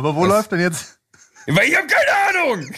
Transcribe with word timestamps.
Aber 0.00 0.16
wo 0.16 0.24
das, 0.24 0.30
läuft 0.30 0.52
denn 0.52 0.60
jetzt? 0.60 0.98
Weil 1.46 1.68
ich 1.68 1.76
habe 1.76 1.86
keine 1.86 2.54
Ahnung. 2.54 2.70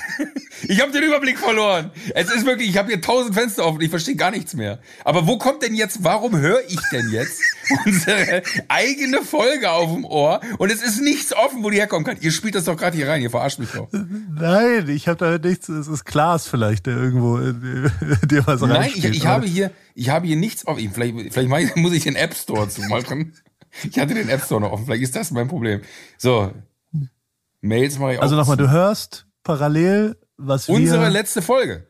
Ich 0.64 0.80
habe 0.80 0.90
den 0.90 1.04
Überblick 1.04 1.38
verloren. 1.38 1.92
Es 2.16 2.32
ist 2.32 2.44
wirklich, 2.44 2.68
ich 2.68 2.76
habe 2.76 2.88
hier 2.88 3.00
tausend 3.00 3.34
Fenster 3.34 3.64
offen, 3.64 3.80
ich 3.80 3.90
verstehe 3.90 4.16
gar 4.16 4.32
nichts 4.32 4.54
mehr. 4.54 4.80
Aber 5.04 5.28
wo 5.28 5.38
kommt 5.38 5.62
denn 5.62 5.76
jetzt, 5.76 6.02
warum 6.02 6.36
höre 6.36 6.62
ich 6.68 6.80
denn 6.90 7.10
jetzt 7.10 7.40
unsere 7.86 8.42
eigene 8.66 9.22
Folge 9.22 9.70
auf 9.70 9.92
dem 9.92 10.04
Ohr 10.04 10.40
und 10.58 10.72
es 10.72 10.82
ist 10.82 11.00
nichts 11.00 11.32
offen, 11.32 11.62
wo 11.62 11.70
die 11.70 11.78
herkommen 11.78 12.04
kann? 12.04 12.16
Ihr 12.20 12.32
spielt 12.32 12.56
das 12.56 12.64
doch 12.64 12.76
gerade 12.76 12.96
hier 12.96 13.08
rein, 13.08 13.22
ihr 13.22 13.30
verarscht 13.30 13.60
mich 13.60 13.70
doch. 13.70 13.88
Nein, 13.92 14.88
ich 14.88 15.06
habe 15.06 15.18
da 15.18 15.48
nichts, 15.48 15.68
es 15.68 15.86
ist 15.86 16.04
Klaas 16.04 16.48
vielleicht, 16.48 16.86
der 16.86 16.96
irgendwo 16.96 17.38
dir 18.26 18.46
was 18.46 18.62
Nein, 18.62 18.90
ich, 18.94 19.04
ich 19.04 19.26
habe 19.26 19.46
hier, 19.46 19.70
ich 19.94 20.10
habe 20.10 20.26
hier 20.26 20.36
nichts 20.36 20.66
offen. 20.66 20.90
Vielleicht, 20.92 21.32
vielleicht 21.32 21.76
muss 21.76 21.92
ich 21.92 22.02
den 22.02 22.16
App 22.16 22.34
Store 22.34 22.68
zumachen. 22.68 23.34
Ich 23.88 23.98
hatte 23.98 24.14
den 24.14 24.28
App 24.28 24.42
Store 24.42 24.60
noch 24.60 24.72
offen, 24.72 24.86
vielleicht 24.86 25.04
ist 25.04 25.14
das 25.14 25.30
mein 25.30 25.48
Problem. 25.48 25.82
So, 26.18 26.52
Mails 27.62 27.98
mache 27.98 28.12
ich 28.12 28.18
auch. 28.18 28.22
Also 28.22 28.36
nochmal, 28.36 28.56
du 28.58 28.70
hörst 28.70 29.26
parallel, 29.42 30.16
was 30.36 30.68
wir... 30.68 30.74
Unsere 30.74 31.08
letzte 31.08 31.40
Folge. 31.40 31.86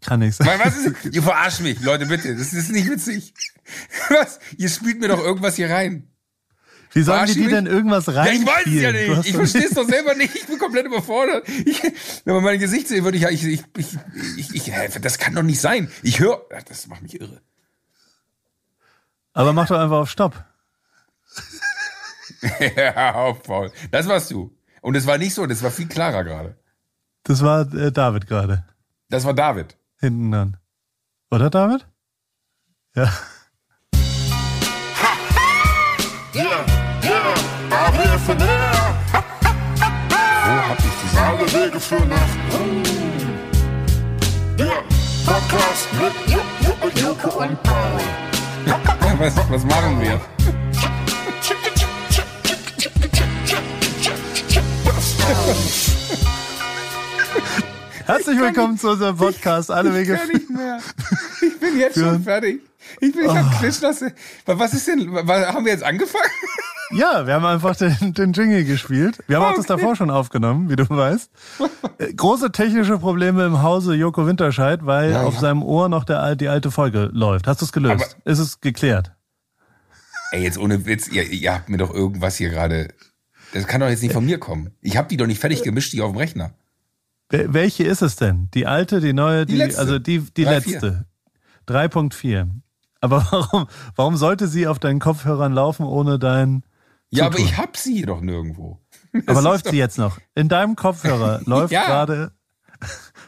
Kann 0.00 0.22
ich 0.22 0.36
sagen. 0.36 0.60
Was 0.62 0.76
ist, 0.76 1.04
ihr 1.14 1.22
verarscht 1.22 1.60
mich, 1.60 1.80
Leute, 1.80 2.06
bitte. 2.06 2.36
Das 2.36 2.52
ist 2.52 2.70
nicht 2.70 2.88
witzig. 2.88 3.34
Was? 4.10 4.38
Ihr 4.56 4.68
spielt 4.68 5.00
mir 5.00 5.08
doch 5.08 5.18
irgendwas 5.18 5.56
hier 5.56 5.70
rein. 5.70 6.10
Wie 6.92 7.02
sollen 7.02 7.26
die, 7.26 7.34
die 7.34 7.48
denn 7.48 7.66
irgendwas 7.66 8.08
rein? 8.08 8.26
Ja, 8.26 8.32
ich 8.32 8.46
weiß 8.46 8.66
es 8.66 8.82
ja 8.82 8.92
nicht. 8.92 9.28
Ich 9.28 9.34
verstehe 9.34 9.64
es 9.64 9.70
doch 9.74 9.86
selber 9.86 10.14
nicht. 10.14 10.34
Ich 10.34 10.46
bin 10.46 10.58
komplett 10.58 10.86
überfordert. 10.86 11.46
Ich, 11.48 11.82
wenn 12.24 12.34
man 12.34 12.44
mein 12.44 12.58
Gesicht 12.58 12.88
sehen 12.88 13.04
würde, 13.04 13.18
ich, 13.18 13.24
ich, 13.24 13.44
ich, 13.44 13.62
ich, 13.76 14.54
ich, 14.54 14.68
ich, 14.68 15.00
das 15.00 15.18
kann 15.18 15.34
doch 15.34 15.42
nicht 15.42 15.60
sein. 15.60 15.90
Ich 16.02 16.20
höre, 16.20 16.46
das 16.68 16.86
macht 16.86 17.02
mich 17.02 17.20
irre. 17.20 17.42
Aber 19.32 19.52
mach 19.52 19.68
doch 19.68 19.78
einfach 19.78 19.98
auf 19.98 20.10
Stopp. 20.10 20.44
ja, 22.76 23.14
auf 23.14 23.42
Paul. 23.42 23.70
Das 23.90 24.08
warst 24.08 24.30
du. 24.30 24.56
Und 24.80 24.96
es 24.96 25.06
war 25.06 25.18
nicht 25.18 25.34
so, 25.34 25.44
das 25.46 25.62
war 25.62 25.70
viel 25.70 25.88
klarer 25.88 26.24
gerade. 26.24 26.56
Das 27.24 27.42
war 27.42 27.70
äh, 27.74 27.92
David 27.92 28.26
gerade. 28.26 28.64
Das 29.08 29.24
war 29.24 29.34
David. 29.34 29.76
Hinten 30.00 30.30
dann. 30.30 30.56
Oder 31.30 31.50
David? 31.50 31.86
Ja. 32.94 33.12
Yeah, 36.34 36.64
yeah, 37.02 37.34
Wo 37.68 37.76
hab 40.68 40.78
ich 40.78 40.84
diese 41.02 41.20
alle 41.20 41.52
Wege 41.52 41.80
für 41.80 42.00
nach 42.06 42.28
Yeah, 44.58 44.82
Podcast 45.26 45.88
mit 45.94 46.12
Joko 46.98 47.30
und 47.38 47.62
Paul. 47.62 48.00
Was, 49.18 49.34
was 49.50 49.64
machen 49.64 50.00
wir? 50.00 50.20
Herzlich 58.06 58.40
willkommen 58.40 58.78
zu 58.78 58.88
unserem 58.88 59.16
Podcast. 59.18 59.70
Alle 59.70 59.94
Wege. 59.94 60.14
Ich 60.14 60.20
kann 60.20 60.28
nicht 60.28 60.50
mehr. 60.50 60.78
Ich 61.42 61.60
bin 61.60 61.78
jetzt 61.78 61.98
schon 61.98 62.22
fertig. 62.22 62.62
Ich 63.00 63.12
bin, 63.12 63.24
ich 63.24 63.28
oh. 63.28 63.36
hab 63.36 63.58
Klitschnasse. 63.60 64.14
Was 64.46 64.72
ist 64.72 64.88
denn, 64.88 65.14
haben 65.14 65.64
wir 65.66 65.72
jetzt 65.72 65.84
angefangen? 65.84 66.30
Ja, 66.92 67.26
wir 67.26 67.34
haben 67.34 67.44
einfach 67.44 67.76
den, 67.76 68.14
den 68.14 68.32
Jingle 68.32 68.64
gespielt. 68.64 69.18
Wir 69.26 69.36
haben 69.36 69.44
okay. 69.44 69.52
auch 69.52 69.56
das 69.56 69.66
davor 69.66 69.94
schon 69.96 70.10
aufgenommen, 70.10 70.70
wie 70.70 70.76
du 70.76 70.88
weißt. 70.88 71.30
Äh, 71.98 72.14
große 72.14 72.50
technische 72.50 72.98
Probleme 72.98 73.44
im 73.44 73.62
Hause 73.62 73.94
Joko 73.94 74.26
Winterscheid, 74.26 74.80
weil 74.86 75.10
ja, 75.10 75.24
auf 75.24 75.34
ja. 75.34 75.40
seinem 75.40 75.62
Ohr 75.62 75.90
noch 75.90 76.04
der, 76.04 76.36
die 76.36 76.48
alte 76.48 76.70
Folge 76.70 77.10
läuft. 77.12 77.46
Hast 77.46 77.60
du 77.60 77.66
es 77.66 77.72
gelöst? 77.72 78.16
Aber 78.16 78.32
ist 78.32 78.38
es 78.38 78.60
geklärt? 78.62 79.12
Ey, 80.30 80.42
jetzt 80.42 80.58
ohne 80.58 80.86
Witz, 80.86 81.08
ihr, 81.08 81.24
ihr 81.24 81.52
habt 81.52 81.68
mir 81.68 81.78
doch 81.78 81.92
irgendwas 81.92 82.36
hier 82.36 82.48
gerade 82.48 82.88
das 83.52 83.66
kann 83.66 83.80
doch 83.80 83.88
jetzt 83.88 84.02
nicht 84.02 84.12
von 84.12 84.24
mir 84.24 84.38
kommen. 84.38 84.74
Ich 84.80 84.96
habe 84.96 85.08
die 85.08 85.16
doch 85.16 85.26
nicht 85.26 85.40
fertig 85.40 85.62
gemischt, 85.62 85.92
die 85.92 86.02
auf 86.02 86.12
dem 86.12 86.18
Rechner. 86.18 86.54
Welche 87.30 87.84
ist 87.84 88.02
es 88.02 88.16
denn? 88.16 88.48
Die 88.54 88.66
alte, 88.66 89.00
die 89.00 89.12
neue, 89.12 89.44
die, 89.44 89.52
die 89.52 89.58
letzte. 89.58 89.80
also 89.80 89.98
die, 89.98 90.20
die 90.20 90.44
3, 90.44 90.50
letzte. 90.50 91.06
3.4. 91.68 92.48
Aber 93.00 93.26
warum, 93.30 93.66
warum 93.94 94.16
sollte 94.16 94.48
sie 94.48 94.66
auf 94.66 94.78
deinen 94.78 95.00
Kopfhörern 95.00 95.52
laufen 95.52 95.84
ohne 95.84 96.18
dein 96.18 96.64
Ja, 97.10 97.26
aber 97.26 97.38
ich 97.38 97.56
hab 97.56 97.76
sie 97.76 98.02
doch 98.02 98.20
nirgendwo. 98.20 98.80
Das 99.10 99.28
aber 99.28 99.42
läuft 99.42 99.68
sie 99.68 99.78
jetzt 99.78 99.96
noch? 99.96 100.18
In 100.34 100.50
deinem 100.50 100.76
Kopfhörer 100.76 101.40
läuft 101.46 101.72
ja. 101.72 101.86
gerade. 101.86 102.32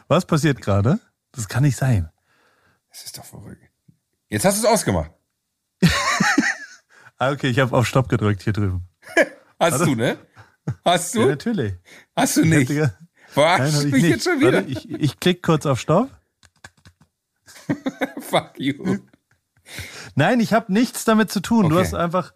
Was 0.07 0.25
passiert 0.25 0.61
gerade? 0.61 0.99
Das 1.31 1.47
kann 1.47 1.63
nicht 1.63 1.75
sein. 1.75 2.09
Das 2.91 3.03
ist 3.03 3.17
doch 3.17 3.25
verrückt. 3.25 3.67
Jetzt 4.29 4.45
hast 4.45 4.61
du 4.61 4.67
es 4.67 4.71
ausgemacht. 4.71 5.11
ah, 7.17 7.31
okay, 7.31 7.47
ich 7.47 7.59
habe 7.59 7.75
auf 7.75 7.87
Stopp 7.87 8.09
gedrückt 8.09 8.43
hier 8.43 8.53
drüben. 8.53 8.87
Hast 9.61 9.73
Warte. 9.73 9.85
du, 9.85 9.95
ne? 9.95 10.17
Hast 10.83 11.13
du? 11.13 11.19
Ja, 11.19 11.25
natürlich. 11.27 11.73
Hast 12.15 12.37
du 12.37 12.45
nicht? 12.45 12.71
Verarsch 13.27 13.83
mich 13.83 14.03
jetzt 14.03 14.23
schon 14.23 14.39
wieder. 14.39 14.53
Warte, 14.53 14.67
ich, 14.71 14.89
ich 14.89 15.19
klick 15.19 15.43
kurz 15.43 15.67
auf 15.67 15.79
Stopp. 15.79 16.09
Fuck 18.21 18.53
you. 18.57 18.97
Nein, 20.15 20.39
ich 20.39 20.51
habe 20.53 20.73
nichts 20.73 21.05
damit 21.05 21.31
zu 21.31 21.41
tun. 21.41 21.65
Okay. 21.65 21.75
Du 21.75 21.79
hast 21.79 21.93
einfach, 21.93 22.33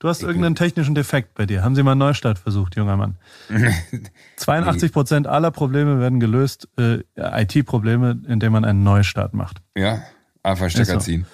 du 0.00 0.08
hast 0.08 0.22
ich 0.22 0.26
irgendeinen 0.26 0.56
technischen 0.56 0.96
Defekt 0.96 1.34
bei 1.34 1.46
dir. 1.46 1.62
Haben 1.62 1.76
Sie 1.76 1.84
mal 1.84 1.92
einen 1.92 2.00
Neustart 2.00 2.40
versucht, 2.40 2.74
junger 2.74 2.96
Mann? 2.96 3.18
82 4.36 4.90
Prozent 4.90 5.28
aller 5.28 5.52
Probleme 5.52 6.00
werden 6.00 6.18
gelöst, 6.18 6.68
äh, 6.76 7.04
IT-Probleme, 7.14 8.20
indem 8.26 8.52
man 8.52 8.64
einen 8.64 8.82
Neustart 8.82 9.32
macht. 9.32 9.62
Ja, 9.76 10.02
einfach 10.42 10.68
Stecker 10.70 10.94
so. 10.94 10.98
ziehen. 10.98 11.24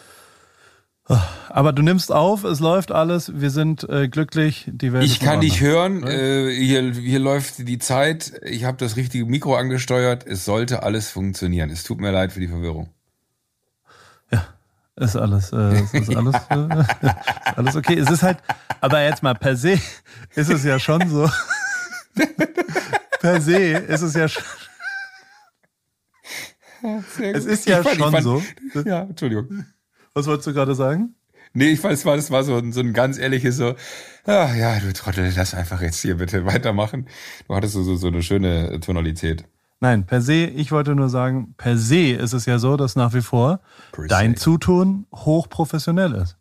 Aber 1.48 1.72
du 1.72 1.82
nimmst 1.82 2.12
auf, 2.12 2.44
es 2.44 2.60
läuft 2.60 2.93
alles, 2.93 3.32
wir 3.34 3.50
sind 3.50 3.88
äh, 3.88 4.09
glücklich, 4.09 4.66
die 4.72 4.93
Welt 4.93 5.04
Ich 5.04 5.19
kann 5.19 5.41
dich 5.41 5.60
hören, 5.60 6.06
äh, 6.06 6.50
hier, 6.50 6.93
hier 6.93 7.19
läuft 7.19 7.66
die 7.66 7.78
Zeit, 7.78 8.32
ich 8.44 8.65
habe 8.65 8.76
das 8.76 8.97
richtige 8.97 9.26
Mikro 9.26 9.56
angesteuert, 9.56 10.25
es 10.25 10.44
sollte 10.44 10.84
alles 10.84 11.10
funktionieren. 11.10 11.71
Es 11.71 11.82
tut 11.82 12.00
mir 12.00 12.12
leid 12.12 12.32
für 12.32 12.38
die 12.38 12.47
Verwirrung. 12.47 12.91
Ja, 14.31 14.47
ist 14.94 15.16
alles, 15.16 15.53
äh, 15.53 15.81
ist 15.81 15.94
alles, 16.16 16.37
äh, 16.48 17.12
alles 17.56 17.77
okay. 17.77 17.98
Es 17.98 18.09
ist 18.09 18.22
halt, 18.22 18.38
aber 18.81 19.03
jetzt 19.03 19.25
mal 19.25 19.34
per 19.34 19.56
se 19.56 19.81
ist 20.37 20.50
es 20.50 20.62
ja 20.62 20.78
schon 20.78 21.09
so. 21.09 21.28
per 23.21 23.41
se 23.41 23.56
ist 23.56 24.03
es 24.03 24.15
ja 24.15 24.28
schon. 24.28 24.44
Es 27.21 27.44
ist 27.44 27.66
ja 27.66 27.82
fand, 27.82 27.97
schon 27.97 28.12
fand, 28.12 28.22
so. 28.22 28.42
Ja, 28.84 29.03
Entschuldigung. 29.03 29.66
Was 30.15 30.26
wolltest 30.26 30.48
du 30.48 30.53
gerade 30.53 30.75
sagen? 30.75 31.15
Nee, 31.53 31.71
ich 31.71 31.82
war, 31.82 31.91
das 31.91 32.31
war 32.31 32.44
so 32.44 32.56
ein, 32.56 32.72
so 32.72 32.81
ein 32.81 32.93
ganz 32.93 33.19
ehrliches 33.19 33.56
so, 33.56 33.75
ach 34.25 34.54
ja, 34.54 34.78
du 34.78 34.93
Trottel, 34.93 35.32
lass 35.37 35.54
einfach 35.54 35.81
jetzt 35.82 36.00
hier 36.00 36.16
bitte 36.16 36.47
weitermachen. 36.47 37.06
Du 37.48 37.54
hattest 37.54 37.75
so, 37.75 37.82
so, 37.82 37.97
so 37.97 38.09
eine 38.09 38.22
schöne 38.22 38.78
Tonalität. 38.81 39.44
Nein, 39.81 40.04
per 40.04 40.21
se, 40.21 40.44
ich 40.44 40.72
wollte 40.72 40.94
nur 40.94 41.09
sagen, 41.09 41.54
per 41.56 41.76
se 41.76 42.12
ist 42.12 42.34
es 42.34 42.44
ja 42.47 42.59
so, 42.59 42.76
dass 42.76 42.97
nach 42.97 43.15
wie 43.15 43.22
vor 43.22 43.60
per 43.93 44.06
dein 44.06 44.37
se. 44.37 44.43
Zutun 44.43 45.06
hochprofessionell 45.15 46.12
ist. 46.15 46.37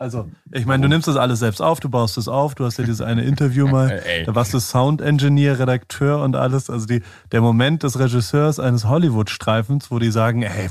Also, 0.00 0.30
ich 0.52 0.64
meine, 0.64 0.82
du 0.82 0.88
nimmst 0.88 1.08
das 1.08 1.16
alles 1.16 1.40
selbst 1.40 1.60
auf, 1.60 1.80
du 1.80 1.88
baust 1.88 2.18
es 2.18 2.28
auf, 2.28 2.54
du 2.54 2.64
hast 2.64 2.78
ja 2.78 2.84
dieses 2.84 3.00
eine 3.00 3.24
Interview 3.24 3.66
mal, 3.66 4.00
da 4.26 4.34
warst 4.34 4.54
du 4.54 4.60
Sound 4.60 5.00
Engineer, 5.00 5.58
Redakteur 5.58 6.22
und 6.22 6.36
alles. 6.36 6.70
Also 6.70 6.86
die, 6.86 7.02
der 7.32 7.40
Moment 7.40 7.82
des 7.82 7.98
Regisseurs 7.98 8.60
eines 8.60 8.84
Hollywood-Streifens, 8.84 9.90
wo 9.90 9.98
die 9.98 10.12
sagen, 10.12 10.42
ey, 10.42 10.68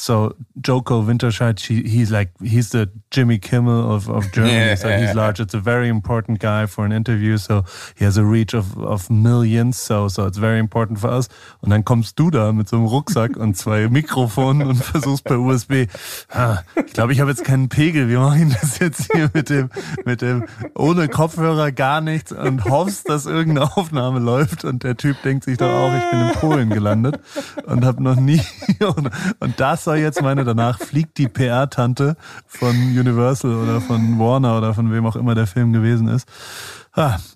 So 0.00 0.34
Joko 0.58 1.02
Winterscheid, 1.02 1.60
she, 1.60 1.82
he's 1.82 2.10
like 2.10 2.30
he's 2.42 2.70
the 2.70 2.88
Jimmy 3.10 3.38
Kimmel 3.38 3.92
of, 3.92 4.08
of 4.08 4.32
Germany. 4.32 4.54
Yeah, 4.54 4.74
so 4.74 4.88
he's 4.88 5.14
large. 5.14 5.40
It's 5.40 5.52
a 5.52 5.60
very 5.60 5.90
important 5.90 6.38
guy 6.38 6.64
for 6.64 6.86
an 6.86 6.92
interview. 6.92 7.36
So 7.36 7.64
he 7.96 8.06
has 8.06 8.16
a 8.16 8.24
reach 8.24 8.54
of, 8.54 8.78
of 8.78 9.10
millions. 9.10 9.78
So 9.78 10.08
so 10.08 10.24
it's 10.24 10.38
very 10.38 10.58
important 10.58 11.00
for 11.00 11.10
us. 11.10 11.28
Und 11.60 11.68
dann 11.68 11.84
kommst 11.84 12.18
du 12.18 12.30
da 12.30 12.50
mit 12.50 12.66
so 12.70 12.76
einem 12.76 12.86
Rucksack 12.86 13.36
und 13.36 13.58
zwei 13.58 13.88
Mikrofonen 13.88 14.68
und 14.68 14.82
versuchst 14.82 15.24
per 15.24 15.38
USB. 15.38 15.86
Ah, 16.30 16.60
ich 16.86 16.94
glaube, 16.94 17.12
ich 17.12 17.20
habe 17.20 17.28
jetzt 17.28 17.44
keinen 17.44 17.68
Pegel. 17.68 18.08
Wir 18.08 18.20
machen 18.20 18.56
das 18.58 18.78
jetzt 18.78 19.12
hier 19.12 19.28
mit 19.34 19.50
dem 19.50 19.68
mit 20.06 20.22
dem 20.22 20.46
ohne 20.74 21.08
Kopfhörer 21.08 21.72
gar 21.72 22.00
nichts 22.00 22.32
und 22.32 22.64
hoffst, 22.64 23.06
dass 23.10 23.26
irgendeine 23.26 23.76
Aufnahme 23.76 24.18
läuft. 24.18 24.64
Und 24.64 24.82
der 24.82 24.96
Typ 24.96 25.20
denkt 25.24 25.44
sich 25.44 25.58
doch 25.58 25.70
auch, 25.70 25.94
ich 25.94 26.10
bin 26.10 26.20
in 26.20 26.32
Polen 26.36 26.70
gelandet 26.70 27.20
und 27.66 27.84
habe 27.84 28.02
noch 28.02 28.16
nie 28.16 28.40
und, 28.96 29.10
und 29.40 29.60
das 29.60 29.89
soll 29.90 29.98
jetzt 29.98 30.22
meine, 30.22 30.44
danach 30.44 30.78
fliegt 30.78 31.18
die 31.18 31.26
PR-Tante 31.26 32.16
von 32.46 32.70
Universal 32.70 33.56
oder 33.56 33.80
von 33.80 34.20
Warner 34.20 34.56
oder 34.56 34.72
von 34.72 34.92
wem 34.92 35.04
auch 35.04 35.16
immer 35.16 35.34
der 35.34 35.48
Film 35.48 35.72
gewesen 35.72 36.06
ist. 36.06 36.28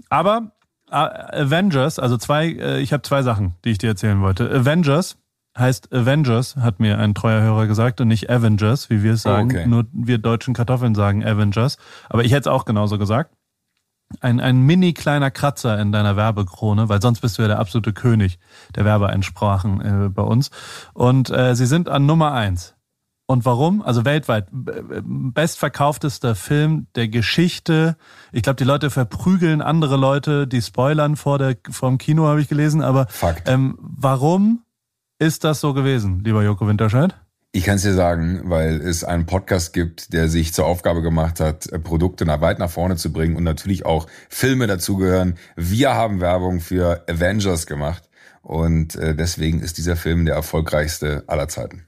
Aber 0.09 0.53
äh, 0.89 0.95
Avengers, 0.95 1.99
also 1.99 2.17
zwei, 2.17 2.47
äh, 2.51 2.81
ich 2.81 2.93
habe 2.93 3.03
zwei 3.03 3.23
Sachen, 3.23 3.55
die 3.65 3.71
ich 3.71 3.79
dir 3.79 3.89
erzählen 3.89 4.21
wollte. 4.21 4.49
Avengers 4.49 5.17
heißt 5.59 5.93
Avengers, 5.93 6.56
hat 6.56 6.79
mir 6.79 6.99
ein 6.99 7.15
treuer 7.15 7.43
Hörer 7.43 7.67
gesagt 7.67 8.01
und 8.01 8.06
nicht 8.06 8.31
Avengers, 8.31 8.89
wie 8.89 9.03
wir 9.03 9.15
es 9.15 9.23
sagen. 9.23 9.50
Oh, 9.53 9.59
okay. 9.59 9.67
Nur 9.67 9.87
wir 9.93 10.19
deutschen 10.19 10.55
Kartoffeln 10.55 10.95
sagen 10.95 11.25
Avengers. 11.25 11.79
Aber 12.09 12.25
ich 12.25 12.31
hätte 12.31 12.49
es 12.49 12.55
auch 12.55 12.65
genauso 12.65 12.99
gesagt 12.99 13.35
ein, 14.21 14.41
ein 14.41 14.61
mini 14.61 14.93
kleiner 14.93 15.31
Kratzer 15.31 15.79
in 15.79 15.93
deiner 15.93 16.17
Werbekrone, 16.17 16.89
weil 16.89 17.03
sonst 17.03 17.21
bist 17.21 17.39
du 17.39 17.43
ja 17.43 17.49
der 17.49 17.59
absolute 17.59 17.93
König 17.93 18.39
der 18.75 18.85
Werbeeinsprachen 18.85 19.81
äh, 19.81 20.09
bei 20.09 20.23
uns. 20.23 20.51
Und 20.93 21.31
äh, 21.31 21.55
sie 21.56 21.67
sind 21.67 21.89
an 21.89 22.06
Nummer 22.06 22.33
eins. 22.33 22.75
Und 23.27 23.47
warum? 23.47 23.81
Also 23.81 24.05
weltweit. 24.05 24.49
Bestverkauftester 24.53 26.35
Film 26.35 26.89
der 26.95 27.09
Geschichte. 27.09 27.97
Ich 28.33 28.43
glaube, 28.43 28.56
die 28.56 28.65
Leute 28.65 28.91
verprügeln 28.91 29.62
andere 29.62 29.97
Leute, 29.97 30.47
die 30.47 30.61
spoilern 30.61 31.17
vor 31.17 31.39
der 31.39 31.57
vom 31.71 31.97
Kino, 31.97 32.27
habe 32.27 32.43
ich 32.43 32.49
gelesen. 32.49 32.83
Aber 32.83 33.07
ähm, 33.47 33.79
warum 33.81 34.62
ist 35.19 35.45
das 35.45 35.61
so 35.61 35.73
gewesen, 35.73 36.23
lieber 36.23 36.43
Joko 36.43 36.67
Winterscheid? 36.67 37.15
Ich 37.56 37.62
kann 37.62 37.77
es 37.77 37.83
dir 37.83 37.95
sagen, 37.95 38.41
weil 38.47 38.81
es 38.81 39.05
einen 39.05 39.27
Podcast 39.27 39.73
gibt, 39.73 40.12
der 40.12 40.29
sich 40.29 40.53
zur 40.53 40.67
Aufgabe 40.67 41.03
gemacht 41.03 41.39
hat, 41.39 41.69
Produkte 41.85 42.25
nach 42.25 42.41
weit 42.41 42.59
nach 42.59 42.69
vorne 42.69 42.97
zu 42.97 43.12
bringen 43.12 43.37
und 43.37 43.45
natürlich 43.45 43.87
auch 43.87 44.09
Filme 44.29 44.67
dazugehören. 44.67 45.37
Wir 45.55 45.95
haben 45.95 46.21
Werbung 46.21 46.59
für 46.59 47.05
Avengers 47.09 47.69
gemacht 47.69 48.11
und 48.43 48.97
äh, 48.97 49.15
deswegen 49.15 49.61
ist 49.61 49.79
dieser 49.79 49.95
Film 49.95 50.25
der 50.25 50.35
erfolgreichste 50.35 51.23
aller 51.29 51.47
Zeiten. 51.47 51.85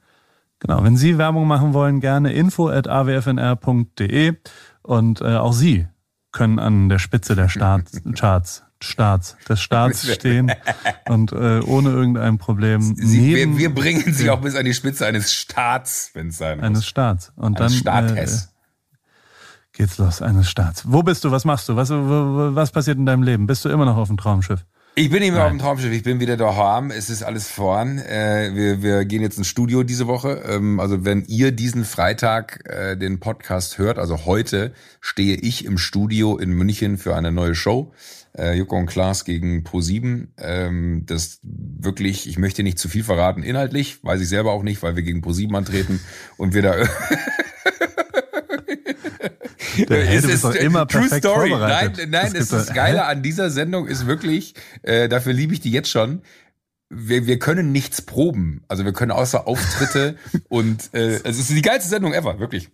Genau, 0.60 0.84
wenn 0.84 0.96
Sie 0.96 1.18
Werbung 1.18 1.48
machen 1.48 1.74
wollen, 1.74 1.98
gerne 1.98 2.32
info 2.32 2.68
at 2.68 2.86
awfnr.de 2.86 4.34
und 4.82 5.20
äh, 5.20 5.34
auch 5.34 5.52
Sie 5.52 5.88
können 6.30 6.60
an 6.60 6.88
der 6.88 7.00
Spitze 7.00 7.34
der 7.34 7.48
Staats, 7.48 8.00
Charts, 8.14 8.62
Staats, 8.80 9.36
des 9.48 9.60
Staats 9.60 10.12
stehen 10.14 10.52
und 11.08 11.32
äh, 11.32 11.60
ohne 11.60 11.90
irgendein 11.90 12.38
Problem. 12.38 12.94
Sie, 12.96 13.34
wir, 13.34 13.58
wir, 13.58 13.74
bringen 13.74 14.12
Sie 14.12 14.30
auch 14.30 14.40
bis 14.40 14.54
an 14.54 14.64
die 14.64 14.74
Spitze 14.74 15.06
eines 15.06 15.32
Staats, 15.32 16.10
wenn 16.14 16.28
es 16.28 16.38
sein 16.38 16.58
muss. 16.58 16.66
Eines 16.66 16.86
Staats. 16.86 17.32
Und 17.36 17.60
eines 17.60 17.82
dann 17.84 18.08
Staates. 18.08 18.42
Äh, 18.42 19.76
geht's 19.78 19.98
los, 19.98 20.22
eines 20.22 20.50
Staats. 20.50 20.84
Wo 20.86 21.02
bist 21.02 21.24
du? 21.24 21.30
Was 21.30 21.44
machst 21.44 21.68
du? 21.68 21.76
Was, 21.76 21.90
was 21.90 22.70
passiert 22.70 22.98
in 22.98 23.06
deinem 23.06 23.22
Leben? 23.22 23.46
Bist 23.46 23.64
du 23.64 23.68
immer 23.68 23.84
noch 23.84 23.96
auf 23.96 24.08
dem 24.08 24.16
Traumschiff? 24.16 24.64
Ich 24.98 25.10
bin 25.10 25.20
nicht 25.20 25.32
mehr 25.32 25.40
Nein. 25.40 25.46
auf 25.48 25.52
dem 25.52 25.60
Traumschiff, 25.60 25.92
ich 25.92 26.04
bin 26.04 26.20
wieder 26.20 26.38
daheim. 26.38 26.90
Es 26.90 27.10
ist 27.10 27.22
alles 27.22 27.50
voran. 27.50 27.98
Äh, 27.98 28.52
wir, 28.54 28.82
wir 28.82 29.04
gehen 29.04 29.20
jetzt 29.20 29.36
ins 29.36 29.46
Studio 29.46 29.82
diese 29.82 30.06
Woche. 30.06 30.42
Ähm, 30.48 30.80
also 30.80 31.04
wenn 31.04 31.22
ihr 31.26 31.52
diesen 31.52 31.84
Freitag 31.84 32.62
äh, 32.64 32.96
den 32.96 33.20
Podcast 33.20 33.76
hört, 33.76 33.98
also 33.98 34.24
heute 34.24 34.72
stehe 35.02 35.36
ich 35.36 35.66
im 35.66 35.76
Studio 35.76 36.38
in 36.38 36.52
München 36.52 36.96
für 36.96 37.14
eine 37.14 37.30
neue 37.30 37.54
Show. 37.54 37.92
Äh, 38.36 38.54
Joko 38.54 38.76
und 38.76 38.86
Klaas 38.86 39.24
gegen 39.24 39.64
Pro7. 39.64 40.28
Ähm, 40.38 41.04
das 41.06 41.40
wirklich, 41.42 42.28
ich 42.28 42.38
möchte 42.38 42.62
nicht 42.62 42.78
zu 42.78 42.88
viel 42.88 43.04
verraten 43.04 43.42
inhaltlich, 43.42 44.02
weiß 44.02 44.20
ich 44.20 44.28
selber 44.28 44.52
auch 44.52 44.62
nicht, 44.62 44.82
weil 44.82 44.96
wir 44.96 45.02
gegen 45.02 45.22
Pro7 45.22 45.54
antreten 45.56 46.00
und 46.36 46.54
wir 46.54 46.62
da 46.62 46.74
Der 49.88 50.10
es 50.10 50.24
ist 50.24 50.44
doch 50.44 50.54
immer 50.54 50.86
True 50.86 51.02
perfekt 51.02 51.24
Story. 51.24 51.50
Vorbereitet. 51.50 52.10
Nein, 52.10 52.10
nein, 52.10 52.32
das, 52.34 52.48
das 52.48 52.72
Geile 52.72 53.04
an 53.04 53.22
dieser 53.22 53.50
Sendung 53.50 53.86
ist 53.86 54.06
wirklich, 54.06 54.54
äh, 54.82 55.08
dafür 55.08 55.32
liebe 55.32 55.52
ich 55.52 55.60
die 55.60 55.70
jetzt 55.70 55.90
schon. 55.90 56.22
Wir, 56.88 57.26
wir 57.26 57.38
können 57.38 57.72
nichts 57.72 58.00
proben. 58.00 58.62
Also 58.68 58.84
wir 58.84 58.92
können 58.92 59.10
außer 59.10 59.46
Auftritte 59.46 60.16
und 60.48 60.94
äh, 60.94 61.20
es 61.24 61.38
ist 61.38 61.50
die 61.50 61.62
geilste 61.62 61.88
Sendung 61.88 62.14
ever, 62.14 62.38
wirklich. 62.38 62.70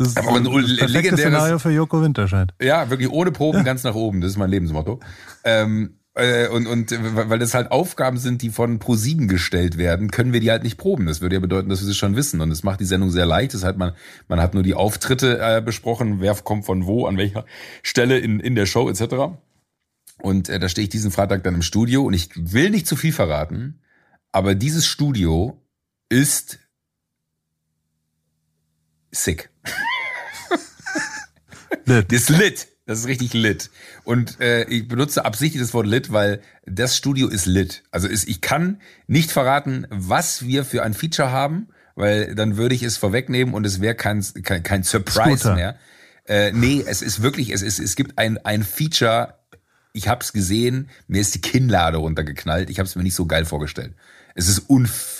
Das 0.00 0.08
ist 0.08 0.18
Aber 0.18 0.30
ein, 0.30 0.46
ein 0.46 0.64
legendäres 0.64 1.20
Szenario 1.20 1.58
für 1.58 1.70
Joko 1.70 2.00
Winterscheid. 2.00 2.54
Ja, 2.58 2.88
wirklich 2.88 3.10
ohne 3.10 3.32
Proben 3.32 3.58
ja. 3.58 3.64
ganz 3.64 3.84
nach 3.84 3.94
oben. 3.94 4.22
Das 4.22 4.30
ist 4.30 4.38
mein 4.38 4.48
Lebensmotto. 4.48 4.98
Ähm, 5.44 5.98
äh, 6.14 6.48
und, 6.48 6.66
und 6.66 6.90
weil 7.28 7.38
das 7.38 7.52
halt 7.52 7.70
Aufgaben 7.70 8.16
sind, 8.16 8.40
die 8.40 8.48
von 8.48 8.78
Pro7 8.78 9.26
gestellt 9.26 9.76
werden, 9.76 10.10
können 10.10 10.32
wir 10.32 10.40
die 10.40 10.50
halt 10.50 10.62
nicht 10.62 10.78
proben. 10.78 11.04
Das 11.04 11.20
würde 11.20 11.36
ja 11.36 11.40
bedeuten, 11.40 11.68
dass 11.68 11.82
wir 11.82 11.86
sie 11.86 11.94
schon 11.94 12.16
wissen. 12.16 12.40
Und 12.40 12.50
es 12.50 12.62
macht 12.62 12.80
die 12.80 12.86
Sendung 12.86 13.10
sehr 13.10 13.26
leicht. 13.26 13.52
Das 13.52 13.62
hat 13.62 13.76
man, 13.76 13.92
man 14.26 14.40
hat 14.40 14.54
nur 14.54 14.62
die 14.62 14.72
Auftritte 14.72 15.38
äh, 15.38 15.60
besprochen, 15.60 16.22
wer 16.22 16.34
kommt 16.34 16.64
von 16.64 16.86
wo, 16.86 17.04
an 17.04 17.18
welcher 17.18 17.44
Stelle 17.82 18.18
in, 18.20 18.40
in 18.40 18.54
der 18.54 18.64
Show 18.64 18.88
etc. 18.88 19.36
Und 20.22 20.48
äh, 20.48 20.58
da 20.58 20.70
stehe 20.70 20.84
ich 20.84 20.90
diesen 20.90 21.10
Freitag 21.10 21.44
dann 21.44 21.56
im 21.56 21.62
Studio 21.62 22.04
und 22.04 22.14
ich 22.14 22.30
will 22.36 22.70
nicht 22.70 22.86
zu 22.86 22.96
viel 22.96 23.12
verraten, 23.12 23.80
aber 24.32 24.54
dieses 24.54 24.86
Studio 24.86 25.60
ist 26.08 26.58
sick. 29.10 29.50
Lit. 31.90 32.12
ist 32.12 32.28
lit. 32.28 32.68
Das 32.86 32.98
ist 32.98 33.06
richtig 33.06 33.34
lit. 33.34 33.70
Und 34.02 34.40
äh, 34.40 34.64
ich 34.64 34.88
benutze 34.88 35.24
absichtlich 35.24 35.62
das 35.62 35.72
Wort 35.74 35.86
lit, 35.86 36.12
weil 36.12 36.40
das 36.66 36.96
Studio 36.96 37.28
ist 37.28 37.46
lit. 37.46 37.84
Also 37.92 38.08
ist, 38.08 38.28
ich 38.28 38.40
kann 38.40 38.80
nicht 39.06 39.30
verraten, 39.30 39.86
was 39.90 40.44
wir 40.44 40.64
für 40.64 40.82
ein 40.82 40.94
Feature 40.94 41.30
haben, 41.30 41.68
weil 41.94 42.34
dann 42.34 42.56
würde 42.56 42.74
ich 42.74 42.82
es 42.82 42.96
vorwegnehmen 42.96 43.54
und 43.54 43.64
es 43.64 43.80
wäre 43.80 43.94
kein, 43.94 44.24
kein, 44.42 44.62
kein 44.62 44.82
Surprise 44.82 45.38
Scooter. 45.38 45.54
mehr. 45.54 45.76
Äh, 46.26 46.52
nee, 46.52 46.82
es 46.84 47.02
ist 47.02 47.22
wirklich, 47.22 47.50
es, 47.50 47.62
ist, 47.62 47.78
es 47.78 47.94
gibt 47.96 48.18
ein, 48.18 48.38
ein 48.38 48.64
Feature, 48.64 49.34
ich 49.92 50.08
habe 50.08 50.24
es 50.24 50.32
gesehen, 50.32 50.88
mir 51.06 51.20
ist 51.20 51.34
die 51.34 51.40
Kinnlade 51.40 51.98
runtergeknallt. 51.98 52.70
Ich 52.70 52.78
habe 52.78 52.88
es 52.88 52.96
mir 52.96 53.02
nicht 53.02 53.14
so 53.14 53.26
geil 53.26 53.44
vorgestellt. 53.44 53.94
Es 54.34 54.48
ist 54.48 54.60
unf 54.68 55.19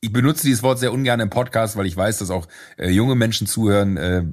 ich 0.00 0.12
benutze 0.12 0.44
dieses 0.44 0.62
Wort 0.62 0.78
sehr 0.78 0.92
ungern 0.92 1.20
im 1.20 1.30
Podcast, 1.30 1.76
weil 1.76 1.86
ich 1.86 1.96
weiß, 1.96 2.18
dass 2.18 2.30
auch 2.30 2.48
äh, 2.78 2.90
junge 2.90 3.14
Menschen 3.14 3.46
zuhören. 3.46 3.96
Äh, 3.96 4.24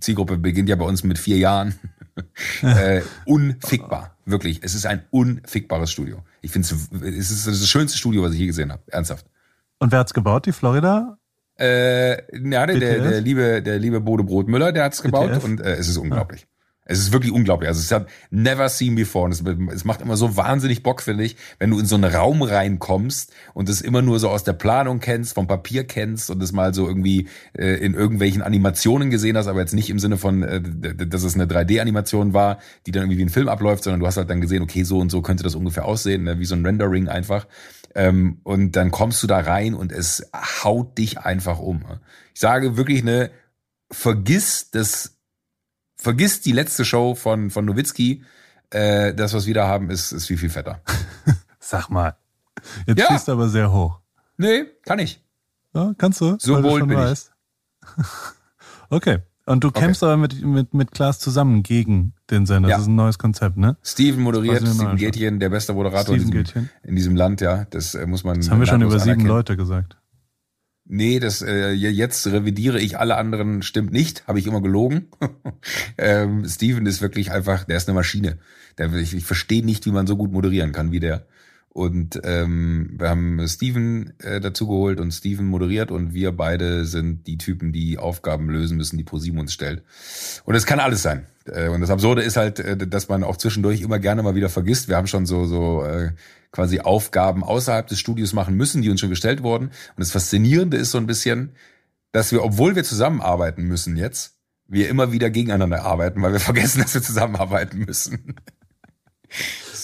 Zielgruppe 0.00 0.38
beginnt 0.38 0.68
ja 0.68 0.76
bei 0.76 0.84
uns 0.86 1.04
mit 1.04 1.18
vier 1.18 1.36
Jahren. 1.36 1.74
äh, 2.62 3.02
unfickbar, 3.26 4.16
wirklich. 4.24 4.60
Es 4.62 4.74
ist 4.74 4.86
ein 4.86 5.04
unfickbares 5.10 5.90
Studio. 5.90 6.22
Ich 6.40 6.52
finde 6.52 6.68
es 6.68 7.30
ist 7.30 7.46
das 7.46 7.68
schönste 7.68 7.98
Studio, 7.98 8.22
was 8.22 8.32
ich 8.32 8.40
je 8.40 8.46
gesehen 8.46 8.72
habe. 8.72 8.82
Ernsthaft. 8.86 9.26
Und 9.78 9.92
wer 9.92 10.00
hat's 10.00 10.14
gebaut? 10.14 10.46
Die 10.46 10.52
Florida? 10.52 11.18
Äh, 11.58 12.12
ja, 12.50 12.66
der, 12.66 12.78
der, 12.78 13.00
der 13.00 13.20
liebe, 13.20 13.62
der 13.62 13.78
liebe 13.78 14.00
Bode 14.00 14.24
Brotmüller, 14.24 14.72
der 14.72 14.84
hat's 14.84 15.02
gebaut 15.02 15.32
BTF? 15.32 15.44
und 15.44 15.60
äh, 15.60 15.74
es 15.74 15.88
ist 15.88 15.96
unglaublich. 15.96 16.46
Ah. 16.46 16.57
Es 16.90 16.98
ist 16.98 17.12
wirklich 17.12 17.32
unglaublich. 17.32 17.68
Also 17.68 17.80
es 17.80 17.92
hat 17.92 18.08
never 18.30 18.68
seen 18.70 18.94
before. 18.94 19.26
Und 19.26 19.32
es, 19.32 19.42
es 19.74 19.84
macht 19.84 20.00
immer 20.00 20.16
so 20.16 20.38
wahnsinnig 20.38 20.82
Bock, 20.82 21.02
finde 21.02 21.22
ich, 21.22 21.36
wenn 21.58 21.70
du 21.70 21.78
in 21.78 21.84
so 21.84 21.96
einen 21.96 22.04
Raum 22.04 22.42
reinkommst 22.42 23.30
und 23.52 23.68
es 23.68 23.82
immer 23.82 24.00
nur 24.00 24.18
so 24.18 24.30
aus 24.30 24.42
der 24.42 24.54
Planung 24.54 24.98
kennst, 24.98 25.34
vom 25.34 25.46
Papier 25.46 25.84
kennst 25.84 26.30
und 26.30 26.42
es 26.42 26.52
mal 26.52 26.72
so 26.72 26.88
irgendwie 26.88 27.28
äh, 27.52 27.74
in 27.74 27.92
irgendwelchen 27.92 28.40
Animationen 28.40 29.10
gesehen 29.10 29.36
hast, 29.36 29.48
aber 29.48 29.60
jetzt 29.60 29.74
nicht 29.74 29.90
im 29.90 29.98
Sinne 29.98 30.16
von, 30.16 30.42
äh, 30.42 30.62
dass 31.06 31.24
es 31.24 31.34
eine 31.34 31.44
3D-Animation 31.44 32.32
war, 32.32 32.58
die 32.86 32.90
dann 32.90 33.02
irgendwie 33.02 33.18
wie 33.18 33.26
ein 33.26 33.28
Film 33.28 33.48
abläuft, 33.48 33.84
sondern 33.84 34.00
du 34.00 34.06
hast 34.06 34.16
halt 34.16 34.30
dann 34.30 34.40
gesehen, 34.40 34.62
okay, 34.62 34.82
so 34.82 34.98
und 34.98 35.10
so 35.10 35.20
könnte 35.20 35.44
das 35.44 35.54
ungefähr 35.54 35.84
aussehen, 35.84 36.24
ne? 36.24 36.38
wie 36.38 36.46
so 36.46 36.54
ein 36.54 36.64
Rendering 36.64 37.08
einfach. 37.08 37.46
Ähm, 37.94 38.40
und 38.44 38.76
dann 38.76 38.90
kommst 38.90 39.22
du 39.22 39.26
da 39.26 39.40
rein 39.40 39.74
und 39.74 39.92
es 39.92 40.30
haut 40.32 40.96
dich 40.96 41.18
einfach 41.18 41.58
um. 41.58 41.80
Ne? 41.80 42.00
Ich 42.32 42.40
sage 42.40 42.78
wirklich, 42.78 43.04
ne, 43.04 43.30
vergiss 43.90 44.70
das 44.70 45.17
vergiss 45.98 46.40
die 46.40 46.52
letzte 46.52 46.84
Show 46.84 47.14
von, 47.14 47.50
von 47.50 47.64
Nowitzki. 47.64 48.22
Äh, 48.70 49.14
das, 49.14 49.34
was 49.34 49.46
wir 49.46 49.54
da 49.54 49.66
haben, 49.66 49.90
ist, 49.90 50.12
ist 50.12 50.26
viel, 50.26 50.38
viel 50.38 50.50
fetter. 50.50 50.80
Sag 51.60 51.90
mal. 51.90 52.16
Jetzt 52.86 53.00
ja. 53.00 53.06
schießt 53.08 53.28
aber 53.28 53.48
sehr 53.48 53.72
hoch. 53.72 54.00
Nee, 54.36 54.64
kann 54.84 54.98
ich. 54.98 55.22
Ja, 55.74 55.92
kannst 55.98 56.20
du? 56.20 56.36
So 56.38 56.60
bold 56.60 56.86
bin 56.86 56.96
weißt. 56.96 57.32
ich. 57.98 58.04
okay. 58.90 59.18
Und 59.46 59.64
du 59.64 59.68
okay. 59.68 59.80
kämpfst 59.80 60.02
aber 60.02 60.18
mit, 60.18 60.42
mit, 60.44 60.74
mit 60.74 60.90
Klaas 60.90 61.18
zusammen 61.18 61.62
gegen 61.62 62.12
den 62.30 62.44
Sender. 62.44 62.68
Ja. 62.68 62.76
Das 62.76 62.82
ist 62.82 62.88
ein 62.88 62.96
neues 62.96 63.18
Konzept, 63.18 63.56
ne? 63.56 63.78
Steven 63.82 64.20
moderiert, 64.20 64.58
Steven 64.58 64.96
Gätchen, 64.96 65.40
der 65.40 65.48
beste 65.48 65.72
Moderator 65.72 66.14
in 66.14 66.30
diesem, 66.30 66.68
in 66.82 66.96
diesem, 66.96 67.16
Land, 67.16 67.40
ja. 67.40 67.64
Das 67.70 67.94
äh, 67.94 68.06
muss 68.06 68.24
man. 68.24 68.36
Das 68.36 68.50
haben 68.50 68.60
wir 68.60 68.66
schon 68.66 68.82
über 68.82 68.98
sieben 68.98 69.24
Leute 69.24 69.56
gesagt. 69.56 69.96
Nee, 70.90 71.20
das 71.20 71.42
äh, 71.42 71.70
jetzt 71.72 72.26
revidiere 72.26 72.80
ich 72.80 72.98
alle 72.98 73.16
anderen, 73.16 73.60
stimmt 73.60 73.92
nicht, 73.92 74.26
habe 74.26 74.38
ich 74.38 74.46
immer 74.46 74.62
gelogen. 74.62 75.08
ähm, 75.98 76.48
Steven 76.48 76.86
ist 76.86 77.02
wirklich 77.02 77.30
einfach, 77.30 77.64
der 77.64 77.76
ist 77.76 77.88
eine 77.88 77.94
Maschine. 77.94 78.38
Der, 78.78 78.90
ich, 78.94 79.14
ich 79.14 79.26
verstehe 79.26 79.62
nicht, 79.64 79.84
wie 79.84 79.90
man 79.90 80.06
so 80.06 80.16
gut 80.16 80.32
moderieren 80.32 80.72
kann 80.72 80.90
wie 80.90 81.00
der. 81.00 81.26
Und 81.70 82.20
ähm, 82.24 82.94
wir 82.98 83.08
haben 83.08 83.46
Steven 83.46 84.12
äh, 84.18 84.40
dazu 84.40 84.66
geholt 84.66 84.98
und 85.00 85.12
Steven 85.12 85.46
moderiert 85.46 85.90
und 85.90 86.12
wir 86.14 86.32
beide 86.32 86.84
sind 86.84 87.26
die 87.26 87.38
Typen, 87.38 87.72
die 87.72 87.98
Aufgaben 87.98 88.48
lösen 88.48 88.76
müssen, 88.76 88.96
die 88.96 89.04
ProSieben 89.04 89.38
uns 89.38 89.52
stellt. 89.52 89.82
Und 90.44 90.54
es 90.54 90.66
kann 90.66 90.80
alles 90.80 91.02
sein. 91.02 91.26
Äh, 91.46 91.68
und 91.68 91.80
das 91.80 91.90
Absurde 91.90 92.22
ist 92.22 92.36
halt, 92.36 92.58
äh, 92.58 92.76
dass 92.76 93.08
man 93.08 93.22
auch 93.22 93.36
zwischendurch 93.36 93.80
immer 93.80 93.98
gerne 93.98 94.22
mal 94.22 94.34
wieder 94.34 94.48
vergisst. 94.48 94.88
Wir 94.88 94.96
haben 94.96 95.06
schon 95.06 95.26
so, 95.26 95.44
so 95.44 95.84
äh, 95.84 96.12
quasi 96.52 96.80
Aufgaben 96.80 97.44
außerhalb 97.44 97.86
des 97.86 97.98
Studios 98.00 98.32
machen 98.32 98.56
müssen, 98.56 98.82
die 98.82 98.90
uns 98.90 99.00
schon 99.00 99.10
gestellt 99.10 99.42
wurden. 99.42 99.66
Und 99.66 99.98
das 99.98 100.10
Faszinierende 100.10 100.76
ist 100.76 100.90
so 100.90 100.98
ein 100.98 101.06
bisschen, 101.06 101.52
dass 102.12 102.32
wir, 102.32 102.42
obwohl 102.42 102.74
wir 102.76 102.84
zusammenarbeiten 102.84 103.64
müssen 103.64 103.96
jetzt, 103.96 104.36
wir 104.66 104.88
immer 104.88 105.12
wieder 105.12 105.30
gegeneinander 105.30 105.84
arbeiten, 105.84 106.22
weil 106.22 106.32
wir 106.32 106.40
vergessen, 106.40 106.82
dass 106.82 106.94
wir 106.94 107.02
zusammenarbeiten 107.02 107.78
müssen. 107.78 108.36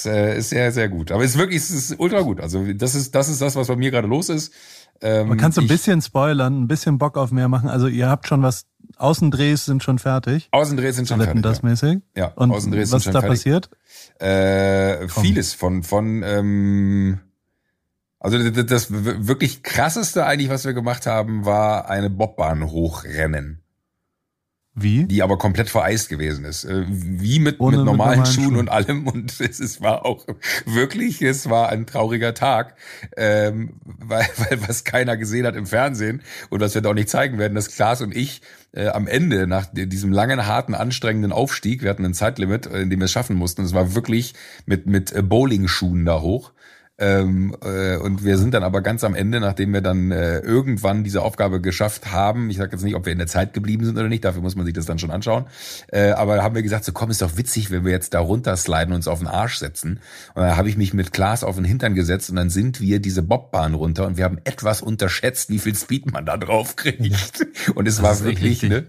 Das 0.05 0.13
äh, 0.13 0.39
ist 0.39 0.51
sehr, 0.51 0.73
sehr 0.73 0.89
gut. 0.89 1.11
Aber 1.13 1.25
es 1.25 1.33
ist 1.33 1.39
wirklich, 1.39 1.59
es 1.59 1.71
ist 1.71 1.99
ultra 1.99 2.21
gut. 2.21 2.41
Also 2.41 2.65
das 2.73 2.95
ist, 2.95 3.15
das 3.15 3.29
ist 3.29 3.41
das, 3.41 3.57
was 3.57 3.69
bei 3.69 3.77
mir 3.77 3.91
gerade 3.91 4.09
los 4.09 4.29
ist. 4.29 4.53
Ähm, 5.01 5.29
Man 5.29 5.39
kann 5.39 5.53
so 5.53 5.61
ein 5.61 5.67
bisschen 5.67 6.01
spoilern, 6.03 6.63
ein 6.63 6.69
bisschen 6.69 6.99
Bock 6.99 7.17
auf 7.17 7.31
mehr 7.33 7.49
machen. 7.49 7.69
Also 7.69 7.89
ihr 7.89 8.09
habt 8.09 8.29
schon 8.29 8.43
was, 8.43 8.67
Außendrehs 8.97 9.65
sind 9.65 9.83
schon 9.83 9.99
fertig. 9.99 10.49
Außendrehs 10.53 10.97
sind 10.97 11.09
schon 11.09 11.21
fertig. 11.21 11.43
Das 11.43 11.63
mäßig. 11.63 12.01
Ja, 12.17 12.29
Und 12.37 12.53
Außendrehs 12.53 12.93
was 12.93 13.03
sind 13.03 13.13
schon 13.15 13.21
ist 13.21 13.25
da 13.25 13.29
fertig. 13.29 13.69
passiert? 14.19 14.23
Äh, 14.23 15.09
vieles 15.09 15.55
von, 15.55 15.83
von, 15.83 16.23
ähm, 16.23 17.21
also 18.21 18.39
das, 18.51 18.67
das 18.67 18.87
wirklich 18.91 19.63
krasseste 19.63 20.25
eigentlich, 20.27 20.49
was 20.49 20.65
wir 20.65 20.73
gemacht 20.75 21.07
haben, 21.07 21.45
war 21.45 21.89
eine 21.91 22.09
Bobbahn 22.11 22.71
hochrennen. 22.71 23.64
Wie? 24.77 25.05
Die 25.05 25.23
aber 25.23 25.39
komplett 25.39 25.71
vereist 25.71 26.09
gewesen 26.09 26.45
ist. 26.45 26.65
Äh, 26.65 26.85
wie 26.89 27.39
mit, 27.39 27.61
mit 27.61 27.61
normalen, 27.61 27.77
mit 27.77 27.87
normalen 27.87 28.27
Schuhen, 28.27 28.45
Schuhen, 28.45 28.57
und 28.57 28.69
allem. 28.69 29.07
Und 29.07 29.31
es, 29.41 29.61
es 29.61 29.81
war 29.81 30.05
auch 30.05 30.27
wirklich, 30.67 31.23
es 31.23 31.49
war 31.49 31.69
ein 31.69 31.87
trauriger 31.87 32.35
Tag, 32.35 32.75
ähm, 33.17 33.75
weil, 33.85 34.27
weil 34.37 34.69
was 34.69 34.83
keiner 34.83 35.17
gesehen 35.17 35.47
hat 35.47 35.55
im 35.55 35.67
Fernsehen 35.67 36.23
und 36.51 36.61
was 36.61 36.75
wir 36.75 36.83
da 36.83 36.91
auch 36.91 36.95
nicht 36.95 37.09
zeigen 37.09 37.39
werden, 37.39 37.55
dass 37.55 37.69
Klaas 37.69 38.01
und 38.01 38.17
ich 38.17 38.43
äh, 38.73 38.89
am 38.89 39.07
Ende 39.07 39.47
nach 39.47 39.67
diesem 39.73 40.11
langen, 40.11 40.47
harten, 40.47 40.75
anstrengenden 40.75 41.31
Aufstieg, 41.31 41.83
wir 41.83 41.91
hatten 41.91 42.05
ein 42.05 42.15
Zeitlimit, 42.15 42.67
äh, 42.67 42.81
in 42.81 42.91
dem 42.91 42.99
wir 42.99 43.05
es 43.05 43.13
schaffen 43.13 43.37
mussten. 43.37 43.63
Es 43.63 43.75
war 43.75 43.95
wirklich 43.95 44.35
mit, 44.67 44.87
mit 44.87 45.13
äh, 45.13 45.23
Bowling-Schuhen 45.23 46.05
da 46.05 46.21
hoch. 46.21 46.53
Ähm, 46.97 47.57
äh, 47.61 47.97
und 47.97 48.25
wir 48.25 48.39
sind 48.39 48.55
dann 48.55 48.63
aber 48.63 48.81
ganz 48.81 49.03
am 49.03 49.17
Ende, 49.17 49.41
nachdem 49.41 49.73
wir 49.73 49.81
dann 49.81 50.13
äh, 50.13 50.39
irgendwann 50.39 51.03
diese 51.03 51.23
Aufgabe 51.23 51.61
geschafft 51.61 52.13
haben, 52.13 52.51
ich 52.51 52.57
sage 52.59 52.71
jetzt 52.73 52.85
nicht, 52.85 52.95
ob 52.95 53.05
wir 53.05 53.13
in 53.13 53.19
der 53.19 53.27
Zeit 53.27 53.53
geblieben 53.53 53.85
sind 53.85 53.99
oder 53.99 54.09
nicht, 54.09 54.25
dafür 54.25 54.43
muss 54.43 54.55
man 54.55 54.65
sich 54.65 54.75
das 54.75 54.87
dann 54.87 55.01
schon 55.01 55.11
anschauen, 55.11 55.47
äh, 55.89 56.11
aber 56.11 56.41
haben 56.45 56.55
wir 56.55 56.63
gesagt, 56.63 56.85
so 56.85 56.93
komm, 56.93 57.11
ist 57.11 57.21
doch 57.21 57.37
witzig, 57.37 57.73
wenn 57.73 57.85
wir 57.85 57.91
jetzt 57.91 58.15
da 58.15 58.21
runtersliden 58.21 58.93
und 58.93 58.99
uns 58.99 59.09
auf 59.09 59.19
den 59.19 59.27
Arsch 59.27 59.59
setzen. 59.59 59.99
Und 60.35 60.43
dann 60.43 60.57
habe 60.57 60.69
ich 60.69 60.77
mich 60.77 60.95
mit 60.95 61.13
Klaas 61.13 61.43
auf 61.43 61.57
den 61.57 61.65
Hintern 61.65 61.97
gesetzt 61.97 62.31
und 62.31 62.37
dann 62.37 62.51
sind 62.51 62.81
wir 62.81 63.01
diese 63.01 63.23
Bobbahn 63.23 63.75
runter 63.75 64.07
und 64.07 64.17
wir 64.17 64.25
haben 64.25 64.39
etwas 64.45 64.81
unterschätzt, 64.81 65.51
wie 65.51 65.59
viel 65.59 65.75
Speed 65.75 66.13
man 66.13 66.25
da 66.25 66.37
drauf 66.37 66.77
kriegt. 66.77 67.45
Und 67.75 67.89
es 67.89 68.03
war 68.03 68.23
wirklich, 68.23 68.63
ne? 68.63 68.87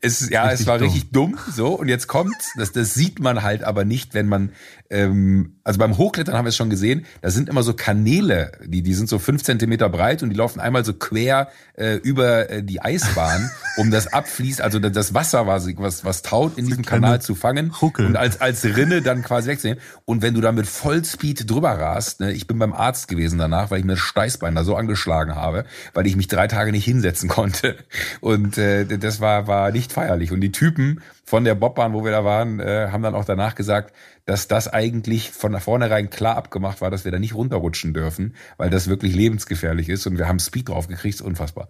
Es, 0.00 0.28
ja, 0.28 0.50
es 0.50 0.66
war 0.66 0.78
dumm. 0.78 0.88
richtig 0.88 1.10
dumm, 1.12 1.38
so. 1.50 1.68
Und 1.68 1.88
jetzt 1.88 2.08
kommt's, 2.08 2.52
das, 2.56 2.72
das 2.72 2.94
sieht 2.94 3.20
man 3.20 3.42
halt 3.42 3.62
aber 3.64 3.84
nicht, 3.84 4.12
wenn 4.12 4.26
man 4.26 4.52
ähm, 4.90 5.56
also 5.64 5.78
beim 5.78 5.96
Hochklettern 5.96 6.36
haben 6.36 6.44
wir 6.44 6.50
es 6.50 6.56
schon 6.56 6.68
gesehen, 6.68 7.06
da 7.22 7.30
sind 7.30 7.48
immer 7.48 7.62
so 7.62 7.72
Kanäle, 7.72 8.52
die, 8.64 8.82
die 8.82 8.92
sind 8.92 9.08
so 9.08 9.18
fünf 9.18 9.42
Zentimeter 9.42 9.88
breit 9.88 10.22
und 10.22 10.28
die 10.28 10.36
laufen 10.36 10.60
einmal 10.60 10.84
so 10.84 10.92
quer 10.92 11.48
äh, 11.76 11.94
über 11.96 12.50
äh, 12.50 12.62
die 12.62 12.82
Eisbahn, 12.82 13.50
um 13.78 13.90
das 13.90 14.12
abfließt, 14.12 14.60
also 14.60 14.78
das 14.78 15.14
Wasser, 15.14 15.46
was, 15.46 15.66
was, 15.78 16.04
was 16.04 16.20
taut, 16.20 16.58
in 16.58 16.66
diesem 16.66 16.84
Kanal 16.84 17.22
zu 17.22 17.34
fangen 17.34 17.80
Huckel. 17.80 18.04
und 18.04 18.16
als, 18.16 18.42
als 18.42 18.62
Rinne 18.64 19.00
dann 19.00 19.22
quasi 19.22 19.48
wegzunehmen. 19.48 19.82
Und 20.04 20.20
wenn 20.20 20.34
du 20.34 20.42
da 20.42 20.52
mit 20.52 20.66
Vollspeed 20.66 21.50
drüber 21.50 21.70
rast, 21.70 22.20
ne, 22.20 22.32
ich 22.32 22.46
bin 22.46 22.58
beim 22.58 22.74
Arzt 22.74 23.08
gewesen 23.08 23.38
danach, 23.38 23.70
weil 23.70 23.78
ich 23.78 23.86
mir 23.86 23.92
das 23.92 24.00
Steißbein 24.00 24.54
da 24.54 24.64
so 24.64 24.76
angeschlagen 24.76 25.34
habe, 25.34 25.64
weil 25.94 26.06
ich 26.06 26.14
mich 26.14 26.28
drei 26.28 26.46
Tage 26.46 26.72
nicht 26.72 26.84
hinsetzen 26.84 27.28
konnte. 27.28 27.76
Und 28.20 28.58
äh, 28.58 28.84
das 28.98 29.20
war, 29.20 29.46
war 29.46 29.70
nicht 29.70 29.92
feierlich. 29.92 30.30
Und 30.30 30.42
die 30.42 30.52
Typen 30.52 31.00
von 31.24 31.44
der 31.44 31.54
Bobbahn, 31.54 31.94
wo 31.94 32.04
wir 32.04 32.12
da 32.12 32.24
waren, 32.24 32.60
äh, 32.60 32.88
haben 32.92 33.02
dann 33.02 33.14
auch 33.14 33.24
danach 33.24 33.54
gesagt, 33.54 33.94
dass 34.24 34.48
das 34.48 34.68
eigentlich 34.68 35.30
von 35.30 35.58
vornherein 35.60 36.10
klar 36.10 36.36
abgemacht 36.36 36.80
war, 36.80 36.90
dass 36.90 37.04
wir 37.04 37.12
da 37.12 37.18
nicht 37.18 37.34
runterrutschen 37.34 37.92
dürfen, 37.92 38.34
weil 38.56 38.70
das 38.70 38.88
wirklich 38.88 39.14
lebensgefährlich 39.14 39.88
ist 39.88 40.06
und 40.06 40.18
wir 40.18 40.28
haben 40.28 40.38
Speed 40.38 40.68
drauf 40.68 40.88
gekriegt, 40.88 41.20
unfassbar. 41.20 41.68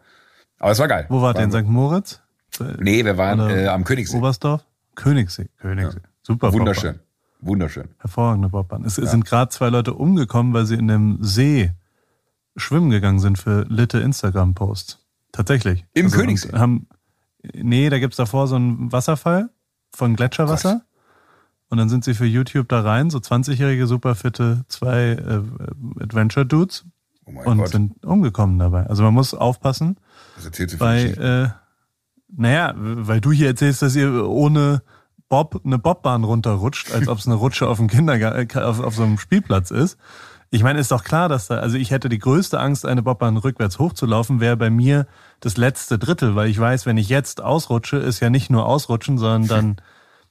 Aber 0.58 0.70
es 0.70 0.78
war 0.78 0.88
geil. 0.88 1.06
Wo 1.08 1.20
wart 1.20 1.38
ihr 1.38 1.44
in 1.44 1.50
St. 1.50 1.64
Moritz? 1.64 2.20
Nee, 2.78 3.04
wir 3.04 3.18
waren 3.18 3.40
äh, 3.50 3.66
am 3.66 3.84
Königssee. 3.84 4.16
Oberstdorf? 4.16 4.64
Königssee, 4.94 5.48
Königssee. 5.58 5.98
Ja. 5.98 6.08
Super. 6.22 6.52
Wunderschön. 6.52 6.94
Bobbahn. 6.94 7.04
Wunderschön. 7.40 7.88
Hervorragende 7.98 8.48
Bobbahn. 8.48 8.84
Es 8.84 8.96
ja. 8.96 9.06
sind 9.06 9.24
gerade 9.24 9.50
zwei 9.50 9.68
Leute 9.68 9.94
umgekommen, 9.94 10.54
weil 10.54 10.64
sie 10.64 10.76
in 10.76 10.88
dem 10.88 11.18
See 11.20 11.72
schwimmen 12.56 12.90
gegangen 12.90 13.18
sind 13.18 13.38
für 13.38 13.66
Litte 13.68 13.98
Instagram-Posts. 13.98 15.04
Tatsächlich. 15.32 15.84
Im 15.92 16.06
also 16.06 16.18
Königssee? 16.18 16.52
Haben, 16.52 16.86
nee, 17.52 17.90
da 17.90 17.98
gibt's 17.98 18.16
davor 18.16 18.46
so 18.46 18.54
einen 18.54 18.92
Wasserfall 18.92 19.50
von 19.92 20.14
Gletscherwasser. 20.14 20.82
Und 21.70 21.78
dann 21.78 21.88
sind 21.88 22.04
sie 22.04 22.14
für 22.14 22.26
YouTube 22.26 22.68
da 22.68 22.82
rein, 22.82 23.10
so 23.10 23.18
20-jährige, 23.18 23.86
superfitte, 23.86 24.64
zwei 24.68 25.12
äh, 25.12 25.42
Adventure-Dudes. 26.02 26.84
Oh 27.26 27.50
und 27.50 27.58
Gott. 27.58 27.68
sind 27.68 28.04
umgekommen 28.04 28.58
dabei. 28.58 28.86
Also 28.86 29.02
man 29.02 29.14
muss 29.14 29.34
aufpassen. 29.34 29.96
Das 30.36 30.44
erzählt 30.44 30.70
sie 30.70 30.76
bei, 30.76 31.04
äh, 31.04 31.48
Naja, 32.28 32.74
weil 32.76 33.20
du 33.20 33.32
hier 33.32 33.46
erzählst, 33.48 33.82
dass 33.82 33.96
ihr 33.96 34.28
ohne 34.28 34.82
Bob 35.28 35.62
eine 35.64 35.78
Bobbahn 35.78 36.22
runterrutscht, 36.24 36.92
als 36.92 37.08
ob 37.08 37.18
es 37.18 37.26
eine 37.26 37.36
Rutsche 37.36 37.66
auf 37.66 37.78
dem 37.78 37.88
Kindergarten, 37.88 38.48
äh, 38.56 38.62
auf, 38.62 38.80
auf 38.80 38.94
so 38.94 39.02
einem 39.02 39.18
Spielplatz 39.18 39.70
ist. 39.70 39.98
Ich 40.50 40.62
meine, 40.62 40.78
ist 40.78 40.92
doch 40.92 41.02
klar, 41.02 41.28
dass 41.28 41.48
da, 41.48 41.56
also 41.56 41.76
ich 41.76 41.90
hätte 41.90 42.08
die 42.08 42.18
größte 42.18 42.60
Angst, 42.60 42.86
eine 42.86 43.02
Bobbahn 43.02 43.36
rückwärts 43.38 43.78
hochzulaufen, 43.78 44.38
wäre 44.40 44.56
bei 44.56 44.70
mir 44.70 45.06
das 45.40 45.56
letzte 45.56 45.98
Drittel, 45.98 46.36
weil 46.36 46.48
ich 46.48 46.60
weiß, 46.60 46.86
wenn 46.86 46.98
ich 46.98 47.08
jetzt 47.08 47.42
ausrutsche, 47.42 47.96
ist 47.96 48.20
ja 48.20 48.30
nicht 48.30 48.50
nur 48.50 48.66
ausrutschen, 48.66 49.18
sondern 49.18 49.48
dann 49.48 49.76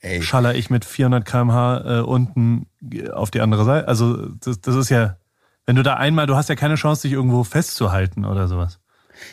Ey. 0.04 0.22
schaller 0.22 0.54
ich 0.54 0.70
mit 0.70 0.84
400 0.84 1.26
kmh 1.26 2.00
äh, 2.00 2.02
unten 2.02 2.68
auf 3.14 3.32
die 3.32 3.40
andere 3.40 3.64
Seite. 3.64 3.88
Also 3.88 4.28
das, 4.42 4.60
das 4.60 4.76
ist 4.76 4.90
ja, 4.90 5.18
wenn 5.66 5.78
du 5.78 5.84
da 5.84 5.96
einmal, 5.96 6.28
du 6.28 6.36
hast 6.36 6.50
ja 6.50 6.56
keine 6.56 6.76
Chance, 6.76 7.04
dich 7.04 7.14
irgendwo 7.14 7.44
festzuhalten 7.46 8.26
oder 8.26 8.48
sowas. 8.50 8.80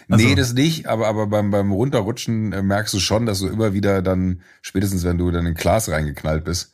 Also, 0.08 0.24
nee, 0.24 0.34
das 0.36 0.52
nicht, 0.52 0.86
aber, 0.86 1.08
aber 1.08 1.26
beim, 1.26 1.50
beim 1.50 1.72
Runterrutschen 1.72 2.52
äh, 2.52 2.62
merkst 2.62 2.94
du 2.94 3.00
schon, 3.00 3.26
dass 3.26 3.40
du 3.40 3.48
immer 3.48 3.72
wieder 3.72 4.00
dann, 4.00 4.42
spätestens 4.62 5.04
wenn 5.04 5.18
du 5.18 5.30
dann 5.32 5.46
in 5.46 5.54
Glas 5.54 5.88
reingeknallt 5.88 6.44
bist, 6.44 6.72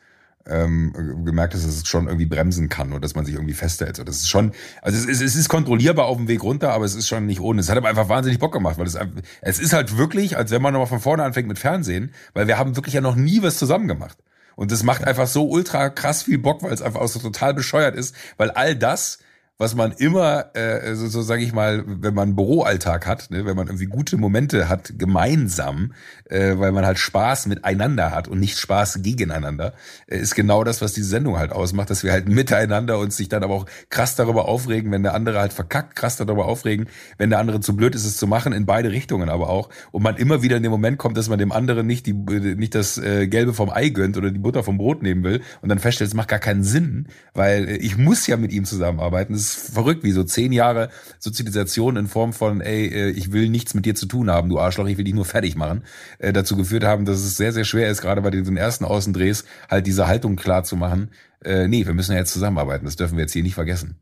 ähm, 0.49 1.25
gemerkt, 1.25 1.55
dass 1.55 1.65
es 1.65 1.87
schon 1.87 2.07
irgendwie 2.07 2.27
bremsen 2.27 2.69
kann 2.69 2.91
oder 2.93 3.01
dass 3.01 3.15
man 3.15 3.25
sich 3.25 3.35
irgendwie 3.35 3.55
festhält. 3.55 3.99
Das 3.99 4.17
ist 4.17 4.29
schon, 4.29 4.53
also 4.83 4.97
es 4.99 5.05
ist, 5.07 5.21
es 5.21 5.37
ist 5.37 5.49
kontrollierbar 5.49 6.07
auf 6.07 6.17
dem 6.17 6.29
Weg 6.29 6.43
runter, 6.43 6.73
aber 6.73 6.85
es 6.85 6.95
ist 6.95 7.09
schon 7.09 7.27
nicht 7.27 7.41
ohne. 7.41 7.61
Es 7.61 7.69
hat 7.69 7.77
aber 7.77 7.89
einfach 7.89 8.09
wahnsinnig 8.09 8.39
Bock 8.39 8.53
gemacht, 8.53 8.79
weil 8.79 8.87
es, 8.87 8.99
es 9.41 9.59
ist 9.59 9.73
halt 9.73 9.97
wirklich, 9.97 10.37
als 10.37 10.51
wenn 10.51 10.63
man 10.63 10.73
nochmal 10.73 10.89
von 10.89 11.01
vorne 11.01 11.25
anfängt 11.25 11.49
mit 11.49 11.59
Fernsehen, 11.59 12.13
weil 12.35 12.47
wir 12.47 12.59
haben 12.59 12.77
wirklich 12.77 12.95
ja 12.95 13.01
noch 13.01 13.17
nie 13.17 13.43
was 13.43 13.59
zusammen 13.59 13.89
gemacht. 13.89 14.19
Und 14.55 14.73
das 14.73 14.83
macht 14.83 15.05
einfach 15.05 15.27
so 15.27 15.49
ultra 15.49 15.91
krass 15.91 16.23
viel 16.23 16.39
Bock, 16.39 16.63
weil 16.63 16.73
es 16.73 16.83
einfach 16.83 17.01
auch 17.01 17.09
so 17.09 17.19
total 17.19 17.53
bescheuert 17.53 17.95
ist, 17.95 18.15
weil 18.39 18.51
all 18.51 18.75
das, 18.75 19.19
was 19.59 19.75
man 19.75 19.93
immer, 19.93 20.55
äh, 20.55 20.95
so, 20.95 21.07
so 21.07 21.23
sage 21.23 21.43
ich 21.43 21.55
mal, 21.55 21.83
wenn 21.87 22.13
man 22.13 22.29
einen 22.29 22.37
Büroalltag 22.37 23.07
hat, 23.07 23.31
ne, 23.31 23.47
wenn 23.47 23.57
man 23.57 23.69
irgendwie 23.69 23.87
gute 23.87 24.19
Momente 24.19 24.69
hat 24.69 24.99
gemeinsam, 24.99 25.95
äh, 26.27 26.59
weil 26.59 26.73
man 26.73 26.85
halt 26.85 26.99
Spaß 26.99 27.47
miteinander 27.47 28.11
hat 28.11 28.29
und 28.29 28.39
nicht 28.39 28.59
Spaß 28.59 29.01
gegeneinander, 29.03 29.73
äh, 30.09 30.19
ist 30.19 30.35
genau 30.35 30.63
das, 30.63 30.83
was 30.83 30.93
diese 30.93 31.09
Sendung 31.09 31.39
halt 31.39 31.53
ausmacht, 31.53 31.89
dass 31.89 32.05
wir 32.05 32.13
halt 32.13 32.29
miteinander 32.29 32.99
uns 32.99 33.17
sich 33.17 33.31
dann 33.31 33.43
aber 33.43 33.55
auch 33.55 33.67
krass 33.89 34.15
darüber 34.15 34.47
aufregen, 34.47 34.93
wenn 34.93 35.03
der 35.03 35.15
andere 35.15 35.41
halt 35.41 35.55
verkackt, 35.55 35.97
krass 35.97 36.17
darüber 36.19 36.45
aufregen, 36.45 36.89
wenn 37.17 37.31
der 37.31 37.39
andere 37.39 37.61
zu 37.61 37.75
blöd 37.75 37.95
ist, 37.95 38.05
es 38.05 38.19
zu 38.19 38.27
machen, 38.27 38.53
in 38.53 38.67
beide 38.67 38.91
Richtungen 38.91 39.31
aber 39.31 39.49
auch. 39.49 39.71
Und 39.91 40.03
man 40.03 40.17
immer 40.17 40.43
wieder 40.43 40.59
in 40.59 40.65
den 40.65 40.73
Moment 40.73 40.99
kommt, 40.99 41.17
dass 41.17 41.31
man 41.31 41.39
dem 41.39 41.53
anderen 41.53 41.87
nicht 41.87 42.05
die 42.07 42.13
nicht 42.13 42.75
das 42.75 42.99
äh, 42.99 43.27
Gelbe 43.27 43.55
vom 43.55 43.71
Ei 43.71 43.89
gönnt 43.89 44.19
oder 44.19 44.31
die 44.31 44.39
Butter 44.39 44.63
vom 44.63 44.77
Brot 44.77 45.03
nehmen 45.03 45.25
will 45.25 45.41
und 45.63 45.71
dann 45.71 45.79
feststellt, 45.79 46.09
es 46.09 46.15
macht 46.15 46.29
gar 46.29 46.41
keinen 46.41 46.63
Sinn, 46.63 47.09
weil 47.33 47.71
ich 47.71 47.97
muss 47.97 48.27
ja 48.27 48.37
mit 48.37 48.53
ihm 48.53 48.67
zusammenarbeiten. 48.67 49.33
Das 49.33 49.46
ist 49.55 49.75
verrückt, 49.75 50.05
wie 50.05 50.13
so 50.13 50.25
zehn 50.25 50.53
Jahre 50.53 50.91
Sozialisation 51.19 51.97
in 51.97 52.07
Form 52.07 52.33
von, 52.33 52.61
ey, 52.61 52.87
äh, 52.87 53.11
ich 53.11 53.33
will 53.33 53.49
nichts 53.49 53.75
mit 53.75 53.87
dir 53.87 53.95
zu 53.95 54.07
tun 54.07 54.31
haben, 54.31 54.49
du 54.49 54.59
Arschloch, 54.59 54.87
ich 54.87 54.99
will 54.99 55.05
dich 55.05 55.15
nur 55.15 55.25
fertig 55.25 55.57
machen, 55.57 55.85
äh, 56.19 56.33
dazu 56.33 56.57
geführt 56.57 56.85
haben, 56.85 57.05
dass 57.05 57.19
es 57.19 57.37
sehr, 57.37 57.53
sehr 57.53 57.65
schwer 57.65 57.91
ist, 57.91 58.03
gerade 58.03 58.23
bei 58.23 58.31
den 58.31 58.57
ersten 58.57 58.85
Außendrehs, 58.85 59.45
halt 59.71 59.87
diese 59.87 60.07
Haltung 60.07 60.37
klar 60.37 60.65
zu 60.65 60.77
machen. 60.77 61.11
Äh, 61.45 61.69
nee, 61.69 61.87
wir 61.87 61.95
müssen 61.95 62.13
ja 62.13 62.19
jetzt 62.19 62.33
zusammenarbeiten, 62.33 62.85
das 62.85 62.97
dürfen 62.97 63.17
wir 63.17 63.23
jetzt 63.23 63.33
hier 63.33 63.43
nicht 63.43 63.55
vergessen. 63.55 63.97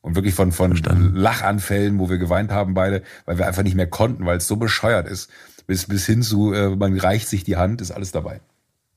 Und 0.00 0.16
wirklich 0.16 0.34
von, 0.34 0.50
von 0.50 0.74
Lachanfällen, 1.14 1.98
wo 2.00 2.10
wir 2.10 2.18
geweint 2.18 2.50
haben 2.50 2.74
beide, 2.74 3.02
weil 3.24 3.38
wir 3.38 3.46
einfach 3.46 3.62
nicht 3.62 3.76
mehr 3.76 3.86
konnten, 3.86 4.26
weil 4.26 4.38
es 4.38 4.48
so 4.48 4.56
bescheuert 4.56 5.06
ist, 5.06 5.30
bis, 5.66 5.86
bis 5.86 6.06
hin 6.06 6.22
zu, 6.22 6.52
äh, 6.52 6.74
man 6.74 6.98
reicht 6.98 7.28
sich 7.28 7.44
die 7.44 7.56
Hand, 7.56 7.80
ist 7.80 7.92
alles 7.92 8.10
dabei. 8.10 8.40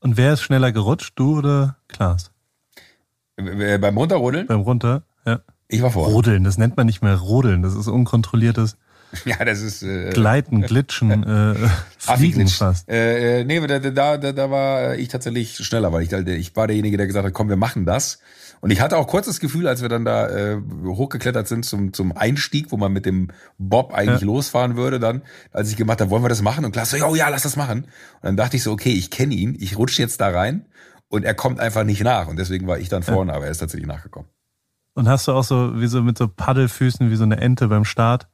Und 0.00 0.16
wer 0.16 0.32
ist 0.32 0.42
schneller 0.42 0.72
gerutscht, 0.72 1.12
du 1.16 1.38
oder 1.38 1.78
Klaas? 1.88 2.32
Beim 3.36 3.96
Runterrodeln? 3.96 4.46
Beim 4.46 4.60
Runter, 4.60 5.02
ja. 5.24 5.40
Ich 5.68 5.82
war 5.82 5.90
vor. 5.90 6.06
Rodeln, 6.06 6.44
das 6.44 6.58
nennt 6.58 6.76
man 6.76 6.86
nicht 6.86 7.02
mehr 7.02 7.16
Rodeln, 7.16 7.62
das 7.62 7.74
ist 7.74 7.88
unkontrolliertes 7.88 8.76
ja, 9.24 9.44
das 9.44 9.60
ist 9.60 9.82
äh, 9.82 10.10
Gleiten, 10.10 10.62
Glitschen, 10.66 11.22
äh, 11.22 11.54
Fliegen 11.98 12.48
fast. 12.48 12.88
Äh, 12.88 13.40
äh, 13.40 13.44
nee, 13.44 13.64
da, 13.66 13.78
da, 13.78 14.16
da, 14.16 14.32
da 14.32 14.50
war 14.50 14.96
ich 14.96 15.08
tatsächlich 15.08 15.56
schneller, 15.56 15.92
weil 15.92 16.02
ich, 16.02 16.12
ich 16.12 16.56
war 16.56 16.66
derjenige, 16.66 16.96
der 16.96 17.06
gesagt 17.06 17.26
hat, 17.26 17.32
komm, 17.32 17.48
wir 17.48 17.56
machen 17.56 17.84
das. 17.86 18.18
Und 18.60 18.70
ich 18.70 18.80
hatte 18.80 18.96
auch 18.96 19.06
kurz 19.06 19.26
das 19.26 19.38
Gefühl, 19.38 19.68
als 19.68 19.82
wir 19.82 19.88
dann 19.88 20.04
da 20.04 20.28
äh, 20.28 20.56
hochgeklettert 20.84 21.46
sind 21.46 21.64
zum, 21.64 21.92
zum 21.92 22.16
Einstieg, 22.16 22.72
wo 22.72 22.76
man 22.76 22.92
mit 22.92 23.04
dem 23.04 23.28
Bob 23.58 23.92
eigentlich 23.92 24.22
ja. 24.22 24.26
losfahren 24.26 24.76
würde, 24.76 24.98
dann, 24.98 25.22
als 25.52 25.70
ich 25.70 25.76
gemacht 25.76 26.00
habe, 26.00 26.10
wollen 26.10 26.24
wir 26.24 26.30
das 26.30 26.42
machen? 26.42 26.64
Und 26.64 26.72
Klaas 26.72 26.90
so, 26.90 27.04
oh 27.04 27.14
ja, 27.14 27.28
lass 27.28 27.42
das 27.42 27.56
machen. 27.56 27.84
Und 27.84 28.22
dann 28.22 28.36
dachte 28.36 28.56
ich 28.56 28.62
so, 28.62 28.72
okay, 28.72 28.92
ich 28.92 29.10
kenne 29.10 29.34
ihn, 29.34 29.56
ich 29.60 29.76
rutsche 29.76 30.00
jetzt 30.00 30.20
da 30.20 30.28
rein 30.28 30.66
und 31.08 31.24
er 31.24 31.34
kommt 31.34 31.60
einfach 31.60 31.84
nicht 31.84 32.02
nach. 32.02 32.28
Und 32.28 32.38
deswegen 32.38 32.66
war 32.66 32.78
ich 32.78 32.88
dann 32.88 33.02
vorne, 33.02 33.32
ja. 33.32 33.36
aber 33.36 33.44
er 33.44 33.50
ist 33.50 33.58
tatsächlich 33.58 33.86
nachgekommen. 33.86 34.28
Und 34.96 35.08
hast 35.10 35.28
du 35.28 35.32
auch 35.32 35.44
so, 35.44 35.78
wie 35.78 35.86
so 35.88 36.02
mit 36.02 36.16
so 36.16 36.26
Paddelfüßen, 36.26 37.10
wie 37.10 37.16
so 37.16 37.24
eine 37.24 37.36
Ente 37.36 37.68
beim 37.68 37.84
Start, 37.84 38.28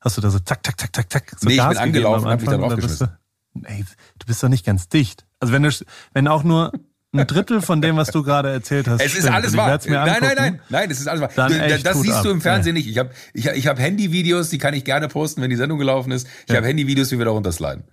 hast 0.00 0.16
du 0.16 0.20
da 0.20 0.30
so 0.30 0.40
zack, 0.40 0.66
zack, 0.66 0.78
zack, 0.78 0.94
zack, 0.94 1.12
zack. 1.12 1.32
So 1.38 1.48
nee, 1.48 1.56
Gas 1.56 1.74
ich 1.74 1.78
bin 1.78 1.82
angelaufen 1.84 2.28
hab 2.28 2.40
mich 2.40 2.50
da 2.50 2.56
draufgeschmissen. 2.56 3.08
Du, 3.54 3.68
ey, 3.68 3.84
du 4.18 4.26
bist 4.26 4.42
doch 4.42 4.48
nicht 4.48 4.66
ganz 4.66 4.88
dicht. 4.88 5.26
Also 5.38 5.54
wenn 5.54 5.62
du, 5.62 5.70
wenn 6.14 6.26
auch 6.26 6.42
nur 6.42 6.72
ein 7.12 7.24
Drittel 7.24 7.62
von 7.62 7.80
dem, 7.80 7.96
was 7.96 8.10
du 8.10 8.24
gerade 8.24 8.50
erzählt 8.50 8.88
hast. 8.88 9.00
Es 9.00 9.12
stimmt, 9.12 9.26
ist 9.26 9.30
alles 9.30 9.56
wahr. 9.56 9.78
Nein, 9.86 10.16
nein, 10.20 10.34
nein, 10.36 10.60
nein, 10.68 10.90
es 10.90 10.98
ist 10.98 11.06
alles 11.06 11.22
wahr. 11.22 11.30
Dann 11.36 11.52
du, 11.52 11.78
das 11.78 12.00
siehst 12.00 12.16
ab. 12.16 12.24
du 12.24 12.30
im 12.30 12.40
Fernsehen 12.40 12.74
ja. 12.74 12.80
nicht. 12.80 12.90
Ich 12.90 12.98
habe 12.98 13.10
ich, 13.32 13.46
ich 13.46 13.66
hab 13.68 13.78
Handyvideos, 13.78 14.50
die 14.50 14.58
kann 14.58 14.74
ich 14.74 14.84
gerne 14.84 15.06
posten, 15.06 15.40
wenn 15.40 15.50
die 15.50 15.56
Sendung 15.56 15.78
gelaufen 15.78 16.10
ist. 16.10 16.26
Ich 16.46 16.50
ja. 16.50 16.56
habe 16.56 16.66
Handyvideos, 16.66 17.12
wie 17.12 17.18
wir 17.18 17.26
da 17.26 17.30
runtersliden. 17.30 17.84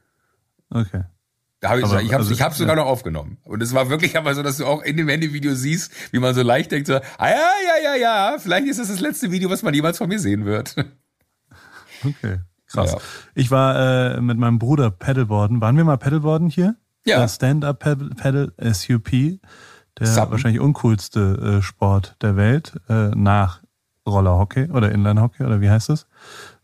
Okay. 0.72 1.04
Da 1.66 1.72
hab 1.72 1.80
ich 1.80 1.86
aber, 1.86 2.02
ich 2.04 2.14
habe 2.14 2.18
also, 2.18 2.32
ich 2.32 2.44
hab's 2.44 2.60
sogar 2.60 2.78
ja. 2.78 2.84
noch 2.84 2.92
aufgenommen. 2.92 3.40
Und 3.44 3.64
es 3.64 3.74
war 3.74 3.90
wirklich 3.90 4.16
aber 4.20 4.36
so, 4.36 4.44
dass 4.44 4.58
du 4.58 4.68
auch 4.68 4.84
in 4.84 4.98
dem 4.98 5.10
Handyvideo 5.10 5.56
siehst, 5.56 5.92
wie 6.12 6.20
man 6.20 6.36
so 6.36 6.44
leicht 6.44 6.72
denkt, 6.72 6.86
so, 6.86 6.94
ah 6.94 7.02
ja, 7.28 7.28
ja, 7.28 7.84
ja, 7.84 7.96
ja, 7.96 8.38
vielleicht 8.38 8.68
ist 8.68 8.80
das 8.80 8.90
das 8.90 9.00
letzte 9.00 9.32
Video, 9.32 9.50
was 9.50 9.64
man 9.64 9.74
jemals 9.74 9.98
von 9.98 10.08
mir 10.08 10.20
sehen 10.20 10.46
wird. 10.46 10.76
Okay, 12.04 12.40
krass. 12.68 12.92
Ja. 12.92 12.98
Ich 13.34 13.50
war 13.50 14.18
äh, 14.18 14.22
mit 14.22 14.38
meinem 14.38 14.60
Bruder 14.60 14.92
Paddleboarden. 14.92 15.60
Waren 15.60 15.76
wir 15.76 15.86
mal 15.86 15.98
Paddleboarden 15.98 16.50
hier? 16.50 16.76
Ja. 17.04 17.24
Äh, 17.24 17.28
Stand-Up-Pedal, 17.28 18.54
SUP, 18.74 19.10
der 19.10 20.06
Suppen. 20.06 20.32
wahrscheinlich 20.32 20.60
uncoolste 20.60 21.58
äh, 21.58 21.62
Sport 21.64 22.16
der 22.22 22.36
Welt, 22.36 22.74
äh, 22.88 23.08
nach 23.16 23.64
Rollerhockey 24.06 24.70
oder 24.70 24.92
Inlinehockey 24.92 25.46
oder 25.46 25.62
wie 25.62 25.70
heißt 25.72 25.90
es? 25.90 26.06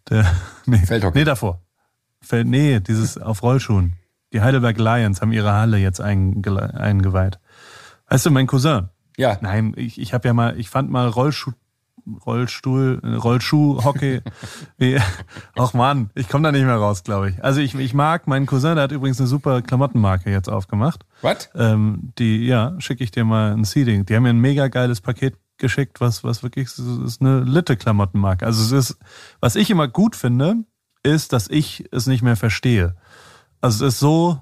Der, 0.10 0.32
nee, 0.68 0.78
Feldhockey. 0.78 1.18
Nee, 1.18 1.26
davor. 1.26 1.64
Feld, 2.22 2.46
nee, 2.46 2.80
dieses 2.82 3.18
auf 3.18 3.42
Rollschuhen. 3.42 3.94
Die 4.34 4.42
Heidelberg 4.42 4.78
Lions 4.78 5.22
haben 5.22 5.32
ihre 5.32 5.54
Halle 5.54 5.78
jetzt 5.78 6.02
eingeweiht. 6.02 7.40
Weißt 8.10 8.26
du, 8.26 8.32
mein 8.32 8.48
Cousin. 8.48 8.90
Ja. 9.18 9.38
Nein, 9.42 9.74
ich, 9.76 10.00
ich 10.00 10.14
habe 10.14 10.28
ja 10.28 10.34
mal, 10.34 10.58
ich 10.58 10.70
fand 10.70 10.90
mal 10.90 11.08
Rollschuh, 11.08 11.52
Rollstuhl, 12.26 13.00
Rollschuh-Hockey. 13.04 14.22
Ach 15.58 15.74
Mann, 15.74 16.10
ich 16.16 16.30
komme 16.30 16.44
da 16.44 16.52
nicht 16.52 16.66
mehr 16.66 16.76
raus, 16.76 17.04
glaube 17.04 17.30
ich. 17.30 17.44
Also 17.44 17.62
ich, 17.62 17.76
ich 17.76 17.94
mag 17.94 18.28
meinen 18.28 18.46
Cousin, 18.46 18.76
der 18.76 18.84
hat 18.84 18.92
übrigens 18.92 19.20
eine 19.20 19.28
super 19.28 19.62
Klamottenmarke 19.62 20.32
jetzt 20.32 20.50
aufgemacht. 20.50 21.06
Was? 21.22 21.50
Ähm, 21.56 22.14
die, 22.18 22.46
ja, 22.46 22.76
schicke 22.80 23.04
ich 23.04 23.12
dir 23.12 23.26
mal 23.26 23.54
ein 23.54 23.66
Seeding. 23.66 24.06
Die 24.06 24.16
haben 24.16 24.24
mir 24.24 24.30
ein 24.30 24.40
mega 24.40 24.68
geiles 24.68 25.02
Paket 25.02 25.36
geschickt, 25.58 26.02
was, 26.02 26.24
was 26.24 26.42
wirklich 26.42 26.68
ist 26.68 27.22
eine 27.22 27.42
Litte 27.42 27.78
Klamottenmarke. 27.78 28.46
Also 28.46 28.64
es 28.64 28.90
ist, 28.90 28.98
was 29.40 29.56
ich 29.56 29.70
immer 29.70 29.88
gut 29.88 30.16
finde, 30.16 30.56
ist, 31.04 31.34
dass 31.34 31.48
ich 31.50 31.86
es 31.92 32.08
nicht 32.08 32.24
mehr 32.24 32.36
verstehe. 32.36 32.96
Also 33.62 33.86
es 33.86 33.94
ist 33.94 34.00
so 34.00 34.42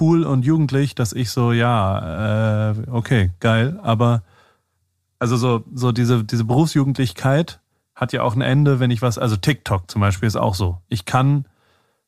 cool 0.00 0.24
und 0.24 0.44
jugendlich, 0.44 0.94
dass 0.94 1.12
ich 1.12 1.30
so, 1.30 1.52
ja, 1.52 2.70
äh, 2.70 2.74
okay, 2.90 3.32
geil, 3.40 3.78
aber 3.82 4.22
also 5.18 5.36
so, 5.36 5.64
so 5.74 5.92
diese, 5.92 6.24
diese 6.24 6.44
Berufsjugendlichkeit 6.44 7.60
hat 7.94 8.12
ja 8.12 8.22
auch 8.22 8.34
ein 8.34 8.40
Ende, 8.40 8.80
wenn 8.80 8.90
ich 8.90 9.02
was, 9.02 9.18
also 9.18 9.36
TikTok 9.36 9.90
zum 9.90 10.00
Beispiel 10.00 10.26
ist 10.26 10.36
auch 10.36 10.54
so. 10.54 10.80
Ich 10.88 11.04
kann, 11.04 11.46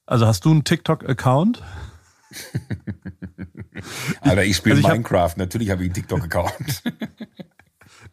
also 0.07 0.27
hast 0.27 0.45
du 0.45 0.53
einen 0.53 0.65
TikTok-Account? 0.65 1.63
Alter, 4.21 4.45
ich 4.45 4.57
spiele 4.57 4.77
also 4.77 4.89
Minecraft, 4.89 5.31
hab, 5.33 5.37
natürlich 5.37 5.71
habe 5.71 5.83
ich 5.83 5.89
einen 5.89 5.95
TikTok-Account. 5.95 6.85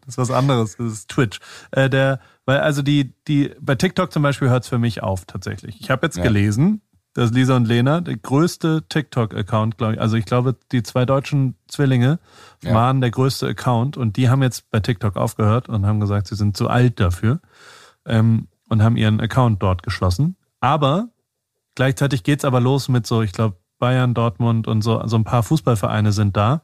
das 0.02 0.08
ist 0.08 0.18
was 0.18 0.32
anderes, 0.32 0.76
das 0.76 0.92
ist 0.92 1.10
Twitch. 1.10 1.40
Äh, 1.72 1.90
der, 1.90 2.20
weil 2.46 2.60
also 2.60 2.82
die, 2.82 3.14
die, 3.28 3.54
bei 3.62 3.76
TikTok 3.76 4.12
zum 4.12 4.24
Beispiel 4.24 4.50
hört 4.50 4.64
es 4.64 4.70
für 4.70 4.80
mich 4.80 5.04
auf 5.04 5.26
tatsächlich. 5.26 5.80
Ich 5.80 5.90
habe 5.90 6.06
jetzt 6.08 6.18
ja. 6.18 6.24
gelesen, 6.24 6.82
dass 7.20 7.32
Lisa 7.32 7.58
und 7.58 7.68
Lena, 7.68 8.00
der 8.00 8.16
größte 8.16 8.84
TikTok-Account, 8.88 9.78
glaube 9.78 9.96
ich, 9.96 10.02
also 10.02 10.16
ich 10.16 10.24
glaube, 10.24 10.56
die 10.72 10.84
zwei 10.84 11.06
deutschen 11.06 11.56
Zwillinge 11.68 12.20
ja. 12.64 12.74
waren 12.74 13.02
der 13.02 13.12
größte 13.12 13.46
Account 13.46 13.98
und 13.98 14.16
die 14.16 14.30
haben 14.30 14.42
jetzt 14.42 14.72
bei 14.72 14.80
TikTok 14.80 15.18
aufgehört 15.18 15.68
und 15.68 15.86
haben 15.86 16.00
gesagt, 16.00 16.28
sie 16.28 16.36
sind 16.36 16.56
zu 16.56 16.70
alt 16.70 17.02
dafür 17.02 17.42
ähm, 18.06 18.48
und 18.70 18.82
haben 18.82 18.96
ihren 18.96 19.20
Account 19.20 19.62
dort 19.62 19.84
geschlossen. 19.84 20.38
Aber 20.62 21.10
gleichzeitig 21.76 22.24
geht's 22.24 22.46
aber 22.46 22.62
los 22.62 22.88
mit 22.88 23.06
so, 23.06 23.22
ich 23.22 23.34
glaube, 23.34 23.58
Bayern, 23.80 24.14
Dortmund 24.14 24.70
und 24.70 24.82
so, 24.82 25.06
so 25.06 25.18
ein 25.18 25.26
paar 25.26 25.44
Fußballvereine 25.44 26.14
sind 26.14 26.38
da. 26.38 26.62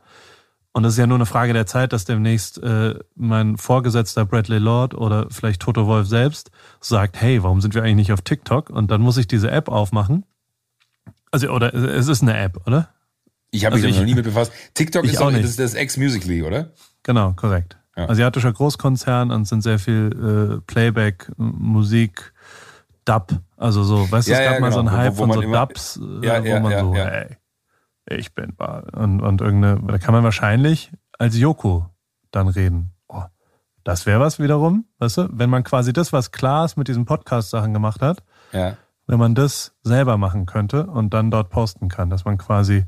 Und 0.72 0.86
es 0.86 0.94
ist 0.94 1.00
ja 1.00 1.08
nur 1.08 1.18
eine 1.18 1.26
Frage 1.26 1.52
der 1.52 1.66
Zeit, 1.66 1.92
dass 1.92 2.06
demnächst 2.06 2.64
äh, 2.64 2.98
mein 3.16 3.58
Vorgesetzter 3.58 4.24
Bradley 4.24 4.60
Lord 4.60 4.96
oder 4.96 5.28
vielleicht 5.32 5.62
Toto 5.62 5.86
Wolf 5.86 6.08
selbst 6.08 6.50
sagt, 6.80 7.20
hey, 7.20 7.44
warum 7.44 7.60
sind 7.60 7.76
wir 7.76 7.84
eigentlich 7.84 7.96
nicht 7.96 8.14
auf 8.14 8.22
TikTok? 8.22 8.70
Und 8.70 8.90
dann 8.90 9.02
muss 9.02 9.18
ich 9.18 9.28
diese 9.28 9.52
App 9.52 9.68
aufmachen 9.68 10.24
also, 11.36 11.50
oder 11.50 11.74
es 11.74 12.08
ist 12.08 12.22
eine 12.22 12.38
App, 12.38 12.66
oder? 12.66 12.88
Ich 13.52 13.66
habe 13.66 13.76
mich 13.76 13.86
also 13.86 14.00
noch 14.00 14.06
nie 14.06 14.16
mit 14.16 14.24
befasst. 14.24 14.54
TikTok 14.74 15.04
ist 15.04 15.22
auch, 15.22 15.32
das, 15.32 15.58
das 15.58 15.74
Ex-Musically, 15.74 16.44
oder? 16.44 16.72
Genau, 17.04 17.34
korrekt. 17.34 17.78
Ja. 17.98 18.08
Asiatischer 18.08 18.54
Großkonzern 18.54 19.32
und 19.32 19.46
sind 19.46 19.62
sehr 19.62 19.78
viel 19.78 20.60
äh, 20.60 20.62
Playback, 20.66 21.30
Musik, 21.36 22.34
Dub. 23.04 23.34
Also 23.58 23.84
so, 23.84 24.10
weißt 24.10 24.30
du, 24.30 24.32
ja, 24.32 24.40
es 24.40 24.46
gab 24.46 24.54
ja, 24.54 24.60
mal 24.62 24.70
genau. 24.70 24.76
so 24.76 24.80
einen 24.88 24.92
Hype 24.92 25.16
von 25.16 25.34
so 25.34 25.42
immer, 25.42 25.66
Dubs, 25.66 25.98
äh, 25.98 26.26
ja, 26.26 26.46
wo 26.46 26.60
man 26.62 26.80
so, 26.80 26.96
ey, 26.96 27.38
ich 28.18 28.34
bin 28.34 28.52
und, 28.52 29.22
und 29.22 29.42
irgendeine, 29.42 29.82
da 29.86 29.98
kann 29.98 30.14
man 30.14 30.24
wahrscheinlich 30.24 30.92
als 31.20 31.38
Yoko 31.38 31.90
dann 32.32 32.48
reden. 32.48 32.92
Oh, 33.10 33.24
das 33.84 34.06
wäre 34.06 34.22
was 34.22 34.40
wiederum, 34.40 34.86
weißt 35.00 35.18
du, 35.18 35.30
wenn 35.34 35.50
man 35.50 35.66
quasi 35.66 35.92
das, 35.92 36.14
was 36.14 36.32
Klaas 36.32 36.78
mit 36.78 36.88
diesen 36.88 37.04
Podcast-Sachen 37.06 37.74
gemacht 37.74 38.02
hat, 38.02 38.24
ja 38.54 38.78
wenn 39.08 39.20
man 39.20 39.36
das 39.36 39.76
selber 39.84 40.18
machen 40.18 40.46
könnte 40.46 40.88
und 40.88 41.14
dann 41.14 41.32
dort 41.32 41.50
posten 41.50 41.90
kann, 41.90 42.10
dass 42.10 42.26
man 42.26 42.38
quasi 42.38 42.86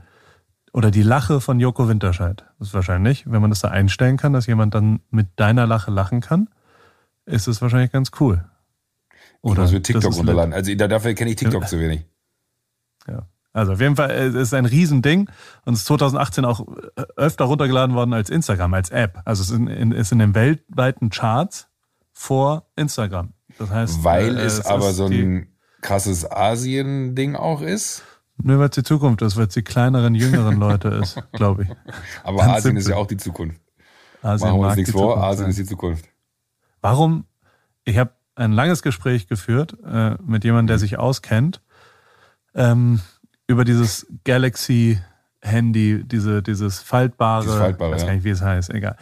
oder 0.74 0.92
die 0.92 1.04
Lache 1.04 1.42
von 1.42 1.60
Joko 1.60 1.88
Winterscheid. 1.88 2.46
Das 2.60 2.70
ist 2.70 2.74
wahrscheinlich, 2.74 3.26
wenn 3.30 3.42
man 3.42 3.50
das 3.50 3.62
da 3.62 3.70
einstellen 3.70 4.18
kann, 4.18 4.34
dass 4.34 4.48
jemand 4.48 4.76
dann 4.76 5.00
mit 5.10 5.28
deiner 5.38 5.66
Lache 5.66 5.92
lachen 5.92 6.22
kann, 6.22 6.50
ist 7.26 7.48
es 7.48 7.62
wahrscheinlich 7.62 7.92
ganz 7.92 8.12
cool. 8.20 8.46
Oder 9.42 9.66
ich 9.66 9.72
muss 9.72 9.82
TikTok 9.82 10.16
runterladen. 10.16 10.54
Also 10.54 10.74
dafür 10.76 11.14
kenne 11.14 11.32
ich 11.32 11.36
TikTok 11.38 11.68
zu 11.68 11.80
wenig. 11.80 12.06
Ja. 13.08 13.28
Also 13.54 13.74
auf 13.74 13.82
jeden 13.82 13.96
Fall 13.96 14.12
es 14.12 14.36
ist 14.36 14.54
ein 14.54 14.66
Riesending 14.66 15.30
und 15.66 15.74
es 15.74 15.80
ist 15.80 15.88
2018 15.88 16.46
auch 16.46 16.68
öfter 17.16 17.46
runtergeladen 17.46 17.96
worden 17.96 18.14
als 18.14 18.30
Instagram, 18.30 18.74
als 18.76 18.92
App. 18.92 19.22
Also 19.26 19.42
es 19.42 19.50
ist 19.50 19.58
in, 19.58 19.92
ist 19.92 20.12
in 20.12 20.20
den 20.20 20.36
weltweiten 20.36 21.10
Charts 21.10 21.68
vor 22.14 22.68
Instagram. 22.76 23.34
Das 23.58 23.72
heißt, 23.72 24.04
weil 24.04 24.38
äh, 24.38 24.42
es, 24.42 24.60
es 24.60 24.66
aber 24.68 24.94
so 24.94 25.06
ein 25.06 25.48
krasses 25.82 26.30
Asien-Ding 26.30 27.36
auch 27.36 27.62
ist? 27.62 28.04
Nur 28.42 28.60
weil 28.60 28.70
es 28.70 28.76
die 28.76 28.84
Zukunft 28.84 29.22
ist, 29.22 29.36
weil 29.36 29.48
es 29.48 29.54
die 29.54 29.64
kleineren, 29.64 30.14
jüngeren 30.16 30.58
Leute 30.60 30.90
ist, 30.90 31.22
glaube 31.32 31.64
ich. 31.64 31.70
Aber 32.24 32.38
Ganz 32.38 32.50
Asien 32.50 32.62
simpel. 32.62 32.82
ist 32.82 32.88
ja 32.90 32.96
auch 32.96 33.08
die 33.08 33.18
Zukunft. 33.18 33.60
Asien 34.22 34.50
Machen 34.50 34.62
wir 34.62 34.68
uns 34.68 34.76
nichts 34.76 34.92
vor, 34.92 35.18
Asien 35.18 35.44
sein. 35.44 35.50
ist 35.50 35.60
die 35.60 35.66
Zukunft. 35.66 36.06
Warum? 36.82 37.26
Ich 37.86 37.98
habe 37.98 38.12
ein 38.36 38.52
langes 38.52 38.84
Gespräch 38.84 39.28
geführt 39.28 39.78
äh, 39.84 40.16
mit 40.24 40.44
jemandem, 40.44 40.68
der 40.68 40.80
sich 40.80 41.00
auskennt, 41.00 41.62
ähm, 42.54 43.02
über 43.48 43.66
dieses 43.66 44.06
Galaxy 44.24 45.00
Handy, 45.42 46.04
diese, 46.04 46.44
dieses 46.44 46.80
faltbare, 46.80 47.44
dieses 47.44 47.58
faltbare 47.58 47.92
weiß 47.94 48.06
gar 48.06 48.14
nicht, 48.14 48.24
wie 48.24 48.30
es 48.30 48.42
heißt, 48.42 48.70
egal. 48.72 48.98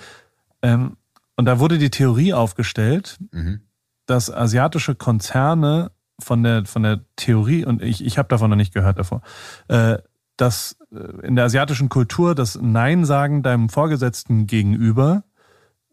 Ähm, 0.61 0.97
und 1.35 1.45
da 1.45 1.59
wurde 1.59 1.77
die 1.77 1.89
Theorie 1.89 2.33
aufgestellt, 2.33 3.17
mhm. 3.31 3.61
dass 4.05 4.31
asiatische 4.31 4.95
Konzerne 4.95 5.91
von 6.19 6.43
der, 6.43 6.65
von 6.65 6.83
der 6.83 7.01
Theorie, 7.15 7.65
und 7.65 7.81
ich, 7.81 8.03
ich 8.05 8.17
habe 8.17 8.27
davon 8.29 8.49
noch 8.49 8.57
nicht 8.57 8.73
gehört 8.73 8.99
davor, 8.99 9.21
äh, 9.67 9.97
dass 10.37 10.77
äh, 10.91 11.27
in 11.27 11.35
der 11.35 11.45
asiatischen 11.45 11.89
Kultur 11.89 12.35
das 12.35 12.59
Nein 12.61 13.05
sagen 13.05 13.43
deinem 13.43 13.69
Vorgesetzten 13.69 14.47
gegenüber 14.47 15.23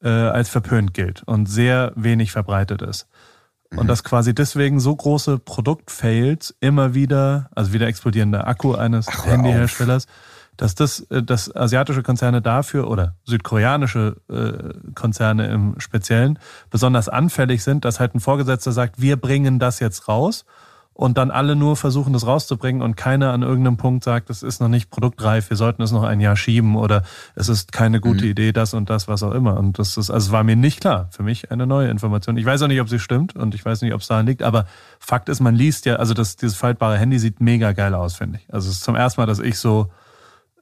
äh, 0.02 0.08
als 0.08 0.48
verpönt 0.48 0.94
gilt 0.94 1.22
und 1.24 1.46
sehr 1.46 1.92
wenig 1.96 2.32
verbreitet 2.32 2.82
ist. 2.82 3.08
Und 3.70 3.84
mhm. 3.84 3.88
dass 3.88 4.04
quasi 4.04 4.34
deswegen 4.34 4.80
so 4.80 4.94
große 4.94 5.38
Produktfails 5.38 6.54
immer 6.60 6.94
wieder, 6.94 7.48
also 7.54 7.72
wie 7.72 7.78
der 7.78 7.88
explodierende 7.88 8.46
Akku 8.46 8.74
eines 8.74 9.08
Ach, 9.08 9.24
Handyherstellers, 9.26 10.06
auf 10.06 10.31
dass 10.56 10.74
das, 10.74 11.00
äh, 11.10 11.22
dass 11.22 11.54
asiatische 11.54 12.02
Konzerne 12.02 12.42
dafür 12.42 12.88
oder 12.88 13.16
südkoreanische 13.24 14.16
äh, 14.30 14.92
Konzerne 14.94 15.46
im 15.48 15.78
Speziellen 15.78 16.38
besonders 16.70 17.08
anfällig 17.08 17.62
sind, 17.62 17.84
dass 17.84 18.00
halt 18.00 18.14
ein 18.14 18.20
Vorgesetzter 18.20 18.72
sagt, 18.72 19.00
wir 19.00 19.16
bringen 19.16 19.58
das 19.58 19.80
jetzt 19.80 20.08
raus 20.08 20.44
und 20.94 21.16
dann 21.16 21.30
alle 21.30 21.56
nur 21.56 21.76
versuchen, 21.76 22.12
das 22.12 22.26
rauszubringen 22.26 22.82
und 22.82 22.96
keiner 22.96 23.32
an 23.32 23.42
irgendeinem 23.42 23.78
Punkt 23.78 24.04
sagt, 24.04 24.28
es 24.28 24.42
ist 24.42 24.60
noch 24.60 24.68
nicht 24.68 24.90
produktreif, 24.90 25.48
wir 25.48 25.56
sollten 25.56 25.82
es 25.82 25.90
noch 25.90 26.02
ein 26.02 26.20
Jahr 26.20 26.36
schieben 26.36 26.76
oder 26.76 27.02
es 27.34 27.48
ist 27.48 27.72
keine 27.72 28.00
gute 28.00 28.24
mhm. 28.24 28.30
Idee, 28.32 28.52
das 28.52 28.74
und 28.74 28.90
das, 28.90 29.08
was 29.08 29.22
auch 29.22 29.32
immer. 29.32 29.56
Und 29.56 29.78
das 29.78 29.96
ist, 29.96 30.10
also 30.10 30.26
es 30.26 30.32
war 30.32 30.44
mir 30.44 30.56
nicht 30.56 30.80
klar. 30.80 31.08
Für 31.10 31.22
mich 31.22 31.50
eine 31.50 31.66
neue 31.66 31.88
Information. 31.88 32.36
Ich 32.36 32.44
weiß 32.44 32.62
auch 32.62 32.68
nicht, 32.68 32.80
ob 32.80 32.90
sie 32.90 32.98
stimmt 32.98 33.36
und 33.36 33.54
ich 33.54 33.64
weiß 33.64 33.80
nicht, 33.82 33.94
ob 33.94 34.02
es 34.02 34.08
daran 34.08 34.26
liegt, 34.26 34.42
aber 34.42 34.66
Fakt 34.98 35.28
ist, 35.28 35.40
man 35.40 35.54
liest 35.54 35.86
ja, 35.86 35.96
also 35.96 36.12
das, 36.12 36.36
dieses 36.36 36.56
faltbare 36.56 36.98
Handy 36.98 37.18
sieht 37.18 37.40
mega 37.40 37.72
geil 37.72 37.94
aus, 37.94 38.14
finde 38.14 38.38
ich. 38.38 38.52
Also 38.52 38.68
es 38.68 38.76
ist 38.76 38.84
zum 38.84 38.94
ersten 38.94 39.20
Mal, 39.20 39.26
dass 39.26 39.38
ich 39.38 39.58
so 39.58 39.90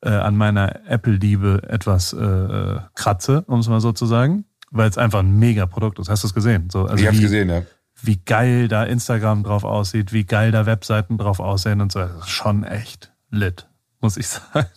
äh, 0.03 0.11
an 0.11 0.37
meiner 0.37 0.87
Apple-Liebe 0.87 1.63
etwas 1.69 2.13
äh, 2.13 2.79
kratze, 2.95 3.43
um 3.47 3.61
es 3.61 3.69
mal 3.69 3.81
so 3.81 3.93
zu 3.93 4.07
sagen, 4.07 4.45
weil 4.71 4.89
es 4.89 4.99
einfach 4.99 5.21
ein 5.21 5.39
mega 5.39 5.67
Produkt 5.67 5.99
ist. 5.99 6.09
Hast 6.09 6.23
du 6.23 6.29
es 6.29 6.35
gesehen? 6.35 6.71
So, 6.71 6.87
also 6.87 6.97
ich 6.97 7.07
habe 7.07 7.19
gesehen, 7.19 7.49
ja. 7.49 7.63
Wie 8.03 8.17
geil 8.17 8.69
da 8.69 8.85
Instagram 8.85 9.43
drauf 9.43 9.65
aussieht, 9.65 10.13
wie 10.13 10.25
geil 10.25 10.53
da 10.53 10.65
Webseiten 10.65 11.19
drauf 11.19 11.39
aussehen 11.39 11.83
und 11.83 11.93
so. 11.93 11.99
Das 11.99 12.13
ist 12.13 12.29
schon 12.31 12.65
echt 12.65 13.13
lit, 13.31 13.69
muss 14.01 14.17
ich 14.17 14.29
sagen. 14.53 14.69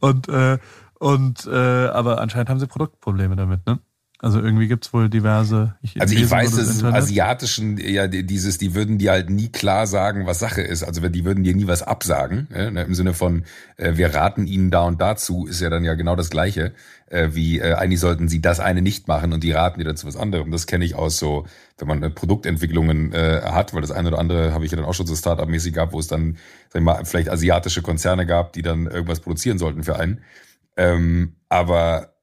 und 0.00 0.28
äh, 0.28 0.58
und 0.98 1.46
äh, 1.46 1.86
aber 1.88 2.20
anscheinend 2.20 2.48
haben 2.50 2.60
sie 2.60 2.66
Produktprobleme 2.66 3.36
damit, 3.36 3.66
ne? 3.66 3.78
Also 4.18 4.40
irgendwie 4.40 4.66
gibt's 4.66 4.94
wohl 4.94 5.10
diverse. 5.10 5.74
Ich 5.82 6.00
also 6.00 6.14
ich 6.14 6.30
weiß, 6.30 6.56
dass 6.56 6.80
im 6.80 6.86
asiatischen 6.86 7.76
ja 7.76 8.08
dieses, 8.08 8.56
die 8.56 8.74
würden 8.74 8.96
dir 8.96 9.10
halt 9.10 9.28
nie 9.28 9.50
klar 9.50 9.86
sagen, 9.86 10.26
was 10.26 10.38
Sache 10.38 10.62
ist. 10.62 10.82
Also 10.82 11.06
die 11.06 11.24
würden 11.26 11.44
dir 11.44 11.54
nie 11.54 11.66
was 11.66 11.82
absagen. 11.82 12.48
Ne? 12.50 12.82
Im 12.82 12.94
Sinne 12.94 13.12
von, 13.12 13.44
äh, 13.76 13.96
wir 13.96 14.14
raten 14.14 14.46
ihnen 14.46 14.70
da 14.70 14.84
und 14.84 15.02
dazu, 15.02 15.46
ist 15.46 15.60
ja 15.60 15.68
dann 15.68 15.84
ja 15.84 15.94
genau 15.94 16.16
das 16.16 16.30
Gleiche. 16.30 16.72
Äh, 17.08 17.30
wie 17.32 17.58
äh, 17.58 17.74
eigentlich 17.74 18.00
sollten 18.00 18.26
sie 18.28 18.40
das 18.40 18.58
eine 18.58 18.80
nicht 18.80 19.06
machen 19.06 19.34
und 19.34 19.44
die 19.44 19.52
raten 19.52 19.80
dir 19.80 19.84
dann 19.84 19.96
zu 19.96 20.06
was 20.06 20.16
anderem. 20.16 20.50
Das 20.50 20.66
kenne 20.66 20.86
ich 20.86 20.94
aus 20.94 21.18
so, 21.18 21.44
wenn 21.76 21.88
man 21.88 22.14
Produktentwicklungen 22.14 23.12
hat, 23.12 23.74
weil 23.74 23.82
das 23.82 23.90
eine 23.90 24.08
oder 24.08 24.18
andere 24.18 24.54
habe 24.54 24.64
ich 24.64 24.70
ja 24.70 24.76
dann 24.76 24.86
auch 24.86 24.94
schon 24.94 25.06
so 25.06 25.14
Startup-mäßig 25.14 25.74
gehabt, 25.74 25.92
wo 25.92 25.98
es 25.98 26.06
dann, 26.06 26.38
sag 26.70 26.80
ich 26.80 26.84
mal, 26.84 27.04
vielleicht 27.04 27.28
asiatische 27.28 27.82
Konzerne 27.82 28.24
gab, 28.24 28.54
die 28.54 28.62
dann 28.62 28.86
irgendwas 28.86 29.20
produzieren 29.20 29.58
sollten 29.58 29.82
für 29.84 29.98
einen. 29.98 30.22
Ähm, 30.76 31.36
aber 31.48 32.15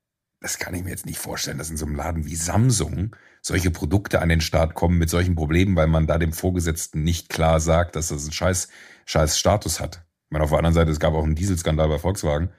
das 0.44 0.60
kann 0.60 0.74
ich 0.74 0.84
mir 0.84 0.90
jetzt 0.90 1.06
nicht 1.06 1.20
vorstellen, 1.20 1.58
dass 1.58 1.70
in 1.70 1.78
so 1.78 1.86
einem 1.86 1.96
Laden 1.96 2.26
wie 2.26 2.36
Samsung 2.36 3.16
solche 3.42 3.72
Produkte 3.72 4.22
an 4.22 4.28
den 4.28 4.42
Start 4.42 4.74
kommen 4.74 4.98
mit 4.98 5.10
solchen 5.10 5.36
Problemen, 5.36 5.78
weil 5.78 5.88
man 5.88 6.06
da 6.06 6.18
dem 6.18 6.34
Vorgesetzten 6.34 7.02
nicht 7.02 7.30
klar 7.30 7.62
sagt, 7.62 7.96
dass 7.96 8.10
das 8.10 8.24
einen 8.24 8.34
scheiß, 8.34 8.68
scheiß 9.06 9.40
Status 9.40 9.80
hat. 9.80 10.04
meine, 10.30 10.44
auf 10.44 10.50
der 10.50 10.60
anderen 10.60 10.74
Seite, 10.74 10.92
es 10.92 11.00
gab 11.00 11.14
auch 11.14 11.24
einen 11.24 11.36
Dieselskandal 11.36 11.88
bei 11.88 11.98
Volkswagen. 11.98 12.50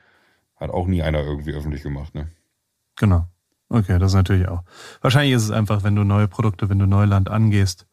Hat 0.56 0.70
auch 0.70 0.86
nie 0.86 1.02
einer 1.02 1.20
irgendwie 1.20 1.52
öffentlich 1.52 1.82
gemacht, 1.82 2.14
ne? 2.14 2.28
Genau. 2.96 3.28
Okay, 3.68 3.98
das 3.98 4.14
natürlich 4.14 4.48
auch. 4.48 4.62
Wahrscheinlich 5.02 5.34
ist 5.34 5.42
es 5.42 5.50
einfach, 5.50 5.82
wenn 5.82 5.94
du 5.94 6.04
neue 6.04 6.28
Produkte, 6.28 6.70
wenn 6.70 6.78
du 6.78 6.86
Neuland 6.86 7.28
angehst, 7.28 7.86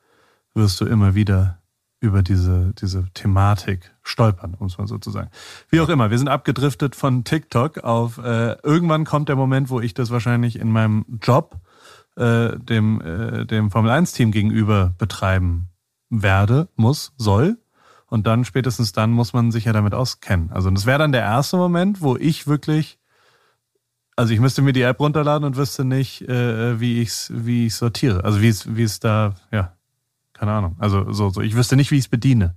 wirst 0.53 0.79
du 0.79 0.85
immer 0.85 1.15
wieder 1.15 1.60
über 2.01 2.23
diese, 2.23 2.73
diese 2.81 3.07
Thematik 3.13 3.91
stolpern, 4.01 4.55
um 4.57 4.67
es 4.67 4.77
mal 4.77 4.87
so 4.87 4.97
zu 4.97 5.11
sagen. 5.11 5.29
Wie 5.69 5.79
auch 5.79 5.87
immer, 5.87 6.09
wir 6.09 6.17
sind 6.17 6.27
abgedriftet 6.27 6.95
von 6.95 7.23
TikTok 7.23 7.77
auf 7.83 8.17
äh, 8.17 8.57
irgendwann 8.63 9.05
kommt 9.05 9.29
der 9.29 9.35
Moment, 9.35 9.69
wo 9.69 9.79
ich 9.79 9.93
das 9.93 10.09
wahrscheinlich 10.09 10.59
in 10.59 10.71
meinem 10.71 11.05
Job 11.21 11.61
äh, 12.17 12.57
dem, 12.57 13.01
äh, 13.01 13.45
dem 13.45 13.69
Formel 13.69 13.91
1-Team 13.91 14.31
gegenüber 14.31 14.93
betreiben 14.97 15.69
werde, 16.09 16.67
muss, 16.75 17.13
soll. 17.17 17.59
Und 18.07 18.25
dann, 18.25 18.45
spätestens 18.45 18.91
dann, 18.91 19.11
muss 19.11 19.33
man 19.33 19.51
sich 19.51 19.65
ja 19.65 19.71
damit 19.71 19.93
auskennen. 19.93 20.51
Also 20.51 20.71
das 20.71 20.87
wäre 20.87 20.99
dann 20.99 21.11
der 21.11 21.21
erste 21.21 21.55
Moment, 21.55 22.01
wo 22.01 22.17
ich 22.17 22.47
wirklich, 22.47 22.99
also 24.15 24.33
ich 24.33 24.39
müsste 24.39 24.63
mir 24.63 24.73
die 24.73 24.81
App 24.81 24.99
runterladen 24.99 25.45
und 25.45 25.55
wüsste 25.55 25.85
nicht, 25.85 26.27
äh, 26.27 26.79
wie 26.79 26.99
ich 26.99 27.09
es 27.09 27.31
wie 27.33 27.67
ich 27.67 27.75
sortiere. 27.75 28.23
Also 28.23 28.41
wie 28.41 28.49
es, 28.49 28.75
wie 28.75 28.83
es 28.83 28.99
da, 28.99 29.35
ja, 29.51 29.77
keine 30.41 30.53
Ahnung. 30.53 30.75
Also 30.79 31.11
so, 31.13 31.29
so. 31.29 31.41
ich 31.41 31.55
wüsste 31.55 31.75
nicht, 31.75 31.91
wie 31.91 31.97
ich 31.97 32.05
es 32.05 32.07
bediene. 32.07 32.55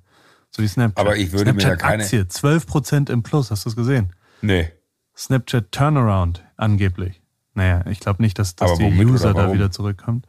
So 0.51 0.62
wie 0.62 0.68
Snapchat. 0.68 0.99
Aber 0.99 1.18
ich 1.18 1.33
würde 1.33 1.51
Snapchat 1.51 1.64
mir 1.64 1.70
ja 1.70 1.77
keine. 1.77 2.03
Aktie, 2.03 2.23
12% 2.23 3.11
im 3.11 3.23
Plus, 3.23 3.51
hast 3.51 3.66
du 3.66 3.68
es 3.68 3.77
gesehen? 3.77 4.14
Nee. 4.40 4.70
Snapchat 5.14 5.70
Turnaround, 5.70 6.42
angeblich. 6.57 7.20
Naja, 7.53 7.85
ich 7.90 8.01
glaube 8.01 8.23
nicht, 8.23 8.38
dass, 8.38 8.57
dass 8.57 8.79
die 8.79 8.85
User 8.85 9.35
da 9.35 9.53
wieder 9.53 9.70
zurückkommt. 9.70 10.27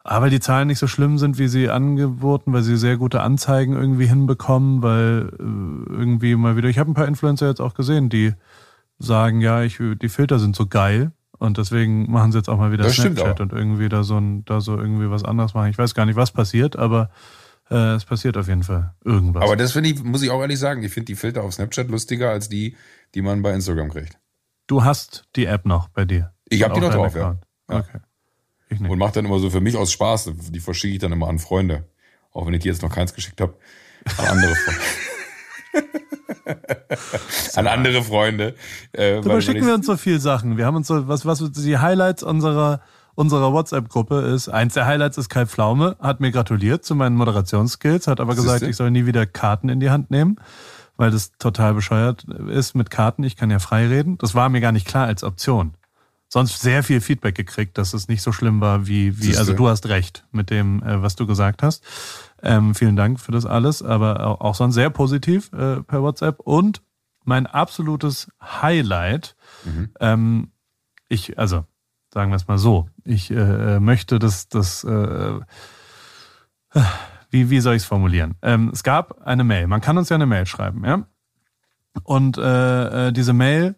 Aber 0.00 0.28
die 0.28 0.40
Zahlen 0.40 0.68
nicht 0.68 0.78
so 0.78 0.86
schlimm 0.86 1.16
sind, 1.16 1.38
wie 1.38 1.48
sie 1.48 1.70
angeboten, 1.70 2.52
weil 2.52 2.62
sie 2.62 2.76
sehr 2.76 2.98
gute 2.98 3.22
Anzeigen 3.22 3.72
irgendwie 3.72 4.06
hinbekommen, 4.06 4.82
weil 4.82 5.30
äh, 5.38 5.90
irgendwie 5.90 6.36
mal 6.36 6.58
wieder, 6.58 6.68
ich 6.68 6.78
habe 6.78 6.90
ein 6.90 6.94
paar 6.94 7.08
Influencer 7.08 7.48
jetzt 7.48 7.62
auch 7.62 7.72
gesehen, 7.72 8.10
die 8.10 8.34
sagen, 8.98 9.40
ja, 9.40 9.62
ich, 9.62 9.78
die 9.80 10.08
Filter 10.10 10.38
sind 10.38 10.54
so 10.54 10.66
geil 10.66 11.12
und 11.38 11.58
deswegen 11.58 12.10
machen 12.10 12.32
sie 12.32 12.38
jetzt 12.38 12.48
auch 12.48 12.58
mal 12.58 12.72
wieder 12.72 12.84
Das 12.84 12.94
Snapchat 12.96 13.40
und 13.40 13.52
irgendwie 13.52 13.88
da 13.88 14.02
so 14.02 14.18
ein, 14.18 14.44
da 14.44 14.60
so 14.60 14.78
irgendwie 14.78 15.10
was 15.10 15.24
anderes 15.24 15.54
machen. 15.54 15.70
Ich 15.70 15.78
weiß 15.78 15.94
gar 15.94 16.06
nicht, 16.06 16.16
was 16.16 16.32
passiert, 16.32 16.76
aber 16.76 17.10
äh, 17.70 17.94
es 17.94 18.04
passiert 18.04 18.36
auf 18.36 18.48
jeden 18.48 18.62
Fall 18.62 18.94
irgendwas. 19.04 19.42
Aber 19.42 19.56
das 19.56 19.72
finde 19.72 19.90
ich, 19.90 20.02
muss 20.02 20.22
ich 20.22 20.30
auch 20.30 20.40
ehrlich 20.40 20.58
sagen, 20.58 20.82
ich 20.82 20.92
finde 20.92 21.06
die 21.06 21.14
Filter 21.14 21.42
auf 21.42 21.54
Snapchat 21.54 21.88
lustiger 21.88 22.30
als 22.30 22.48
die, 22.48 22.76
die 23.14 23.22
man 23.22 23.42
bei 23.42 23.52
Instagram 23.52 23.90
kriegt. 23.90 24.18
du 24.66 24.84
hast 24.84 25.24
die 25.36 25.46
App 25.46 25.66
noch 25.66 25.88
bei 25.88 26.04
dir. 26.04 26.32
Ich 26.48 26.62
habe 26.62 26.74
die 26.74 26.80
noch 26.80 26.92
drauf, 26.92 27.14
ja. 27.14 27.38
Ja. 27.70 27.78
Okay. 27.78 27.98
Ich 28.68 28.80
nicht. 28.80 28.90
Und 28.90 28.98
mache 28.98 29.12
dann 29.14 29.24
immer 29.24 29.38
so 29.38 29.50
für 29.50 29.60
mich 29.60 29.76
aus 29.76 29.92
Spaß. 29.92 30.32
Die 30.50 30.60
verschicke 30.60 30.94
ich 30.94 31.00
dann 31.00 31.12
immer 31.12 31.28
an 31.28 31.38
Freunde. 31.38 31.84
Auch 32.32 32.46
wenn 32.46 32.54
ich 32.54 32.60
dir 32.62 32.72
jetzt 32.72 32.82
noch 32.82 32.92
keins 32.92 33.14
geschickt 33.14 33.40
habe. 33.40 33.54
An 34.18 34.26
andere 34.26 34.54
Freunde. 34.54 34.80
an 37.54 37.66
andere 37.66 38.02
Freunde. 38.02 38.54
Äh, 38.92 39.20
Dabei 39.20 39.40
schicken 39.40 39.66
wir 39.66 39.74
uns 39.74 39.86
so 39.86 39.96
viel 39.96 40.20
Sachen. 40.20 40.56
Wir 40.56 40.66
haben 40.66 40.76
uns 40.76 40.86
so, 40.86 41.08
was, 41.08 41.26
was 41.26 41.50
die 41.52 41.78
Highlights 41.78 42.22
unserer, 42.22 42.80
unserer 43.14 43.52
WhatsApp-Gruppe 43.52 44.20
ist. 44.20 44.48
Eins 44.48 44.74
der 44.74 44.86
Highlights 44.86 45.18
ist 45.18 45.28
Kai 45.28 45.46
Pflaume, 45.46 45.96
hat 46.00 46.20
mir 46.20 46.30
gratuliert 46.30 46.84
zu 46.84 46.94
meinen 46.94 47.16
Moderationsskills, 47.16 48.06
hat 48.06 48.20
aber 48.20 48.34
gesagt, 48.34 48.60
Siehste? 48.60 48.70
ich 48.70 48.76
soll 48.76 48.90
nie 48.90 49.06
wieder 49.06 49.26
Karten 49.26 49.68
in 49.68 49.80
die 49.80 49.90
Hand 49.90 50.10
nehmen, 50.10 50.36
weil 50.96 51.10
das 51.10 51.32
total 51.38 51.74
bescheuert 51.74 52.24
ist 52.48 52.74
mit 52.74 52.90
Karten. 52.90 53.24
Ich 53.24 53.36
kann 53.36 53.50
ja 53.50 53.58
frei 53.58 53.86
reden. 53.86 54.18
Das 54.18 54.34
war 54.34 54.48
mir 54.48 54.60
gar 54.60 54.72
nicht 54.72 54.86
klar 54.86 55.06
als 55.06 55.24
Option. 55.24 55.74
Sonst 56.28 56.62
sehr 56.62 56.82
viel 56.82 57.00
Feedback 57.00 57.36
gekriegt, 57.36 57.78
dass 57.78 57.94
es 57.94 58.08
nicht 58.08 58.20
so 58.20 58.32
schlimm 58.32 58.60
war, 58.60 58.88
wie, 58.88 59.16
wie, 59.18 59.26
Siehste? 59.26 59.38
also 59.38 59.52
du 59.52 59.68
hast 59.68 59.86
recht 59.86 60.24
mit 60.32 60.50
dem, 60.50 60.82
äh, 60.82 61.00
was 61.00 61.14
du 61.14 61.28
gesagt 61.28 61.62
hast. 61.62 61.84
Ähm, 62.44 62.74
vielen 62.74 62.94
Dank 62.94 63.18
für 63.18 63.32
das 63.32 63.46
alles, 63.46 63.82
aber 63.82 64.40
auch, 64.42 64.54
sonst 64.54 64.74
sehr 64.74 64.90
positiv 64.90 65.50
äh, 65.52 65.82
per 65.82 66.02
WhatsApp. 66.02 66.40
Und 66.40 66.82
mein 67.24 67.46
absolutes 67.46 68.30
Highlight, 68.40 69.34
ähm, 69.98 70.52
ich, 71.08 71.38
also 71.38 71.64
sagen 72.12 72.30
wir 72.30 72.36
es 72.36 72.46
mal 72.46 72.58
so, 72.58 72.88
ich 73.04 73.30
äh, 73.30 73.80
möchte 73.80 74.18
das, 74.18 74.48
das 74.48 74.84
äh, 74.84 75.40
wie, 77.30 77.50
wie 77.50 77.60
soll 77.60 77.74
ich 77.74 77.82
es 77.82 77.88
formulieren? 77.88 78.36
Ähm, 78.42 78.70
es 78.72 78.82
gab 78.82 79.26
eine 79.26 79.42
Mail, 79.42 79.66
man 79.66 79.80
kann 79.80 79.98
uns 79.98 80.10
ja 80.10 80.14
eine 80.14 80.26
Mail 80.26 80.46
schreiben, 80.46 80.84
ja. 80.84 81.06
Und 82.02 82.38
äh, 82.38 83.08
äh, 83.08 83.12
diese 83.12 83.32
Mail 83.32 83.76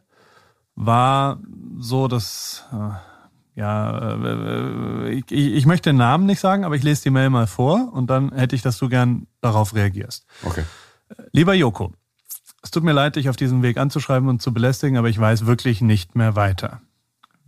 war 0.74 1.40
so, 1.78 2.08
dass 2.08 2.64
äh, 2.72 3.15
ja, 3.56 4.14
äh, 4.14 5.10
ich, 5.10 5.24
ich 5.30 5.54
ich 5.54 5.66
möchte 5.66 5.90
den 5.90 5.96
Namen 5.96 6.26
nicht 6.26 6.40
sagen, 6.40 6.64
aber 6.64 6.76
ich 6.76 6.82
lese 6.82 7.02
die 7.04 7.10
Mail 7.10 7.30
mal 7.30 7.46
vor 7.46 7.90
und 7.92 8.08
dann 8.08 8.32
hätte 8.32 8.54
ich, 8.54 8.62
dass 8.62 8.78
du 8.78 8.88
gern 8.88 9.26
darauf 9.40 9.74
reagierst. 9.74 10.26
Okay. 10.44 10.64
Lieber 11.32 11.54
Joko, 11.54 11.92
es 12.62 12.70
tut 12.70 12.84
mir 12.84 12.92
leid, 12.92 13.16
dich 13.16 13.28
auf 13.30 13.36
diesem 13.36 13.62
Weg 13.62 13.78
anzuschreiben 13.78 14.28
und 14.28 14.42
zu 14.42 14.52
belästigen, 14.52 14.98
aber 14.98 15.08
ich 15.08 15.18
weiß 15.18 15.46
wirklich 15.46 15.80
nicht 15.80 16.14
mehr 16.14 16.36
weiter. 16.36 16.80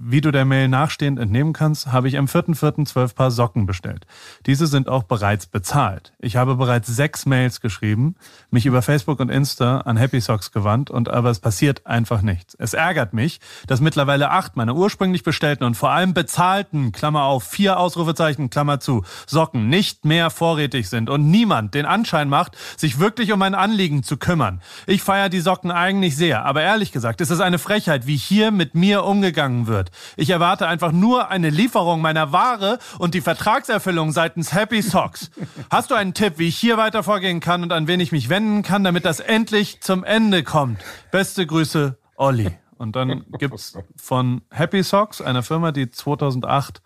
Wie 0.00 0.20
du 0.20 0.30
der 0.30 0.44
Mail 0.44 0.68
nachstehend 0.68 1.18
entnehmen 1.18 1.52
kannst, 1.52 1.88
habe 1.88 2.06
ich 2.06 2.18
am 2.18 2.26
4.4. 2.26 2.86
zwölf 2.86 3.16
Paar 3.16 3.32
Socken 3.32 3.66
bestellt. 3.66 4.06
Diese 4.46 4.68
sind 4.68 4.88
auch 4.88 5.02
bereits 5.02 5.48
bezahlt. 5.48 6.12
Ich 6.20 6.36
habe 6.36 6.54
bereits 6.54 6.86
sechs 6.86 7.26
Mails 7.26 7.60
geschrieben, 7.60 8.14
mich 8.52 8.64
über 8.64 8.80
Facebook 8.80 9.18
und 9.18 9.28
Insta 9.28 9.78
an 9.78 9.96
Happy 9.96 10.20
Socks 10.20 10.52
gewandt 10.52 10.88
und 10.88 11.08
aber 11.08 11.30
es 11.30 11.40
passiert 11.40 11.84
einfach 11.84 12.22
nichts. 12.22 12.54
Es 12.60 12.74
ärgert 12.74 13.12
mich, 13.12 13.40
dass 13.66 13.80
mittlerweile 13.80 14.30
acht 14.30 14.56
meiner 14.56 14.76
ursprünglich 14.76 15.24
bestellten 15.24 15.64
und 15.64 15.74
vor 15.74 15.90
allem 15.90 16.14
bezahlten, 16.14 16.92
Klammer 16.92 17.24
auf, 17.24 17.42
vier 17.42 17.80
Ausrufezeichen, 17.80 18.50
Klammer 18.50 18.78
zu, 18.78 19.02
Socken 19.26 19.68
nicht 19.68 20.04
mehr 20.04 20.30
vorrätig 20.30 20.88
sind 20.88 21.10
und 21.10 21.28
niemand 21.28 21.74
den 21.74 21.86
Anschein 21.86 22.28
macht, 22.28 22.56
sich 22.76 23.00
wirklich 23.00 23.32
um 23.32 23.40
mein 23.40 23.56
Anliegen 23.56 24.04
zu 24.04 24.16
kümmern. 24.16 24.62
Ich 24.86 25.02
feiere 25.02 25.28
die 25.28 25.40
Socken 25.40 25.72
eigentlich 25.72 26.14
sehr, 26.16 26.44
aber 26.44 26.62
ehrlich 26.62 26.92
gesagt 26.92 27.20
ist 27.20 27.30
es 27.30 27.40
eine 27.40 27.58
Frechheit, 27.58 28.06
wie 28.06 28.16
hier 28.16 28.52
mit 28.52 28.76
mir 28.76 29.02
umgegangen 29.02 29.66
wird. 29.66 29.87
Ich 30.16 30.30
erwarte 30.30 30.66
einfach 30.66 30.92
nur 30.92 31.30
eine 31.30 31.50
Lieferung 31.50 32.00
meiner 32.00 32.32
Ware 32.32 32.78
und 32.98 33.14
die 33.14 33.20
Vertragserfüllung 33.20 34.12
seitens 34.12 34.52
Happy 34.52 34.82
Socks. 34.82 35.30
Hast 35.70 35.90
du 35.90 35.94
einen 35.94 36.14
Tipp, 36.14 36.34
wie 36.36 36.48
ich 36.48 36.56
hier 36.56 36.76
weiter 36.76 37.02
vorgehen 37.02 37.40
kann 37.40 37.62
und 37.62 37.72
an 37.72 37.86
wen 37.86 38.00
ich 38.00 38.12
mich 38.12 38.28
wenden 38.28 38.62
kann, 38.62 38.84
damit 38.84 39.04
das 39.04 39.20
endlich 39.20 39.80
zum 39.80 40.04
Ende 40.04 40.42
kommt? 40.42 40.80
Beste 41.10 41.46
Grüße, 41.46 41.98
Olli. 42.16 42.50
Und 42.78 42.94
dann 42.94 43.24
gibt's 43.38 43.76
von 43.96 44.42
Happy 44.50 44.82
Socks, 44.82 45.20
einer 45.20 45.42
Firma, 45.42 45.72
die 45.72 45.90
2008 45.90 46.80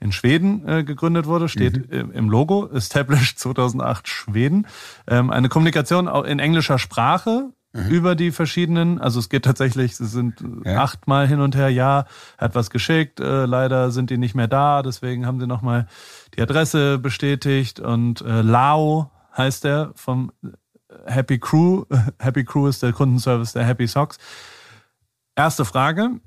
in 0.00 0.12
Schweden 0.12 0.66
äh, 0.68 0.84
gegründet 0.84 1.26
wurde, 1.26 1.48
steht 1.48 1.90
äh, 1.90 2.00
im 2.00 2.28
Logo, 2.28 2.68
Established 2.72 3.38
2008 3.38 4.08
Schweden, 4.08 4.66
ähm, 5.06 5.30
eine 5.30 5.48
Kommunikation 5.48 6.08
in 6.24 6.38
englischer 6.38 6.78
Sprache 6.78 7.50
über 7.74 8.14
die 8.14 8.30
verschiedenen, 8.30 9.00
also 9.00 9.18
es 9.18 9.28
geht 9.28 9.44
tatsächlich, 9.44 9.96
sie 9.96 10.06
sind 10.06 10.40
äh, 10.64 10.72
Ja. 10.72 10.82
achtmal 10.84 11.26
hin 11.26 11.40
und 11.40 11.56
her, 11.56 11.68
ja, 11.70 12.06
hat 12.38 12.54
was 12.54 12.70
geschickt, 12.70 13.18
äh, 13.18 13.46
leider 13.46 13.90
sind 13.90 14.10
die 14.10 14.18
nicht 14.18 14.34
mehr 14.36 14.46
da, 14.48 14.82
deswegen 14.82 15.26
haben 15.26 15.40
sie 15.40 15.46
nochmal 15.48 15.86
die 16.36 16.40
Adresse 16.42 16.98
bestätigt 16.98 17.80
und 17.80 18.20
äh, 18.20 18.42
Lao 18.42 19.10
heißt 19.36 19.64
der 19.64 19.90
vom 19.96 20.30
Happy 21.06 21.38
Crew. 21.40 21.84
Happy 22.20 22.44
Crew 22.44 22.68
ist 22.68 22.82
der 22.82 22.92
Kundenservice 22.92 23.52
der 23.52 23.64
Happy 23.64 23.86
Socks. 23.88 24.18
Erste 25.34 25.64
Frage. 25.64 26.20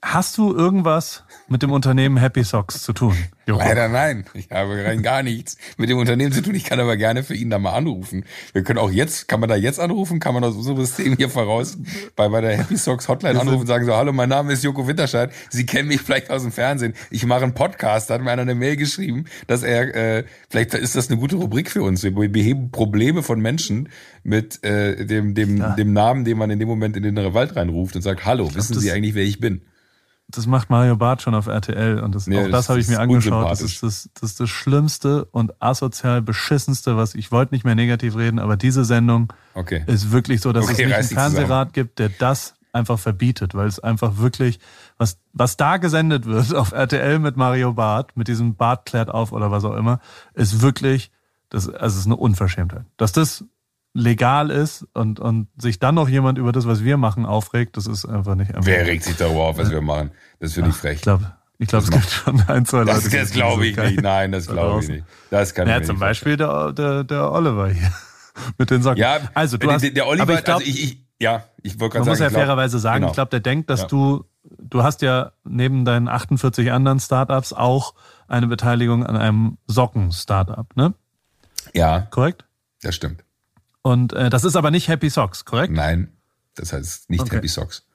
Hast 0.00 0.38
du 0.38 0.54
irgendwas 0.54 1.24
mit 1.48 1.60
dem 1.62 1.72
Unternehmen 1.72 2.18
Happy 2.18 2.44
Socks 2.44 2.84
zu 2.84 2.92
tun? 2.92 3.16
Joko? 3.48 3.58
Leider 3.60 3.88
nein. 3.88 4.26
Ich 4.32 4.48
habe 4.52 4.84
rein 4.84 5.02
gar 5.02 5.24
nichts 5.24 5.56
mit 5.76 5.90
dem 5.90 5.98
Unternehmen 5.98 6.30
zu 6.30 6.40
tun. 6.40 6.54
Ich 6.54 6.62
kann 6.62 6.78
aber 6.78 6.96
gerne 6.96 7.24
für 7.24 7.34
ihn 7.34 7.50
da 7.50 7.58
mal 7.58 7.72
anrufen. 7.72 8.24
Wir 8.52 8.62
können 8.62 8.78
auch 8.78 8.92
jetzt, 8.92 9.26
kann 9.26 9.40
man 9.40 9.48
da 9.48 9.56
jetzt 9.56 9.80
anrufen? 9.80 10.20
Kann 10.20 10.34
man 10.34 10.44
aus 10.44 10.54
unserem 10.54 10.76
System 10.78 11.16
hier 11.16 11.28
voraus 11.28 11.76
bei, 12.14 12.28
bei 12.28 12.40
der 12.40 12.56
Happy 12.58 12.76
Socks 12.76 13.08
Hotline 13.08 13.40
anrufen 13.40 13.62
und 13.62 13.66
sagen 13.66 13.86
so, 13.86 13.96
hallo, 13.96 14.12
mein 14.12 14.28
Name 14.28 14.52
ist 14.52 14.62
Joko 14.62 14.86
Winterscheid. 14.86 15.32
Sie 15.50 15.66
kennen 15.66 15.88
mich 15.88 16.00
vielleicht 16.00 16.30
aus 16.30 16.42
dem 16.42 16.52
Fernsehen. 16.52 16.94
Ich 17.10 17.26
mache 17.26 17.42
einen 17.42 17.54
Podcast. 17.54 18.08
Da 18.08 18.14
hat 18.14 18.22
mir 18.22 18.30
einer 18.30 18.42
eine 18.42 18.54
Mail 18.54 18.76
geschrieben, 18.76 19.24
dass 19.48 19.64
er, 19.64 19.94
äh, 19.96 20.24
vielleicht 20.48 20.74
ist 20.74 20.94
das 20.94 21.10
eine 21.10 21.18
gute 21.18 21.34
Rubrik 21.34 21.72
für 21.72 21.82
uns. 21.82 22.04
Wir 22.04 22.12
beheben 22.12 22.70
Probleme 22.70 23.24
von 23.24 23.40
Menschen 23.40 23.88
mit 24.22 24.62
äh, 24.62 25.04
dem, 25.06 25.34
dem, 25.34 25.56
Ja. 25.56 25.74
dem 25.74 25.92
Namen, 25.92 26.24
den 26.24 26.38
man 26.38 26.50
in 26.50 26.60
dem 26.60 26.68
Moment 26.68 26.96
in 26.96 27.02
den 27.02 27.34
Wald 27.34 27.56
reinruft 27.56 27.96
und 27.96 28.02
sagt, 28.02 28.24
hallo, 28.24 28.54
wissen 28.54 28.74
das- 28.74 28.82
Sie 28.84 28.92
eigentlich, 28.92 29.16
wer 29.16 29.24
ich 29.24 29.40
bin? 29.40 29.62
Das 30.30 30.46
macht 30.46 30.68
Mario 30.68 30.96
Barth 30.96 31.22
schon 31.22 31.34
auf 31.34 31.46
RTL 31.46 32.00
und 32.00 32.14
das, 32.14 32.26
Nee, 32.26 32.36
auch 32.36 32.42
das 32.44 32.50
das 32.50 32.68
habe 32.68 32.80
ich 32.80 32.88
mir 32.88 33.00
angeschaut. 33.00 33.50
Das 33.50 33.62
ist 33.62 33.82
das, 33.82 34.10
das 34.14 34.30
ist 34.32 34.40
das 34.40 34.50
Schlimmste 34.50 35.24
und 35.26 35.54
asozial 35.62 36.20
beschissenste, 36.20 36.98
was 36.98 37.14
ich 37.14 37.32
wollte 37.32 37.54
nicht 37.54 37.64
mehr 37.64 37.74
negativ 37.74 38.14
reden, 38.14 38.38
aber 38.38 38.56
diese 38.58 38.84
Sendung 38.84 39.32
Okay. 39.54 39.84
ist 39.86 40.12
wirklich 40.12 40.42
so, 40.42 40.52
dass 40.52 40.64
Okay, 40.64 40.72
es 40.72 40.78
nicht 40.78 40.94
einen 40.94 41.00
dich 41.02 41.08
zusammen. 41.08 41.34
Fernsehrat 41.36 41.72
gibt, 41.72 41.98
der 41.98 42.10
das 42.10 42.54
einfach 42.74 42.98
verbietet, 42.98 43.54
weil 43.54 43.66
es 43.68 43.80
einfach 43.80 44.18
wirklich, 44.18 44.60
was, 44.98 45.18
was 45.32 45.56
da 45.56 45.78
gesendet 45.78 46.26
wird 46.26 46.54
auf 46.54 46.72
RTL 46.72 47.18
mit 47.18 47.38
Mario 47.38 47.72
Barth, 47.72 48.14
mit 48.14 48.28
diesem 48.28 48.54
Barth 48.54 48.84
klärt 48.84 49.08
auf 49.10 49.32
oder 49.32 49.50
was 49.50 49.64
auch 49.64 49.74
immer, 49.74 49.98
ist 50.34 50.60
wirklich, 50.60 51.10
das, 51.48 51.68
also 51.70 51.94
es 51.94 52.00
ist 52.00 52.06
eine 52.06 52.16
Unverschämtheit. 52.16 52.84
Dass 52.98 53.12
das 53.12 53.44
legal 53.94 54.50
ist 54.50 54.86
und, 54.94 55.18
und 55.20 55.48
sich 55.60 55.78
dann 55.78 55.94
noch 55.94 56.08
jemand 56.08 56.38
über 56.38 56.52
das, 56.52 56.66
was 56.66 56.84
wir 56.84 56.96
machen, 56.96 57.26
aufregt, 57.26 57.76
das 57.76 57.86
ist 57.86 58.04
einfach 58.04 58.34
nicht 58.34 58.50
einfach. 58.54 58.66
Wer 58.66 58.86
regt 58.86 59.04
sich 59.04 59.16
darüber 59.16 59.44
auf, 59.44 59.58
was 59.58 59.70
wir 59.70 59.80
machen? 59.80 60.10
Das 60.40 60.52
finde 60.54 60.70
ich 60.70 60.76
frech. 60.76 60.96
Ich 60.96 61.02
glaube, 61.02 61.32
ich 61.58 61.68
glaub, 61.68 61.82
es 61.82 61.90
gibt 61.90 62.08
schon 62.08 62.40
ein, 62.46 62.64
zwei 62.66 62.84
Das, 62.84 63.04
Leute. 63.04 63.16
das 63.18 63.28
die 63.30 63.34
glaube 63.34 63.66
ich 63.66 63.76
nicht. 63.76 64.00
Nein, 64.02 64.30
das 64.32 64.46
da 64.46 64.52
glaube 64.52 64.82
ich 64.82 64.88
nicht. 64.88 65.04
Das 65.30 65.54
kann 65.54 65.68
Ja, 65.68 65.78
ich 65.80 65.86
zum 65.86 65.98
Beispiel 65.98 66.36
der, 66.36 66.72
der, 66.72 67.02
der 67.04 67.32
Oliver 67.32 67.68
hier. 67.70 67.90
mit 68.58 68.70
den 68.70 68.82
Socken. 68.82 68.98
Ja, 69.00 69.18
also 69.34 69.56
du 69.56 69.70
hast, 69.70 69.82
der, 69.82 69.90
der 69.90 70.06
Oliver, 70.06 70.22
aber 70.22 70.34
ich 70.34 70.44
glaub, 70.44 70.58
also 70.58 70.68
ich, 70.70 70.84
ich, 70.84 71.04
ja, 71.20 71.42
ich 71.62 71.80
wollte 71.80 71.94
gerade 71.96 72.04
sagen. 72.04 72.06
Man 72.06 72.10
muss 72.12 72.18
ja 72.20 72.28
glaub, 72.28 72.40
fairerweise 72.42 72.78
sagen, 72.78 73.00
genau. 73.00 73.08
ich 73.08 73.14
glaube, 73.14 73.30
der 73.30 73.40
denkt, 73.40 73.68
dass 73.70 73.80
Ja. 73.82 73.86
du, 73.88 74.24
du 74.44 74.84
hast 74.84 75.02
ja 75.02 75.32
neben 75.44 75.84
deinen 75.84 76.06
48 76.06 76.70
anderen 76.70 77.00
Startups 77.00 77.52
auch 77.52 77.94
eine 78.28 78.46
Beteiligung 78.46 79.04
an 79.04 79.16
einem 79.16 79.58
Socken-Startup, 79.66 80.66
ne? 80.76 80.94
Ja, 81.74 82.02
Korrekt? 82.02 82.44
das 82.82 82.94
stimmt. 82.94 83.24
Und 83.88 84.12
äh, 84.12 84.28
das 84.28 84.44
ist 84.44 84.54
aber 84.54 84.70
nicht 84.70 84.88
Happy 84.88 85.08
Socks, 85.08 85.46
korrekt? 85.46 85.72
Nein, 85.72 86.12
das 86.54 86.74
heißt 86.74 87.08
nicht 87.08 87.22
Okay. 87.22 87.36
Happy 87.36 87.48
Socks. 87.48 87.87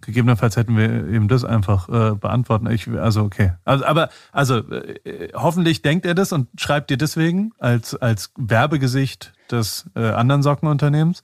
Gegebenenfalls 0.00 0.56
hätten 0.56 0.76
wir 0.76 1.08
eben 1.08 1.28
das 1.28 1.44
einfach 1.44 1.88
äh, 1.88 2.14
beantworten. 2.14 2.70
Ich, 2.70 2.88
also 2.88 3.22
okay. 3.22 3.52
Also, 3.64 3.84
aber 3.84 4.08
also 4.32 4.58
äh, 4.58 5.28
hoffentlich 5.34 5.82
denkt 5.82 6.06
er 6.06 6.14
das 6.14 6.32
und 6.32 6.48
schreibt 6.58 6.90
dir 6.90 6.96
deswegen 6.96 7.52
als 7.58 7.94
als 7.94 8.32
Werbegesicht 8.36 9.32
des 9.50 9.90
äh, 9.96 10.00
anderen 10.00 10.42
Sockenunternehmens. 10.42 11.22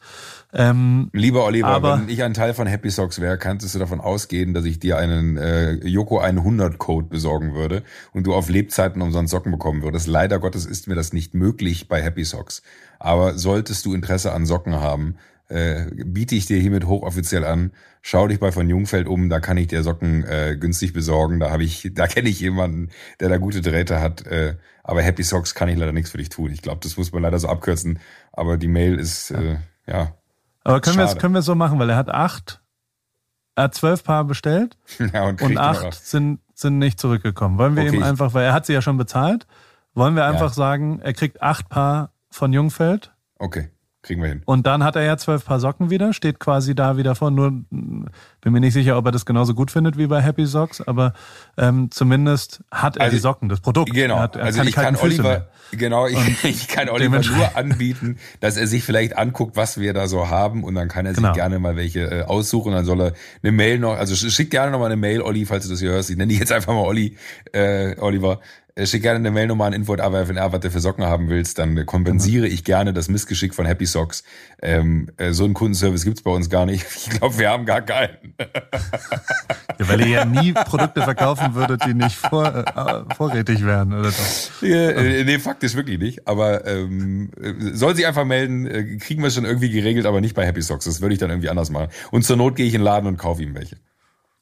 Ähm, 0.53 1.11
Lieber 1.13 1.45
Oliver, 1.45 1.69
Aber- 1.69 2.01
wenn 2.01 2.09
ich 2.09 2.23
ein 2.23 2.35
Teil 2.35 2.55
von 2.55 2.67
Happy 2.67 2.91
Socks 2.91 3.21
wäre, 3.21 3.39
kannst 3.39 3.73
du 3.75 3.79
davon 3.79 4.01
ausgehen, 4.01 4.53
dass 4.55 4.65
ich 4.65 4.79
dir 4.79 4.99
einen 4.99 5.37
äh, 5.37 5.75
Yoko 5.87 6.19
100 6.19 6.79
Code 6.79 7.09
besorgen 7.09 7.55
würde 7.55 7.83
und 8.13 8.27
du 8.27 8.35
auf 8.35 8.49
Lebzeiten 8.49 9.01
umsonst 9.03 9.31
Socken 9.31 9.53
bekommen 9.53 9.83
würdest. 9.83 10.07
Leider 10.07 10.39
Gottes 10.39 10.67
ist 10.67 10.89
mir 10.89 10.95
das 10.95 11.13
nicht 11.13 11.35
möglich 11.35 11.89
bei 11.89 12.03
Happy 12.03 12.25
Socks. 12.25 12.63
Aber 12.99 13.39
solltest 13.39 13.85
du 13.87 13.95
Interesse 13.95 14.33
an 14.33 14.47
Socken 14.47 14.75
haben, 14.75 15.17
äh, 15.49 15.87
biete 16.05 16.35
ich 16.35 16.47
dir 16.47 16.59
hiermit 16.59 16.87
hochoffiziell 16.87 17.45
an. 17.45 17.73
Schau 18.03 18.27
dich 18.29 18.39
bei 18.41 18.53
von 18.53 18.69
Jungfeld 18.69 19.07
um, 19.09 19.29
da 19.29 19.41
kann 19.41 19.57
ich 19.57 19.69
dir 19.69 19.83
Socken 19.83 20.25
äh, 20.25 20.57
günstig 20.59 20.93
besorgen. 20.93 21.41
Da 21.41 21.51
habe 21.51 21.65
ich, 21.65 21.91
da 21.95 22.07
kenne 22.07 22.29
ich 22.29 22.41
jemanden, 22.41 22.91
der 23.21 23.29
da 23.29 23.39
gute 23.39 23.61
Drähte 23.61 24.01
hat. 24.01 24.27
Äh, 24.27 24.57
aber 24.85 25.03
Happy 25.03 25.23
Socks 25.23 25.55
kann 25.55 25.69
ich 25.69 25.77
leider 25.77 25.93
nichts 25.93 26.11
für 26.11 26.19
dich 26.19 26.29
tun. 26.29 26.53
Ich 26.53 26.63
glaube, 26.63 26.81
das 26.83 26.97
muss 26.97 27.13
man 27.13 27.23
leider 27.23 27.39
so 27.39 27.49
abkürzen. 27.49 27.99
Aber 28.33 28.57
die 28.57 28.69
Mail 28.69 28.97
ist 28.99 29.31
äh, 29.31 29.59
ja 29.87 30.15
aber 30.65 30.81
können 30.81 30.99
wir 30.99 31.05
es 31.05 31.17
können 31.17 31.35
wir 31.35 31.41
es 31.41 31.47
so 31.47 31.55
machen, 31.55 31.79
weil 31.79 31.91
er 31.91 31.97
hat 31.97 32.09
acht, 32.09 32.61
er 33.55 33.65
hat 33.65 33.75
zwölf 33.75 34.03
Paar 34.03 34.25
bestellt 34.25 34.77
ja 35.13 35.25
und, 35.25 35.41
und 35.41 35.59
acht 35.59 35.95
sind 35.95 36.41
sind 36.55 36.79
nicht 36.79 36.99
zurückgekommen. 36.99 37.59
Wollen 37.59 37.77
wir 37.77 37.85
Okay, 37.85 37.97
ihm 37.99 38.03
einfach, 38.03 38.35
weil 38.35 38.45
er 38.47 38.53
hat 38.53 38.67
sie 38.67 38.73
ja 38.73 38.83
schon 38.83 38.97
bezahlt, 38.97 39.47
wollen 39.95 40.17
wir 40.17 40.25
einfach 40.25 40.49
Ja. 40.49 40.55
sagen, 40.55 41.01
er 41.01 41.13
kriegt 41.13 41.41
acht 41.43 41.69
Paar 41.69 42.13
von 42.31 42.53
Jungfeld 42.53 43.13
Okay, 43.39 43.69
kriegen 44.07 44.23
wir 44.23 44.29
hin. 44.31 44.43
Und 44.47 44.67
dann 44.67 44.83
hat 44.85 44.97
er 44.97 45.03
ja 45.03 45.17
zwölf 45.19 45.45
Paar 45.45 45.61
Socken 45.61 45.91
wieder, 45.91 46.13
steht 46.13 46.41
quasi 46.41 46.75
da 46.75 46.97
wieder 46.97 47.15
vor. 47.15 47.31
Nur 47.31 47.51
mm, 47.51 48.07
bin 48.41 48.53
mir 48.53 48.61
nicht 48.61 48.73
sicher, 48.73 48.97
ob 48.97 49.05
er 49.07 49.13
das 49.13 49.27
genauso 49.27 49.55
gut 49.55 49.71
findet 49.71 49.99
wie 49.99 50.07
bei 50.07 50.23
Happy 50.23 50.47
Socks, 50.47 50.81
aber 50.81 51.13
ähm, 51.59 51.91
zumindest 51.91 52.63
hat 52.71 52.97
er 52.97 53.03
Also, 53.05 53.17
die 53.17 53.21
Socken, 53.21 53.49
das 53.49 53.61
Produkt. 53.61 53.93
Genau, 53.93 54.17
Er 54.17 54.23
hat, 54.23 54.37
er 54.37 54.45
also 54.45 54.63
ich 54.63 54.73
kann 54.73 54.85
kalten 54.95 54.97
Füße 54.99 55.21
Oliver, 55.23 55.29
mehr. 55.29 55.49
genau, 55.73 56.07
ich, 56.07 56.17
ich 56.45 56.69
kann 56.69 56.89
Oliver 56.89 57.21
nur 57.21 57.57
anbieten, 57.57 58.17
dass 58.41 58.57
er 58.57 58.67
sich 58.67 58.85
vielleicht 58.85 59.19
anguckt, 59.19 59.57
was 59.57 59.79
wir 59.79 59.93
da 59.93 60.07
so 60.07 60.31
haben 60.31 60.65
und 60.65 60.75
dann 60.75 60.89
kann 60.89 61.05
er 61.07 61.13
sich 61.15 61.23
Genau. 61.23 61.35
gerne 61.35 61.59
mal 61.59 61.77
welche 61.77 62.01
äh, 62.11 62.23
aussuchen. 62.23 62.73
Dann 62.73 62.85
soll 62.85 63.01
er 63.01 63.13
eine 63.43 63.53
Mail 63.53 63.79
noch, 63.79 63.97
also 63.99 64.15
sch- 64.15 64.31
schick 64.31 64.51
gerne 64.51 64.71
noch 64.71 64.79
mal 64.79 64.87
eine 64.87 64.97
Mail, 64.97 65.21
Olli, 65.23 65.45
falls 65.47 65.65
du 65.65 65.71
das 65.71 65.81
hier 65.81 65.91
hörst. 65.91 66.11
Ich 66.11 66.17
nenne 66.17 66.29
dich 66.29 66.39
jetzt 66.39 66.53
einfach 66.53 66.73
mal 66.73 66.81
Olli, 66.85 67.17
äh, 67.53 67.97
Oliver. 67.99 68.41
Äh, 68.77 68.87
Schick 68.87 69.03
gerne 69.03 69.17
eine 69.17 69.31
Mail 69.31 69.47
nochmal 69.47 69.69
an 69.69 69.73
info.awfnr, 69.73 70.53
was 70.53 70.61
du 70.61 70.71
für 70.71 70.81
Socken 70.81 71.05
haben 71.05 71.31
willst, 71.31 71.59
dann 71.59 71.77
äh, 71.79 71.85
kompensiere 71.85 72.47
ich 72.47 72.63
gerne 72.63 72.93
das 72.93 73.09
Missgeschick 73.09 73.55
von 73.55 73.65
Happy 73.65 73.87
Socks. 73.87 74.23
Ähm, 74.63 75.11
äh, 75.17 75.33
so 75.33 75.45
einen 75.45 75.55
Kundenservice 75.55 76.05
gibt's 76.05 76.23
bei 76.23 76.31
uns 76.31 76.51
gar 76.51 76.67
nicht. 76.67 76.87
Ich 77.07 77.21
glaube, 77.21 77.39
wir 77.39 77.51
haben 77.51 77.65
gar 77.65 77.83
keinen. 77.83 78.35
Ja, 79.79 79.89
weil 79.89 80.01
ihr 80.01 80.09
ja 80.09 80.25
nie 80.25 80.53
Produkte 80.53 81.03
verkaufen 81.03 81.55
würdet, 81.55 81.85
die 81.87 81.95
nicht 81.95 82.17
vor, 82.17 82.47
äh, 82.47 83.15
vorrätig 83.15 83.65
wären. 83.65 83.93
Oder 83.93 84.11
doch. 84.11 84.63
Äh, 84.63 85.25
nee, 85.25 85.39
faktisch 85.39 85.75
wirklich 85.77 85.99
nicht. 85.99 86.27
Aber 86.27 86.67
ähm, 86.67 87.31
äh, 87.41 87.55
soll 87.75 87.95
sich 87.95 88.07
einfach 88.07 88.25
melden, 88.25 88.67
äh, 88.67 88.97
kriegen 88.97 89.23
wir 89.23 89.31
schon 89.31 89.45
irgendwie 89.45 89.71
geregelt, 89.71 90.05
aber 90.05 90.21
nicht 90.21 90.35
bei 90.35 90.45
Happy 90.45 90.63
Socks. 90.63 90.85
Das 90.85 91.01
würde 91.01 91.15
ich 91.15 91.21
dann 91.21 91.31
irgendwie 91.31 91.49
anders 91.49 91.71
machen. 91.71 91.89
Und 92.11 92.25
zur 92.25 92.37
Not 92.37 92.57
gehe 92.57 92.67
ich 92.67 92.75
in 92.75 92.81
den 92.81 92.85
Laden 92.85 93.07
und 93.07 93.17
kaufe 93.17 93.43
ihm 93.43 93.55
welche. 93.55 93.77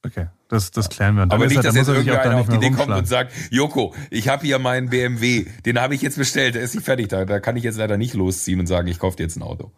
Okay, 0.05 0.27
das, 0.49 0.71
das 0.71 0.91
klären 0.91 1.17
wir. 1.17 1.23
Und 1.23 1.33
dann 1.33 1.41
Aber 1.41 1.49
nicht, 1.49 1.65
dass 1.65 1.75
jetzt 1.75 1.89
er 1.89 1.95
irgendeiner 1.95 2.37
auf 2.37 2.49
die 2.49 2.57
Idee 2.57 2.71
kommt 2.71 2.91
und 2.91 3.09
sagt, 3.09 3.33
Joko, 3.51 3.95
ich 4.11 4.29
habe 4.29 4.45
hier 4.45 4.59
meinen 4.59 4.91
BMW, 4.91 5.47
den 5.65 5.81
habe 5.81 5.95
ich 5.95 6.03
jetzt 6.03 6.19
bestellt, 6.19 6.55
der 6.55 6.63
ist 6.63 6.75
nicht 6.75 6.85
fertig, 6.85 7.09
da, 7.09 7.25
da 7.25 7.41
kann 7.41 7.57
ich 7.57 7.65
jetzt 7.65 7.79
leider 7.79 7.97
nicht 7.97 8.13
losziehen 8.13 8.61
und 8.61 8.67
sagen, 8.67 8.87
ich 8.89 8.99
kaufe 8.99 9.17
dir 9.17 9.23
jetzt 9.23 9.37
ein 9.37 9.43
Auto. 9.43 9.73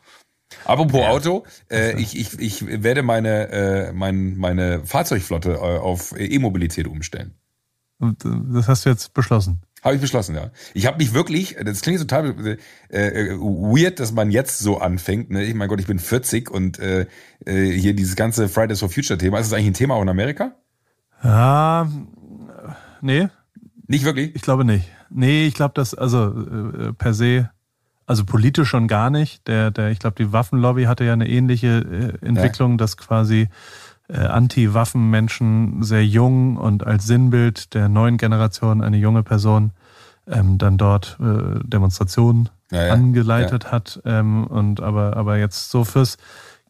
Apropos 0.65 1.05
Auto, 1.07 1.45
äh, 1.71 2.01
ich, 2.01 2.19
ich, 2.19 2.39
ich 2.41 2.83
werde 2.83 3.03
meine, 3.03 3.49
äh, 3.51 3.93
mein, 3.93 4.37
meine 4.37 4.85
Fahrzeugflotte 4.85 5.55
äh, 5.55 5.59
auf 5.59 6.13
E-Mobilität 6.19 6.89
umstellen. 6.89 7.35
Und, 7.99 8.25
äh, 8.25 8.31
das 8.53 8.67
hast 8.67 8.85
du 8.85 8.91
jetzt 8.91 9.15
beschlossen. 9.15 9.63
Habe 9.83 9.95
ich 9.95 10.01
beschlossen, 10.01 10.35
ja. 10.35 10.51
Ich 10.75 10.87
habe 10.87 10.99
mich 10.99 11.15
wirklich, 11.15 11.57
das 11.65 11.81
klingt 11.83 12.01
total 12.01 12.35
äh, 12.45 12.57
äh, 12.91 13.37
weird, 13.39 14.01
dass 14.01 14.13
man 14.13 14.31
jetzt 14.31 14.59
so 14.59 14.79
anfängt. 14.79 15.31
Ne? 15.31 15.45
Ich 15.45 15.55
mein 15.55 15.69
Gott, 15.69 15.79
ich 15.81 15.87
bin 15.87 15.99
40 15.99 16.51
und 16.51 16.79
äh, 16.79 17.07
äh, 17.45 17.71
hier 17.71 17.95
dieses 17.95 18.17
ganze 18.17 18.49
Fridays 18.49 18.81
for 18.81 18.89
Future 18.89 19.19
Thema, 19.19 19.39
ist 19.39 19.51
das 19.51 19.57
eigentlich 19.57 19.69
ein 19.69 19.75
Thema 19.75 19.95
auch 19.95 20.03
in 20.03 20.09
Amerika? 20.09 20.57
Ja, 21.23 21.89
nee, 23.01 23.29
Nicht 23.87 24.05
wirklich? 24.05 24.35
ich 24.35 24.43
glaube 24.43 24.65
nicht. 24.65 24.91
Nee, 25.09 25.47
ich 25.47 25.55
glaube, 25.55 25.75
dass, 25.75 25.95
also 25.95 26.27
äh, 26.27 26.93
per 26.93 27.15
se, 27.15 27.51
also 28.07 28.25
politisch 28.25 28.69
schon 28.69 28.89
gar 28.89 29.11
nicht. 29.11 29.47
Der, 29.47 29.71
der, 29.71 29.91
ich 29.91 29.99
glaube, 29.99 30.17
die 30.17 30.33
Waffenlobby 30.33 30.85
hatte 30.85 31.05
ja 31.05 31.13
eine 31.13 31.29
ähnliche 31.29 32.19
äh, 32.23 32.27
Entwicklung, 32.27 32.77
dass 32.79 32.97
quasi 32.97 33.49
äh, 34.09 34.19
Anti-Waffen-Menschen 34.19 35.83
sehr 35.83 36.05
jung 36.05 36.57
und 36.57 36.87
als 36.87 37.07
Sinnbild 37.07 37.75
der 37.75 37.89
neuen 37.89 38.17
Generation 38.17 38.83
eine 38.83 38.97
junge 38.97 39.23
Person 39.23 39.73
ähm, 40.29 40.59
dann 40.59 40.77
dort 40.79 41.19
äh, 41.21 41.61
Demonstrationen 41.65 42.49
Ja, 42.71 42.87
ja. 42.87 42.93
angeleitet 42.93 43.71
hat. 43.73 44.01
Ähm, 44.05 44.47
und 44.47 44.81
aber, 44.81 45.17
aber 45.17 45.39
jetzt 45.39 45.71
so 45.71 45.85
fürs 45.85 46.19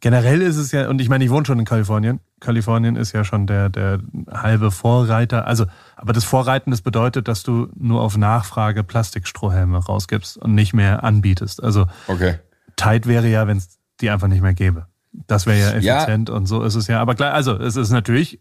generell 0.00 0.42
ist 0.42 0.56
es 0.56 0.72
ja, 0.72 0.88
und 0.88 1.00
ich 1.00 1.08
meine, 1.08 1.24
ich 1.24 1.30
wohne 1.30 1.46
schon 1.46 1.58
in 1.58 1.64
Kalifornien. 1.64 2.20
Kalifornien 2.40 2.96
ist 2.96 3.12
ja 3.12 3.24
schon 3.24 3.46
der, 3.46 3.70
der 3.70 4.00
halbe 4.30 4.70
Vorreiter. 4.70 5.46
Also, 5.46 5.64
aber 5.96 6.12
das 6.12 6.24
Vorreiten, 6.24 6.70
das 6.70 6.82
bedeutet, 6.82 7.28
dass 7.28 7.42
du 7.42 7.68
nur 7.74 8.02
auf 8.02 8.16
Nachfrage 8.16 8.84
Plastikstrohhelme 8.84 9.78
rausgibst 9.78 10.36
und 10.36 10.54
nicht 10.54 10.74
mehr 10.74 11.02
anbietest. 11.02 11.62
Also 11.62 11.86
Okay. 12.08 12.38
Tide 12.76 13.08
wäre 13.08 13.26
ja, 13.28 13.46
wenn 13.46 13.56
es 13.56 13.78
die 14.00 14.10
einfach 14.10 14.28
nicht 14.28 14.42
mehr 14.42 14.52
gäbe. 14.52 14.86
Das 15.26 15.46
wäre 15.46 15.58
ja 15.58 15.78
Ja. 15.78 15.96
effizient 15.98 16.30
und 16.30 16.46
so 16.46 16.62
ist 16.62 16.74
es 16.74 16.86
ja. 16.86 17.00
Aber 17.00 17.14
klar, 17.14 17.32
also 17.34 17.54
es 17.56 17.76
ist 17.76 17.90
natürlich, 17.90 18.40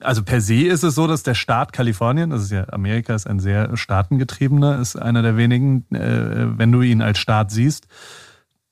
also 0.00 0.22
per 0.22 0.40
se 0.40 0.62
ist 0.66 0.82
es 0.82 0.94
so, 0.94 1.06
dass 1.06 1.22
der 1.22 1.34
Staat 1.34 1.72
Kalifornien, 1.72 2.30
das 2.30 2.42
ist 2.42 2.52
ja 2.52 2.68
Amerika, 2.70 3.14
ist 3.14 3.26
ein 3.26 3.40
sehr 3.40 3.76
staatengetriebener, 3.76 4.80
ist 4.80 4.96
einer 4.96 5.22
der 5.22 5.36
wenigen, 5.36 5.84
äh, 5.94 6.58
wenn 6.58 6.72
du 6.72 6.82
ihn 6.82 7.02
als 7.02 7.18
Staat 7.18 7.50
siehst, 7.50 7.86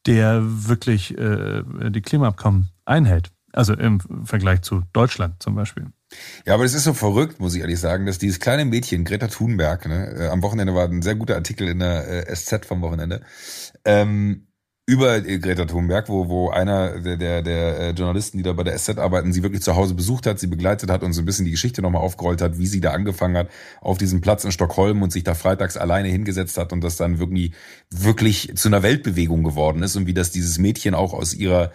der 0.06 0.40
wirklich 0.42 1.16
äh, 1.18 1.62
die 1.90 2.00
Klimaabkommen 2.02 2.68
einhält. 2.84 3.30
Also 3.52 3.72
im 3.74 3.98
Vergleich 4.24 4.62
zu 4.62 4.82
Deutschland 4.92 5.42
zum 5.42 5.54
Beispiel. 5.54 5.86
Ja, 6.46 6.54
aber 6.54 6.62
das 6.62 6.74
ist 6.74 6.84
so 6.84 6.94
verrückt, 6.94 7.40
muss 7.40 7.54
ich 7.54 7.60
ehrlich 7.60 7.80
sagen, 7.80 8.06
dass 8.06 8.18
dieses 8.18 8.40
kleine 8.40 8.64
Mädchen, 8.64 9.04
Greta 9.04 9.26
Thunberg, 9.26 9.86
ne, 9.86 10.06
äh, 10.18 10.28
am 10.28 10.42
Wochenende 10.42 10.74
war 10.74 10.84
ein 10.86 11.02
sehr 11.02 11.14
guter 11.16 11.34
Artikel 11.34 11.68
in 11.68 11.78
der 11.80 12.28
äh, 12.28 12.34
SZ 12.34 12.66
vom 12.66 12.80
Wochenende, 12.82 13.22
ähm, 13.84 14.47
über 14.88 15.16
äh, 15.16 15.38
Greta 15.38 15.66
Thunberg, 15.66 16.08
wo, 16.08 16.28
wo 16.28 16.48
einer 16.48 16.98
der, 17.00 17.18
der, 17.18 17.42
der 17.42 17.78
äh, 17.78 17.90
Journalisten, 17.90 18.38
die 18.38 18.42
da 18.42 18.54
bei 18.54 18.64
der 18.64 18.78
SZ 18.78 18.96
arbeiten, 18.96 19.34
sie 19.34 19.42
wirklich 19.42 19.60
zu 19.60 19.76
Hause 19.76 19.92
besucht 19.92 20.26
hat, 20.26 20.40
sie 20.40 20.46
begleitet 20.46 20.90
hat 20.90 21.02
und 21.02 21.12
so 21.12 21.20
ein 21.20 21.26
bisschen 21.26 21.44
die 21.44 21.50
Geschichte 21.50 21.82
nochmal 21.82 22.00
aufgerollt 22.00 22.40
hat, 22.40 22.58
wie 22.58 22.66
sie 22.66 22.80
da 22.80 22.92
angefangen 22.92 23.36
hat 23.36 23.50
auf 23.82 23.98
diesem 23.98 24.22
Platz 24.22 24.44
in 24.44 24.50
Stockholm 24.50 25.02
und 25.02 25.12
sich 25.12 25.24
da 25.24 25.34
freitags 25.34 25.76
alleine 25.76 26.08
hingesetzt 26.08 26.56
hat 26.56 26.72
und 26.72 26.82
das 26.82 26.96
dann 26.96 27.18
wirklich, 27.18 27.52
wirklich 27.90 28.52
zu 28.56 28.68
einer 28.68 28.82
Weltbewegung 28.82 29.44
geworden 29.44 29.82
ist 29.82 29.94
und 29.94 30.06
wie 30.06 30.14
das 30.14 30.30
dieses 30.30 30.56
Mädchen 30.58 30.94
auch 30.94 31.12
aus 31.12 31.34
ihrer 31.34 31.70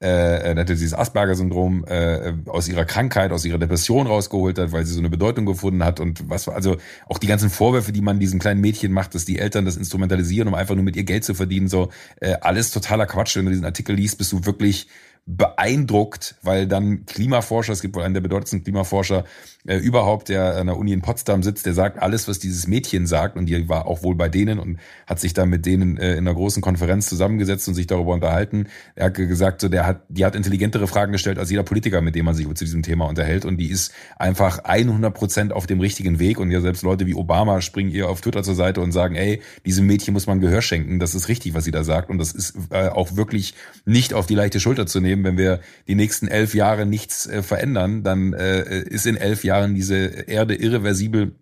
äh, 0.00 0.54
hatte 0.54 0.74
dieses 0.74 0.94
Asperger-Syndrom 0.94 1.84
äh, 1.86 2.32
aus 2.46 2.68
ihrer 2.68 2.84
Krankheit, 2.84 3.32
aus 3.32 3.44
ihrer 3.44 3.58
Depression 3.58 4.06
rausgeholt 4.06 4.58
hat, 4.58 4.72
weil 4.72 4.86
sie 4.86 4.92
so 4.92 5.00
eine 5.00 5.10
Bedeutung 5.10 5.44
gefunden 5.44 5.84
hat 5.84 5.98
und 5.98 6.28
was 6.30 6.48
also 6.48 6.76
auch 7.08 7.18
die 7.18 7.26
ganzen 7.26 7.50
Vorwürfe, 7.50 7.92
die 7.92 8.00
man 8.00 8.20
diesem 8.20 8.38
kleinen 8.38 8.60
Mädchen 8.60 8.92
macht, 8.92 9.14
dass 9.14 9.24
die 9.24 9.38
Eltern 9.38 9.64
das 9.64 9.76
instrumentalisieren, 9.76 10.48
um 10.48 10.54
einfach 10.54 10.74
nur 10.74 10.84
mit 10.84 10.96
ihr 10.96 11.04
Geld 11.04 11.24
zu 11.24 11.34
verdienen, 11.34 11.68
so 11.68 11.90
äh, 12.20 12.34
alles 12.40 12.70
totaler 12.70 13.06
Quatsch. 13.06 13.36
Wenn 13.36 13.46
du 13.46 13.50
diesen 13.50 13.64
Artikel 13.64 13.96
liest, 13.96 14.18
bist 14.18 14.32
du 14.32 14.44
wirklich 14.44 14.86
beeindruckt, 15.30 16.36
weil 16.42 16.66
dann 16.66 17.04
Klimaforscher, 17.04 17.74
es 17.74 17.82
gibt 17.82 17.94
wohl 17.94 18.02
einen 18.02 18.14
der 18.14 18.22
bedeutendsten 18.22 18.64
Klimaforscher 18.64 19.24
äh, 19.66 19.76
überhaupt, 19.76 20.30
der 20.30 20.56
an 20.56 20.68
der 20.68 20.78
Uni 20.78 20.92
in 20.92 21.02
Potsdam 21.02 21.42
sitzt, 21.42 21.66
der 21.66 21.74
sagt 21.74 22.00
alles, 22.00 22.28
was 22.28 22.38
dieses 22.38 22.66
Mädchen 22.66 23.06
sagt. 23.06 23.36
Und 23.36 23.44
die 23.44 23.68
war 23.68 23.86
auch 23.86 24.02
wohl 24.02 24.14
bei 24.14 24.30
denen 24.30 24.58
und 24.58 24.78
hat 25.06 25.20
sich 25.20 25.34
dann 25.34 25.50
mit 25.50 25.66
denen 25.66 25.98
äh, 25.98 26.12
in 26.12 26.26
einer 26.26 26.32
großen 26.32 26.62
Konferenz 26.62 27.10
zusammengesetzt 27.10 27.68
und 27.68 27.74
sich 27.74 27.86
darüber 27.86 28.14
unterhalten. 28.14 28.68
Er 28.94 29.06
hat 29.06 29.14
gesagt, 29.14 29.60
so 29.60 29.68
der 29.68 29.86
hat, 29.86 30.00
die 30.08 30.24
hat 30.24 30.34
intelligentere 30.34 30.86
Fragen 30.86 31.12
gestellt 31.12 31.38
als 31.38 31.50
jeder 31.50 31.62
Politiker, 31.62 32.00
mit 32.00 32.14
dem 32.14 32.24
man 32.24 32.34
sich 32.34 32.46
zu 32.46 32.64
diesem 32.64 32.82
Thema 32.82 33.04
unterhält. 33.06 33.44
Und 33.44 33.58
die 33.58 33.68
ist 33.68 33.92
einfach 34.16 34.60
100 34.60 35.12
Prozent 35.12 35.52
auf 35.52 35.66
dem 35.66 35.80
richtigen 35.80 36.18
Weg. 36.18 36.40
Und 36.40 36.50
ja 36.50 36.62
selbst 36.62 36.82
Leute 36.82 37.06
wie 37.06 37.14
Obama 37.14 37.60
springen 37.60 37.90
ihr 37.90 38.08
auf 38.08 38.22
Twitter 38.22 38.42
zur 38.42 38.54
Seite 38.54 38.80
und 38.80 38.92
sagen, 38.92 39.14
ey, 39.14 39.42
diesem 39.66 39.86
Mädchen 39.86 40.14
muss 40.14 40.26
man 40.26 40.40
Gehör 40.40 40.62
schenken, 40.62 40.98
das 41.00 41.14
ist 41.14 41.28
richtig, 41.28 41.52
was 41.52 41.64
sie 41.64 41.70
da 41.70 41.84
sagt. 41.84 42.08
Und 42.08 42.16
das 42.16 42.32
ist 42.32 42.54
äh, 42.70 42.88
auch 42.88 43.16
wirklich 43.16 43.52
nicht 43.84 44.14
auf 44.14 44.24
die 44.24 44.34
leichte 44.34 44.60
Schulter 44.60 44.86
zu 44.86 45.00
nehmen, 45.00 45.17
wenn 45.24 45.36
wir 45.36 45.60
die 45.86 45.94
nächsten 45.94 46.28
elf 46.28 46.54
Jahre 46.54 46.86
nichts 46.86 47.26
äh, 47.26 47.42
verändern, 47.42 48.02
dann 48.02 48.32
äh, 48.32 48.82
ist 48.82 49.06
in 49.06 49.16
elf 49.16 49.44
Jahren 49.44 49.74
diese 49.74 49.96
Erde 49.96 50.54
irreversibel 50.54 51.36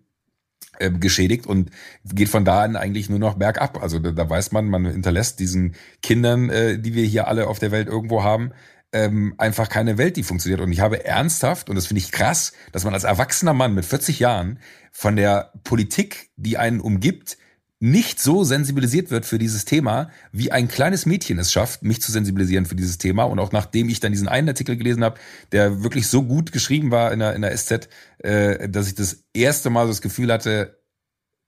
äh, 0.79 0.91
geschädigt 0.91 1.47
und 1.47 1.71
geht 2.05 2.29
von 2.29 2.45
da 2.45 2.61
an 2.61 2.75
eigentlich 2.75 3.09
nur 3.09 3.19
noch 3.19 3.35
bergab. 3.35 3.81
Also 3.81 3.99
da, 3.99 4.11
da 4.11 4.29
weiß 4.29 4.51
man, 4.51 4.67
man 4.67 4.85
hinterlässt 4.85 5.39
diesen 5.39 5.75
Kindern, 6.01 6.49
äh, 6.49 6.77
die 6.77 6.93
wir 6.93 7.05
hier 7.05 7.27
alle 7.27 7.47
auf 7.47 7.59
der 7.59 7.71
Welt 7.71 7.87
irgendwo 7.87 8.23
haben, 8.23 8.51
ähm, 8.91 9.33
einfach 9.37 9.69
keine 9.69 9.97
Welt, 9.97 10.17
die 10.17 10.23
funktioniert. 10.23 10.61
Und 10.61 10.71
ich 10.71 10.79
habe 10.79 11.03
ernsthaft, 11.05 11.69
und 11.69 11.75
das 11.75 11.87
finde 11.87 11.99
ich 11.99 12.11
krass, 12.11 12.53
dass 12.71 12.83
man 12.83 12.93
als 12.93 13.03
erwachsener 13.03 13.53
Mann 13.53 13.73
mit 13.73 13.85
40 13.85 14.19
Jahren 14.19 14.59
von 14.91 15.15
der 15.15 15.51
Politik, 15.63 16.29
die 16.35 16.57
einen 16.57 16.79
umgibt, 16.79 17.37
nicht 17.79 18.19
so 18.19 18.43
sensibilisiert 18.43 19.11
wird 19.11 19.25
für 19.25 19.37
dieses 19.37 19.65
Thema, 19.65 20.09
wie 20.31 20.51
ein 20.51 20.67
kleines 20.67 21.05
Mädchen 21.05 21.37
es 21.37 21.51
schafft, 21.51 21.83
mich 21.83 22.01
zu 22.01 22.11
sensibilisieren 22.11 22.65
für 22.65 22.75
dieses 22.75 22.97
Thema. 22.97 23.23
Und 23.23 23.39
auch 23.39 23.51
nachdem 23.51 23.89
ich 23.89 23.99
dann 23.99 24.11
diesen 24.11 24.27
einen 24.27 24.49
Artikel 24.49 24.77
gelesen 24.77 25.03
habe, 25.03 25.19
der 25.51 25.83
wirklich 25.83 26.07
so 26.07 26.23
gut 26.23 26.51
geschrieben 26.51 26.89
war 26.89 27.11
in 27.11 27.19
der, 27.19 27.35
in 27.35 27.43
der 27.43 27.55
SZ, 27.55 27.87
äh, 28.19 28.67
dass 28.67 28.87
ich 28.87 28.95
das 28.95 29.23
erste 29.33 29.69
Mal 29.69 29.85
so 29.85 29.91
das 29.91 30.01
Gefühl 30.01 30.31
hatte, 30.31 30.76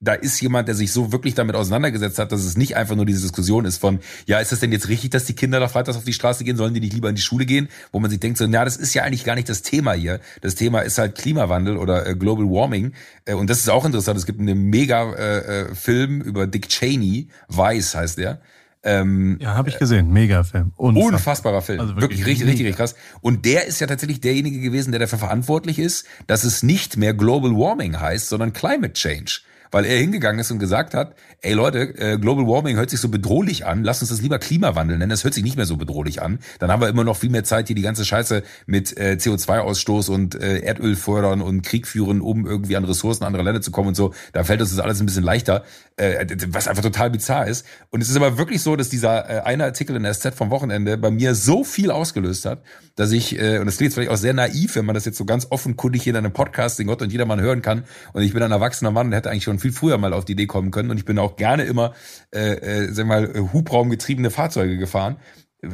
da 0.02 0.14
ist 0.14 0.40
jemand, 0.42 0.68
der 0.68 0.76
sich 0.76 0.94
so 0.94 1.12
wirklich 1.12 1.36
damit 1.36 1.56
auseinandergesetzt 1.56 2.20
hat, 2.20 2.32
dass 2.32 2.44
es 2.44 2.56
nicht 2.56 2.78
einfach 2.78 2.96
nur 2.96 3.06
diese 3.06 3.22
Diskussion 3.22 3.66
ist 3.66 3.78
von, 3.78 4.00
ja, 4.26 4.40
ist 4.40 4.52
das 4.52 4.62
denn 4.62 4.72
jetzt 4.72 4.88
richtig, 4.88 5.10
dass 5.10 5.26
die 5.26 5.34
Kinder 5.34 5.60
da 5.60 5.68
freitags 5.68 5.98
auf 5.98 6.06
die 6.06 6.14
Straße 6.14 6.44
gehen, 6.46 6.56
sollen 6.56 6.74
die 6.74 6.80
nicht 6.80 6.94
lieber 6.94 7.10
in 7.10 7.16
die 7.16 7.22
Schule 7.22 7.46
gehen? 7.46 7.68
Wo 7.92 8.00
man 8.00 8.10
sich 8.10 8.20
denkt, 8.20 8.38
so, 8.38 8.48
na, 8.48 8.64
das 8.64 8.78
ist 8.78 8.94
ja 8.94 9.04
eigentlich 9.04 9.26
gar 9.26 9.36
nicht 9.36 9.50
das 9.50 9.62
Thema 9.62 9.94
hier. 9.94 10.22
Das 10.42 10.56
Thema 10.56 10.82
ist 10.82 10.98
halt 10.98 11.16
Klimawandel 11.16 11.78
oder 11.78 12.08
äh, 12.08 12.16
Global 12.16 12.46
Warming. 12.46 12.94
Äh, 13.26 13.34
und 13.34 13.50
das 13.50 13.60
ist 13.60 13.70
auch 13.70 13.84
interessant. 13.84 14.18
Es 14.18 14.26
gibt 14.26 14.40
einen 14.40 14.70
mega 14.70 15.12
äh, 15.14 15.38
äh, 15.40 15.76
Film 15.76 16.22
über 16.22 16.48
Dick 16.48 16.70
Cheney, 16.70 17.28
Weiß 17.50 17.96
heißt 17.96 18.20
der. 18.20 18.40
Ähm, 18.82 19.38
ja, 19.42 19.56
habe 19.56 19.68
ich 19.68 19.78
gesehen. 19.78 20.14
Mega 20.14 20.46
Film. 20.46 20.72
Unfassbar. 20.78 21.14
Unfassbarer 21.14 21.62
Film. 21.62 21.80
Also 21.82 21.96
wirklich, 21.98 22.20
wirklich 22.20 22.28
richtig, 22.28 22.48
richtig, 22.48 22.66
richtig 22.68 22.78
krass. 22.78 22.96
Und 23.20 23.44
der 23.44 23.68
ist 23.68 23.82
ja 23.82 23.88
tatsächlich 23.88 24.22
derjenige 24.22 24.62
gewesen, 24.62 24.92
der 24.92 25.02
dafür 25.02 25.20
verantwortlich 25.20 25.78
ist, 25.78 26.06
dass 26.28 26.46
es 26.46 26.64
nicht 26.64 26.96
mehr 26.96 27.14
Global 27.14 27.52
Warming 27.52 28.00
heißt, 28.00 28.30
sondern 28.30 28.54
Climate 28.54 28.94
Change 28.94 29.42
weil 29.72 29.86
er 29.86 29.98
hingegangen 29.98 30.40
ist 30.40 30.52
und 30.52 30.60
gesagt 30.60 30.94
hat, 30.94 31.16
ey 31.42 31.54
Leute, 31.54 31.80
äh, 31.98 32.18
Global 32.18 32.48
Warming 32.48 32.78
hört 32.78 32.90
sich 32.90 33.00
so 33.00 33.10
bedrohlich 33.10 33.66
an, 33.66 33.84
lasst 33.84 34.02
uns 34.02 34.10
das 34.10 34.22
lieber 34.22 34.40
Klimawandel 34.40 34.98
nennen, 34.98 35.10
das 35.10 35.24
hört 35.24 35.34
sich 35.34 35.44
nicht 35.44 35.56
mehr 35.58 35.66
so 35.66 35.78
bedrohlich 35.78 36.22
an. 36.22 36.40
Dann 36.60 36.72
haben 36.72 36.82
wir 36.82 36.90
immer 36.90 37.04
noch 37.04 37.18
viel 37.18 37.30
mehr 37.30 37.44
Zeit, 37.44 37.68
hier 37.68 37.76
die 37.76 37.82
ganze 37.82 38.06
Scheiße 38.06 38.44
mit 38.66 38.98
äh, 38.98 39.18
CO2-Ausstoß 39.20 40.10
und 40.10 40.36
äh, 40.36 40.60
Erdöl 40.60 40.96
fördern 40.96 41.42
und 41.42 41.62
Krieg 41.62 41.88
führen, 41.88 42.22
um 42.22 42.46
irgendwie 42.46 42.76
an 42.76 42.86
Ressourcen 42.86 43.24
anderer 43.24 43.44
Länder 43.44 43.62
zu 43.62 43.72
kommen 43.72 43.90
und 43.90 43.96
so. 43.96 44.14
Da 44.34 44.44
fällt 44.44 44.62
uns 44.62 44.72
das 44.72 44.80
alles 44.80 45.00
ein 45.00 45.06
bisschen 45.06 45.24
leichter, 45.24 45.64
äh, 46.00 46.26
was 46.48 46.68
einfach 46.68 46.84
total 46.84 47.10
bizarr 47.10 47.48
ist. 47.48 47.66
Und 47.90 48.02
es 48.02 48.10
ist 48.10 48.16
aber 48.16 48.38
wirklich 48.38 48.62
so, 48.62 48.76
dass 48.76 48.90
dieser 48.90 49.30
äh, 49.30 49.42
eine 49.42 49.66
Artikel 49.66 49.96
in 49.96 50.04
der 50.04 50.14
SZ 50.14 50.34
vom 50.34 50.50
Wochenende 50.50 50.98
bei 50.98 51.12
mir 51.12 51.36
so 51.36 51.64
viel 51.64 51.92
ausgelöst 51.92 52.46
hat, 52.46 52.64
dass 52.96 53.12
ich, 53.12 53.40
äh, 53.40 53.60
und 53.60 53.66
das 53.66 53.78
klingt 53.78 53.94
vielleicht 53.94 54.12
auch 54.12 54.18
sehr 54.18 54.34
naiv, 54.34 54.76
wenn 54.76 54.86
man 54.86 54.96
das 54.96 55.06
jetzt 55.06 55.18
so 55.18 55.26
ganz 55.26 55.48
offenkundig 55.50 56.04
hier 56.04 56.12
in 56.12 56.18
einem 56.18 56.34
Podcast, 56.34 56.80
den 56.80 56.88
Gott 56.88 57.02
und 57.02 57.12
jedermann 57.12 57.42
hören 57.42 57.62
kann, 57.62 57.84
und 58.14 58.24
ich 58.24 58.34
bin 58.34 58.42
ein 58.42 58.52
erwachsener 58.52 58.92
Mann 58.92 59.08
und 59.08 59.14
hätte 59.14 59.30
eigentlich 59.30 59.44
schon 59.44 59.60
viel 59.60 59.74
früher 59.74 59.98
mal 59.98 60.14
auf 60.14 60.26
die 60.26 60.32
Idee 60.34 60.48
kommen 60.48 60.72
können. 60.72 60.90
Und 60.90 60.98
ich 60.98 61.06
bin 61.06 61.20
auch 61.20 61.36
gerne 61.36 61.64
immer, 61.64 61.94
äh, 62.34 62.86
äh, 62.86 62.94
sag 62.94 63.06
mal, 63.06 63.34
hubraumgetriebene 63.54 64.32
Fahrzeuge 64.32 64.78
gefahren. 64.78 65.18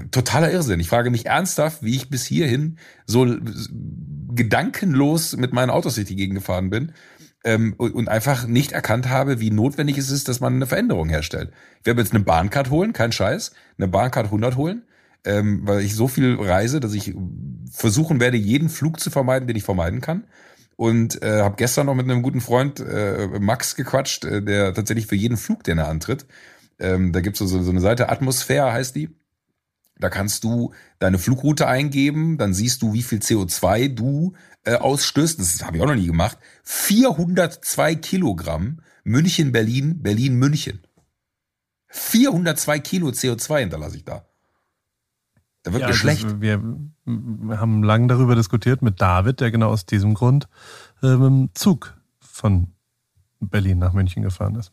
Totaler 0.09 0.51
Irrsinn. 0.51 0.79
Ich 0.79 0.89
frage 0.89 1.11
mich 1.11 1.27
ernsthaft, 1.27 1.83
wie 1.83 1.95
ich 1.95 2.09
bis 2.09 2.25
hierhin 2.25 2.79
so 3.05 3.27
gedankenlos 4.33 5.37
mit 5.37 5.53
meinen 5.53 5.69
Autos 5.69 5.95
durch 5.95 6.07
die 6.07 6.15
Gegend 6.15 6.35
gefahren 6.35 6.71
bin 6.71 6.91
ähm, 7.45 7.73
und 7.77 8.09
einfach 8.09 8.47
nicht 8.47 8.73
erkannt 8.73 9.07
habe, 9.07 9.39
wie 9.39 9.51
notwendig 9.51 9.97
es 9.97 10.09
ist, 10.09 10.27
dass 10.27 10.41
man 10.41 10.55
eine 10.55 10.65
Veränderung 10.65 11.07
herstellt. 11.07 11.51
Ich 11.79 11.85
werde 11.85 12.01
jetzt 12.01 12.13
eine 12.13 12.23
Bahncard 12.23 12.69
holen, 12.69 12.91
kein 12.91 13.11
Scheiß, 13.13 13.51
eine 13.77 13.87
Bahncard 13.87 14.25
100 14.25 14.57
holen, 14.57 14.83
ähm, 15.23 15.61
weil 15.63 15.81
ich 15.81 15.95
so 15.95 16.07
viel 16.07 16.35
reise, 16.35 16.79
dass 16.79 16.93
ich 16.93 17.15
versuchen 17.71 18.19
werde, 18.19 18.37
jeden 18.37 18.69
Flug 18.69 18.99
zu 18.99 19.11
vermeiden, 19.11 19.47
den 19.47 19.55
ich 19.55 19.63
vermeiden 19.63 20.01
kann 20.01 20.25
und 20.75 21.21
äh, 21.21 21.41
habe 21.41 21.55
gestern 21.55 21.85
noch 21.85 21.95
mit 21.95 22.09
einem 22.09 22.23
guten 22.23 22.41
Freund 22.41 22.79
äh, 22.79 23.27
Max 23.39 23.75
gequatscht, 23.75 24.25
äh, 24.25 24.41
der 24.41 24.73
tatsächlich 24.73 25.07
für 25.07 25.15
jeden 25.15 25.37
Flug, 25.37 25.63
den 25.63 25.77
er 25.77 25.87
antritt, 25.87 26.25
ähm, 26.79 27.13
da 27.13 27.21
gibt's 27.21 27.39
so, 27.39 27.47
so 27.47 27.69
eine 27.69 27.79
Seite, 27.79 28.09
Atmosphäre 28.09 28.73
heißt 28.73 28.95
die. 28.95 29.09
Da 29.97 30.09
kannst 30.09 30.43
du 30.43 30.73
deine 30.99 31.19
Flugroute 31.19 31.67
eingeben, 31.67 32.37
dann 32.37 32.53
siehst 32.53 32.81
du, 32.81 32.93
wie 32.93 33.03
viel 33.03 33.19
CO2 33.19 33.87
du 33.87 34.33
äh, 34.65 34.75
ausstößt. 34.75 35.39
Das 35.39 35.63
habe 35.63 35.77
ich 35.77 35.83
auch 35.83 35.87
noch 35.87 35.95
nie 35.95 36.07
gemacht. 36.07 36.37
402 36.63 37.95
Kilogramm 37.95 38.81
München, 39.03 39.51
Berlin, 39.51 40.01
Berlin, 40.01 40.35
München. 40.35 40.81
402 41.89 42.79
Kilo 42.79 43.09
CO2 43.09 43.59
hinterlasse 43.59 43.97
ich 43.97 44.03
da. 44.03 44.25
Da 45.63 45.71
wird 45.71 45.81
ja, 45.81 45.87
mir 45.87 45.93
schlecht. 45.93 46.41
wir 46.41 46.61
haben 47.05 47.83
lange 47.83 48.07
darüber 48.07 48.35
diskutiert 48.35 48.81
mit 48.81 49.01
David, 49.01 49.39
der 49.39 49.51
genau 49.51 49.69
aus 49.69 49.85
diesem 49.85 50.13
Grund 50.13 50.47
äh, 51.01 51.15
mit 51.15 51.27
dem 51.27 51.49
Zug 51.53 51.95
von 52.19 52.73
Berlin 53.39 53.79
nach 53.79 53.93
München 53.93 54.23
gefahren 54.23 54.55
ist. 54.55 54.71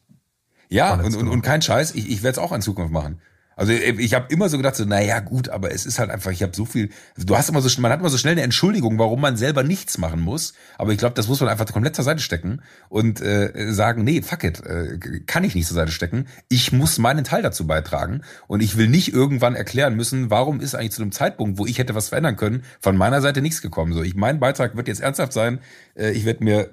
Ja, 0.68 0.94
und, 0.94 1.14
und, 1.14 1.28
und 1.28 1.42
kein 1.42 1.62
Scheiß, 1.62 1.94
ich, 1.94 2.10
ich 2.10 2.22
werde 2.22 2.32
es 2.32 2.38
auch 2.38 2.52
in 2.52 2.62
Zukunft 2.62 2.92
machen. 2.92 3.20
Also 3.62 3.74
ich 3.74 4.12
habe 4.12 4.26
immer 4.28 4.48
so 4.48 4.56
gedacht, 4.56 4.74
so, 4.74 4.84
naja, 4.84 5.20
gut, 5.20 5.48
aber 5.48 5.70
es 5.70 5.86
ist 5.86 6.00
halt 6.00 6.10
einfach, 6.10 6.32
ich 6.32 6.42
habe 6.42 6.50
so 6.52 6.64
viel, 6.64 6.88
du 7.16 7.36
hast 7.36 7.48
immer 7.48 7.62
so, 7.62 7.80
man 7.80 7.92
hat 7.92 8.00
immer 8.00 8.08
so 8.08 8.18
schnell 8.18 8.32
eine 8.32 8.42
Entschuldigung, 8.42 8.98
warum 8.98 9.20
man 9.20 9.36
selber 9.36 9.62
nichts 9.62 9.98
machen 9.98 10.18
muss. 10.18 10.54
Aber 10.78 10.90
ich 10.90 10.98
glaube, 10.98 11.14
das 11.14 11.28
muss 11.28 11.38
man 11.38 11.48
einfach 11.48 11.64
komplett 11.72 11.94
zur 11.94 12.04
Seite 12.04 12.20
stecken 12.20 12.62
und 12.88 13.20
äh, 13.20 13.72
sagen, 13.72 14.02
nee, 14.02 14.20
fuck 14.20 14.42
it, 14.42 14.66
äh, 14.66 14.98
kann 15.26 15.44
ich 15.44 15.54
nicht 15.54 15.68
zur 15.68 15.76
Seite 15.76 15.92
stecken. 15.92 16.26
Ich 16.48 16.72
muss 16.72 16.98
meinen 16.98 17.22
Teil 17.22 17.42
dazu 17.42 17.64
beitragen. 17.64 18.22
Und 18.48 18.64
ich 18.64 18.76
will 18.76 18.88
nicht 18.88 19.12
irgendwann 19.12 19.54
erklären 19.54 19.94
müssen, 19.94 20.28
warum 20.28 20.58
ist 20.58 20.74
eigentlich 20.74 20.90
zu 20.90 21.02
einem 21.02 21.12
Zeitpunkt, 21.12 21.56
wo 21.56 21.64
ich 21.64 21.78
hätte 21.78 21.94
was 21.94 22.08
verändern 22.08 22.34
können, 22.34 22.64
von 22.80 22.96
meiner 22.96 23.20
Seite 23.20 23.42
nichts 23.42 23.62
gekommen. 23.62 23.92
So, 23.92 24.02
ich, 24.02 24.16
mein 24.16 24.40
Beitrag 24.40 24.76
wird 24.76 24.88
jetzt 24.88 25.02
ernsthaft 25.02 25.32
sein, 25.32 25.60
ich 25.94 26.24
werde 26.24 26.42
mir 26.44 26.70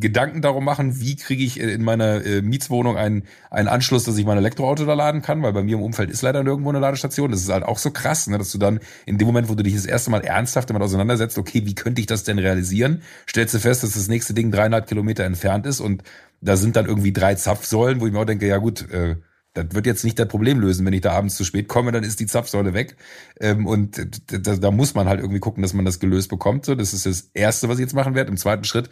Gedanken 0.00 0.40
darum 0.40 0.64
machen, 0.64 1.00
wie 1.00 1.16
kriege 1.16 1.44
ich 1.44 1.60
in 1.60 1.82
meiner 1.82 2.24
äh, 2.24 2.42
Mietswohnung 2.42 2.96
einen, 2.96 3.24
einen 3.50 3.68
Anschluss, 3.68 4.04
dass 4.04 4.16
ich 4.16 4.24
mein 4.24 4.38
Elektroauto 4.38 4.84
da 4.86 4.94
laden 4.94 5.20
kann, 5.20 5.42
weil 5.42 5.52
bei 5.52 5.62
mir 5.62 5.76
im 5.76 5.82
Umfeld 5.82 6.10
ist 6.10 6.22
leider 6.22 6.42
nirgendwo 6.42 6.70
eine 6.70 6.78
Ladestation. 6.78 7.30
Das 7.30 7.40
ist 7.40 7.50
halt 7.50 7.64
auch 7.64 7.78
so 7.78 7.90
krass, 7.90 8.26
ne, 8.26 8.38
dass 8.38 8.50
du 8.52 8.58
dann 8.58 8.80
in 9.04 9.18
dem 9.18 9.26
Moment, 9.26 9.48
wo 9.48 9.54
du 9.54 9.62
dich 9.62 9.74
das 9.74 9.86
erste 9.86 10.10
Mal 10.10 10.22
ernsthaft 10.22 10.70
damit 10.70 10.82
auseinandersetzt, 10.82 11.38
okay, 11.38 11.66
wie 11.66 11.74
könnte 11.74 12.00
ich 12.00 12.06
das 12.06 12.24
denn 12.24 12.38
realisieren, 12.38 13.02
stellst 13.28 13.54
du 13.54 13.58
fest, 13.58 13.82
dass 13.82 13.92
das 13.92 14.08
nächste 14.08 14.32
Ding 14.32 14.50
dreieinhalb 14.50 14.86
Kilometer 14.86 15.24
entfernt 15.24 15.66
ist 15.66 15.80
und 15.80 16.02
da 16.40 16.56
sind 16.56 16.76
dann 16.76 16.86
irgendwie 16.86 17.12
drei 17.12 17.34
Zapfsäulen, 17.34 18.00
wo 18.00 18.06
ich 18.06 18.12
mir 18.12 18.20
auch 18.20 18.24
denke, 18.24 18.46
ja 18.46 18.56
gut, 18.56 18.90
äh, 18.90 19.16
das 19.54 19.66
wird 19.72 19.86
jetzt 19.86 20.04
nicht 20.04 20.18
das 20.18 20.28
Problem 20.28 20.60
lösen. 20.60 20.86
Wenn 20.86 20.92
ich 20.92 21.00
da 21.00 21.12
abends 21.12 21.34
zu 21.34 21.44
spät 21.44 21.66
komme, 21.66 21.90
dann 21.90 22.04
ist 22.04 22.20
die 22.20 22.26
Zapfsäule 22.26 22.72
weg. 22.72 22.96
Ähm, 23.40 23.66
und 23.66 24.00
da, 24.28 24.70
muss 24.70 24.94
man 24.94 25.08
halt 25.08 25.20
irgendwie 25.20 25.40
gucken, 25.40 25.62
dass 25.62 25.74
man 25.74 25.84
das 25.84 25.98
gelöst 25.98 26.28
bekommt. 26.28 26.64
So, 26.64 26.74
das 26.74 26.94
ist 26.94 27.06
das 27.06 27.30
Erste, 27.34 27.68
was 27.68 27.78
ich 27.78 27.82
jetzt 27.82 27.94
machen 27.94 28.14
werde. 28.14 28.30
Im 28.30 28.36
zweiten 28.36 28.64
Schritt 28.64 28.90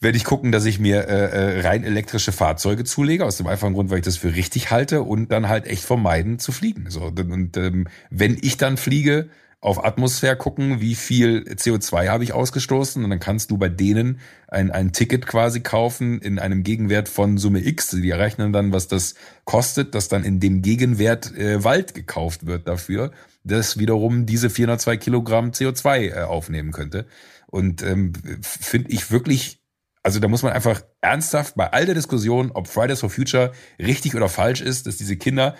werde 0.00 0.16
ich 0.18 0.24
gucken, 0.24 0.50
dass 0.50 0.64
ich 0.64 0.78
mir 0.78 1.08
äh, 1.08 1.58
äh, 1.58 1.60
rein 1.60 1.84
elektrische 1.84 2.32
Fahrzeuge 2.32 2.84
zulege, 2.84 3.24
aus 3.24 3.36
dem 3.36 3.46
einfachen 3.46 3.74
Grund, 3.74 3.90
weil 3.90 3.98
ich 3.98 4.04
das 4.04 4.16
für 4.16 4.34
richtig 4.34 4.70
halte 4.70 5.02
und 5.02 5.30
dann 5.30 5.48
halt 5.48 5.66
echt 5.66 5.84
vermeiden 5.84 6.38
zu 6.38 6.52
fliegen. 6.52 6.90
So, 6.90 7.04
und 7.04 7.56
ähm, 7.56 7.86
wenn 8.10 8.36
ich 8.40 8.56
dann 8.56 8.76
fliege, 8.76 9.28
auf 9.60 9.84
Atmosphäre 9.84 10.36
gucken, 10.36 10.80
wie 10.80 10.94
viel 10.94 11.44
CO2 11.48 12.08
habe 12.08 12.24
ich 12.24 12.32
ausgestoßen 12.32 13.02
und 13.02 13.10
dann 13.10 13.20
kannst 13.20 13.50
du 13.50 13.58
bei 13.58 13.68
denen 13.68 14.20
ein, 14.48 14.70
ein 14.70 14.92
Ticket 14.92 15.26
quasi 15.26 15.60
kaufen 15.60 16.20
in 16.20 16.38
einem 16.38 16.62
Gegenwert 16.62 17.08
von 17.08 17.38
Summe 17.38 17.66
X. 17.66 17.90
Die 17.90 18.10
errechnen 18.10 18.52
dann, 18.52 18.72
was 18.72 18.86
das 18.86 19.14
kostet, 19.44 19.94
dass 19.94 20.08
dann 20.08 20.24
in 20.24 20.40
dem 20.40 20.62
Gegenwert 20.62 21.34
äh, 21.36 21.64
Wald 21.64 21.94
gekauft 21.94 22.46
wird 22.46 22.68
dafür, 22.68 23.12
dass 23.44 23.78
wiederum 23.78 24.26
diese 24.26 24.50
402 24.50 24.98
Kilogramm 24.98 25.50
CO2 25.50 26.10
äh, 26.10 26.22
aufnehmen 26.22 26.70
könnte. 26.70 27.06
Und 27.46 27.82
ähm, 27.82 28.12
finde 28.42 28.90
ich 28.90 29.10
wirklich 29.10 29.60
also 30.06 30.20
da 30.20 30.28
muss 30.28 30.44
man 30.44 30.52
einfach 30.52 30.82
ernsthaft 31.00 31.56
bei 31.56 31.72
all 31.72 31.84
der 31.84 31.96
Diskussion, 31.96 32.52
ob 32.52 32.68
Fridays 32.68 33.00
for 33.00 33.10
Future 33.10 33.50
richtig 33.80 34.14
oder 34.14 34.28
falsch 34.28 34.60
ist, 34.60 34.86
dass 34.86 34.98
diese 34.98 35.16
Kinder 35.16 35.56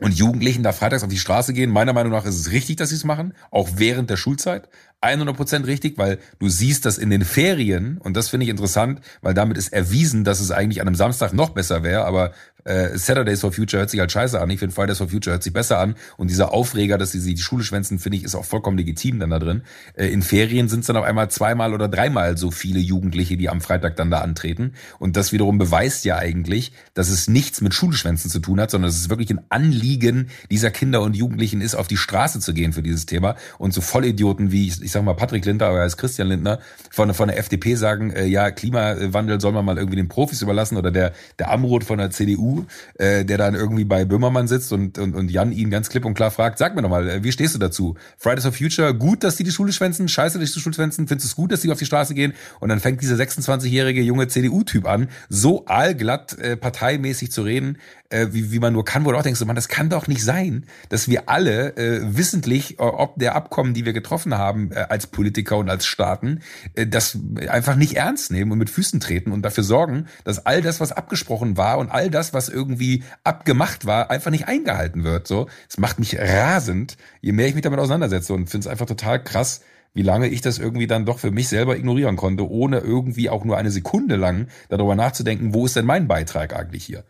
und 0.00 0.14
Jugendlichen 0.14 0.62
da 0.62 0.72
freitags 0.72 1.02
auf 1.02 1.10
die 1.10 1.18
Straße 1.18 1.52
gehen. 1.52 1.70
Meiner 1.70 1.92
Meinung 1.92 2.12
nach 2.12 2.24
ist 2.24 2.38
es 2.38 2.50
richtig, 2.52 2.76
dass 2.76 2.88
sie 2.90 2.94
es 2.96 3.04
machen, 3.04 3.34
auch 3.50 3.68
während 3.76 4.10
der 4.10 4.16
Schulzeit. 4.16 4.68
100% 5.02 5.66
richtig, 5.66 5.96
weil 5.96 6.18
du 6.38 6.48
siehst 6.48 6.84
dass 6.84 6.98
in 6.98 7.08
den 7.08 7.24
Ferien, 7.24 7.98
und 7.98 8.16
das 8.16 8.28
finde 8.28 8.44
ich 8.44 8.50
interessant, 8.50 9.00
weil 9.22 9.32
damit 9.32 9.56
ist 9.56 9.72
erwiesen, 9.72 10.24
dass 10.24 10.40
es 10.40 10.50
eigentlich 10.50 10.80
an 10.80 10.88
einem 10.88 10.94
Samstag 10.94 11.32
noch 11.32 11.50
besser 11.50 11.82
wäre, 11.82 12.04
aber 12.04 12.32
äh, 12.64 12.98
Saturdays 12.98 13.40
for 13.40 13.52
Future 13.52 13.80
hört 13.80 13.90
sich 13.90 14.00
halt 14.00 14.12
scheiße 14.12 14.40
an. 14.40 14.50
Ich 14.50 14.58
finde 14.58 14.74
Fridays 14.74 14.98
for 14.98 15.08
Future 15.08 15.34
hört 15.34 15.42
sich 15.42 15.52
besser 15.52 15.78
an. 15.78 15.94
Und 16.16 16.28
dieser 16.28 16.52
Aufreger, 16.52 16.98
dass 16.98 17.12
sie 17.12 17.34
die 17.34 17.40
Schule 17.40 17.64
schwänzen, 17.64 17.98
finde 17.98 18.18
ich, 18.18 18.24
ist 18.24 18.34
auch 18.34 18.44
vollkommen 18.44 18.76
legitim 18.76 19.18
dann 19.18 19.30
da 19.30 19.38
drin. 19.38 19.62
Äh, 19.94 20.08
in 20.08 20.22
Ferien 20.22 20.68
sind 20.68 20.80
es 20.80 20.86
dann 20.86 20.96
auf 20.96 21.04
einmal 21.04 21.30
zweimal 21.30 21.72
oder 21.72 21.88
dreimal 21.88 22.36
so 22.36 22.50
viele 22.50 22.80
Jugendliche, 22.80 23.36
die 23.36 23.48
am 23.48 23.60
Freitag 23.60 23.96
dann 23.96 24.10
da 24.10 24.20
antreten. 24.20 24.74
Und 24.98 25.16
das 25.16 25.32
wiederum 25.32 25.58
beweist 25.58 26.04
ja 26.04 26.16
eigentlich, 26.16 26.72
dass 26.94 27.08
es 27.08 27.28
nichts 27.28 27.60
mit 27.60 27.74
Schulschwänzen 27.74 28.30
zu 28.30 28.40
tun 28.40 28.60
hat, 28.60 28.70
sondern 28.70 28.90
dass 28.90 28.98
es 28.98 29.08
wirklich 29.08 29.30
ein 29.30 29.40
Anliegen 29.48 30.28
dieser 30.50 30.70
Kinder 30.70 31.02
und 31.02 31.16
Jugendlichen 31.16 31.60
ist, 31.60 31.74
auf 31.74 31.88
die 31.88 31.96
Straße 31.96 32.40
zu 32.40 32.52
gehen 32.52 32.72
für 32.72 32.82
dieses 32.82 33.06
Thema. 33.06 33.36
Und 33.58 33.72
so 33.72 33.80
Vollidioten 33.80 34.52
wie 34.52 34.66
ich 34.66 34.80
ich 34.82 34.92
sag 34.92 35.04
mal 35.04 35.14
Patrick 35.14 35.44
Lindner, 35.44 35.66
aber 35.66 35.78
er 35.78 35.84
heißt 35.84 35.98
Christian 35.98 36.28
Lindner, 36.28 36.58
von, 36.90 37.14
von 37.14 37.28
der 37.28 37.38
FDP 37.38 37.74
sagen, 37.76 38.10
äh, 38.10 38.26
ja, 38.26 38.50
Klimawandel 38.50 39.40
soll 39.40 39.52
man 39.52 39.64
mal 39.64 39.78
irgendwie 39.78 39.96
den 39.96 40.08
Profis 40.08 40.42
überlassen 40.42 40.76
oder 40.76 40.90
der, 40.90 41.12
der 41.38 41.50
Amroth 41.50 41.84
von 41.84 41.98
der 41.98 42.10
CDU, 42.10 42.49
äh, 42.94 43.24
der 43.24 43.38
dann 43.38 43.54
irgendwie 43.54 43.84
bei 43.84 44.04
Böhmermann 44.04 44.48
sitzt 44.48 44.72
und, 44.72 44.98
und, 44.98 45.14
und 45.14 45.30
Jan 45.30 45.52
ihn 45.52 45.70
ganz 45.70 45.88
klipp 45.88 46.04
und 46.04 46.14
klar 46.14 46.30
fragt, 46.30 46.58
sag 46.58 46.74
mir 46.74 46.82
doch 46.82 46.90
mal, 46.90 47.08
äh, 47.08 47.24
wie 47.24 47.32
stehst 47.32 47.54
du 47.54 47.58
dazu? 47.58 47.96
Fridays 48.18 48.44
for 48.44 48.52
Future, 48.52 48.94
gut, 48.94 49.24
dass 49.24 49.36
die 49.36 49.44
die 49.44 49.50
Schule 49.50 49.72
schwänzen, 49.72 50.08
scheiße, 50.08 50.38
dass 50.38 50.50
die 50.50 50.54
die 50.54 50.62
Schule 50.62 50.74
schwänzen, 50.74 51.08
findest 51.08 51.26
du 51.26 51.30
es 51.30 51.36
gut, 51.36 51.52
dass 51.52 51.60
die 51.60 51.70
auf 51.70 51.78
die 51.78 51.86
Straße 51.86 52.14
gehen? 52.14 52.34
Und 52.60 52.68
dann 52.68 52.80
fängt 52.80 53.00
dieser 53.02 53.16
26-jährige 53.16 54.02
junge 54.02 54.28
CDU-Typ 54.28 54.86
an, 54.86 55.08
so 55.28 55.64
allglatt 55.66 56.38
äh, 56.38 56.56
parteimäßig 56.56 57.32
zu 57.32 57.42
reden, 57.42 57.78
äh, 58.10 58.28
wie, 58.32 58.52
wie 58.52 58.58
man 58.58 58.72
nur 58.72 58.84
kann, 58.84 59.04
wo 59.04 59.12
du 59.12 59.18
auch 59.18 59.22
denkst, 59.22 59.44
man, 59.44 59.56
das 59.56 59.68
kann 59.68 59.88
doch 59.88 60.06
nicht 60.06 60.22
sein, 60.22 60.66
dass 60.88 61.08
wir 61.08 61.28
alle 61.28 61.76
äh, 61.76 62.00
wissentlich, 62.16 62.78
äh, 62.78 62.82
ob 62.82 63.18
der 63.18 63.34
Abkommen, 63.34 63.72
die 63.72 63.84
wir 63.84 63.92
getroffen 63.92 64.36
haben 64.36 64.72
äh, 64.72 64.86
als 64.88 65.06
Politiker 65.06 65.56
und 65.56 65.70
als 65.70 65.86
Staaten, 65.86 66.40
äh, 66.74 66.86
das 66.86 67.18
einfach 67.48 67.76
nicht 67.76 67.96
ernst 67.96 68.30
nehmen 68.30 68.52
und 68.52 68.58
mit 68.58 68.70
Füßen 68.70 69.00
treten 69.00 69.32
und 69.32 69.42
dafür 69.42 69.64
sorgen, 69.64 70.06
dass 70.24 70.44
all 70.44 70.60
das, 70.60 70.80
was 70.80 70.92
abgesprochen 70.92 71.56
war 71.56 71.78
und 71.78 71.90
all 71.90 72.10
das, 72.10 72.34
was 72.34 72.48
irgendwie 72.48 73.04
abgemacht 73.24 73.86
war, 73.86 74.10
einfach 74.10 74.30
nicht 74.30 74.48
eingehalten 74.48 75.04
wird. 75.04 75.26
So, 75.26 75.48
es 75.68 75.78
macht 75.78 75.98
mich 75.98 76.18
rasend, 76.18 76.96
je 77.20 77.32
mehr 77.32 77.48
ich 77.48 77.54
mich 77.54 77.62
damit 77.62 77.80
auseinandersetze 77.80 78.34
und 78.34 78.50
finde 78.50 78.66
es 78.66 78.70
einfach 78.70 78.86
total 78.86 79.22
krass, 79.22 79.62
wie 79.92 80.02
lange 80.02 80.28
ich 80.28 80.40
das 80.40 80.58
irgendwie 80.58 80.86
dann 80.86 81.04
doch 81.04 81.18
für 81.18 81.30
mich 81.30 81.48
selber 81.48 81.76
ignorieren 81.76 82.16
konnte, 82.16 82.48
ohne 82.48 82.78
irgendwie 82.78 83.28
auch 83.28 83.44
nur 83.44 83.56
eine 83.56 83.70
Sekunde 83.70 84.16
lang 84.16 84.46
darüber 84.68 84.94
nachzudenken, 84.94 85.52
wo 85.52 85.66
ist 85.66 85.76
denn 85.76 85.86
mein 85.86 86.06
Beitrag 86.06 86.54
eigentlich 86.54 86.84
hier? 86.84 87.04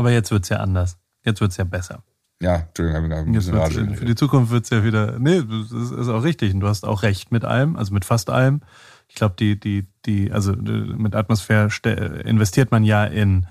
Aber 0.00 0.12
jetzt 0.12 0.30
wird's 0.30 0.48
ja 0.48 0.56
anders. 0.56 0.98
Jetzt 1.26 1.42
wird's 1.42 1.58
ja 1.58 1.64
besser. 1.64 2.02
Ja, 2.40 2.56
Entschuldigung. 2.74 3.34
Jetzt 3.34 3.52
wird's, 3.52 3.98
für 3.98 4.06
die 4.06 4.14
Zukunft 4.14 4.50
wird's 4.50 4.70
ja 4.70 4.82
wieder. 4.82 5.18
Nee, 5.18 5.42
das 5.42 5.72
ist 5.72 6.08
auch 6.08 6.24
richtig. 6.24 6.54
Und 6.54 6.60
du 6.60 6.68
hast 6.68 6.86
auch 6.86 7.02
recht 7.02 7.32
mit 7.32 7.44
allem, 7.44 7.76
also 7.76 7.92
mit 7.92 8.06
fast 8.06 8.30
allem. 8.30 8.62
Ich 9.08 9.14
glaube, 9.14 9.34
die, 9.38 9.60
die, 9.60 9.86
die, 10.06 10.32
also 10.32 10.54
mit 10.54 11.14
Atmosphäre 11.14 11.68
investiert 12.24 12.70
man 12.70 12.82
ja 12.82 13.04
in 13.04 13.46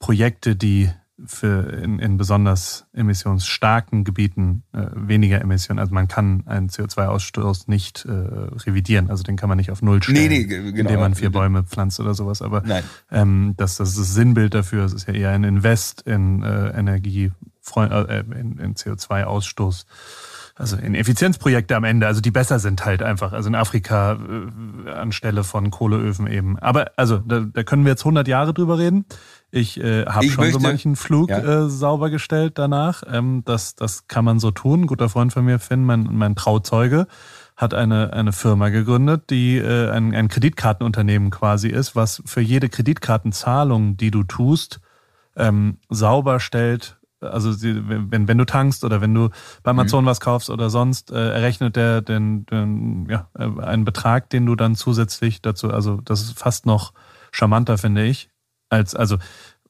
Projekte, 0.00 0.56
die 0.56 0.90
für 1.24 1.72
in, 1.72 1.98
in 2.00 2.16
besonders 2.16 2.86
emissionsstarken 2.92 4.04
Gebieten 4.04 4.64
äh, 4.72 4.86
weniger 4.94 5.40
Emissionen. 5.40 5.78
Also 5.78 5.94
man 5.94 6.08
kann 6.08 6.42
einen 6.46 6.68
CO2-Ausstoß 6.68 7.64
nicht 7.68 8.04
äh, 8.04 8.10
revidieren. 8.10 9.10
Also 9.10 9.22
den 9.22 9.36
kann 9.36 9.48
man 9.48 9.58
nicht 9.58 9.70
auf 9.70 9.80
Null 9.80 10.02
stellen, 10.02 10.28
nee, 10.28 10.28
nee, 10.28 10.44
genau. 10.44 10.80
indem 10.80 11.00
man 11.00 11.14
vier 11.14 11.30
Bäume 11.30 11.62
pflanzt 11.62 12.00
oder 12.00 12.14
sowas. 12.14 12.42
Aber 12.42 12.64
ähm, 13.12 13.54
das, 13.56 13.76
das 13.76 13.90
ist 13.90 13.98
das 13.98 14.14
Sinnbild 14.14 14.54
dafür. 14.54 14.84
Es 14.84 14.92
ist 14.92 15.06
ja 15.06 15.14
eher 15.14 15.30
ein 15.30 15.44
Invest 15.44 16.02
in 16.02 16.42
äh, 16.42 16.70
Energie, 16.70 17.30
äh, 17.76 18.20
in, 18.20 18.58
in 18.58 18.74
CO2-Ausstoß 18.74 19.86
also 20.56 20.76
in 20.76 20.94
Effizienzprojekte 20.94 21.74
am 21.74 21.82
Ende, 21.82 22.06
also 22.06 22.20
die 22.20 22.30
besser 22.30 22.60
sind 22.60 22.84
halt 22.84 23.02
einfach. 23.02 23.32
Also 23.32 23.48
in 23.48 23.56
Afrika 23.56 24.18
äh, 24.86 24.90
anstelle 24.90 25.42
von 25.42 25.70
Kohleöfen 25.70 26.28
eben. 26.28 26.58
Aber 26.60 26.92
also 26.96 27.18
da, 27.18 27.40
da 27.40 27.64
können 27.64 27.84
wir 27.84 27.90
jetzt 27.90 28.02
100 28.02 28.28
Jahre 28.28 28.54
drüber 28.54 28.78
reden. 28.78 29.04
Ich 29.54 29.78
äh, 29.80 30.04
habe 30.04 30.28
schon 30.28 30.44
möchte, 30.44 30.58
so 30.58 30.66
manchen 30.66 30.96
Flug 30.96 31.30
ja. 31.30 31.38
äh, 31.38 31.68
sauber 31.68 32.10
gestellt 32.10 32.58
danach. 32.58 33.04
Ähm, 33.08 33.42
das, 33.44 33.76
das 33.76 34.08
kann 34.08 34.24
man 34.24 34.40
so 34.40 34.50
tun. 34.50 34.82
Ein 34.82 34.86
guter 34.88 35.08
Freund 35.08 35.32
von 35.32 35.44
mir, 35.44 35.60
Finn, 35.60 35.84
mein, 35.84 36.08
mein 36.10 36.34
Trauzeuge, 36.34 37.06
hat 37.56 37.72
eine, 37.72 38.12
eine 38.12 38.32
Firma 38.32 38.70
gegründet, 38.70 39.30
die 39.30 39.58
äh, 39.58 39.90
ein, 39.90 40.12
ein 40.12 40.26
Kreditkartenunternehmen 40.26 41.30
quasi 41.30 41.68
ist, 41.68 41.94
was 41.94 42.20
für 42.26 42.40
jede 42.40 42.68
Kreditkartenzahlung, 42.68 43.96
die 43.96 44.10
du 44.10 44.24
tust, 44.24 44.80
ähm, 45.36 45.78
sauber 45.88 46.40
stellt. 46.40 46.98
Also 47.20 47.52
wenn, 47.62 48.26
wenn 48.26 48.38
du 48.38 48.44
tankst 48.44 48.82
oder 48.82 49.00
wenn 49.00 49.14
du 49.14 49.28
bei 49.62 49.72
mhm. 49.72 49.78
Amazon 49.78 50.02
mhm. 50.02 50.08
was 50.08 50.18
kaufst 50.18 50.50
oder 50.50 50.68
sonst, 50.68 51.12
äh, 51.12 51.30
errechnet 51.30 51.76
der 51.76 52.02
den, 52.02 52.44
den, 52.46 53.06
ja, 53.08 53.28
äh, 53.38 53.44
einen 53.62 53.84
Betrag, 53.84 54.30
den 54.30 54.46
du 54.46 54.56
dann 54.56 54.74
zusätzlich 54.74 55.42
dazu, 55.42 55.70
also 55.70 56.00
das 56.04 56.22
ist 56.22 56.36
fast 56.36 56.66
noch 56.66 56.92
charmanter, 57.30 57.78
finde 57.78 58.04
ich, 58.04 58.30
als, 58.74 58.94
also, 58.94 59.18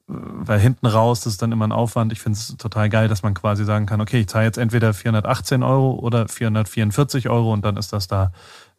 weil 0.07 0.59
hinten 0.59 0.85
raus 0.85 1.21
das 1.21 1.33
ist 1.33 1.41
dann 1.41 1.51
immer 1.51 1.65
ein 1.65 1.71
Aufwand. 1.71 2.11
Ich 2.11 2.21
finde 2.21 2.37
es 2.37 2.55
total 2.57 2.89
geil, 2.89 3.07
dass 3.07 3.23
man 3.23 3.33
quasi 3.33 3.65
sagen 3.65 3.85
kann, 3.87 4.01
okay, 4.01 4.19
ich 4.19 4.27
zahle 4.27 4.45
jetzt 4.45 4.57
entweder 4.57 4.93
418 4.93 5.63
Euro 5.63 5.93
oder 5.95 6.27
444 6.27 7.29
Euro 7.29 7.51
und 7.51 7.65
dann 7.65 7.77
ist 7.77 7.91
das 7.91 8.07
da 8.07 8.31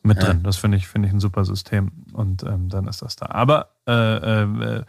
mit 0.02 0.18
ja. 0.18 0.24
drin. 0.24 0.42
Das 0.44 0.56
finde 0.56 0.76
ich, 0.76 0.86
finde 0.86 1.08
ich 1.08 1.14
ein 1.14 1.20
super 1.20 1.44
System 1.44 1.90
und 2.12 2.44
ähm, 2.44 2.68
dann 2.68 2.86
ist 2.86 3.02
das 3.02 3.16
da. 3.16 3.26
Aber 3.26 3.70
äh, 3.88 4.42
äh, 4.42 4.84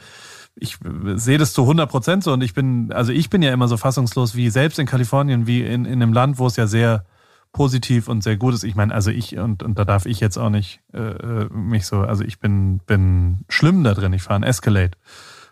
ich 0.56 0.78
sehe 1.16 1.38
das 1.38 1.54
zu 1.54 1.64
100 1.64 1.90
Prozent 1.90 2.24
so 2.24 2.34
und 2.34 2.44
ich 2.44 2.54
bin, 2.54 2.92
also 2.92 3.12
ich 3.12 3.30
bin 3.30 3.42
ja 3.42 3.52
immer 3.52 3.68
so 3.68 3.78
fassungslos 3.78 4.36
wie 4.36 4.50
selbst 4.50 4.80
in 4.80 4.86
Kalifornien, 4.86 5.48
wie 5.48 5.62
in, 5.62 5.86
in 5.86 6.02
einem 6.02 6.14
Land, 6.14 6.38
wo 6.38 6.48
es 6.48 6.56
ja 6.56 6.68
sehr 6.68 7.06
positiv 7.52 8.08
und 8.08 8.24
sehr 8.24 8.38
gut 8.38 8.54
ist. 8.54 8.64
Ich 8.64 8.76
meine, 8.76 8.94
also 8.94 9.10
ich, 9.10 9.38
und, 9.38 9.64
und 9.64 9.80
da 9.80 9.86
darf 9.86 10.06
ich 10.06 10.20
jetzt 10.20 10.38
auch 10.38 10.50
nicht 10.50 10.82
äh, 10.94 11.00
äh 11.00 11.50
mich 11.50 11.86
so, 11.86 12.02
also 12.02 12.24
ich 12.24 12.40
bin, 12.40 12.80
bin 12.86 13.46
schlimm 13.50 13.84
da 13.84 13.94
drin. 13.94 14.14
Ich 14.14 14.24
fahre 14.24 14.40
ein 14.40 14.44
Escalade. 14.44 14.92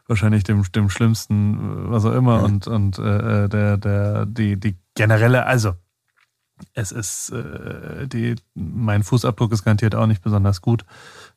Wahrscheinlich 0.08 0.44
dem, 0.44 0.64
dem 0.72 0.90
schlimmsten, 0.90 1.56
äh, 1.56 1.92
was 1.92 2.06
auch 2.06 2.14
immer. 2.14 2.40
Mhm. 2.40 2.44
Und, 2.44 2.68
und 2.68 3.00
äh, 3.00 3.46
äh, 3.46 3.50
der, 3.50 3.78
der, 3.78 4.26
die, 4.26 4.60
die 4.60 4.78
generelle, 4.94 5.46
also 5.46 5.74
es 6.74 6.92
ist, 6.92 7.32
äh, 7.32 8.08
die, 8.08 8.36
mein 8.54 9.04
Fußabdruck 9.04 9.52
ist 9.52 9.64
garantiert 9.64 9.96
auch 9.96 10.08
nicht 10.08 10.22
besonders 10.22 10.62
gut 10.62 10.86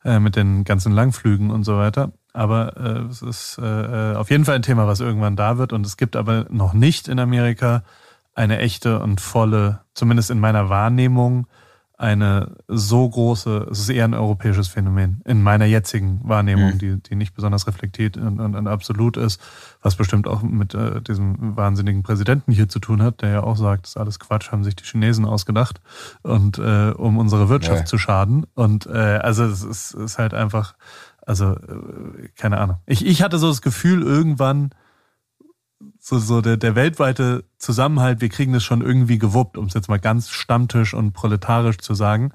äh, 0.05 0.21
mit 0.21 0.37
den 0.37 0.65
ganzen 0.65 0.93
Langflügen 0.93 1.51
und 1.51 1.65
so 1.65 1.77
weiter. 1.77 2.13
Aber 2.33 2.77
äh, 2.77 3.11
es 3.11 3.23
ist 3.23 3.59
äh, 3.59 4.15
auf 4.15 4.31
jeden 4.31 4.45
Fall 4.45 4.57
ein 4.57 4.63
Thema, 4.63 4.87
was 4.87 5.01
irgendwann 5.01 5.37
da 5.37 5.59
wird. 5.59 5.73
Und 5.73 5.85
es 5.87 5.97
gibt 5.97 6.15
aber 6.15 6.47
noch 6.51 6.73
nicht 6.73 7.09
in 7.09 7.19
Amerika 7.19 7.83
eine 8.35 8.59
echte 8.59 9.01
und 9.01 9.21
volle, 9.21 9.81
zumindest 9.95 10.31
in 10.31 10.39
meiner 10.39 10.69
Wahrnehmung, 10.69 11.49
eine 11.99 12.57
so 12.69 13.09
große, 13.09 13.67
es 13.73 13.81
ist 13.81 13.89
eher 13.89 14.05
ein 14.05 14.15
europäisches 14.15 14.69
Phänomen, 14.69 15.21
in 15.25 15.43
meiner 15.43 15.65
jetzigen 15.65 16.21
Wahrnehmung, 16.23 16.75
mhm. 16.75 16.79
die, 16.79 17.03
die 17.03 17.17
nicht 17.17 17.35
besonders 17.35 17.67
reflektiert 17.67 18.17
und, 18.17 18.39
und, 18.39 18.55
und, 18.55 18.69
absolut 18.69 19.17
ist, 19.17 19.41
was 19.83 19.97
bestimmt 19.97 20.29
auch 20.29 20.43
mit 20.43 20.75
äh, 20.75 21.03
diesem 21.03 21.57
wahnsinnigen 21.57 22.05
Präsidenten 22.05 22.53
hier 22.53 22.69
zu 22.69 22.79
tun 22.79 23.03
hat, 23.03 23.23
der 23.23 23.31
ja 23.31 23.43
auch 23.43 23.57
sagt, 23.57 23.83
das 23.83 23.91
ist 23.91 23.97
alles 23.97 24.21
Quatsch, 24.21 24.53
haben 24.53 24.63
sich 24.63 24.77
die 24.77 24.85
Chinesen 24.85 25.25
ausgedacht 25.25 25.81
und 26.23 26.59
äh, 26.59 26.93
um 26.93 27.19
unsere 27.19 27.49
Wirtschaft 27.49 27.81
ja. 27.81 27.87
zu 27.87 27.99
schaden. 27.99 28.47
Und 28.55 28.87
äh, 28.87 28.93
also 28.93 29.45
es 29.45 29.65
ist, 29.65 29.95
ist 29.95 30.19
halt 30.19 30.35
einfach, 30.35 30.75
also 31.27 31.55
äh, 31.55 32.29
keine 32.37 32.59
Ahnung. 32.59 32.77
Ich, 32.87 33.05
ich 33.05 33.23
hatte 33.23 33.39
so 33.39 33.49
das 33.49 33.61
Gefühl, 33.61 34.03
irgendwann, 34.05 34.71
so, 36.09 36.19
so 36.19 36.41
der, 36.41 36.57
der 36.57 36.75
weltweite 36.75 37.45
Zusammenhalt, 37.59 38.23
wir 38.23 38.31
kriegen 38.31 38.55
das 38.55 38.65
schon 38.65 38.81
irgendwie 38.81 39.19
gewuppt, 39.19 39.59
um 39.59 39.67
es 39.67 39.75
jetzt 39.75 39.91
mal 39.91 39.99
ganz 39.99 40.31
stammtisch 40.31 40.95
und 40.95 41.13
proletarisch 41.13 41.79
zu 41.79 41.93
sagen, 41.93 42.33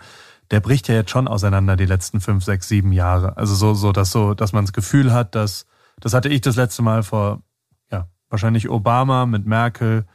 der 0.52 0.60
bricht 0.60 0.88
ja 0.88 0.94
jetzt 0.96 1.10
schon 1.10 1.28
auseinander 1.28 1.76
die 1.76 1.88
letzten 1.88 2.22
fünf, 2.22 2.44
sechs, 2.44 2.68
sieben 2.68 2.92
Jahre. 2.92 3.36
Also 3.36 3.56
so, 3.56 3.74
so, 3.74 3.92
dass 3.92 4.12
so, 4.12 4.36
dass 4.36 4.54
man 4.54 4.66
das 4.66 4.74
Gefühl 4.74 5.12
hat, 5.12 5.34
dass, 5.34 5.66
das 6.00 6.14
hatte 6.14 6.30
ich 6.30 6.42
das 6.42 6.56
letzte 6.56 6.84
Mal 6.84 7.02
vor, 7.02 7.42
ja, 7.92 8.08
wahrscheinlich 8.30 8.70
Obama 8.70 9.26
mit 9.26 9.48
Merkel, 9.48 10.06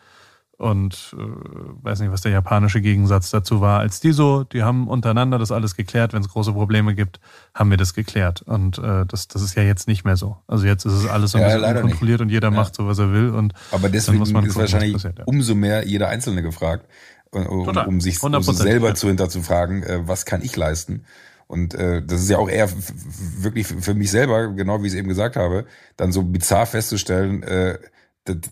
und 0.58 1.14
äh, 1.16 1.84
weiß 1.84 2.00
nicht, 2.00 2.10
was 2.10 2.20
der 2.22 2.32
japanische 2.32 2.80
Gegensatz 2.80 3.30
dazu 3.30 3.60
war. 3.60 3.78
Als 3.78 4.00
die 4.00 4.10
so, 4.10 4.42
die 4.42 4.64
haben 4.64 4.88
untereinander 4.88 5.38
das 5.38 5.52
alles 5.52 5.76
geklärt. 5.76 6.12
Wenn 6.12 6.20
es 6.20 6.28
große 6.28 6.52
Probleme 6.52 6.96
gibt, 6.96 7.20
haben 7.54 7.70
wir 7.70 7.76
das 7.76 7.94
geklärt. 7.94 8.42
Und 8.42 8.76
äh, 8.78 9.06
das, 9.06 9.28
das 9.28 9.40
ist 9.40 9.54
ja 9.54 9.62
jetzt 9.62 9.86
nicht 9.86 10.04
mehr 10.04 10.16
so. 10.16 10.36
Also 10.48 10.66
jetzt 10.66 10.84
ist 10.84 10.94
es 10.94 11.06
alles 11.06 11.30
so 11.30 11.38
ein 11.38 11.48
ja, 11.48 11.58
bisschen 11.58 11.82
kontrolliert 11.82 12.20
und 12.20 12.30
jeder 12.30 12.48
ja. 12.48 12.54
macht 12.56 12.74
so, 12.74 12.88
was 12.88 12.98
er 12.98 13.12
will. 13.12 13.30
Und 13.30 13.54
Aber 13.70 13.88
deswegen 13.88 14.18
muss 14.18 14.32
man 14.32 14.44
ist 14.44 14.54
gucken, 14.54 14.62
wahrscheinlich 14.62 14.94
passiert, 14.94 15.20
ja. 15.20 15.24
umso 15.26 15.54
mehr 15.54 15.86
jeder 15.86 16.08
Einzelne 16.08 16.42
gefragt, 16.42 16.88
um, 17.30 17.68
um 17.68 18.00
sich, 18.00 18.20
um 18.20 18.42
sich 18.42 18.56
selber 18.56 18.96
zu 18.96 19.06
hinterzufragen, 19.06 19.84
äh, 19.84 20.08
was 20.08 20.24
kann 20.24 20.42
ich 20.42 20.56
leisten. 20.56 21.04
Und 21.46 21.74
äh, 21.74 22.02
das 22.04 22.20
ist 22.20 22.30
ja 22.30 22.38
auch 22.38 22.48
eher 22.48 22.68
wirklich 23.38 23.68
für 23.68 23.94
mich 23.94 24.10
selber, 24.10 24.48
genau 24.48 24.82
wie 24.82 24.88
ich 24.88 24.92
es 24.92 24.98
eben 24.98 25.08
gesagt 25.08 25.36
habe, 25.36 25.66
dann 25.96 26.10
so 26.10 26.22
bizarr 26.24 26.66
festzustellen, 26.66 27.44
äh, 27.44 27.78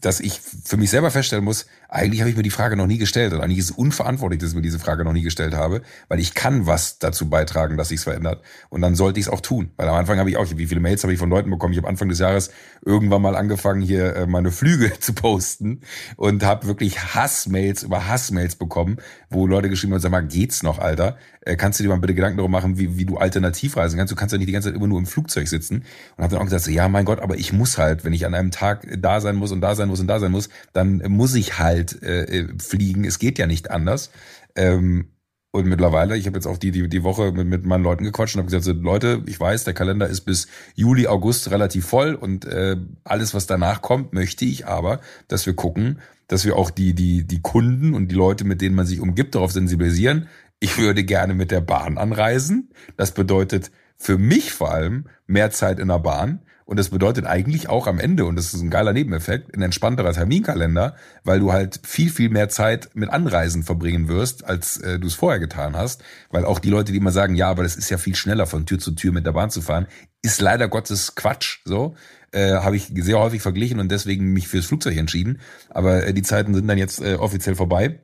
dass 0.01 0.21
ich 0.21 0.41
für 0.41 0.77
mich 0.77 0.91
selber 0.91 1.11
feststellen 1.11 1.45
muss, 1.45 1.67
eigentlich 1.89 2.21
habe 2.21 2.31
ich 2.31 2.37
mir 2.37 2.43
die 2.43 2.51
Frage 2.51 2.77
noch 2.77 2.87
nie 2.87 2.99
gestellt 2.99 3.33
und 3.33 3.41
eigentlich 3.41 3.59
ist 3.59 3.71
es 3.71 3.77
unverantwortlich, 3.77 4.41
dass 4.41 4.51
ich 4.51 4.57
mir 4.57 4.63
diese 4.63 4.79
Frage 4.79 5.05
noch 5.05 5.13
nie 5.13 5.23
gestellt 5.23 5.55
habe, 5.55 5.83
weil 6.09 6.19
ich 6.19 6.35
kann 6.35 6.67
was 6.67 6.99
dazu 6.99 7.29
beitragen, 7.29 7.77
dass 7.77 7.89
sich 7.89 8.01
verändert 8.01 8.43
und 8.69 8.81
dann 8.81 8.95
sollte 8.95 9.21
ich 9.21 9.27
es 9.27 9.33
auch 9.33 9.41
tun, 9.41 9.71
weil 9.77 9.89
am 9.89 9.95
Anfang 9.95 10.19
habe 10.19 10.31
ich 10.31 10.37
auch, 10.37 10.47
wie 10.57 10.67
viele 10.67 10.81
Mails 10.81 11.03
habe 11.03 11.13
ich 11.13 11.19
von 11.19 11.31
Leuten 11.31 11.51
bekommen, 11.51 11.73
ich 11.73 11.79
habe 11.79 11.89
Anfang 11.89 12.09
des 12.09 12.19
Jahres 12.19 12.51
irgendwann 12.85 13.23
mal 13.23 13.37
angefangen 13.37 13.83
hier 13.83 14.17
äh, 14.17 14.27
meine 14.27 14.51
Flüge 14.51 14.93
zu 15.01 15.13
posten 15.13 15.81
und 16.17 16.45
habe 16.45 16.67
wirklich 16.67 17.15
Hassmails 17.15 17.83
über 17.83 18.09
Hassmails 18.09 18.57
bekommen, 18.57 18.99
wo 19.31 19.47
Leute 19.47 19.69
geschrieben 19.69 19.93
haben, 19.93 20.01
sag 20.01 20.11
mal, 20.11 20.27
geht's 20.27 20.63
noch, 20.63 20.79
Alter? 20.79 21.17
Äh, 21.47 21.57
kannst 21.57 21.79
du 21.79 21.85
dir 21.85 21.91
mal 21.91 21.99
bitte 21.99 22.15
Gedanken 22.15 22.39
darüber 22.39 22.51
machen, 22.51 22.79
wie, 22.79 22.99
wie 22.99 23.05
du 23.05 23.19
alternativ 23.19 23.77
reisen 23.77 23.97
kannst? 23.97 24.11
Du 24.11 24.17
kannst 24.17 24.33
ja 24.33 24.39
nicht 24.39 24.49
die 24.49 24.53
ganze 24.53 24.69
Zeit 24.69 24.77
immer 24.77 24.89
nur 24.89 24.99
im 24.99 25.07
Flugzeug 25.07 25.47
sitzen 25.47 25.85
und 26.17 26.25
habe 26.25 26.33
dann 26.33 26.41
auch 26.41 26.45
gesagt, 26.45 26.65
so, 26.65 26.71
ja, 26.71 26.89
mein 26.89 27.05
Gott, 27.05 27.21
aber 27.21 27.37
ich 27.37 27.53
muss 27.53 27.79
halt, 27.79 28.05
wenn 28.05 28.13
ich 28.13 28.27
an 28.27 28.35
einem 28.35 28.51
Tag 28.51 28.87
da 28.99 29.21
sein 29.21 29.37
muss 29.37 29.53
und 29.53 29.61
da 29.61 29.75
sein 29.75 29.89
muss 29.89 30.01
und 30.01 30.09
da 30.09 30.19
sein 30.19 30.33
muss, 30.33 30.49
dann 30.73 31.03
muss 31.09 31.35
ich 31.35 31.59
halt 31.59 31.76
äh, 31.79 32.41
äh, 32.41 32.49
fliegen. 32.59 33.05
Es 33.05 33.19
geht 33.19 33.39
ja 33.39 33.47
nicht 33.47 33.71
anders. 33.71 34.11
Ähm, 34.55 35.09
und 35.53 35.67
mittlerweile, 35.67 36.19
ich 36.19 36.27
habe 36.27 36.37
jetzt 36.37 36.47
auch 36.47 36.59
die, 36.59 36.71
die, 36.71 36.89
die 36.89 37.03
Woche 37.03 37.33
mit, 37.33 37.47
mit 37.47 37.65
meinen 37.65 37.83
Leuten 37.83 38.05
gequatscht 38.05 38.37
und 38.37 38.41
habe 38.41 38.51
gesagt, 38.51 38.83
Leute, 38.83 39.23
ich 39.27 39.41
weiß, 39.41 39.65
der 39.65 39.73
Kalender 39.73 40.07
ist 40.07 40.23
bis 40.23 40.49
Juli, 40.75 41.07
August 41.07 41.51
relativ 41.51 41.87
voll 41.87 42.15
und 42.15 42.45
äh, 42.45 42.77
alles, 43.05 43.33
was 43.33 43.47
danach 43.47 43.81
kommt, 43.81 44.13
möchte 44.13 44.45
ich 44.45 44.67
aber, 44.67 45.01
dass 45.29 45.47
wir 45.47 45.55
gucken, 45.55 46.01
dass 46.29 46.45
wir 46.45 46.57
auch 46.57 46.71
die, 46.71 46.95
die, 46.95 47.27
die 47.27 47.41
Kunden 47.41 47.95
und 47.95 48.09
die 48.09 48.15
Leute, 48.15 48.45
mit 48.45 48.61
denen 48.61 48.75
man 48.75 48.85
sich 48.85 49.01
umgibt, 49.01 49.35
darauf 49.35 49.53
sensibilisieren. 49.53 50.29
ich 50.61 50.79
würde 50.79 51.05
gerne 51.05 51.35
mit 51.35 51.51
der 51.51 51.61
Bahn 51.61 51.97
anreisen. 51.97 52.71
Das 52.97 53.13
bedeutet 53.13 53.71
für 53.97 54.19
mich 54.19 54.53
vor 54.53 54.73
allem 54.73 55.07
mehr 55.27 55.51
Zeit 55.51 55.79
in 55.79 55.89
der 55.89 55.99
Bahn. 55.99 56.41
Und 56.65 56.81
das 56.81 56.89
bedeutet 56.89 57.27
eigentlich 57.27 57.69
auch 57.69 57.87
am 57.87 58.01
Ende, 58.01 58.25
und 58.25 58.35
das 58.35 58.53
ist 58.53 58.61
ein 58.61 58.71
geiler 58.71 58.93
Nebeneffekt, 58.93 59.57
ein 59.57 59.63
entspannterer 59.63 60.13
Terminkalender, 60.13 60.97
weil 61.23 61.39
du 61.39 61.53
halt 61.53 61.81
viel, 61.85 62.11
viel 62.11 62.29
mehr 62.29 62.49
Zeit 62.49 62.91
mit 62.93 63.09
Anreisen 63.09 63.63
verbringen 63.63 64.09
wirst, 64.09 64.45
als 64.45 64.79
äh, 64.79 64.99
du 64.99 65.07
es 65.07 65.15
vorher 65.15 65.39
getan 65.39 65.77
hast. 65.77 66.03
Weil 66.31 66.45
auch 66.45 66.59
die 66.59 66.71
Leute, 66.71 66.91
die 66.91 66.99
immer 66.99 67.13
sagen, 67.13 67.37
ja, 67.37 67.49
aber 67.49 67.63
das 67.63 67.77
ist 67.77 67.89
ja 67.89 67.99
viel 67.99 68.17
schneller 68.17 68.47
von 68.47 68.67
Tür 68.67 68.81
zu 68.81 68.91
Tür 68.93 69.13
mit 69.13 69.25
der 69.25 69.33
Bahn 69.33 69.51
zu 69.51 69.63
fahren, 69.63 69.87
ist 70.23 70.41
leider 70.41 70.67
Gottes 70.67 71.15
Quatsch. 71.15 71.61
So 71.65 71.95
äh, 72.33 72.55
habe 72.55 72.75
ich 72.75 72.91
sehr 72.95 73.19
häufig 73.21 73.43
verglichen 73.43 73.79
und 73.79 73.93
deswegen 73.93 74.33
mich 74.33 74.49
fürs 74.49 74.67
Flugzeug 74.67 74.97
entschieden. 74.97 75.41
Aber 75.71 76.05
äh, 76.05 76.13
die 76.13 76.23
Zeiten 76.23 76.53
sind 76.53 76.67
dann 76.67 76.79
jetzt 76.79 77.01
äh, 77.01 77.15
offiziell 77.15 77.55
vorbei. 77.55 78.01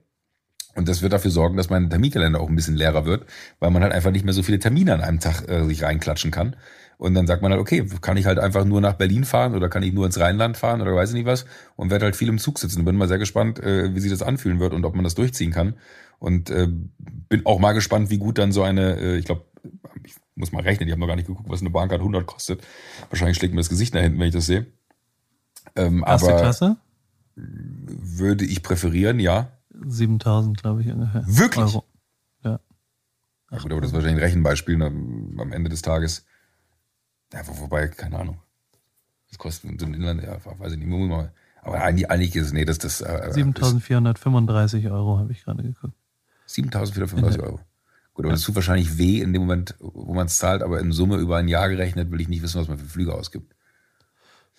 Und 0.74 0.88
das 0.88 1.02
wird 1.02 1.12
dafür 1.12 1.30
sorgen, 1.30 1.56
dass 1.56 1.70
mein 1.70 1.90
Terminkalender 1.90 2.40
auch 2.40 2.48
ein 2.48 2.56
bisschen 2.56 2.76
leerer 2.76 3.04
wird, 3.04 3.26
weil 3.60 3.70
man 3.70 3.82
halt 3.82 3.92
einfach 3.92 4.10
nicht 4.10 4.24
mehr 4.24 4.34
so 4.34 4.42
viele 4.42 4.58
Termine 4.58 4.94
an 4.94 5.00
einem 5.02 5.20
Tag 5.20 5.48
äh, 5.48 5.64
sich 5.66 5.82
reinklatschen 5.82 6.30
kann. 6.30 6.56
Und 6.98 7.14
dann 7.14 7.26
sagt 7.26 7.42
man 7.42 7.50
halt, 7.50 7.60
okay, 7.60 7.84
kann 8.00 8.16
ich 8.16 8.26
halt 8.26 8.38
einfach 8.38 8.64
nur 8.64 8.80
nach 8.80 8.92
Berlin 8.92 9.24
fahren 9.24 9.54
oder 9.54 9.68
kann 9.68 9.82
ich 9.82 9.92
nur 9.92 10.06
ins 10.06 10.20
Rheinland 10.20 10.56
fahren 10.56 10.80
oder 10.80 10.94
weiß 10.94 11.10
ich 11.10 11.16
nicht 11.16 11.26
was 11.26 11.46
und 11.74 11.90
werde 11.90 12.04
halt 12.04 12.14
viel 12.14 12.28
im 12.28 12.38
Zug 12.38 12.58
sitzen. 12.58 12.84
Bin 12.84 12.96
mal 12.96 13.08
sehr 13.08 13.18
gespannt, 13.18 13.58
äh, 13.58 13.92
wie 13.94 14.00
sich 14.00 14.10
das 14.10 14.22
anfühlen 14.22 14.60
wird 14.60 14.72
und 14.72 14.84
ob 14.84 14.94
man 14.94 15.02
das 15.02 15.16
durchziehen 15.16 15.50
kann. 15.50 15.74
Und 16.20 16.48
äh, 16.50 16.68
bin 17.28 17.44
auch 17.44 17.58
mal 17.58 17.72
gespannt, 17.72 18.10
wie 18.10 18.18
gut 18.18 18.38
dann 18.38 18.52
so 18.52 18.62
eine, 18.62 19.00
äh, 19.00 19.16
ich 19.16 19.24
glaube, 19.24 19.44
ich 20.04 20.14
muss 20.36 20.52
mal 20.52 20.62
rechnen, 20.62 20.88
ich 20.88 20.92
habe 20.92 21.00
noch 21.00 21.08
gar 21.08 21.16
nicht 21.16 21.26
geguckt, 21.26 21.48
was 21.48 21.60
eine 21.60 21.70
Bahncard 21.70 22.00
100 22.00 22.24
kostet. 22.24 22.62
Wahrscheinlich 23.10 23.36
schlägt 23.36 23.52
mir 23.52 23.60
das 23.60 23.68
Gesicht 23.68 23.94
nach 23.94 24.00
hinten, 24.00 24.20
wenn 24.20 24.28
ich 24.28 24.34
das 24.34 24.46
sehe. 24.46 24.66
Ähm, 25.74 26.04
Erste 26.06 26.30
aber 26.30 26.40
Klasse? 26.40 26.76
Würde 27.34 28.44
ich 28.44 28.62
präferieren, 28.62 29.18
ja. 29.18 29.58
7000, 29.86 30.60
glaube 30.60 30.82
ich, 30.82 30.90
ungefähr. 30.90 31.24
Wirklich? 31.26 31.64
Euro. 31.64 31.84
Ja. 32.44 32.60
ja 33.50 33.58
gut, 33.58 33.72
aber 33.72 33.80
das 33.80 33.90
ist 33.90 33.94
wahrscheinlich 33.94 34.22
ein 34.22 34.24
Rechenbeispiel 34.24 34.76
ne, 34.76 34.86
am 34.86 35.52
Ende 35.52 35.70
des 35.70 35.82
Tages. 35.82 36.24
Ja, 37.32 37.40
wobei, 37.46 37.88
keine 37.88 38.18
Ahnung. 38.18 38.38
Das 39.28 39.38
kostet 39.38 39.80
so 39.80 39.86
ein 39.86 39.94
Inland, 39.94 40.22
ja, 40.22 40.38
weiß 40.44 40.72
ich 40.72 40.78
nicht, 40.78 40.88
muss 40.88 41.08
mal. 41.08 41.32
Aber 41.62 41.80
eigentlich, 41.80 42.10
eigentlich 42.10 42.34
ist 42.36 42.46
es, 42.46 42.52
nee, 42.52 42.64
das, 42.64 42.78
das. 42.78 43.00
Äh, 43.00 43.32
7435 43.32 44.90
Euro 44.90 45.18
habe 45.18 45.32
ich 45.32 45.44
gerade 45.44 45.62
geguckt. 45.62 45.94
7435 46.46 47.40
Euro. 47.40 47.60
Gut, 48.14 48.26
aber 48.26 48.28
ja. 48.28 48.34
das 48.34 48.42
tut 48.42 48.56
wahrscheinlich 48.56 48.98
weh 48.98 49.20
in 49.20 49.32
dem 49.32 49.42
Moment, 49.42 49.74
wo 49.78 50.12
man 50.12 50.26
es 50.26 50.36
zahlt, 50.36 50.62
aber 50.62 50.80
in 50.80 50.92
Summe 50.92 51.16
über 51.16 51.38
ein 51.38 51.48
Jahr 51.48 51.68
gerechnet 51.68 52.10
will 52.10 52.20
ich 52.20 52.28
nicht 52.28 52.42
wissen, 52.42 52.60
was 52.60 52.68
man 52.68 52.78
für 52.78 52.84
Flüge 52.84 53.14
ausgibt. 53.14 53.54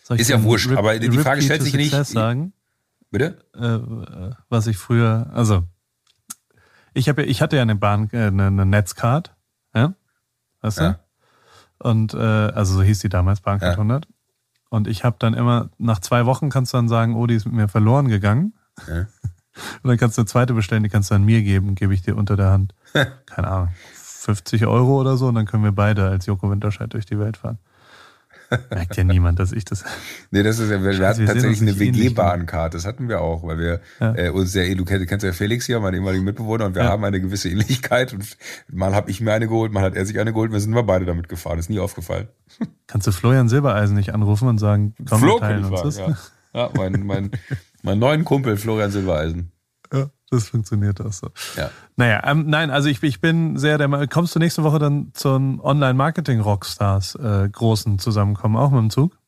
Ist 0.10 0.30
ja 0.30 0.44
wurscht, 0.44 0.70
Rip, 0.70 0.78
aber 0.78 0.98
die 0.98 1.08
Rip 1.08 1.22
Frage 1.22 1.42
stellt 1.42 1.62
sich 1.62 1.76
nicht. 1.76 1.92
Sagen, 1.92 2.54
Bitte? 3.14 3.38
Äh, 3.55 4.34
was 4.49 4.66
ich 4.66 4.76
früher, 4.78 5.30
also 5.34 5.61
ich 6.95 7.07
habe, 7.07 7.22
ich 7.22 7.43
hatte 7.43 7.57
ja 7.57 7.61
eine 7.61 7.76
Bahn, 7.76 8.09
äh, 8.11 8.26
eine, 8.26 8.47
eine 8.47 8.66
Netzcard, 8.66 9.36
ja, 9.76 9.93
weißt 10.61 10.80
du? 10.80 10.84
Ja. 10.84 10.99
Und 11.78 12.16
äh, 12.16 12.18
also 12.18 12.74
so 12.74 12.82
hieß 12.82 12.99
die 13.01 13.09
damals 13.09 13.41
Bahncard 13.41 13.74
ja. 13.74 13.78
100. 13.78 14.07
Und 14.72 14.88
ich 14.88 15.03
habe 15.03 15.18
dann 15.20 15.36
immer 15.36 15.70
nach 15.78 15.99
zwei 15.99 16.26
Wochen 16.26 16.49
kannst 16.49 16.74
du 16.74 16.78
dann 16.80 16.88
sagen, 16.88 17.16
oh, 17.16 17.28
die 17.28 17.36
ist 17.36 17.45
mit 17.45 17.53
mir 17.53 17.68
verloren 17.68 18.07
gegangen. 18.07 18.55
Ja. 18.88 19.01
Und 19.84 19.89
dann 19.89 19.97
kannst 19.97 20.18
du 20.18 20.22
eine 20.22 20.26
zweite 20.26 20.55
bestellen, 20.55 20.82
die 20.82 20.89
kannst 20.89 21.11
du 21.11 21.14
dann 21.14 21.24
mir 21.24 21.43
geben, 21.43 21.76
gebe 21.76 21.93
ich 21.93 22.01
dir 22.01 22.18
unter 22.18 22.36
der 22.36 22.49
Hand. 22.49 22.74
Keine 23.28 23.47
Ahnung, 23.47 23.70
50 23.93 24.66
Euro 24.66 24.99
oder 24.99 25.18
so 25.18 25.28
und 25.28 25.36
dann 25.36 25.45
können 25.45 25.64
wir 25.64 25.72
beide 25.72 26.09
als 26.09 26.26
Joko 26.26 26.49
Winterscheid 26.49 26.91
durch 26.91 27.05
die 27.05 27.20
Welt 27.20 27.38
fahren. 27.38 27.59
Merkt 28.70 28.97
ja 28.97 29.04
niemand, 29.04 29.39
dass 29.39 29.51
ich 29.51 29.66
das. 29.66 29.84
Nee, 30.32 30.43
das 30.43 30.60
ist 30.60 30.70
ja, 30.70 30.84
wir, 30.84 30.97
wir 30.97 31.08
hatten 31.08 31.26
tatsächlich 31.26 31.62
eine 31.62 31.80
WG-Bahncard, 31.80 32.74
das 32.74 32.86
hatten 32.86 33.10
wir 33.10 33.22
auch, 33.22 33.43
weil 33.43 33.58
wir 33.58 33.82
ja. 33.99 34.16
äh, 34.16 34.30
uns 34.30 34.54
ja, 34.54 34.64
du 34.74 34.86
kennst, 34.86 35.08
kennst 35.08 35.26
ja 35.26 35.32
Felix 35.32 35.66
hier, 35.66 35.80
meinen 35.80 35.95
ehemaligen 35.95 36.24
Mitbewohner, 36.24 36.66
und 36.66 36.76
wir 36.76 36.84
ja. 36.84 36.89
haben 36.89 37.04
eine 37.04 37.22
gewisse 37.22 37.49
Ähnlichkeit. 37.49 38.14
Und 38.14 38.38
mal 38.72 38.95
habe 38.95 39.12
ich 39.12 39.22
mir 39.22 39.34
eine 39.34 39.47
geholt, 39.47 39.72
mal 39.72 39.84
hat 39.84 39.95
er 39.95 40.06
sich 40.06 40.20
eine 40.20 40.34
geholt, 40.34 40.51
wir 40.51 40.60
sind 40.60 40.72
immer 40.72 40.84
beide 40.84 41.06
damit 41.06 41.30
gefahren, 41.30 41.60
ist 41.60 41.70
nie 41.70 41.80
aufgefallen. 41.80 42.28
Kannst 42.88 43.08
du 43.08 43.12
Florian 43.12 43.49
Silbereisen 43.49 43.95
nicht 43.95 44.14
anrufen 44.14 44.47
und 44.47 44.58
sagen, 44.58 44.95
komm, 45.08 45.20
Flo 45.20 45.36
wir 45.36 45.39
teilen 45.39 45.66
uns 45.66 45.82
das? 45.82 45.97
Ja, 45.97 46.18
ja 46.54 46.70
mein, 46.76 47.06
mein, 47.06 47.32
mein 47.82 47.99
neuen 47.99 48.26
Kumpel 48.26 48.58
Florian 48.58 48.91
Silbereisen. 48.91 49.51
Das 50.34 50.50
funktioniert 50.50 51.00
auch 51.00 51.14
so. 51.14 51.30
Ja. 51.56 51.70
Naja, 51.96 52.22
ähm, 52.26 52.46
nein, 52.48 52.72
also 52.72 52.90
ich, 52.90 53.04
ich 53.04 53.22
bin 53.22 53.56
sehr 53.58 53.78
der 53.78 54.08
Kommst 54.08 54.36
du 54.36 54.40
nächste 54.40 54.64
Woche 54.64 54.80
dann 54.80 55.12
zum 55.14 55.60
Online-Marketing-Rockstars 55.60 57.16
äh, 57.16 57.50
großen 57.52 58.00
Zusammenkommen, 58.00 58.56
auch 58.56 58.72
mit 58.72 58.80
dem 58.80 58.90
Zug? 58.90 59.20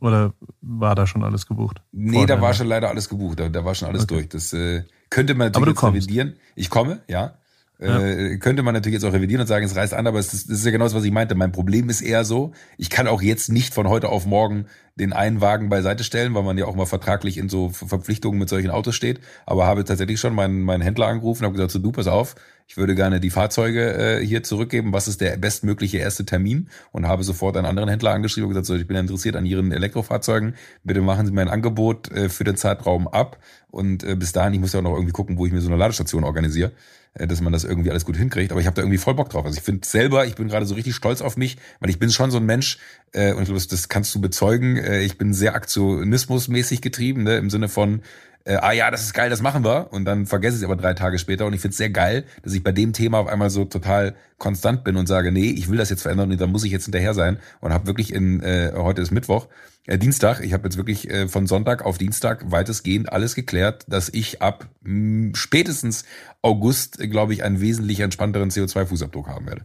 Oder 0.00 0.32
war 0.62 0.94
da 0.94 1.06
schon 1.06 1.22
alles 1.22 1.46
gebucht? 1.46 1.82
Nee, 1.92 2.24
da 2.24 2.40
war 2.40 2.54
schon 2.54 2.66
leider 2.66 2.88
alles 2.88 3.08
gebucht. 3.10 3.40
Da, 3.40 3.48
da 3.50 3.64
war 3.64 3.74
schon 3.74 3.88
alles 3.88 4.04
okay. 4.04 4.14
durch. 4.14 4.28
Das 4.30 4.52
äh, 4.54 4.84
könnte 5.10 5.34
man 5.34 5.48
natürlich 5.48 5.74
jetzt 5.74 5.84
revidieren. 5.84 6.36
Ich 6.54 6.70
komme, 6.70 7.00
ja. 7.08 7.34
Ja. 7.80 8.00
Äh, 8.00 8.38
könnte 8.38 8.64
man 8.64 8.74
natürlich 8.74 8.94
jetzt 8.94 9.04
auch 9.04 9.12
revidieren 9.12 9.40
und 9.40 9.46
sagen, 9.46 9.64
es 9.64 9.76
reißt 9.76 9.94
an, 9.94 10.08
aber 10.08 10.18
es 10.18 10.34
ist, 10.34 10.50
das 10.50 10.58
ist 10.58 10.64
ja 10.64 10.72
genau 10.72 10.84
das, 10.84 10.94
was 10.94 11.04
ich 11.04 11.12
meinte. 11.12 11.36
Mein 11.36 11.52
Problem 11.52 11.88
ist 11.88 12.00
eher 12.00 12.24
so, 12.24 12.52
ich 12.76 12.90
kann 12.90 13.06
auch 13.06 13.22
jetzt 13.22 13.52
nicht 13.52 13.72
von 13.72 13.88
heute 13.88 14.08
auf 14.08 14.26
morgen 14.26 14.66
den 14.96 15.12
einen 15.12 15.40
Wagen 15.40 15.68
beiseite 15.68 16.02
stellen, 16.02 16.34
weil 16.34 16.42
man 16.42 16.58
ja 16.58 16.66
auch 16.66 16.74
mal 16.74 16.86
vertraglich 16.86 17.38
in 17.38 17.48
so 17.48 17.68
Verpflichtungen 17.68 18.36
mit 18.36 18.48
solchen 18.48 18.70
Autos 18.70 18.96
steht. 18.96 19.20
Aber 19.46 19.66
habe 19.66 19.84
tatsächlich 19.84 20.18
schon 20.18 20.34
meinen, 20.34 20.62
meinen 20.62 20.80
Händler 20.80 21.06
angerufen 21.06 21.44
und 21.44 21.46
habe 21.46 21.54
gesagt, 21.54 21.70
so 21.70 21.78
du, 21.78 21.92
pass 21.92 22.08
auf, 22.08 22.34
ich 22.66 22.76
würde 22.76 22.96
gerne 22.96 23.20
die 23.20 23.30
Fahrzeuge 23.30 23.94
äh, 23.94 24.26
hier 24.26 24.42
zurückgeben. 24.42 24.92
Was 24.92 25.06
ist 25.06 25.20
der 25.20 25.36
bestmögliche 25.36 25.98
erste 25.98 26.26
Termin? 26.26 26.68
Und 26.90 27.06
habe 27.06 27.22
sofort 27.22 27.56
einen 27.56 27.66
anderen 27.66 27.88
Händler 27.88 28.10
angeschrieben 28.10 28.48
und 28.48 28.50
gesagt, 28.50 28.66
so, 28.66 28.74
ich 28.74 28.88
bin 28.88 28.96
interessiert 28.96 29.36
an 29.36 29.46
Ihren 29.46 29.70
Elektrofahrzeugen. 29.70 30.54
Bitte 30.82 31.00
machen 31.00 31.26
Sie 31.26 31.32
mein 31.32 31.48
Angebot 31.48 32.10
äh, 32.10 32.28
für 32.28 32.42
den 32.42 32.56
Zeitraum 32.56 33.06
ab. 33.06 33.38
Und 33.70 34.02
äh, 34.02 34.16
bis 34.16 34.32
dahin, 34.32 34.52
ich 34.52 34.60
muss 34.60 34.72
ja 34.72 34.80
auch 34.80 34.84
noch 34.84 34.94
irgendwie 34.94 35.12
gucken, 35.12 35.38
wo 35.38 35.46
ich 35.46 35.52
mir 35.52 35.60
so 35.60 35.68
eine 35.68 35.76
Ladestation 35.76 36.24
organisiere. 36.24 36.72
Äh, 37.18 37.26
dass 37.26 37.40
man 37.40 37.52
das 37.52 37.64
irgendwie 37.64 37.90
alles 37.90 38.04
gut 38.04 38.16
hinkriegt. 38.16 38.52
Aber 38.52 38.60
ich 38.60 38.66
habe 38.66 38.74
da 38.74 38.82
irgendwie 38.82 38.98
voll 38.98 39.14
Bock 39.14 39.30
drauf. 39.30 39.44
Also 39.44 39.58
ich 39.58 39.64
finde 39.64 39.86
selber, 39.86 40.26
ich 40.26 40.36
bin 40.36 40.48
gerade 40.48 40.66
so 40.66 40.74
richtig 40.74 40.94
stolz 40.94 41.20
auf 41.20 41.36
mich, 41.36 41.56
weil 41.80 41.90
ich 41.90 41.98
bin 41.98 42.10
schon 42.10 42.30
so 42.30 42.38
ein 42.38 42.46
Mensch, 42.46 42.78
äh, 43.12 43.32
und 43.32 43.42
ich 43.42 43.48
glaube, 43.48 43.62
das 43.68 43.88
kannst 43.88 44.14
du 44.14 44.20
bezeugen, 44.20 44.76
äh, 44.76 45.00
ich 45.00 45.18
bin 45.18 45.34
sehr 45.34 45.54
aktionismusmäßig 45.54 46.80
getrieben, 46.80 47.24
ne, 47.24 47.36
im 47.36 47.50
Sinne 47.50 47.68
von, 47.68 48.02
äh, 48.44 48.54
ah 48.54 48.72
ja, 48.72 48.90
das 48.90 49.02
ist 49.02 49.14
geil, 49.14 49.30
das 49.30 49.42
machen 49.42 49.64
wir. 49.64 49.92
Und 49.92 50.04
dann 50.04 50.26
vergesse 50.26 50.56
ich 50.56 50.62
es 50.62 50.64
aber 50.64 50.76
drei 50.76 50.94
Tage 50.94 51.18
später. 51.18 51.46
Und 51.46 51.52
ich 51.52 51.60
finde 51.60 51.72
es 51.72 51.78
sehr 51.78 51.90
geil, 51.90 52.24
dass 52.42 52.54
ich 52.54 52.62
bei 52.62 52.72
dem 52.72 52.92
Thema 52.92 53.18
auf 53.18 53.26
einmal 53.28 53.50
so 53.50 53.64
total 53.64 54.14
konstant 54.38 54.84
bin 54.84 54.96
und 54.96 55.06
sage, 55.06 55.32
nee, 55.32 55.50
ich 55.50 55.68
will 55.68 55.76
das 55.76 55.90
jetzt 55.90 56.02
verändern 56.02 56.30
und 56.30 56.40
da 56.40 56.46
muss 56.46 56.64
ich 56.64 56.72
jetzt 56.72 56.84
hinterher 56.84 57.14
sein. 57.14 57.38
Und 57.60 57.72
habe 57.72 57.86
wirklich 57.86 58.12
in, 58.12 58.40
äh, 58.40 58.72
heute 58.74 59.02
ist 59.02 59.10
Mittwoch, 59.10 59.48
äh, 59.88 59.98
Dienstag, 59.98 60.40
ich 60.40 60.52
habe 60.52 60.64
jetzt 60.64 60.76
wirklich 60.76 61.08
äh, 61.10 61.28
von 61.28 61.46
Sonntag 61.46 61.84
auf 61.84 61.98
Dienstag 61.98 62.50
weitestgehend 62.50 63.10
alles 63.10 63.34
geklärt, 63.34 63.84
dass 63.88 64.08
ich 64.08 64.42
ab 64.42 64.68
mh, 64.82 65.32
spätestens 65.34 66.04
August, 66.42 66.98
glaube 66.98 67.32
ich, 67.32 67.42
einen 67.42 67.60
wesentlich 67.60 68.00
entspannteren 68.00 68.50
CO2-Fußabdruck 68.50 69.26
haben 69.26 69.46
werde. 69.46 69.64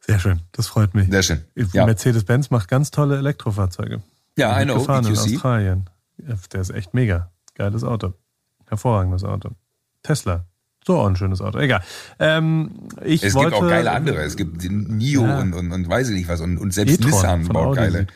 Sehr 0.00 0.18
schön, 0.18 0.40
das 0.52 0.68
freut 0.68 0.94
mich. 0.94 1.10
Sehr 1.10 1.22
schön. 1.22 1.44
Ja. 1.54 1.84
Mercedes-Benz 1.84 2.50
macht 2.50 2.68
ganz 2.68 2.90
tolle 2.90 3.18
Elektrofahrzeuge. 3.18 4.02
Ja, 4.38 4.62
know. 4.64 4.78
Gefahren 4.78 5.06
in 5.06 5.12
Australien. 5.12 5.90
Der 6.18 6.60
ist 6.60 6.70
echt 6.70 6.94
mega. 6.94 7.30
Geiles 7.54 7.84
Auto. 7.84 8.14
Hervorragendes 8.68 9.24
Auto. 9.24 9.50
Tesla. 10.02 10.46
So 10.86 11.02
ein 11.02 11.16
schönes 11.16 11.40
Auto. 11.40 11.58
Egal. 11.58 11.82
Ähm, 12.20 12.70
ich 13.04 13.24
es 13.24 13.34
wollte, 13.34 13.50
gibt 13.50 13.62
auch 13.62 13.68
geile 13.68 13.90
andere. 13.90 14.22
Es 14.22 14.36
gibt 14.36 14.62
NIO 14.62 15.22
ja. 15.22 15.40
und, 15.40 15.52
und, 15.52 15.72
und 15.72 15.88
weiß 15.88 16.10
ich 16.10 16.14
nicht 16.14 16.28
was. 16.28 16.40
Und, 16.40 16.58
und 16.58 16.72
selbst 16.72 17.02
e 17.02 17.04
Nissan 17.04 17.48
baut 17.48 17.76
Audi 17.76 17.80
geile. 17.80 18.06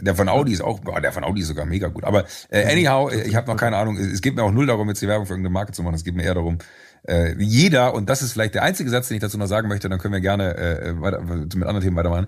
Der 0.00 0.16
von 0.16 0.28
Audi 0.28 0.52
ist 0.52 0.60
auch, 0.60 0.80
boah, 0.80 1.00
der 1.00 1.12
von 1.12 1.22
Audi 1.22 1.42
ist 1.42 1.48
sogar 1.48 1.66
mega 1.66 1.86
gut. 1.86 2.02
Aber 2.02 2.24
äh, 2.48 2.64
anyhow, 2.64 3.12
ich 3.12 3.36
habe 3.36 3.46
noch 3.46 3.56
keine 3.56 3.76
Ahnung. 3.76 3.96
Es 3.96 4.22
geht 4.22 4.34
mir 4.34 4.42
auch 4.42 4.50
null 4.50 4.66
darum, 4.66 4.88
jetzt 4.88 5.00
die 5.02 5.06
Werbung 5.06 5.26
für 5.26 5.34
irgendeine 5.34 5.52
Marke 5.52 5.70
zu 5.70 5.84
machen. 5.84 5.94
Es 5.94 6.02
geht 6.02 6.16
mir 6.16 6.24
eher 6.24 6.34
darum, 6.34 6.58
äh, 7.06 7.36
jeder, 7.38 7.94
und 7.94 8.10
das 8.10 8.22
ist 8.22 8.32
vielleicht 8.32 8.56
der 8.56 8.64
einzige 8.64 8.90
Satz, 8.90 9.06
den 9.06 9.16
ich 9.16 9.20
dazu 9.20 9.38
noch 9.38 9.46
sagen 9.46 9.68
möchte, 9.68 9.88
dann 9.88 10.00
können 10.00 10.14
wir 10.14 10.20
gerne 10.20 10.56
äh, 10.56 11.00
weiter, 11.00 11.22
mit 11.22 11.54
anderen 11.54 11.80
Themen 11.80 11.96
weitermachen. 11.96 12.26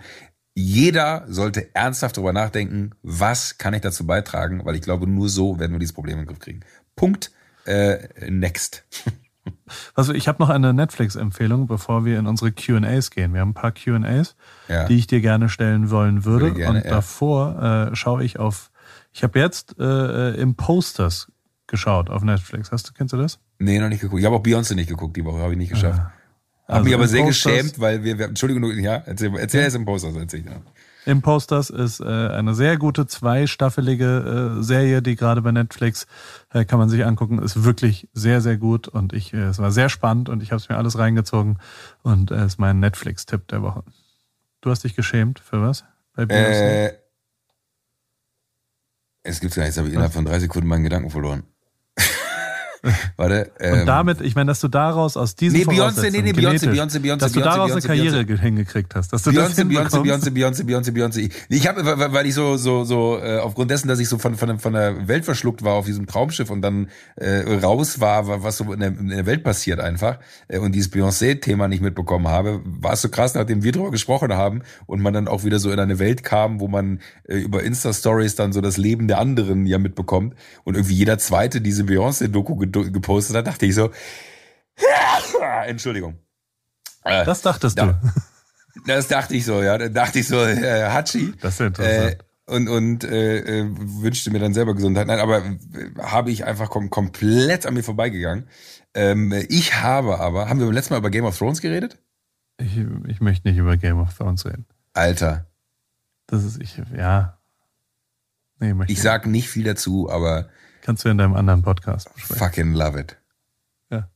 Jeder 0.54 1.24
sollte 1.28 1.74
ernsthaft 1.74 2.16
darüber 2.16 2.32
nachdenken, 2.32 2.92
was 3.02 3.58
kann 3.58 3.74
ich 3.74 3.80
dazu 3.80 4.06
beitragen, 4.06 4.64
weil 4.64 4.76
ich 4.76 4.82
glaube, 4.82 5.08
nur 5.08 5.28
so 5.28 5.58
werden 5.58 5.72
wir 5.72 5.80
dieses 5.80 5.92
Problem 5.92 6.18
in 6.18 6.24
den 6.24 6.28
Griff 6.28 6.38
kriegen. 6.38 6.60
Punkt. 6.94 7.32
Äh, 7.64 8.30
next. 8.30 8.84
Also 9.94 10.12
ich 10.12 10.28
habe 10.28 10.42
noch 10.42 10.48
eine 10.48 10.72
Netflix-Empfehlung, 10.72 11.66
bevor 11.66 12.04
wir 12.04 12.18
in 12.18 12.26
unsere 12.26 12.52
QAs 12.52 13.10
gehen. 13.10 13.34
Wir 13.34 13.40
haben 13.40 13.50
ein 13.50 13.54
paar 13.54 13.72
QAs, 13.72 14.36
ja. 14.68 14.86
die 14.86 14.96
ich 14.96 15.06
dir 15.06 15.20
gerne 15.20 15.48
stellen 15.48 15.90
wollen 15.90 16.24
würde. 16.24 16.52
Gerne, 16.52 16.78
und 16.78 16.84
ja. 16.84 16.90
davor 16.90 17.90
äh, 17.90 17.96
schaue 17.96 18.24
ich 18.24 18.38
auf. 18.38 18.70
Ich 19.12 19.22
habe 19.22 19.38
jetzt 19.38 19.78
äh, 19.78 20.34
im 20.34 20.54
Posters 20.54 21.30
geschaut 21.66 22.10
auf 22.10 22.22
Netflix. 22.22 22.72
Hast 22.72 22.88
du, 22.88 22.92
kennst 22.92 23.12
du 23.12 23.16
das? 23.16 23.38
Nee, 23.58 23.78
noch 23.78 23.88
nicht 23.88 24.00
geguckt. 24.00 24.20
Ich 24.20 24.26
habe 24.26 24.36
auch 24.36 24.42
Beyoncé 24.42 24.74
nicht 24.74 24.88
geguckt, 24.88 25.16
die 25.16 25.24
Woche 25.24 25.38
habe 25.38 25.52
ich 25.52 25.58
nicht 25.58 25.70
geschafft. 25.70 25.98
Ja. 25.98 26.12
Also 26.66 26.80
habe 26.80 26.84
mich 26.84 26.94
aber 26.94 27.08
sehr 27.08 27.24
Posters, 27.24 27.50
geschämt, 27.50 27.80
weil 27.80 28.04
wir, 28.04 28.18
wir 28.18 28.26
Entschuldigung, 28.26 28.70
ja, 28.78 29.02
erzähl, 29.06 29.34
erzähl 29.36 29.62
es 29.62 29.74
im 29.74 29.84
Posters, 29.84 30.14
erzähl 30.16 30.40
ich 30.40 30.46
ja. 30.46 30.60
Imposters 31.06 31.70
ist 31.70 32.00
äh, 32.00 32.04
eine 32.04 32.54
sehr 32.54 32.76
gute 32.76 33.06
zweistaffelige 33.06 34.58
äh, 34.58 34.62
Serie, 34.62 35.00
die 35.00 35.16
gerade 35.16 35.42
bei 35.42 35.52
Netflix 35.52 36.06
äh, 36.52 36.64
kann 36.64 36.78
man 36.78 36.88
sich 36.88 37.04
angucken. 37.04 37.38
Ist 37.38 37.64
wirklich 37.64 38.08
sehr, 38.12 38.40
sehr 38.40 38.56
gut 38.56 38.88
und 38.88 39.12
ich, 39.12 39.32
äh, 39.32 39.44
es 39.44 39.58
war 39.58 39.70
sehr 39.70 39.88
spannend 39.88 40.28
und 40.28 40.42
ich 40.42 40.50
habe 40.50 40.60
es 40.60 40.68
mir 40.68 40.76
alles 40.76 40.98
reingezogen 40.98 41.58
und 42.02 42.30
äh, 42.30 42.44
ist 42.44 42.58
mein 42.58 42.80
Netflix-Tipp 42.80 43.48
der 43.48 43.62
Woche. 43.62 43.84
Du 44.60 44.70
hast 44.70 44.84
dich 44.84 44.96
geschämt 44.96 45.38
für 45.38 45.62
was? 45.62 45.84
Bei 46.14 46.24
äh, 46.24 46.92
es 49.22 49.40
gibt's 49.40 49.56
gar 49.56 49.62
nicht, 49.62 49.70
jetzt 49.70 49.78
habe 49.78 49.88
ich 49.88 49.94
innerhalb 49.94 50.12
von 50.12 50.24
drei 50.24 50.38
Sekunden 50.38 50.68
meinen 50.68 50.84
Gedanken 50.84 51.10
verloren. 51.10 51.44
Warte. 53.16 53.50
Ähm, 53.60 53.80
und 53.80 53.86
damit, 53.86 54.20
ich 54.20 54.34
meine, 54.34 54.48
dass 54.48 54.60
du 54.60 54.68
daraus 54.68 55.16
aus 55.16 55.34
diesem 55.34 55.58
Nee, 55.58 55.64
Beyoncé, 55.64 56.10
nee, 56.10 56.22
nee, 56.22 56.30
Beyoncé, 56.30 56.68
Beyoncé, 56.68 56.98
Beyoncé, 57.00 57.16
dass 57.18 57.32
du 57.32 57.40
daraus 57.40 57.72
eine 57.72 57.80
Karriere 57.80 58.24
hingekriegt 58.24 58.94
hast, 58.94 59.12
dass 59.12 59.22
du 59.22 59.30
Beyoncé, 59.30 59.64
Beyoncé, 59.64 60.00
Beyoncé, 60.00 60.30
Beyoncé, 60.30 60.64
Beyoncé, 60.64 60.92
Beyoncé. 60.92 61.30
Ich 61.48 61.66
habe, 61.66 62.12
weil 62.12 62.26
ich 62.26 62.34
so, 62.34 62.56
so, 62.56 62.84
so, 62.84 63.18
äh, 63.18 63.38
aufgrund 63.38 63.70
dessen, 63.70 63.88
dass 63.88 63.98
ich 63.98 64.08
so 64.08 64.18
von, 64.18 64.36
von, 64.36 64.58
von 64.58 64.72
der 64.72 65.08
Welt 65.08 65.24
verschluckt 65.24 65.64
war 65.64 65.74
auf 65.74 65.86
diesem 65.86 66.06
Traumschiff 66.06 66.50
und 66.50 66.62
dann 66.62 66.88
äh, 67.16 67.56
raus 67.56 68.00
war, 68.00 68.42
was 68.42 68.56
so 68.58 68.72
in 68.72 68.80
der, 68.80 68.88
in 68.88 69.08
der 69.08 69.26
Welt 69.26 69.42
passiert 69.42 69.80
einfach 69.80 70.18
äh, 70.48 70.58
und 70.58 70.72
dieses 70.74 70.92
Beyoncé-Thema 70.92 71.68
nicht 71.68 71.82
mitbekommen 71.82 72.28
habe, 72.28 72.60
war 72.64 72.92
es 72.92 73.02
so 73.02 73.08
krass, 73.08 73.34
nachdem 73.34 73.62
wir 73.62 73.72
drüber 73.72 73.90
gesprochen 73.90 74.34
haben 74.34 74.62
und 74.86 75.00
man 75.00 75.12
dann 75.12 75.28
auch 75.28 75.44
wieder 75.44 75.58
so 75.58 75.70
in 75.70 75.78
eine 75.78 75.98
Welt 75.98 76.22
kam, 76.22 76.60
wo 76.60 76.68
man 76.68 77.00
äh, 77.24 77.36
über 77.36 77.62
Insta-Stories 77.62 78.36
dann 78.36 78.52
so 78.52 78.60
das 78.60 78.76
Leben 78.76 79.08
der 79.08 79.18
anderen 79.18 79.66
ja 79.66 79.78
mitbekommt 79.78 80.34
und 80.64 80.74
irgendwie 80.74 80.94
jeder 80.94 81.18
Zweite 81.18 81.60
diese 81.60 81.82
Beyoncé-Doku 81.82 82.67
gepostet 82.70 83.36
hat, 83.36 83.46
dachte 83.46 83.66
ich 83.66 83.74
so, 83.74 83.90
Entschuldigung. 85.66 86.18
Äh, 87.04 87.24
das 87.24 87.42
dachtest 87.42 87.78
da, 87.78 87.86
du. 87.86 88.12
Das 88.86 89.08
dachte 89.08 89.34
ich 89.34 89.44
so, 89.44 89.60
ja. 89.60 89.76
Da 89.76 89.88
dachte 89.88 90.20
ich 90.20 90.28
so, 90.28 90.40
äh, 90.40 90.88
Hachi. 90.88 91.32
Das 91.40 91.54
ist 91.54 91.60
interessant. 91.60 92.12
Äh, 92.12 92.16
und 92.48 92.68
und 92.68 93.04
äh, 93.04 93.60
äh, 93.60 93.66
wünschte 93.68 94.30
mir 94.30 94.38
dann 94.38 94.54
selber 94.54 94.74
Gesundheit. 94.74 95.06
Nein, 95.06 95.18
aber 95.18 95.44
äh, 95.44 95.54
habe 96.00 96.30
ich 96.30 96.44
einfach 96.44 96.70
kom 96.70 96.88
komplett 96.88 97.66
an 97.66 97.74
mir 97.74 97.82
vorbeigegangen. 97.82 98.48
Ähm, 98.94 99.32
ich 99.48 99.76
habe 99.82 100.18
aber, 100.18 100.48
haben 100.48 100.58
wir 100.58 100.66
beim 100.66 100.74
letzten 100.74 100.94
Mal 100.94 100.98
über 100.98 101.10
Game 101.10 101.24
of 101.24 101.36
Thrones 101.36 101.60
geredet? 101.60 101.98
Ich, 102.56 102.78
ich 103.06 103.20
möchte 103.20 103.48
nicht 103.48 103.58
über 103.58 103.76
Game 103.76 104.00
of 104.00 104.16
Thrones 104.16 104.46
reden. 104.46 104.66
Alter. 104.94 105.46
Das 106.26 106.44
ist, 106.44 106.60
ich, 106.62 106.80
ja. 106.96 107.38
Nee, 108.60 108.74
möchte 108.74 108.92
ich 108.92 109.02
sag 109.02 109.26
nicht 109.26 109.48
viel 109.48 109.64
dazu, 109.64 110.08
aber. 110.10 110.48
Kannst 110.88 111.04
du 111.04 111.10
in 111.10 111.18
deinem 111.18 111.34
anderen 111.34 111.60
Podcast 111.60 112.10
besprechen. 112.14 112.46
Fucking 112.46 112.72
love 112.72 112.98
it. 112.98 113.18
Ja. 113.90 114.08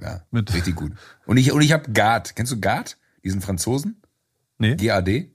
Ja. 0.00 0.22
Mit 0.30 0.54
richtig 0.54 0.74
gut. 0.74 0.92
Und 1.26 1.36
ich, 1.36 1.52
und 1.52 1.60
ich 1.60 1.72
habe 1.72 1.92
Gard. 1.92 2.34
Kennst 2.34 2.52
du 2.52 2.58
Gard? 2.58 2.96
Diesen 3.22 3.42
Franzosen? 3.42 4.00
Nee. 4.56 4.76
GAD? 4.76 5.28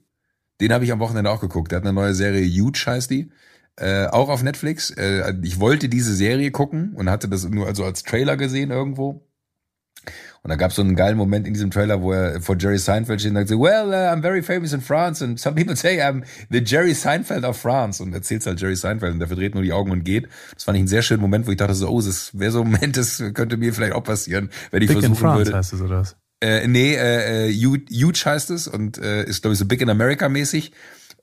Den 0.60 0.72
habe 0.72 0.84
ich 0.84 0.90
am 0.90 0.98
Wochenende 0.98 1.30
auch 1.30 1.40
geguckt. 1.40 1.70
Der 1.70 1.76
hat 1.76 1.84
eine 1.84 1.92
neue 1.92 2.14
Serie, 2.14 2.44
Huge 2.44 2.82
heißt 2.84 3.12
die. 3.12 3.30
Äh, 3.76 4.06
auch 4.06 4.28
auf 4.28 4.42
Netflix. 4.42 4.90
Äh, 4.90 5.34
ich 5.44 5.60
wollte 5.60 5.88
diese 5.88 6.16
Serie 6.16 6.50
gucken 6.50 6.94
und 6.94 7.08
hatte 7.08 7.28
das 7.28 7.48
nur 7.48 7.68
also 7.68 7.84
als 7.84 8.02
Trailer 8.02 8.36
gesehen 8.36 8.72
irgendwo. 8.72 9.24
Und 10.44 10.48
da 10.48 10.56
gab 10.56 10.70
es 10.70 10.76
so 10.76 10.82
einen 10.82 10.96
geilen 10.96 11.16
Moment 11.16 11.46
in 11.46 11.54
diesem 11.54 11.70
Trailer, 11.70 12.02
wo 12.02 12.12
er 12.12 12.40
vor 12.40 12.56
Jerry 12.58 12.78
Seinfeld 12.78 13.20
steht 13.20 13.30
und 13.30 13.36
sagt 13.36 13.50
well, 13.50 13.90
uh, 13.90 14.12
I'm 14.12 14.22
very 14.22 14.42
famous 14.42 14.72
in 14.72 14.80
France 14.80 15.24
and 15.24 15.38
some 15.38 15.54
people 15.54 15.76
say 15.76 16.02
I'm 16.02 16.24
the 16.50 16.58
Jerry 16.64 16.94
Seinfeld 16.94 17.44
of 17.44 17.56
France 17.56 18.02
und 18.02 18.12
erzählt 18.12 18.44
halt 18.44 18.60
Jerry 18.60 18.74
Seinfeld 18.74 19.12
und 19.12 19.20
der 19.20 19.28
verdreht 19.28 19.54
nur 19.54 19.62
die 19.62 19.72
Augen 19.72 19.92
und 19.92 20.02
geht. 20.02 20.28
Das 20.54 20.64
fand 20.64 20.76
ich 20.76 20.80
einen 20.80 20.88
sehr 20.88 21.02
schönen 21.02 21.20
Moment, 21.20 21.46
wo 21.46 21.52
ich 21.52 21.58
dachte 21.58 21.74
so, 21.74 21.88
oh, 21.88 22.00
das 22.00 22.36
wäre 22.36 22.50
so 22.50 22.62
ein 22.62 22.72
Moment, 22.72 22.96
das 22.96 23.22
könnte 23.34 23.56
mir 23.56 23.72
vielleicht 23.72 23.92
auch 23.92 24.02
passieren, 24.02 24.50
wenn 24.72 24.82
ich 24.82 24.88
Big 24.88 24.98
versuchen 24.98 25.14
in 25.14 25.20
France 25.20 25.46
würde. 25.46 25.56
heißt 25.56 25.72
es 25.74 25.80
oder 25.80 26.00
was? 26.00 26.16
Äh, 26.40 26.66
nee, 26.66 26.94
äh, 26.94 27.50
äh 27.50 27.54
Huge 27.54 28.22
heißt 28.24 28.50
es 28.50 28.66
und 28.66 28.98
äh, 28.98 29.22
ist, 29.22 29.42
glaube 29.42 29.52
ich, 29.52 29.60
so 29.60 29.66
Big 29.66 29.80
in 29.80 29.90
America 29.90 30.28
mäßig. 30.28 30.72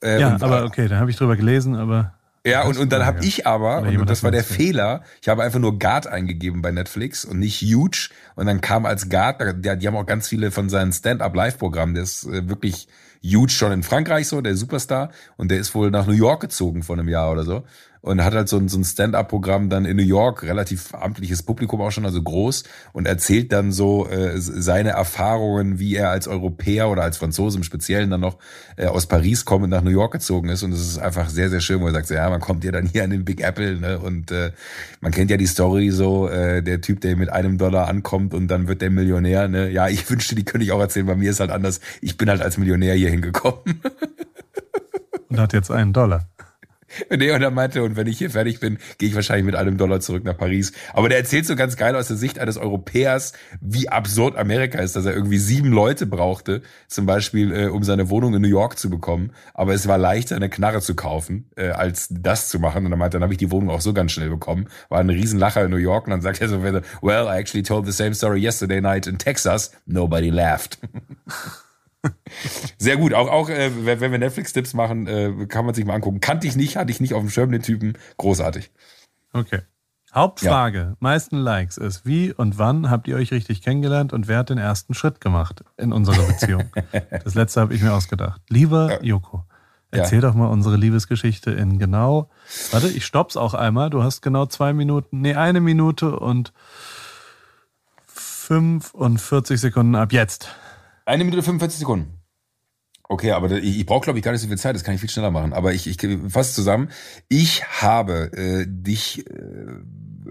Äh, 0.01 0.21
ja, 0.21 0.37
aber 0.39 0.63
okay, 0.63 0.87
da 0.87 0.97
habe 0.97 1.11
ich 1.11 1.17
drüber 1.17 1.35
gelesen, 1.35 1.75
aber. 1.75 2.13
Ja, 2.45 2.63
und, 2.63 2.77
und 2.77 2.91
dann 2.91 3.05
habe 3.05 3.23
ich 3.25 3.45
aber, 3.45 3.81
und 3.81 4.09
das 4.09 4.23
war 4.23 4.31
der 4.31 4.43
Fehler, 4.43 5.03
ich 5.21 5.27
habe 5.27 5.43
einfach 5.43 5.59
nur 5.59 5.77
Guard 5.77 6.07
eingegeben 6.07 6.61
bei 6.61 6.71
Netflix 6.71 7.25
und 7.25 7.39
nicht 7.39 7.61
Huge. 7.61 8.09
Und 8.35 8.45
dann 8.45 8.61
kam 8.61 8.85
als 8.85 9.09
Guard, 9.09 9.41
die, 9.57 9.77
die 9.77 9.87
haben 9.87 9.97
auch 9.97 10.05
ganz 10.05 10.27
viele 10.27 10.51
von 10.51 10.69
seinen 10.69 10.93
Stand-Up-Live-Programmen, 10.93 11.95
der 11.95 12.03
ist 12.03 12.25
äh, 12.25 12.47
wirklich 12.47 12.87
huge 13.21 13.51
schon 13.51 13.73
in 13.73 13.83
Frankreich 13.83 14.27
so, 14.27 14.39
der 14.39 14.55
Superstar. 14.55 15.11
Und 15.35 15.51
der 15.51 15.59
ist 15.59 15.75
wohl 15.75 15.91
nach 15.91 16.07
New 16.07 16.13
York 16.13 16.41
gezogen 16.41 16.83
vor 16.83 16.97
einem 16.97 17.09
Jahr 17.09 17.31
oder 17.31 17.43
so 17.43 17.63
und 18.01 18.23
hat 18.23 18.33
halt 18.33 18.47
so 18.47 18.57
ein, 18.57 18.69
so 18.69 18.77
ein 18.77 18.83
Stand-up-Programm 18.83 19.69
dann 19.69 19.85
in 19.85 19.97
New 19.97 20.03
York, 20.03 20.43
relativ 20.43 20.93
amtliches 20.93 21.43
Publikum 21.43 21.81
auch 21.81 21.91
schon, 21.91 22.05
also 22.05 22.21
groß, 22.21 22.63
und 22.93 23.07
erzählt 23.07 23.51
dann 23.51 23.71
so 23.71 24.07
äh, 24.07 24.33
seine 24.37 24.91
Erfahrungen, 24.91 25.79
wie 25.79 25.95
er 25.95 26.09
als 26.09 26.27
Europäer 26.27 26.89
oder 26.89 27.03
als 27.03 27.17
Franzose 27.17 27.57
im 27.57 27.63
Speziellen 27.63 28.09
dann 28.09 28.21
noch 28.21 28.37
äh, 28.77 28.85
aus 28.85 29.07
Paris 29.07 29.43
kommend 29.43 29.71
nach 29.71 29.81
New 29.81 29.89
York 29.89 30.13
gezogen 30.13 30.49
ist. 30.49 30.63
Und 30.63 30.71
es 30.71 30.81
ist 30.81 30.97
einfach 30.97 31.29
sehr, 31.29 31.49
sehr 31.49 31.59
schön, 31.59 31.81
wo 31.81 31.87
er 31.87 31.93
sagt, 31.93 32.09
ja, 32.09 32.29
man 32.29 32.39
kommt 32.39 32.63
ja 32.63 32.71
dann 32.71 32.85
hier 32.85 33.03
an 33.03 33.09
den 33.09 33.25
Big 33.25 33.41
Apple, 33.41 33.75
ne? 33.77 33.99
Und 33.99 34.31
äh, 34.31 34.51
man 35.01 35.11
kennt 35.11 35.29
ja 35.29 35.37
die 35.37 35.47
Story 35.47 35.91
so, 35.91 36.29
äh, 36.29 36.63
der 36.63 36.81
Typ, 36.81 37.01
der 37.01 37.17
mit 37.17 37.29
einem 37.29 37.57
Dollar 37.57 37.87
ankommt 37.87 38.33
und 38.33 38.47
dann 38.47 38.67
wird 38.67 38.81
der 38.81 38.91
Millionär, 38.91 39.47
ne? 39.47 39.69
Ja, 39.69 39.89
ich 39.89 40.09
wünschte, 40.09 40.35
die 40.35 40.45
könnte 40.45 40.63
ich 40.63 40.71
auch 40.71 40.79
erzählen, 40.79 41.05
bei 41.05 41.15
mir 41.15 41.31
ist 41.31 41.39
halt 41.39 41.51
anders. 41.51 41.81
Ich 42.01 42.17
bin 42.17 42.29
halt 42.29 42.41
als 42.41 42.57
Millionär 42.57 42.95
hier 42.95 43.09
hingekommen. 43.09 43.81
und 45.29 45.39
hat 45.39 45.53
jetzt 45.53 45.71
einen 45.71 45.93
Dollar. 45.93 46.27
Nee, 47.09 47.31
und 47.31 47.41
er 47.41 47.51
meinte, 47.51 47.83
und 47.83 47.95
wenn 47.95 48.07
ich 48.07 48.17
hier 48.17 48.29
fertig 48.29 48.59
bin, 48.59 48.77
gehe 48.97 49.09
ich 49.09 49.15
wahrscheinlich 49.15 49.45
mit 49.45 49.55
einem 49.55 49.77
Dollar 49.77 49.99
zurück 49.99 50.23
nach 50.23 50.37
Paris. 50.37 50.71
Aber 50.93 51.09
der 51.09 51.17
erzählt 51.17 51.45
so 51.45 51.55
ganz 51.55 51.75
geil 51.75 51.95
aus 51.95 52.07
der 52.07 52.17
Sicht 52.17 52.39
eines 52.39 52.57
Europäers, 52.57 53.33
wie 53.61 53.89
absurd 53.89 54.37
Amerika 54.37 54.79
ist, 54.79 54.95
dass 54.95 55.05
er 55.05 55.13
irgendwie 55.13 55.37
sieben 55.37 55.71
Leute 55.71 56.05
brauchte, 56.05 56.61
zum 56.87 57.05
Beispiel, 57.05 57.53
äh, 57.53 57.67
um 57.67 57.83
seine 57.83 58.09
Wohnung 58.09 58.33
in 58.33 58.41
New 58.41 58.47
York 58.47 58.77
zu 58.77 58.89
bekommen. 58.89 59.31
Aber 59.53 59.73
es 59.73 59.87
war 59.87 59.97
leichter, 59.97 60.35
eine 60.35 60.49
Knarre 60.49 60.81
zu 60.81 60.95
kaufen, 60.95 61.49
äh, 61.55 61.69
als 61.69 62.07
das 62.11 62.49
zu 62.49 62.59
machen. 62.59 62.85
Und 62.85 62.91
er 62.91 62.97
meinte, 62.97 63.15
dann 63.15 63.23
habe 63.23 63.33
ich 63.33 63.39
die 63.39 63.51
Wohnung 63.51 63.69
auch 63.69 63.81
so 63.81 63.93
ganz 63.93 64.11
schnell 64.11 64.29
bekommen. 64.29 64.67
War 64.89 64.99
ein 64.99 65.09
Riesenlacher 65.09 65.65
in 65.65 65.71
New 65.71 65.77
York. 65.77 66.07
Und 66.07 66.11
dann 66.11 66.21
sagt 66.21 66.41
er 66.41 66.49
so, 66.49 66.61
well, 66.63 67.25
I 67.25 67.39
actually 67.39 67.63
told 67.63 67.85
the 67.85 67.91
same 67.91 68.13
story 68.13 68.39
yesterday 68.39 68.81
night 68.81 69.07
in 69.07 69.17
Texas. 69.17 69.71
Nobody 69.85 70.29
laughed. 70.29 70.77
Sehr 72.77 72.97
gut. 72.97 73.13
Auch, 73.13 73.29
auch 73.29 73.49
äh, 73.49 73.71
wenn 73.85 74.11
wir 74.11 74.17
Netflix-Tipps 74.17 74.73
machen, 74.73 75.07
äh, 75.07 75.45
kann 75.47 75.65
man 75.65 75.75
sich 75.75 75.85
mal 75.85 75.95
angucken. 75.95 76.19
Kannte 76.19 76.47
ich 76.47 76.55
nicht, 76.55 76.77
hatte 76.77 76.91
ich 76.91 76.99
nicht 76.99 77.13
auf 77.13 77.21
dem 77.21 77.29
Schirm, 77.29 77.51
den 77.51 77.61
Typen. 77.61 77.97
Großartig. 78.17 78.71
Okay. 79.33 79.61
Hauptfrage, 80.13 80.79
ja. 80.79 80.95
meisten 80.99 81.37
Likes 81.37 81.77
ist, 81.77 82.03
wie 82.03 82.33
und 82.33 82.57
wann 82.57 82.89
habt 82.89 83.07
ihr 83.07 83.15
euch 83.15 83.31
richtig 83.31 83.61
kennengelernt 83.61 84.11
und 84.11 84.27
wer 84.27 84.39
hat 84.39 84.49
den 84.49 84.57
ersten 84.57 84.95
Schritt 84.95 85.21
gemacht 85.21 85.63
in 85.77 85.93
unserer 85.93 86.23
Beziehung? 86.23 86.63
das 87.23 87.35
letzte 87.35 87.61
habe 87.61 87.75
ich 87.75 87.83
mir 87.83 87.93
ausgedacht. 87.93 88.41
Lieber 88.49 89.03
Joko, 89.03 89.45
erzähl 89.91 90.23
ja. 90.23 90.27
doch 90.27 90.33
mal 90.33 90.47
unsere 90.47 90.77
Liebesgeschichte 90.77 91.51
in 91.51 91.77
genau, 91.77 92.31
warte, 92.71 92.87
ich 92.87 93.05
stopp's 93.05 93.37
auch 93.37 93.53
einmal, 93.53 93.91
du 93.91 94.01
hast 94.01 94.21
genau 94.21 94.47
zwei 94.47 94.73
Minuten, 94.73 95.21
nee, 95.21 95.35
eine 95.35 95.61
Minute 95.61 96.19
und 96.19 96.53
45 98.07 99.61
Sekunden 99.61 99.93
ab 99.93 100.11
jetzt. 100.11 100.49
Eine 101.09 101.23
Minute 101.23 101.41
45 101.41 101.79
Sekunden. 101.79 102.21
Okay, 103.11 103.31
aber 103.31 103.51
ich, 103.51 103.79
ich 103.79 103.85
brauche, 103.87 104.03
glaube 104.03 104.19
ich, 104.19 104.23
gar 104.23 104.31
nicht 104.31 104.41
so 104.41 104.47
viel 104.47 104.59
Zeit, 104.59 104.75
das 104.75 104.83
kann 104.83 104.93
ich 104.93 104.99
viel 105.01 105.09
schneller 105.09 105.31
machen. 105.31 105.53
Aber 105.53 105.73
ich, 105.73 105.87
ich 105.87 105.97
fasse 106.27 106.53
zusammen. 106.53 106.89
Ich 107.27 107.65
habe 107.81 108.31
äh, 108.33 108.65
dich 108.67 109.25
äh, 109.27 109.65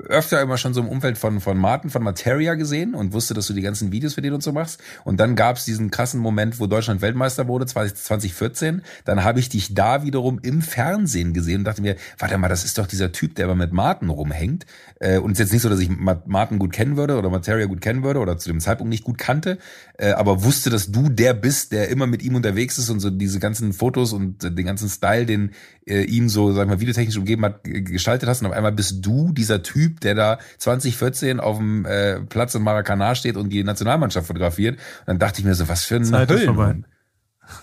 öfter 0.06 0.40
immer 0.40 0.58
schon 0.58 0.74
so 0.74 0.80
im 0.80 0.88
Umfeld 0.88 1.18
von, 1.18 1.40
von 1.40 1.56
Martin, 1.56 1.90
von 1.90 2.02
Materia 2.02 2.54
gesehen 2.54 2.94
und 2.94 3.12
wusste, 3.12 3.34
dass 3.34 3.46
du 3.46 3.52
die 3.52 3.62
ganzen 3.62 3.92
Videos 3.92 4.14
für 4.14 4.22
den 4.22 4.32
und 4.32 4.42
so 4.42 4.52
machst. 4.52 4.80
Und 5.04 5.18
dann 5.20 5.36
gab 5.36 5.56
es 5.56 5.64
diesen 5.64 5.90
krassen 5.90 6.20
Moment, 6.20 6.60
wo 6.60 6.66
Deutschland 6.66 7.02
Weltmeister 7.02 7.48
wurde, 7.48 7.66
2014. 7.66 8.82
Dann 9.04 9.24
habe 9.24 9.40
ich 9.40 9.48
dich 9.48 9.74
da 9.74 10.02
wiederum 10.04 10.38
im 10.42 10.62
Fernsehen 10.62 11.32
gesehen 11.32 11.58
und 11.58 11.64
dachte 11.64 11.82
mir, 11.82 11.96
warte 12.18 12.38
mal, 12.38 12.48
das 12.48 12.64
ist 12.64 12.78
doch 12.78 12.86
dieser 12.86 13.12
Typ, 13.12 13.34
der 13.34 13.46
immer 13.46 13.54
mit 13.54 13.72
Martin 13.72 14.08
rumhängt. 14.08 14.66
Äh, 15.00 15.18
und 15.18 15.32
es 15.32 15.38
ist 15.38 15.46
jetzt 15.46 15.52
nicht 15.52 15.62
so, 15.62 15.68
dass 15.68 15.80
ich 15.80 15.88
Martin 15.88 16.58
gut 16.58 16.72
kennen 16.72 16.96
würde 16.96 17.16
oder 17.18 17.30
Materia 17.30 17.66
gut 17.66 17.80
kennen 17.80 18.02
würde 18.02 18.20
oder 18.20 18.38
zu 18.38 18.48
dem 18.48 18.60
Zeitpunkt 18.60 18.90
nicht 18.90 19.04
gut 19.04 19.18
kannte, 19.18 19.58
äh, 19.98 20.12
aber 20.12 20.44
wusste, 20.44 20.70
dass 20.70 20.90
du 20.90 21.08
der 21.08 21.34
bist, 21.34 21.72
der 21.72 21.88
immer 21.88 22.06
mit 22.06 22.22
ihm 22.22 22.34
unterwegs 22.34 22.78
ist 22.78 22.90
und 22.90 23.00
so 23.00 23.10
diese 23.10 23.38
ganzen 23.38 23.72
Fotos 23.72 24.12
und 24.12 24.42
den 24.42 24.66
ganzen 24.66 24.88
Style, 24.88 25.26
den 25.26 25.52
äh, 25.88 26.02
ihm 26.02 26.28
so, 26.28 26.52
sag 26.52 26.68
mal, 26.68 26.80
videotechnisch 26.80 27.16
umgeben 27.16 27.44
hat, 27.44 27.60
gestaltet 27.64 28.28
hast. 28.28 28.40
Und 28.40 28.46
auf 28.48 28.52
einmal 28.52 28.72
bist 28.72 29.04
du 29.04 29.32
dieser 29.32 29.62
Typ, 29.62 30.00
der 30.00 30.14
da 30.14 30.38
2014 30.58 31.40
auf 31.40 31.58
dem 31.58 31.84
äh, 31.84 32.20
Platz 32.20 32.54
in 32.54 32.62
Maracanã 32.62 33.14
steht 33.14 33.36
und 33.36 33.50
die 33.50 33.64
Nationalmannschaft 33.64 34.26
fotografiert. 34.26 34.76
Und 34.76 35.06
dann 35.06 35.18
dachte 35.18 35.40
ich 35.40 35.44
mir 35.44 35.54
so, 35.54 35.68
was 35.68 35.84
für 35.84 35.96
ein 35.96 36.04
Zeit 36.04 36.30
ist 36.30 36.44
vorbei. 36.44 36.76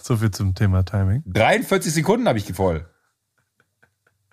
So 0.01 0.17
viel 0.17 0.31
zum 0.31 0.55
Thema 0.55 0.83
Timing. 0.83 1.23
43 1.27 1.93
Sekunden 1.93 2.27
habe 2.27 2.39
ich 2.39 2.51
voll. 2.53 2.85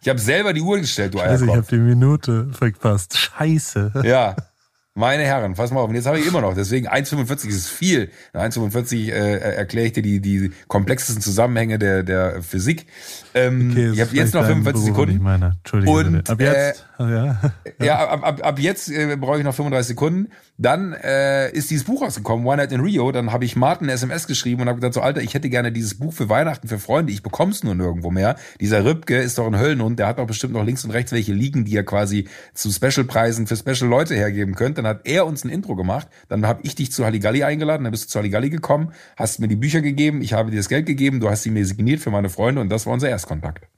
Ich 0.01 0.09
habe 0.09 0.19
selber 0.19 0.53
die 0.53 0.63
Uhr 0.63 0.79
gestellt, 0.79 1.15
du 1.15 1.19
Scheiße, 1.19 1.45
ich 1.45 1.51
habe 1.51 1.67
die 1.71 1.79
Minute 1.79 2.49
verpasst. 2.51 3.17
Scheiße. 3.17 4.03
Ja. 4.05 4.35
Meine 4.95 5.23
Herren, 5.23 5.55
pass 5.55 5.71
mal 5.71 5.81
auf. 5.81 5.89
Und 5.89 5.95
jetzt 5.95 6.07
habe 6.07 6.21
ich 6.21 6.27
immer 6.27 6.43
noch. 6.43 6.55
Deswegen 6.55 6.87
1,45 6.87 7.49
ist 7.49 7.69
viel. 7.69 8.11
1,45 8.35 9.11
äh, 9.11 9.39
erkläre 9.39 9.87
ich 9.87 9.93
dir 9.93 10.03
die, 10.03 10.21
die 10.21 10.53
komplexesten 10.69 11.23
Zusammenhänge 11.23 11.79
der, 11.79 12.03
der 12.03 12.43
Physik. 12.43 12.85
Ähm, 13.33 13.71
okay, 13.71 13.91
ich 13.95 14.01
habe 14.03 14.15
jetzt 14.15 14.35
noch 14.35 14.45
45 14.45 14.85
Sekunden. 14.85 15.17
Ich 15.17 15.23
meine. 15.23 15.57
Entschuldigung. 15.63 15.95
Und, 15.95 16.29
ab 16.29 16.39
jetzt? 16.39 16.87
Äh, 16.99 17.11
ja. 17.11 17.41
ja, 17.83 18.07
ab, 18.07 18.23
ab, 18.23 18.41
ab 18.45 18.59
jetzt 18.59 18.91
äh, 18.91 19.17
brauche 19.17 19.39
ich 19.39 19.45
noch 19.45 19.55
35 19.55 19.89
Sekunden. 19.89 20.29
Dann 20.59 20.93
äh, 20.93 21.51
ist 21.51 21.71
dieses 21.71 21.85
Buch 21.85 22.03
rausgekommen, 22.03 22.47
One 22.47 22.59
Night 22.59 22.73
in 22.73 22.81
Rio. 22.81 23.11
Dann 23.13 23.33
habe 23.33 23.47
ich 23.47 23.57
Martin 23.57 23.87
eine 23.87 23.95
SMS 23.95 24.27
geschrieben 24.27 24.61
und 24.61 24.69
habe 24.69 24.79
gesagt, 24.79 24.95
so 24.95 25.01
Alter, 25.01 25.23
ich 25.23 25.33
hätte 25.33 25.49
gerne 25.49 25.73
dieses 25.73 25.99
Buch 25.99 26.13
für 26.13 26.29
Weihnachten 26.29 26.69
für 26.69 26.79
Freunde. 26.79 27.13
Ich 27.13 27.23
bekomm's 27.23 27.65
nur 27.65 27.75
nirgendwo 27.75 28.11
mehr. 28.11 28.37
Dieser 28.61 28.85
Rübke 28.85 29.17
ist 29.17 29.39
doch 29.39 29.47
ein 29.47 29.59
Höllenhund. 29.59 29.99
Der 29.99 30.07
hat 30.07 30.19
doch 30.19 30.27
bestimmt 30.27 30.53
noch 30.53 30.65
links 30.65 30.85
und 30.85 30.91
rechts 30.91 31.13
welche 31.13 31.33
liegen, 31.33 31.65
die 31.65 31.75
er 31.75 31.85
quasi 31.85 32.29
zu 32.53 32.71
Specialpreisen 32.71 33.47
für 33.47 33.57
Special 33.57 33.89
Leute 33.89 34.15
hergeben 34.15 34.55
könnte. 34.55 34.82
Dann 34.83 34.97
hat 34.97 35.07
er 35.07 35.27
uns 35.27 35.45
ein 35.45 35.49
Intro 35.49 35.77
gemacht. 35.77 36.09
Dann 36.29 36.47
habe 36.47 36.61
ich 36.63 36.75
dich 36.75 36.93
zu 36.93 37.05
Halligalli 37.05 37.45
eingeladen. 37.45 37.85
Dann 37.85 37.91
bist 37.91 38.05
du 38.05 38.09
zu 38.09 38.19
Halligalli 38.19 38.51
gekommen, 38.51 38.93
hast 39.17 39.41
mir 39.41 39.49
die 39.49 39.57
Bücher 39.57 39.81
gegeben. 39.81 40.23
Ich 40.23 40.33
habe 40.33 40.51
dir 40.51 40.57
das 40.57 40.69
Geld 40.69 40.87
gegeben. 40.87 41.21
Du 41.21 41.31
hast 41.31 41.43
sie 41.43 41.51
mir 41.51 41.65
signiert 41.67 42.01
für 42.01 42.11
meine 42.11 42.29
Freunde 42.29 42.61
und 42.61 42.69
das 42.69 42.87
war 42.87 42.93
unser 42.93 43.09
Erstkontakt. 43.09 43.69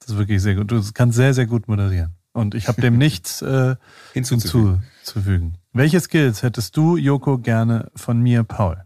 Das 0.00 0.10
ist 0.10 0.18
wirklich 0.18 0.40
sehr 0.40 0.54
gut. 0.54 0.70
Du 0.70 0.80
kannst 0.94 1.16
sehr, 1.16 1.34
sehr 1.34 1.46
gut 1.46 1.68
moderieren. 1.68 2.14
Und 2.32 2.54
ich 2.54 2.68
habe 2.68 2.80
dem 2.80 2.98
nichts 2.98 3.42
äh, 3.42 3.76
hinzuzufügen. 4.12 4.84
hinzuzufügen. 4.98 5.58
Welche 5.72 6.00
Skills 6.00 6.42
hättest 6.42 6.76
du, 6.76 6.96
Joko, 6.96 7.38
gerne 7.38 7.90
von 7.94 8.20
mir, 8.20 8.44
Paul? 8.44 8.85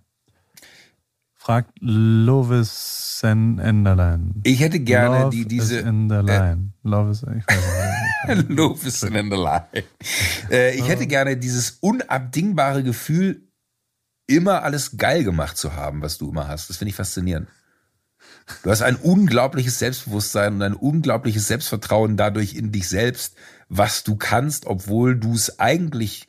Fragt 1.42 1.72
Lovis 1.80 3.22
Enderlein. 3.22 4.42
Ich 4.44 4.60
hätte 4.60 4.78
gerne 4.78 5.20
Love 5.20 5.30
die, 5.30 5.48
diese. 5.48 5.78
Is 5.78 5.86
in 5.86 6.10
the 6.10 6.16
line. 6.16 6.74
Äh, 6.84 6.88
Love 6.88 7.10
is, 7.12 7.22
ich 7.22 7.46
weiß 7.46 8.36
nicht. 8.36 8.48
Love 8.50 8.86
is 8.86 9.02
in 9.02 9.30
the 9.30 9.36
line. 9.36 9.84
Äh, 10.50 10.76
ich 10.76 10.86
hätte 10.86 11.06
gerne 11.06 11.38
dieses 11.38 11.78
unabdingbare 11.80 12.82
Gefühl, 12.82 13.48
immer 14.26 14.64
alles 14.64 14.98
geil 14.98 15.24
gemacht 15.24 15.56
zu 15.56 15.74
haben, 15.74 16.02
was 16.02 16.18
du 16.18 16.28
immer 16.28 16.46
hast. 16.46 16.68
Das 16.68 16.76
finde 16.76 16.90
ich 16.90 16.96
faszinierend. 16.96 17.48
Du 18.62 18.70
hast 18.70 18.82
ein 18.82 18.96
unglaubliches 18.96 19.78
Selbstbewusstsein 19.78 20.56
und 20.56 20.62
ein 20.62 20.74
unglaubliches 20.74 21.48
Selbstvertrauen 21.48 22.18
dadurch 22.18 22.54
in 22.54 22.70
dich 22.70 22.86
selbst, 22.86 23.34
was 23.70 24.04
du 24.04 24.16
kannst, 24.16 24.66
obwohl 24.66 25.16
du 25.16 25.32
es 25.32 25.58
eigentlich 25.58 26.26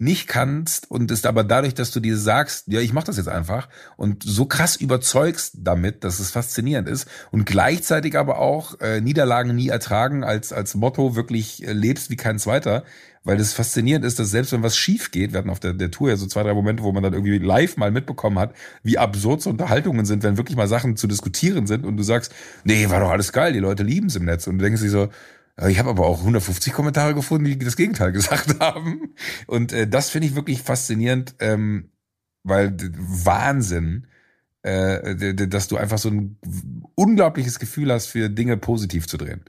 nicht 0.00 0.28
kannst 0.28 0.90
und 0.90 1.10
ist 1.10 1.26
aber 1.26 1.44
dadurch, 1.44 1.74
dass 1.74 1.90
du 1.90 2.00
dir 2.00 2.16
sagst, 2.16 2.68
ja, 2.68 2.80
ich 2.80 2.92
mach 2.94 3.04
das 3.04 3.18
jetzt 3.18 3.28
einfach 3.28 3.68
und 3.96 4.22
so 4.22 4.46
krass 4.46 4.76
überzeugst 4.76 5.58
damit, 5.58 6.04
dass 6.04 6.20
es 6.20 6.30
faszinierend 6.30 6.88
ist 6.88 7.06
und 7.30 7.44
gleichzeitig 7.44 8.16
aber 8.16 8.38
auch 8.38 8.80
äh, 8.80 9.02
Niederlagen 9.02 9.54
nie 9.54 9.68
ertragen 9.68 10.24
als 10.24 10.52
als 10.52 10.74
Motto 10.74 11.16
wirklich 11.16 11.66
äh, 11.66 11.72
lebst 11.72 12.08
wie 12.08 12.16
kein 12.16 12.38
zweiter, 12.38 12.84
weil 13.24 13.36
das 13.36 13.52
faszinierend 13.52 14.06
ist, 14.06 14.18
dass 14.18 14.30
selbst 14.30 14.52
wenn 14.52 14.62
was 14.62 14.76
schief 14.76 15.10
geht, 15.10 15.32
wir 15.32 15.38
hatten 15.38 15.50
auf 15.50 15.60
der, 15.60 15.74
der 15.74 15.90
Tour 15.90 16.08
ja 16.08 16.16
so 16.16 16.26
zwei, 16.26 16.42
drei 16.42 16.54
Momente, 16.54 16.82
wo 16.82 16.92
man 16.92 17.02
dann 17.02 17.12
irgendwie 17.12 17.36
live 17.36 17.76
mal 17.76 17.90
mitbekommen 17.90 18.38
hat, 18.38 18.54
wie 18.82 18.96
absurd 18.96 19.42
so 19.42 19.50
Unterhaltungen 19.50 20.06
sind, 20.06 20.22
wenn 20.22 20.38
wirklich 20.38 20.56
mal 20.56 20.68
Sachen 20.68 20.96
zu 20.96 21.06
diskutieren 21.06 21.66
sind 21.66 21.84
und 21.84 21.98
du 21.98 22.02
sagst, 22.02 22.32
nee, 22.64 22.88
war 22.88 23.00
doch 23.00 23.10
alles 23.10 23.32
geil, 23.32 23.52
die 23.52 23.58
Leute 23.58 23.82
lieben 23.82 24.06
es 24.06 24.16
im 24.16 24.24
Netz. 24.24 24.46
Und 24.46 24.58
du 24.58 24.64
denkst 24.64 24.80
dir 24.80 24.88
so, 24.88 25.08
ich 25.68 25.78
habe 25.78 25.90
aber 25.90 26.06
auch 26.06 26.20
150 26.20 26.72
Kommentare 26.72 27.14
gefunden, 27.14 27.44
die 27.44 27.58
das 27.58 27.76
Gegenteil 27.76 28.12
gesagt 28.12 28.60
haben. 28.60 29.14
Und 29.46 29.72
äh, 29.72 29.86
das 29.88 30.10
finde 30.10 30.28
ich 30.28 30.34
wirklich 30.34 30.62
faszinierend, 30.62 31.34
ähm, 31.40 31.90
weil 32.42 32.76
Wahnsinn, 32.96 34.06
äh, 34.62 35.34
dass 35.34 35.68
du 35.68 35.76
einfach 35.76 35.98
so 35.98 36.10
ein 36.10 36.38
unglaubliches 36.94 37.58
Gefühl 37.58 37.92
hast, 37.92 38.06
für 38.06 38.28
Dinge 38.28 38.56
positiv 38.56 39.06
zu 39.06 39.16
drehen. 39.16 39.44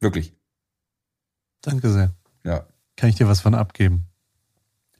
Wirklich. 0.00 0.34
Danke 1.62 1.90
sehr. 1.90 2.14
Ja. 2.44 2.66
Kann 2.96 3.10
ich 3.10 3.16
dir 3.16 3.28
was 3.28 3.40
von 3.40 3.54
abgeben? 3.54 4.06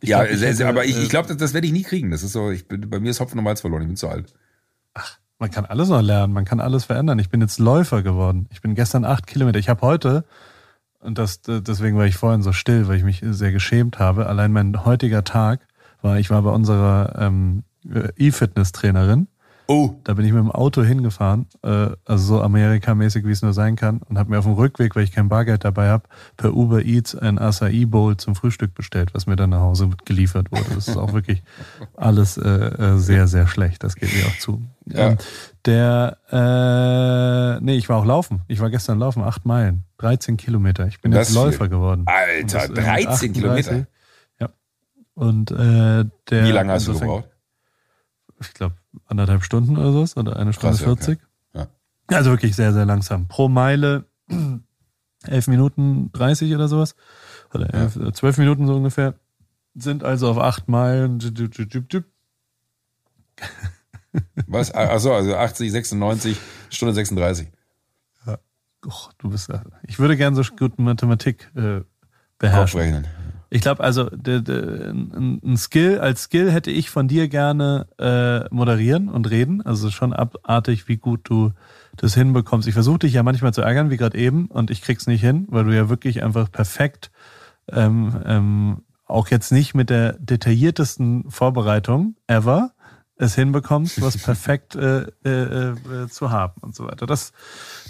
Ich 0.00 0.08
ja, 0.08 0.24
glaub, 0.24 0.34
ich 0.34 0.42
hätte, 0.42 0.66
aber 0.66 0.84
ich, 0.84 0.96
ich 0.96 1.10
glaube, 1.10 1.28
das, 1.28 1.36
das 1.36 1.54
werde 1.54 1.66
ich 1.66 1.72
nie 1.72 1.82
kriegen. 1.82 2.10
Das 2.10 2.22
ist 2.22 2.32
so, 2.32 2.50
ich 2.50 2.66
bin, 2.66 2.88
bei 2.88 3.00
mir 3.00 3.10
ist 3.10 3.20
Hopfen 3.20 3.38
und 3.38 3.44
Malz 3.44 3.60
verloren, 3.60 3.82
ich 3.82 3.88
bin 3.88 3.96
zu 3.96 4.08
alt. 4.08 4.32
Ach, 4.94 5.19
man 5.40 5.50
kann 5.50 5.64
alles 5.64 5.88
noch 5.88 6.02
lernen, 6.02 6.32
man 6.32 6.44
kann 6.44 6.60
alles 6.60 6.84
verändern. 6.84 7.18
Ich 7.18 7.30
bin 7.30 7.40
jetzt 7.40 7.58
Läufer 7.58 8.02
geworden. 8.02 8.46
Ich 8.52 8.60
bin 8.60 8.74
gestern 8.74 9.04
acht 9.04 9.26
Kilometer. 9.26 9.58
Ich 9.58 9.70
habe 9.70 9.80
heute, 9.80 10.24
und 11.00 11.16
das 11.16 11.40
deswegen 11.40 11.96
war 11.96 12.04
ich 12.04 12.16
vorhin 12.16 12.42
so 12.42 12.52
still, 12.52 12.86
weil 12.86 12.98
ich 12.98 13.04
mich 13.04 13.22
sehr 13.24 13.50
geschämt 13.50 13.98
habe. 13.98 14.26
Allein 14.26 14.52
mein 14.52 14.84
heutiger 14.84 15.24
Tag 15.24 15.66
war, 16.02 16.18
ich 16.18 16.30
war 16.30 16.42
bei 16.42 16.50
unserer 16.50 17.18
ähm, 17.18 17.64
E-Fitness-Trainerin 18.16 19.28
Oh. 19.70 19.94
Da 20.02 20.14
bin 20.14 20.24
ich 20.24 20.32
mit 20.32 20.42
dem 20.42 20.50
Auto 20.50 20.82
hingefahren, 20.82 21.46
äh, 21.62 21.90
also 22.04 22.24
so 22.24 22.42
Amerikamäßig, 22.42 23.24
wie 23.24 23.30
es 23.30 23.40
nur 23.40 23.52
sein 23.52 23.76
kann, 23.76 24.00
und 24.08 24.18
habe 24.18 24.28
mir 24.28 24.40
auf 24.40 24.44
dem 24.44 24.54
Rückweg, 24.54 24.96
weil 24.96 25.04
ich 25.04 25.12
kein 25.12 25.28
Bargeld 25.28 25.64
dabei 25.64 25.90
habe, 25.90 26.08
per 26.36 26.54
Uber 26.54 26.84
Eats 26.84 27.14
ein 27.14 27.38
Acai 27.38 27.84
Bowl 27.86 28.16
zum 28.16 28.34
Frühstück 28.34 28.74
bestellt, 28.74 29.14
was 29.14 29.28
mir 29.28 29.36
dann 29.36 29.50
nach 29.50 29.60
Hause 29.60 29.90
geliefert 30.04 30.50
wurde. 30.50 30.64
Das 30.74 30.88
ist 30.88 30.96
auch 30.96 31.12
wirklich 31.12 31.44
alles 31.96 32.36
äh, 32.36 32.48
äh, 32.48 32.98
sehr, 32.98 33.28
sehr 33.28 33.46
schlecht. 33.46 33.84
Das 33.84 33.94
geht 33.94 34.12
mir 34.12 34.26
auch 34.26 34.38
zu. 34.40 34.60
Ja. 34.86 35.10
Ähm, 35.10 35.18
der, 35.64 36.18
äh, 36.32 37.64
nee, 37.64 37.76
ich 37.76 37.88
war 37.88 37.98
auch 37.98 38.06
laufen. 38.06 38.42
Ich 38.48 38.58
war 38.58 38.70
gestern 38.70 38.98
laufen, 38.98 39.22
acht 39.22 39.46
Meilen, 39.46 39.84
13 39.98 40.36
Kilometer. 40.36 40.88
Ich 40.88 41.00
bin 41.00 41.12
das 41.12 41.28
jetzt 41.28 41.36
Läufer 41.36 41.68
geworden. 41.68 42.06
Alter, 42.06 42.66
das, 42.66 42.72
13 42.72 43.34
Kilometer? 43.34 43.86
Ja. 44.40 44.48
Und 45.14 45.52
äh, 45.52 46.06
der. 46.28 46.44
Wie 46.44 46.50
lange 46.50 46.72
hast 46.72 46.88
du 46.88 46.94
gebraucht? 46.94 47.28
Ich 48.40 48.52
glaube 48.52 48.74
anderthalb 49.06 49.44
Stunden 49.44 49.76
oder 49.76 49.92
so 49.92 50.20
oder 50.20 50.36
eine 50.36 50.52
Stunde 50.52 50.76
Krass, 50.76 50.84
40. 50.84 51.18
Okay. 51.18 51.26
Ja. 52.10 52.16
Also 52.16 52.30
wirklich 52.30 52.56
sehr, 52.56 52.72
sehr 52.72 52.86
langsam. 52.86 53.28
Pro 53.28 53.48
Meile 53.48 54.06
elf 55.26 55.48
Minuten 55.48 56.10
30 56.12 56.54
oder 56.54 56.68
sowas. 56.68 56.94
Oder 57.52 57.74
elf, 57.74 57.96
ja. 57.96 58.12
zwölf 58.12 58.38
Minuten 58.38 58.66
so 58.66 58.76
ungefähr. 58.76 59.14
Sind 59.74 60.04
also 60.04 60.30
auf 60.30 60.38
acht 60.38 60.68
Meilen. 60.68 61.18
Was? 64.46 64.72
Achso, 64.72 65.14
also 65.14 65.36
80, 65.36 65.70
96, 65.70 66.36
Stunde 66.70 66.94
36. 66.94 67.48
Ja. 68.26 68.38
Oh, 68.86 69.10
du 69.18 69.30
bist 69.30 69.52
Ich 69.86 69.98
würde 69.98 70.16
gern 70.16 70.34
so 70.34 70.42
gut 70.42 70.78
Mathematik 70.78 71.50
äh, 71.54 71.82
beherrschen. 72.38 72.80
Aufrechnen. 72.80 73.06
Ich 73.52 73.62
glaube, 73.62 73.82
also 73.82 74.04
de, 74.04 74.40
de, 74.40 74.90
ein 74.90 75.56
Skill, 75.56 75.98
als 75.98 76.22
Skill 76.22 76.52
hätte 76.52 76.70
ich 76.70 76.88
von 76.88 77.08
dir 77.08 77.28
gerne 77.28 77.88
äh, 77.98 78.48
moderieren 78.54 79.08
und 79.08 79.28
reden. 79.28 79.60
Also 79.60 79.90
schon 79.90 80.12
abartig, 80.12 80.86
wie 80.86 80.98
gut 80.98 81.22
du 81.24 81.50
das 81.96 82.14
hinbekommst. 82.14 82.68
Ich 82.68 82.74
versuche 82.74 83.00
dich 83.00 83.14
ja 83.14 83.24
manchmal 83.24 83.52
zu 83.52 83.62
ärgern, 83.62 83.90
wie 83.90 83.96
gerade 83.96 84.16
eben, 84.16 84.46
und 84.46 84.70
ich 84.70 84.82
krieg's 84.82 85.08
nicht 85.08 85.20
hin, 85.20 85.46
weil 85.50 85.64
du 85.64 85.74
ja 85.74 85.88
wirklich 85.88 86.22
einfach 86.22 86.50
perfekt, 86.50 87.10
ähm, 87.72 88.14
ähm, 88.24 88.82
auch 89.06 89.28
jetzt 89.28 89.50
nicht 89.50 89.74
mit 89.74 89.90
der 89.90 90.12
detailliertesten 90.12 91.28
Vorbereitung 91.28 92.14
ever, 92.28 92.70
es 93.20 93.34
hinbekommst, 93.34 94.00
was 94.00 94.16
perfekt 94.16 94.74
äh, 94.74 95.02
äh, 95.24 95.28
äh, 95.28 96.08
zu 96.08 96.30
haben 96.30 96.60
und 96.62 96.74
so 96.74 96.86
weiter. 96.86 97.06
Das, 97.06 97.32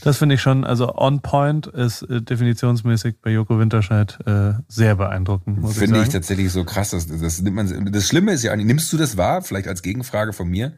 das 0.03 0.19
finde 0.19 0.35
ich 0.35 0.43
schon, 0.43 0.65
also 0.65 0.95
on 0.97 1.21
point 1.21 1.67
ist 1.69 2.03
äh, 2.03 2.21
definitionsmäßig 2.21 3.21
bei 3.23 3.31
Joko 3.31 3.59
Winterscheid 3.59 4.19
äh, 4.27 4.55
sehr 4.69 4.97
beeindruckend. 4.97 5.73
Finde 5.73 6.01
ich, 6.01 6.09
ich, 6.09 6.13
tatsächlich 6.13 6.51
so 6.51 6.65
krass. 6.65 6.91
Das, 6.91 7.07
das, 7.07 7.41
nimmt 7.41 7.57
man, 7.57 7.93
das 7.93 8.09
Schlimme 8.09 8.33
ist 8.33 8.43
ja, 8.43 8.55
nimmst 8.57 8.93
du 8.93 8.97
das 8.97 9.17
wahr, 9.17 9.43
vielleicht 9.43 9.69
als 9.69 9.83
Gegenfrage 9.83 10.33
von 10.33 10.49
mir, 10.49 10.73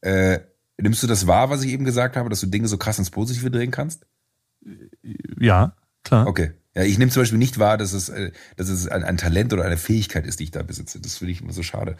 äh, 0.00 0.40
nimmst 0.78 1.02
du 1.02 1.06
das 1.06 1.26
wahr, 1.26 1.50
was 1.50 1.62
ich 1.62 1.70
eben 1.70 1.84
gesagt 1.84 2.16
habe, 2.16 2.30
dass 2.30 2.40
du 2.40 2.46
Dinge 2.46 2.68
so 2.68 2.78
krass 2.78 2.98
ins 2.98 3.10
Positive 3.10 3.50
drehen 3.50 3.70
kannst? 3.70 4.06
Ja, 5.38 5.74
klar. 6.02 6.26
Okay. 6.26 6.52
Ja, 6.74 6.84
ich 6.84 6.96
nehme 6.98 7.10
zum 7.10 7.22
Beispiel 7.22 7.38
nicht 7.38 7.58
wahr, 7.58 7.76
dass 7.76 7.92
es, 7.92 8.08
äh, 8.08 8.30
dass 8.56 8.68
es 8.68 8.88
ein, 8.88 9.02
ein 9.04 9.16
Talent 9.16 9.52
oder 9.52 9.64
eine 9.64 9.76
Fähigkeit 9.76 10.26
ist, 10.26 10.40
die 10.40 10.44
ich 10.44 10.50
da 10.50 10.62
besitze. 10.62 11.00
Das 11.00 11.18
finde 11.18 11.32
ich 11.32 11.42
immer 11.42 11.52
so 11.52 11.62
schade. 11.62 11.96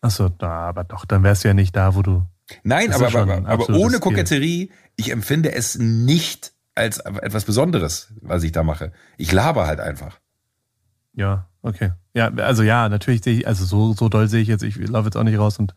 Achso, 0.00 0.30
aber 0.38 0.84
doch, 0.84 1.04
dann 1.04 1.22
wärst 1.22 1.44
du 1.44 1.48
ja 1.48 1.54
nicht 1.54 1.74
da, 1.74 1.94
wo 1.94 2.02
du. 2.02 2.24
Nein, 2.62 2.92
aber, 2.92 3.14
aber, 3.14 3.46
aber 3.46 3.68
ohne 3.70 3.98
Koketterie, 3.98 4.70
ich 4.96 5.10
empfinde 5.10 5.52
es 5.52 5.78
nicht 5.78 6.52
als 6.74 6.98
etwas 6.98 7.44
Besonderes, 7.44 8.12
was 8.22 8.42
ich 8.42 8.52
da 8.52 8.62
mache. 8.62 8.92
Ich 9.16 9.32
laber 9.32 9.66
halt 9.66 9.80
einfach. 9.80 10.18
Ja, 11.14 11.46
okay. 11.62 11.92
Ja, 12.14 12.32
also 12.36 12.62
ja, 12.62 12.88
natürlich 12.88 13.22
sehe 13.22 13.34
ich, 13.34 13.46
also 13.46 13.64
so, 13.64 13.92
so 13.92 14.08
doll 14.08 14.28
sehe 14.28 14.40
ich 14.40 14.48
jetzt, 14.48 14.62
ich 14.62 14.76
laufe 14.76 15.06
jetzt 15.06 15.16
auch 15.16 15.24
nicht 15.24 15.38
raus 15.38 15.58
und, 15.58 15.74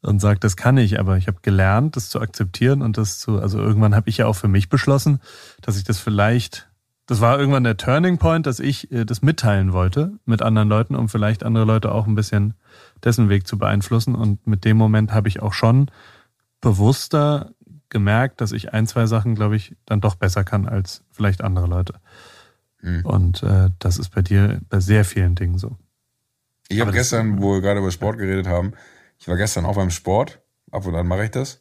und 0.00 0.20
sage, 0.20 0.40
das 0.40 0.56
kann 0.56 0.78
ich, 0.78 0.98
aber 0.98 1.18
ich 1.18 1.26
habe 1.26 1.38
gelernt, 1.42 1.96
das 1.96 2.08
zu 2.08 2.20
akzeptieren 2.20 2.80
und 2.80 2.96
das 2.96 3.18
zu, 3.18 3.38
also 3.38 3.58
irgendwann 3.58 3.94
habe 3.94 4.08
ich 4.08 4.16
ja 4.16 4.26
auch 4.26 4.36
für 4.36 4.48
mich 4.48 4.70
beschlossen, 4.70 5.20
dass 5.60 5.76
ich 5.76 5.84
das 5.84 5.98
vielleicht 5.98 6.70
das 7.10 7.20
war 7.20 7.40
irgendwann 7.40 7.64
der 7.64 7.76
Turning 7.76 8.18
Point, 8.18 8.46
dass 8.46 8.60
ich 8.60 8.92
äh, 8.92 9.04
das 9.04 9.20
mitteilen 9.20 9.72
wollte 9.72 10.12
mit 10.26 10.42
anderen 10.42 10.68
Leuten, 10.68 10.94
um 10.94 11.08
vielleicht 11.08 11.42
andere 11.42 11.64
Leute 11.64 11.90
auch 11.90 12.06
ein 12.06 12.14
bisschen 12.14 12.54
dessen 13.04 13.28
Weg 13.28 13.46
zu 13.46 13.58
beeinflussen. 13.58 14.14
Und 14.14 14.46
mit 14.46 14.64
dem 14.64 14.76
Moment 14.76 15.12
habe 15.12 15.28
ich 15.28 15.42
auch 15.42 15.52
schon 15.52 15.90
bewusster 16.60 17.52
gemerkt, 17.88 18.40
dass 18.40 18.52
ich 18.52 18.72
ein, 18.72 18.86
zwei 18.86 19.06
Sachen, 19.06 19.34
glaube 19.34 19.56
ich, 19.56 19.76
dann 19.84 20.00
doch 20.00 20.14
besser 20.14 20.44
kann 20.44 20.66
als 20.66 21.02
vielleicht 21.10 21.42
andere 21.42 21.66
Leute. 21.66 21.94
Mhm. 22.82 23.04
Und 23.04 23.42
äh, 23.42 23.70
das 23.78 23.98
ist 23.98 24.10
bei 24.10 24.22
dir 24.22 24.60
bei 24.68 24.80
sehr 24.80 25.04
vielen 25.04 25.34
Dingen 25.34 25.58
so. 25.58 25.76
Ich 26.68 26.80
habe 26.80 26.92
gestern, 26.92 27.42
wo 27.42 27.54
wir 27.54 27.60
gerade 27.60 27.80
über 27.80 27.90
Sport 27.90 28.18
geredet 28.18 28.46
haben, 28.46 28.72
ich 29.18 29.28
war 29.28 29.36
gestern 29.36 29.66
auch 29.66 29.74
beim 29.74 29.90
Sport, 29.90 30.40
ab 30.70 30.86
und 30.86 30.94
an 30.94 31.06
mache 31.06 31.24
ich 31.24 31.30
das. 31.30 31.60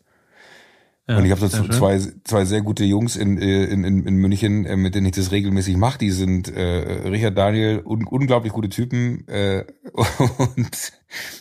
Ja, 1.09 1.17
und 1.17 1.25
ich 1.25 1.31
habe 1.31 1.47
so 1.47 1.67
zwei, 1.69 1.99
zwei 2.23 2.45
sehr 2.45 2.61
gute 2.61 2.83
Jungs 2.83 3.15
in, 3.15 3.39
äh, 3.39 3.65
in, 3.65 3.83
in, 3.83 4.05
in 4.05 4.17
München, 4.17 4.67
äh, 4.67 4.75
mit 4.75 4.93
denen 4.93 5.07
ich 5.07 5.13
das 5.13 5.31
regelmäßig 5.31 5.75
mache. 5.75 5.97
Die 5.97 6.11
sind 6.11 6.55
äh, 6.55 7.07
Richard 7.09 7.35
Daniel, 7.35 7.81
un, 7.83 8.05
unglaublich 8.05 8.53
gute 8.53 8.69
Typen. 8.69 9.27
Äh, 9.27 9.65
und 10.37 10.93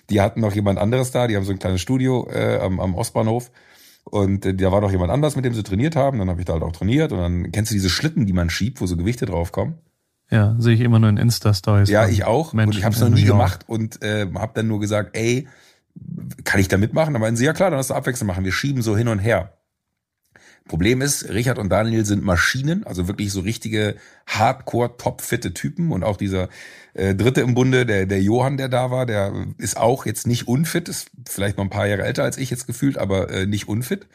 die 0.09 0.23
hatten 0.23 0.41
noch 0.41 0.55
jemand 0.55 0.79
anderes 0.79 1.11
da. 1.11 1.27
Die 1.27 1.37
haben 1.37 1.45
so 1.45 1.53
ein 1.53 1.59
kleines 1.59 1.83
Studio 1.83 2.27
äh, 2.33 2.61
am, 2.63 2.81
am 2.81 2.95
Ostbahnhof. 2.95 3.51
Und 4.05 4.47
äh, 4.47 4.55
da 4.55 4.73
war 4.73 4.81
noch 4.81 4.91
jemand 4.91 5.11
anders, 5.11 5.37
mit 5.37 5.45
dem 5.45 5.53
sie 5.53 5.63
trainiert 5.63 5.97
haben. 5.97 6.19
Dann 6.19 6.31
habe 6.31 6.41
ich 6.41 6.47
da 6.47 6.55
halt 6.55 6.63
auch 6.63 6.73
trainiert. 6.73 7.13
Und 7.13 7.19
dann 7.19 7.53
kennst 7.53 7.71
du 7.71 7.75
diese 7.75 7.91
Schlitten, 7.91 8.25
die 8.25 8.33
man 8.33 8.49
schiebt, 8.49 8.81
wo 8.81 8.87
so 8.87 8.97
Gewichte 8.97 9.27
draufkommen? 9.27 9.75
Ja, 10.31 10.57
sehe 10.59 10.73
ich 10.73 10.81
immer 10.81 10.99
nur 10.99 11.11
in 11.11 11.19
Insta-Stories. 11.19 11.91
Ja, 11.91 12.09
ich 12.09 12.25
auch. 12.25 12.55
Menschen 12.55 12.71
und 12.71 12.79
ich 12.79 12.85
habe 12.85 12.95
es 12.95 13.03
noch 13.03 13.11
nie 13.11 13.25
gemacht 13.25 13.67
und 13.67 14.03
äh, 14.03 14.27
habe 14.35 14.53
dann 14.55 14.67
nur 14.67 14.81
gesagt, 14.81 15.15
ey, 15.15 15.47
kann 16.45 16.59
ich 16.59 16.69
da 16.69 16.79
mitmachen? 16.79 17.13
Dann 17.13 17.21
meinen 17.21 17.37
sie, 17.37 17.45
ja 17.45 17.53
klar, 17.53 17.69
dann 17.69 17.79
hast 17.79 17.91
du 17.91 17.95
Abwechslung 17.95 18.29
machen. 18.29 18.45
Wir 18.45 18.53
schieben 18.53 18.81
so 18.81 18.97
hin 18.97 19.09
und 19.09 19.19
her. 19.19 19.58
Problem 20.69 21.03
ist, 21.03 21.29
Richard 21.29 21.59
und 21.59 21.71
Daniel 21.71 22.05
sind 22.05 22.23
Maschinen, 22.23 22.87
also 22.87 23.09
wirklich 23.09 23.33
so 23.33 23.41
richtige 23.41 23.97
Hardcore, 24.27 24.97
topfitte 24.97 25.53
Typen. 25.55 25.91
Und 25.91 26.05
auch 26.05 26.17
dieser 26.17 26.49
äh, 26.95 27.15
Dritte 27.15 27.41
im 27.41 27.55
Bunde, 27.55 27.87
der, 27.87 28.07
der 28.07 28.23
Johann, 28.23 28.57
der 28.57 28.69
da 28.69 28.91
war, 28.91 29.07
der 29.07 29.33
ist 29.57 29.77
auch 29.77 30.07
jetzt 30.07 30.27
nicht 30.27 30.47
unfit, 30.47 30.89
ist 30.89 31.11
vielleicht 31.29 31.57
noch 31.57 31.65
ein 31.65 31.71
paar 31.71 31.87
Jahre 31.87 32.05
älter 32.05 32.23
als 32.23 32.39
ich 32.39 32.51
jetzt 32.51 32.67
gefühlt, 32.67 32.99
aber 32.99 33.31
äh, 33.31 33.47
nicht 33.47 33.69
unfit. 33.69 34.07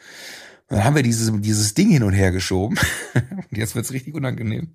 Und 0.68 0.78
dann 0.78 0.84
haben 0.84 0.96
wir 0.96 1.02
dieses, 1.02 1.30
dieses 1.40 1.74
Ding 1.74 1.90
hin 1.90 2.02
und 2.02 2.14
her 2.14 2.30
geschoben. 2.30 2.78
und 3.14 3.58
jetzt 3.58 3.74
wird's 3.74 3.92
richtig 3.92 4.14
unangenehm. 4.14 4.74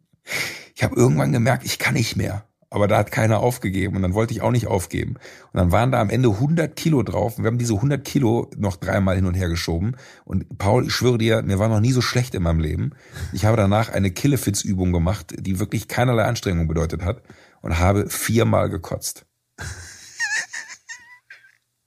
ich 0.75 0.83
habe 0.83 0.95
irgendwann 0.95 1.31
gemerkt, 1.31 1.65
ich 1.65 1.79
kann 1.79 1.95
nicht 1.95 2.15
mehr. 2.15 2.45
Aber 2.71 2.87
da 2.87 2.97
hat 2.97 3.11
keiner 3.11 3.39
aufgegeben 3.39 3.95
und 3.95 4.03
dann 4.03 4.13
wollte 4.13 4.33
ich 4.33 4.41
auch 4.41 4.51
nicht 4.51 4.67
aufgeben. 4.67 5.15
Und 5.51 5.57
dann 5.57 5.71
waren 5.71 5.91
da 5.91 5.99
am 5.99 6.09
Ende 6.09 6.29
100 6.29 6.75
Kilo 6.75 7.01
drauf 7.01 7.37
und 7.37 7.43
wir 7.43 7.47
haben 7.49 7.57
diese 7.57 7.73
100 7.73 8.05
Kilo 8.05 8.49
noch 8.57 8.75
dreimal 8.75 9.15
hin 9.15 9.25
und 9.25 9.33
her 9.33 9.49
geschoben. 9.49 9.95
Und 10.25 10.57
Paul, 10.57 10.85
ich 10.85 10.93
schwöre 10.93 11.17
dir, 11.17 11.41
mir 11.41 11.57
war 11.57 11.67
noch 11.67 11.79
nie 11.79 11.91
so 11.91 12.01
schlecht 12.01 12.35
in 12.35 12.43
meinem 12.43 12.59
Leben. 12.59 12.91
Ich 13.33 13.45
habe 13.45 13.57
danach 13.57 13.89
eine 13.89 14.11
Killefits-Übung 14.11 14.91
gemacht, 14.91 15.33
die 15.39 15.59
wirklich 15.59 15.87
keinerlei 15.87 16.25
Anstrengung 16.25 16.67
bedeutet 16.67 17.03
hat 17.03 17.23
und 17.61 17.79
habe 17.79 18.07
viermal 18.09 18.69
gekotzt. 18.69 19.25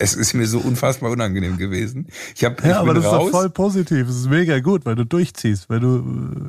Es 0.02 0.14
ist 0.14 0.34
mir 0.34 0.48
so 0.48 0.58
unfassbar 0.58 1.12
unangenehm 1.12 1.58
gewesen. 1.58 2.08
Ich 2.34 2.44
hab, 2.44 2.60
ja, 2.64 2.70
ich 2.70 2.76
aber 2.76 2.92
das 2.92 3.04
raus. 3.04 3.26
ist 3.26 3.32
doch 3.32 3.38
voll 3.38 3.50
positiv. 3.50 4.08
Das 4.08 4.16
ist 4.16 4.28
mega 4.28 4.58
gut, 4.58 4.84
weil 4.84 4.96
du 4.96 5.06
durchziehst, 5.06 5.70
weil 5.70 5.78
du, 5.78 6.02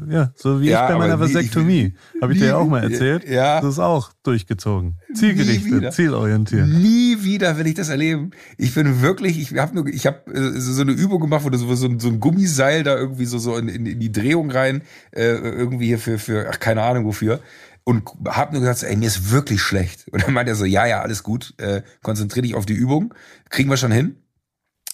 ja, 0.10 0.32
so 0.36 0.60
wie 0.60 0.70
ja, 0.70 0.84
ich 0.84 0.91
bei 0.91 0.97
meiner 0.97 1.20
Vasektomie. 1.20 1.93
Habe 2.20 2.34
ich 2.34 2.39
dir 2.39 2.47
ja 2.47 2.58
auch 2.58 2.68
mal 2.68 2.84
erzählt. 2.84 3.30
Ja. 3.30 3.62
Das 3.62 3.74
ist 3.74 3.80
auch 3.80 4.12
durchgezogen. 4.24 4.95
Zielgerichtet, 5.14 5.93
zielorientiert. 5.93 6.68
Nie 6.68 7.18
wieder 7.22 7.56
will 7.60 7.68
ich 7.68 7.76
das 7.76 7.89
erleben. 7.89 8.32
Ich 8.58 8.74
bin 8.74 9.04
wirklich, 9.04 9.39
ich 9.39 9.56
habe 9.56 9.76
nur, 9.76 9.86
ich 9.86 10.08
habe 10.08 10.34
äh, 10.34 10.60
so 10.60 10.82
eine 10.82 10.93
Übung 10.93 11.22
gemacht, 11.22 11.45
wo 11.45 11.51
du 11.51 11.58
so, 11.60 11.76
so, 11.76 11.88
ein, 11.88 12.20
Gummiseil 12.20 12.82
da 12.82 12.97
irgendwie 12.97 13.26
so, 13.26 13.38
so 13.38 13.56
in, 13.56 13.68
in, 13.68 13.86
in 13.86 13.99
die 13.99 14.12
Drehung 14.12 14.49
rein, 14.49 14.82
äh, 15.12 15.26
irgendwie 15.26 15.86
hier 15.86 15.99
für, 15.99 16.18
für, 16.18 16.49
ach, 16.49 16.60
keine 16.60 16.82
Ahnung 16.82 17.06
wofür 17.06 17.39
und 17.84 18.10
hab 18.26 18.52
nur 18.52 18.62
gesagt, 18.62 18.84
ey, 18.84 18.96
mir 18.96 19.08
ist 19.08 19.32
wirklich 19.32 19.62
schlecht. 19.62 20.08
Und 20.12 20.24
dann 20.24 20.34
meint 20.34 20.48
er 20.48 20.56
so, 20.56 20.66
ja, 20.66 20.86
ja, 20.86 21.02
alles 21.02 21.24
gut, 21.24 21.54
äh, 21.58 21.82
konzentrier 22.02 22.44
dich 22.44 22.56
auf 22.56 22.66
die 22.66 22.74
Übung, 22.74 23.14
kriegen 23.50 23.70
wir 23.70 23.78
schon 23.78 23.92
hin. 23.92 24.18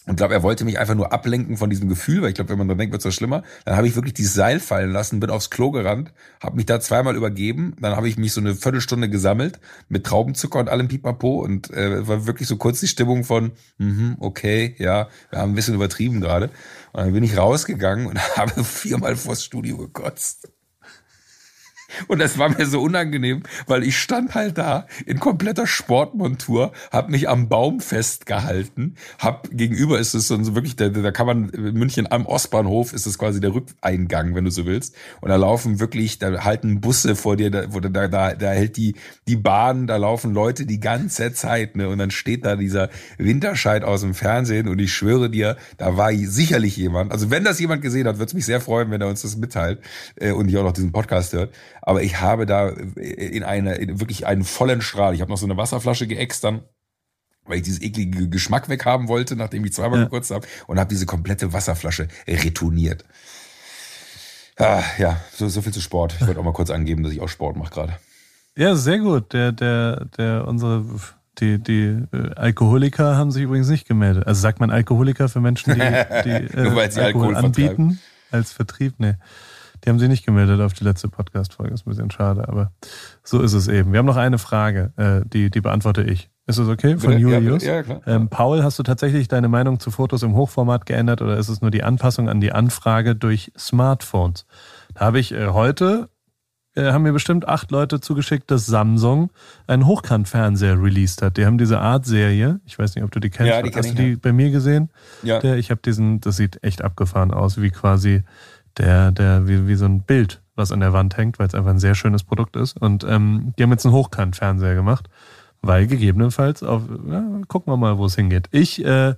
Und 0.10 0.16
glaube, 0.16 0.34
er 0.34 0.42
wollte 0.42 0.66
mich 0.66 0.80
einfach 0.80 0.96
nur 0.96 1.14
ablenken 1.14 1.56
von 1.56 1.70
diesem 1.70 1.88
Gefühl, 1.88 2.24
weil 2.24 2.30
ich 2.30 2.36
glaube, 2.36 2.50
wenn 2.50 2.58
man 2.58 2.68
dran 2.68 2.80
denkt, 2.80 2.94
wird 2.94 3.06
es 3.06 3.14
schlimmer. 3.14 3.44
Dann 3.66 3.78
habe 3.78 3.88
ich 3.88 3.94
wirklich 3.96 4.16
dieses 4.16 4.34
Seil 4.34 4.60
fallen 4.60 4.92
lassen, 4.92 5.20
bin 5.20 5.30
aufs 5.30 5.52
Klo 5.52 5.70
gerannt, 5.70 6.14
habe 6.42 6.56
mich 6.56 6.66
da 6.66 6.80
zweimal 6.80 7.16
übergeben, 7.16 7.76
dann 7.80 7.96
habe 7.96 8.10
ich 8.10 8.18
mich 8.18 8.34
so 8.34 8.42
eine 8.42 8.56
Viertelstunde 8.56 9.08
gesammelt 9.08 9.60
mit 9.88 10.08
Traubenzucker 10.08 10.58
und 10.58 10.68
allem 10.68 10.88
Pipapo 10.88 11.44
und 11.44 11.70
äh, 11.70 12.08
war 12.08 12.26
wirklich 12.26 12.48
so 12.48 12.58
kurz 12.58 12.80
die 12.80 12.88
Stimmung 12.88 13.24
von, 13.24 13.52
mhm, 13.78 14.16
okay, 14.20 14.76
ja, 14.80 15.10
wir 15.30 15.40
haben 15.40 15.52
ein 15.52 15.56
bisschen 15.56 15.76
übertrieben 15.76 16.22
gerade. 16.22 16.50
Und 16.92 17.04
dann 17.04 17.14
bin 17.14 17.24
ich 17.24 17.38
rausgegangen 17.38 18.08
und 18.08 18.18
habe 18.38 18.64
viermal 18.64 19.16
vors 19.16 19.44
Studio 19.44 19.78
gekotzt. 19.78 20.50
Und 22.08 22.20
das 22.20 22.38
war 22.38 22.50
mir 22.50 22.66
so 22.66 22.82
unangenehm, 22.82 23.44
weil 23.68 23.84
ich 23.84 23.98
stand 23.98 24.36
halt 24.36 24.58
da 24.58 24.88
in 25.06 25.20
kompletter 25.20 25.68
Sportmontur, 25.68 26.72
hab 26.92 27.10
mich 27.10 27.30
am 27.30 27.50
Baum 27.50 27.80
festgehalten, 27.80 28.96
hab 29.18 29.50
gegenüber 29.52 30.00
ist 30.00 30.14
es 30.14 30.28
so 30.28 30.56
wirklich, 30.56 30.76
da, 30.76 30.90
da 30.90 31.12
kann 31.12 31.28
man 31.28 31.50
in 31.50 31.74
München 31.74 32.12
am 32.12 32.26
Ostbahnhof 32.26 32.94
ist 32.94 33.06
es 33.06 33.18
quasi 33.18 33.40
der 33.40 33.54
Rückeingang, 33.54 34.36
wenn 34.36 34.46
du 34.46 34.52
so 34.52 34.66
willst. 34.66 34.96
Und 35.22 35.30
da 35.30 35.36
laufen 35.36 35.80
wirklich, 35.80 36.20
da 36.20 36.44
halten 36.44 36.82
Busse 36.82 37.16
vor 37.16 37.36
dir, 37.36 37.52
da, 37.52 37.66
da, 37.66 38.08
da, 38.08 38.34
da 38.36 38.52
hält 38.52 38.78
die, 38.78 38.96
die 39.28 39.36
Bahn, 39.36 39.88
da 39.88 39.98
laufen 39.98 40.34
Leute 40.34 40.66
die 40.66 40.80
ganze 40.80 41.34
Zeit, 41.34 41.76
ne? 41.76 41.90
Und 41.90 41.98
dann 41.98 42.12
steht 42.12 42.46
da 42.46 42.56
dieser 42.56 42.90
Winterscheid 43.18 43.84
aus 43.84 44.02
dem 44.02 44.14
Fernsehen 44.14 44.68
und 44.68 44.80
ich 44.80 44.94
schwöre 44.94 45.30
dir, 45.30 45.58
da 45.78 45.98
war 45.98 46.14
sicherlich 46.14 46.78
jemand. 46.78 47.12
Also 47.12 47.30
wenn 47.32 47.44
das 47.44 47.60
jemand 47.60 47.82
gesehen 47.82 48.08
hat, 48.08 48.16
würde 48.16 48.30
es 48.30 48.34
mich 48.34 48.46
sehr 48.46 48.62
freuen, 48.62 48.92
wenn 48.92 49.02
er 49.02 49.08
uns 49.08 49.22
das 49.22 49.38
mitteilt 49.38 49.80
äh, 50.16 50.32
und 50.32 50.50
ich 50.50 50.58
auch 50.58 50.64
noch 50.64 50.74
diesen 50.74 50.92
Podcast 50.92 51.34
hört 51.34 51.54
aber 51.90 52.04
ich 52.04 52.22
habe 52.22 52.46
da 52.46 52.70
in 52.70 53.44
eine 53.44 53.74
in 53.74 54.00
wirklich 54.00 54.28
einen 54.28 54.44
vollen 54.44 54.84
Strahl. 54.84 55.16
Ich 55.16 55.22
habe 55.22 55.32
noch 55.32 55.40
so 55.40 55.48
eine 55.48 55.58
Wasserflasche 55.58 56.06
geäxt 56.06 56.44
dann 56.44 56.62
weil 57.46 57.58
ich 57.58 57.64
dieses 57.64 57.82
eklige 57.82 58.30
Geschmack 58.30 58.70
weghaben 58.70 59.08
wollte, 59.08 59.36
nachdem 59.36 59.66
ich 59.66 59.74
zweimal 59.74 59.98
ja. 59.98 60.06
gekürzt 60.06 60.30
habe 60.30 60.46
und 60.68 60.78
habe 60.78 60.88
diese 60.88 61.08
komplette 61.08 61.52
Wasserflasche 61.52 62.08
retourniert. 62.28 63.06
Ah, 64.56 64.84
ja, 65.00 65.20
so, 65.34 65.50
so 65.50 65.64
viel 65.64 65.74
zu 65.74 65.82
Sport. 65.82 66.14
Ich 66.20 66.28
wollte 66.28 66.40
auch 66.40 66.44
mal 66.44 66.54
kurz 66.54 66.70
angeben, 66.70 67.02
dass 67.02 67.12
ich 67.12 67.22
auch 67.22 67.28
Sport 67.28 67.56
mache 67.56 67.72
gerade. 67.72 67.94
Ja, 68.56 68.76
sehr 68.76 69.00
gut. 69.00 69.34
Der, 69.34 69.52
der, 69.52 70.06
der, 70.16 70.48
unsere, 70.48 70.86
die, 71.40 71.58
die 71.58 72.04
äh, 72.14 72.36
Alkoholiker 72.36 73.16
haben 73.16 73.32
sich 73.32 73.42
übrigens 73.42 73.70
nicht 73.70 73.88
gemeldet. 73.88 74.28
Also 74.28 74.42
sagt 74.42 74.60
man 74.60 74.70
Alkoholiker 74.70 75.28
für 75.28 75.42
Menschen, 75.42 75.74
die, 75.74 75.80
die 75.80 76.30
äh, 76.56 76.56
Alkohol, 76.56 77.04
Alkohol 77.04 77.36
anbieten 77.36 78.00
als 78.30 78.52
Vertrieb? 78.52 78.94
Nee. 79.00 79.16
Die 79.84 79.89
haben 79.89 79.99
sich 79.99 80.09
nicht 80.09 80.25
gemeldet 80.25 80.61
auf 80.61 80.73
die 80.73 80.84
letzte 80.84 81.07
Podcast-Folge. 81.07 81.73
Ist 81.73 81.86
ein 81.86 81.89
bisschen 81.89 82.11
schade, 82.11 82.47
aber 82.47 82.71
so 83.23 83.41
ist 83.41 83.53
es 83.53 83.67
eben. 83.67 83.91
Wir 83.91 83.99
haben 83.99 84.05
noch 84.05 84.17
eine 84.17 84.38
Frage, 84.38 84.93
äh, 84.97 85.21
die, 85.27 85.49
die 85.49 85.61
beantworte 85.61 86.03
ich. 86.03 86.30
Ist 86.49 86.57
das 86.57 86.67
okay? 86.67 86.97
Von 86.97 87.11
ja, 87.11 87.17
Julius. 87.19 87.63
Ja, 87.63 87.84
klar. 87.84 88.01
Ähm, 88.07 88.27
Paul, 88.27 88.63
hast 88.63 88.80
du 88.80 88.84
tatsächlich 88.84 89.27
deine 89.27 89.49
Meinung 89.49 89.80
zu 89.80 89.91
Fotos 89.91 90.23
im 90.23 90.34
Hochformat 90.34 90.88
geändert 90.88 91.21
oder 91.21 91.38
ist 91.38 91.47
es 91.47 91.61
nur 91.61 91.69
die 91.69 91.84
Anpassung 91.84 92.27
an 92.27 92.41
die 92.41 92.51
Anfrage 92.51 93.15
durch 93.15 93.51
Smartphones? 93.55 94.47
Da 94.95 95.01
habe 95.01 95.19
ich 95.19 95.32
äh, 95.32 95.49
heute, 95.49 96.09
äh, 96.73 96.91
haben 96.91 97.03
mir 97.03 97.13
bestimmt 97.13 97.47
acht 97.47 97.69
Leute 97.69 98.01
zugeschickt, 98.01 98.49
dass 98.49 98.65
Samsung 98.65 99.30
einen 99.67 99.86
Hochkant-Fernseher 99.86 100.82
released 100.82 101.21
hat. 101.21 101.38
Die 101.38 101.45
haben 101.45 101.59
diese 101.59 101.80
Art-Serie. 101.80 102.59
Ich 102.65 102.80
weiß 102.80 102.95
nicht, 102.95 103.03
ob 103.03 103.11
du 103.11 103.19
die 103.19 103.30
kennst. 103.30 103.51
Ja, 103.51 103.61
die 103.61 103.71
Hast 103.71 103.91
du 103.91 103.93
die 103.93 104.11
ja. 104.13 104.17
bei 104.19 104.34
mir 104.34 104.49
gesehen? 104.49 104.89
Ja. 105.21 105.38
Der, 105.38 105.57
ich 105.57 105.69
habe 105.69 105.82
diesen, 105.86 106.19
das 106.19 106.38
sieht 106.38 106.63
echt 106.63 106.82
abgefahren 106.84 107.32
aus, 107.32 107.61
wie 107.61 107.69
quasi 107.69 108.23
der, 108.80 109.11
der, 109.11 109.47
wie, 109.47 109.67
wie 109.67 109.75
so 109.75 109.86
ein 109.86 110.01
Bild, 110.01 110.41
was 110.55 110.71
an 110.71 110.80
der 110.80 110.93
Wand 110.93 111.17
hängt, 111.17 111.38
weil 111.38 111.47
es 111.47 111.53
einfach 111.53 111.69
ein 111.69 111.80
sehr 111.80 111.95
schönes 111.95 112.23
Produkt 112.23 112.55
ist. 112.55 112.80
Und 112.82 113.03
ähm, 113.03 113.53
die 113.57 113.63
haben 113.63 113.71
jetzt 113.71 113.86
einen 113.86 113.93
Hochkant-Fernseher 113.93 114.73
gemacht, 114.73 115.09
weil 115.61 115.86
gegebenenfalls 115.86 116.63
auf, 116.63 116.84
ja, 117.07 117.23
gucken 117.47 117.71
wir 117.71 117.77
mal, 117.77 117.97
wo 117.97 118.05
es 118.05 118.15
hingeht. 118.15 118.47
Ich, 118.51 118.84
äh, 118.84 119.15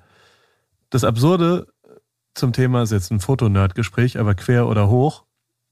das 0.90 1.04
Absurde 1.04 1.68
zum 2.34 2.54
Thema 2.54 2.82
ist 2.82 2.92
jetzt 2.92 3.12
ein 3.12 3.20
Fotonerd-Gespräch, 3.20 4.20
aber 4.20 4.36
quer 4.36 4.68
oder 4.68 4.90
hoch, 4.90 5.24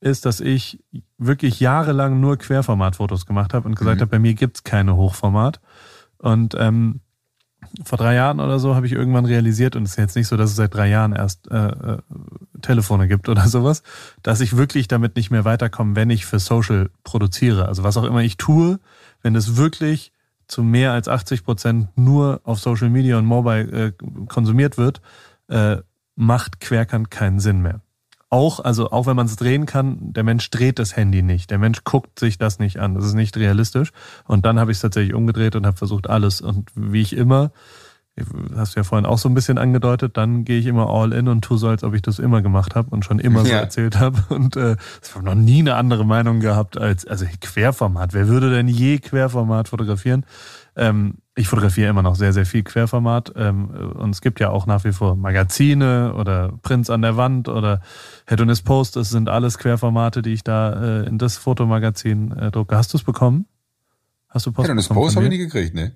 ist, 0.01 0.25
dass 0.25 0.39
ich 0.39 0.81
wirklich 1.17 1.59
jahrelang 1.59 2.19
nur 2.19 2.37
Querformatfotos 2.37 3.25
gemacht 3.25 3.53
habe 3.53 3.67
und 3.67 3.75
gesagt 3.75 3.97
mhm. 3.97 4.01
habe, 4.01 4.11
bei 4.11 4.19
mir 4.19 4.33
gibt's 4.33 4.63
keine 4.63 4.95
Hochformat. 4.95 5.59
Und 6.19 6.55
ähm, 6.57 7.01
vor 7.83 7.97
drei 7.97 8.15
Jahren 8.15 8.39
oder 8.39 8.59
so 8.59 8.75
habe 8.75 8.85
ich 8.85 8.93
irgendwann 8.93 9.25
realisiert, 9.25 9.75
und 9.75 9.83
es 9.83 9.91
ist 9.91 9.97
jetzt 9.97 10.15
nicht 10.15 10.27
so, 10.27 10.37
dass 10.37 10.51
es 10.51 10.55
seit 10.55 10.73
drei 10.73 10.87
Jahren 10.89 11.13
erst 11.13 11.49
äh, 11.51 11.67
äh, 11.67 11.97
Telefone 12.61 13.07
gibt 13.07 13.29
oder 13.29 13.47
sowas, 13.47 13.83
dass 14.23 14.41
ich 14.41 14.57
wirklich 14.57 14.87
damit 14.87 15.15
nicht 15.15 15.31
mehr 15.31 15.45
weiterkomme, 15.45 15.95
wenn 15.95 16.09
ich 16.09 16.25
für 16.25 16.39
Social 16.39 16.89
produziere. 17.03 17.67
Also 17.67 17.83
was 17.83 17.97
auch 17.97 18.03
immer 18.03 18.21
ich 18.21 18.37
tue, 18.37 18.79
wenn 19.21 19.35
es 19.35 19.55
wirklich 19.55 20.13
zu 20.47 20.63
mehr 20.63 20.93
als 20.93 21.07
80 21.07 21.43
Prozent 21.43 21.89
nur 21.95 22.41
auf 22.43 22.59
Social 22.59 22.89
Media 22.89 23.17
und 23.17 23.25
Mobile 23.25 23.71
äh, 23.71 23.91
konsumiert 24.27 24.77
wird, 24.77 25.01
äh, 25.47 25.77
macht 26.15 26.59
Querkant 26.59 27.11
keinen 27.11 27.39
Sinn 27.39 27.61
mehr 27.61 27.81
auch, 28.29 28.59
also 28.59 28.91
auch 28.91 29.07
wenn 29.07 29.15
man 29.15 29.25
es 29.25 29.35
drehen 29.35 29.65
kann, 29.65 29.97
der 30.13 30.23
Mensch 30.23 30.49
dreht 30.49 30.79
das 30.79 30.95
Handy 30.95 31.21
nicht. 31.21 31.49
Der 31.49 31.57
Mensch 31.57 31.83
guckt 31.83 32.19
sich 32.19 32.37
das 32.37 32.59
nicht 32.59 32.77
an. 32.79 32.93
Das 32.93 33.05
ist 33.05 33.15
nicht 33.15 33.35
realistisch. 33.37 33.91
Und 34.25 34.45
dann 34.45 34.59
habe 34.59 34.71
ich 34.71 34.77
es 34.77 34.81
tatsächlich 34.81 35.15
umgedreht 35.15 35.55
und 35.55 35.65
habe 35.65 35.77
versucht, 35.77 36.09
alles. 36.09 36.41
Und 36.41 36.69
wie 36.75 37.01
ich 37.01 37.15
immer, 37.15 37.51
hast 38.55 38.75
du 38.75 38.79
ja 38.79 38.83
vorhin 38.83 39.05
auch 39.05 39.17
so 39.17 39.29
ein 39.29 39.33
bisschen 39.33 39.57
angedeutet, 39.57 40.17
dann 40.17 40.43
gehe 40.45 40.59
ich 40.59 40.65
immer 40.65 40.89
all 40.89 41.13
in 41.13 41.27
und 41.27 41.41
tue 41.41 41.57
so, 41.57 41.67
als 41.67 41.83
ob 41.83 41.93
ich 41.93 42.01
das 42.01 42.19
immer 42.19 42.41
gemacht 42.41 42.75
habe 42.75 42.89
und 42.89 43.05
schon 43.05 43.19
immer 43.19 43.45
so 43.45 43.51
ja. 43.51 43.59
erzählt 43.59 43.99
habe. 43.99 44.17
Und 44.29 44.55
äh, 44.55 44.75
ich 45.03 45.15
habe 45.15 45.25
noch 45.25 45.35
nie 45.35 45.59
eine 45.59 45.75
andere 45.75 46.05
Meinung 46.05 46.39
gehabt 46.39 46.77
als, 46.77 47.05
also 47.05 47.25
Querformat. 47.41 48.13
Wer 48.13 48.27
würde 48.27 48.51
denn 48.51 48.67
je 48.67 48.99
Querformat 48.99 49.69
fotografieren? 49.69 50.25
Ähm, 50.75 51.15
ich 51.39 51.47
fotografiere 51.47 51.89
immer 51.89 52.01
noch 52.01 52.15
sehr, 52.15 52.33
sehr 52.33 52.45
viel 52.45 52.63
Querformat. 52.63 53.31
Ähm, 53.37 53.69
und 53.69 54.09
es 54.09 54.19
gibt 54.19 54.41
ja 54.41 54.49
auch 54.49 54.65
nach 54.65 54.83
wie 54.83 54.91
vor 54.91 55.15
Magazine 55.15 56.13
oder 56.13 56.51
Prints 56.61 56.89
an 56.89 57.01
der 57.01 57.15
Wand 57.15 57.47
oder 57.47 57.81
Hedonist 58.27 58.65
Post. 58.65 58.97
Das 58.97 59.09
sind 59.09 59.29
alles 59.29 59.57
Querformate, 59.57 60.21
die 60.21 60.33
ich 60.33 60.43
da 60.43 61.01
äh, 61.01 61.07
in 61.07 61.17
das 61.17 61.37
Fotomagazin 61.37 62.33
äh, 62.33 62.51
drucke. 62.51 62.75
Hast 62.75 62.93
du 62.93 62.97
es 62.97 63.03
bekommen? 63.03 63.45
Hast 64.27 64.45
du 64.47 64.51
Post 64.51 64.65
Hedonist 64.65 64.89
Post 64.89 65.15
habe 65.15 65.25
ich 65.25 65.31
nie 65.31 65.37
gekriegt, 65.37 65.73
ne? 65.73 65.93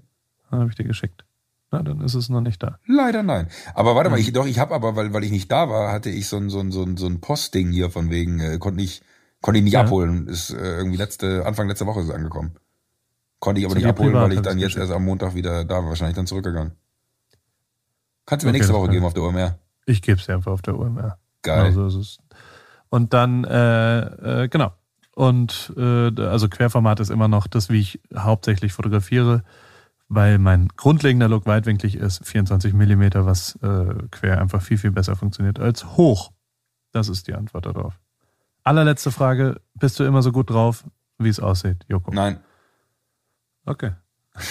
Habe 0.49 0.69
ich 0.69 0.75
dir 0.75 0.85
geschickt. 0.85 1.25
Na, 1.71 1.83
dann 1.83 1.99
ist 2.01 2.13
es 2.13 2.29
noch 2.29 2.41
nicht 2.41 2.63
da. 2.63 2.79
Leider 2.87 3.21
nein. 3.21 3.47
Aber 3.75 3.95
warte 3.95 4.09
mal, 4.09 4.19
ich, 4.19 4.31
doch, 4.31 4.45
ich 4.45 4.59
habe 4.59 4.73
aber, 4.73 4.95
weil, 4.95 5.11
weil 5.11 5.25
ich 5.25 5.31
nicht 5.31 5.51
da 5.51 5.69
war, 5.69 5.91
hatte 5.91 6.09
ich 6.09 6.27
so 6.27 6.37
ein, 6.37 6.49
so 6.49 6.59
ein, 6.59 6.71
so 6.71 6.83
ein, 6.83 6.95
so 6.95 7.07
ein 7.07 7.19
Postding 7.19 7.71
hier 7.71 7.89
von 7.89 8.09
wegen, 8.09 8.39
äh, 8.39 8.59
konnte 8.59 8.81
ich, 8.81 9.01
konnte 9.41 9.57
ich 9.57 9.63
nicht 9.65 9.73
ja. 9.73 9.81
abholen. 9.81 10.27
Ist 10.27 10.51
äh, 10.51 10.77
irgendwie 10.77 10.97
letzte, 10.97 11.45
Anfang 11.45 11.67
letzter 11.67 11.85
Woche 11.85 11.99
ist 11.99 12.07
es 12.07 12.15
angekommen. 12.15 12.55
Konnte 13.43 13.59
ich 13.59 13.65
aber 13.67 13.75
nicht 13.75 13.85
abholen, 13.85 14.13
weil 14.13 14.31
ich 14.31 14.39
dann 14.39 14.57
jetzt 14.57 14.77
erst 14.77 14.93
am 14.93 15.03
Montag 15.03 15.35
wieder 15.35 15.65
da 15.65 15.75
war, 15.75 15.87
wahrscheinlich 15.89 16.15
dann 16.15 16.25
zurückgegangen. 16.25 16.71
Kannst 18.25 18.43
du 18.43 18.47
mir 18.47 18.51
okay, 18.51 18.59
nächste 18.59 18.73
Woche 18.73 18.87
geben 18.87 19.03
auf 19.03 19.13
der 19.13 19.23
OMR? 19.23 19.59
Ich 19.85 20.01
gebe 20.01 20.17
es 20.17 20.27
dir 20.27 20.35
einfach 20.35 20.53
auf 20.53 20.61
der 20.61 20.79
OMR. 20.79 21.17
Geil. 21.41 21.73
Genau 21.73 21.89
so. 21.89 22.01
Und 22.87 23.13
dann, 23.13 23.43
äh, 23.43 24.43
äh, 24.43 24.47
genau. 24.47 24.71
Und 25.13 25.73
äh, 25.75 26.21
also 26.21 26.47
Querformat 26.47 27.01
ist 27.01 27.09
immer 27.09 27.27
noch 27.27 27.47
das, 27.47 27.67
wie 27.67 27.81
ich 27.81 27.99
hauptsächlich 28.15 28.71
fotografiere, 28.71 29.43
weil 30.07 30.37
mein 30.37 30.69
grundlegender 30.77 31.27
Look 31.27 31.45
weitwinklig 31.45 31.97
ist, 31.97 32.25
24 32.25 32.73
Millimeter, 32.73 33.25
was 33.25 33.57
äh, 33.61 33.93
quer 34.09 34.39
einfach 34.39 34.61
viel, 34.61 34.77
viel 34.77 34.91
besser 34.91 35.17
funktioniert 35.17 35.59
als 35.59 35.97
hoch. 35.97 36.31
Das 36.93 37.09
ist 37.09 37.27
die 37.27 37.33
Antwort 37.33 37.65
darauf. 37.65 37.99
Allerletzte 38.63 39.11
Frage, 39.11 39.59
bist 39.73 39.99
du 39.99 40.05
immer 40.05 40.21
so 40.21 40.31
gut 40.31 40.49
drauf, 40.49 40.85
wie 41.17 41.27
es 41.27 41.41
aussieht, 41.41 41.83
Joko? 41.89 42.13
Nein. 42.13 42.39
Okay. 43.65 43.91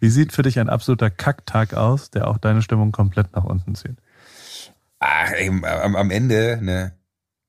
Wie 0.00 0.08
sieht 0.08 0.32
für 0.32 0.42
dich 0.42 0.58
ein 0.58 0.70
absoluter 0.70 1.10
Kacktag 1.10 1.74
aus, 1.74 2.10
der 2.10 2.28
auch 2.28 2.38
deine 2.38 2.62
Stimmung 2.62 2.92
komplett 2.92 3.34
nach 3.34 3.44
unten 3.44 3.74
zieht? 3.74 3.96
Ach, 5.00 5.32
am, 5.38 5.96
am 5.96 6.10
Ende, 6.10 6.58
ne? 6.62 6.92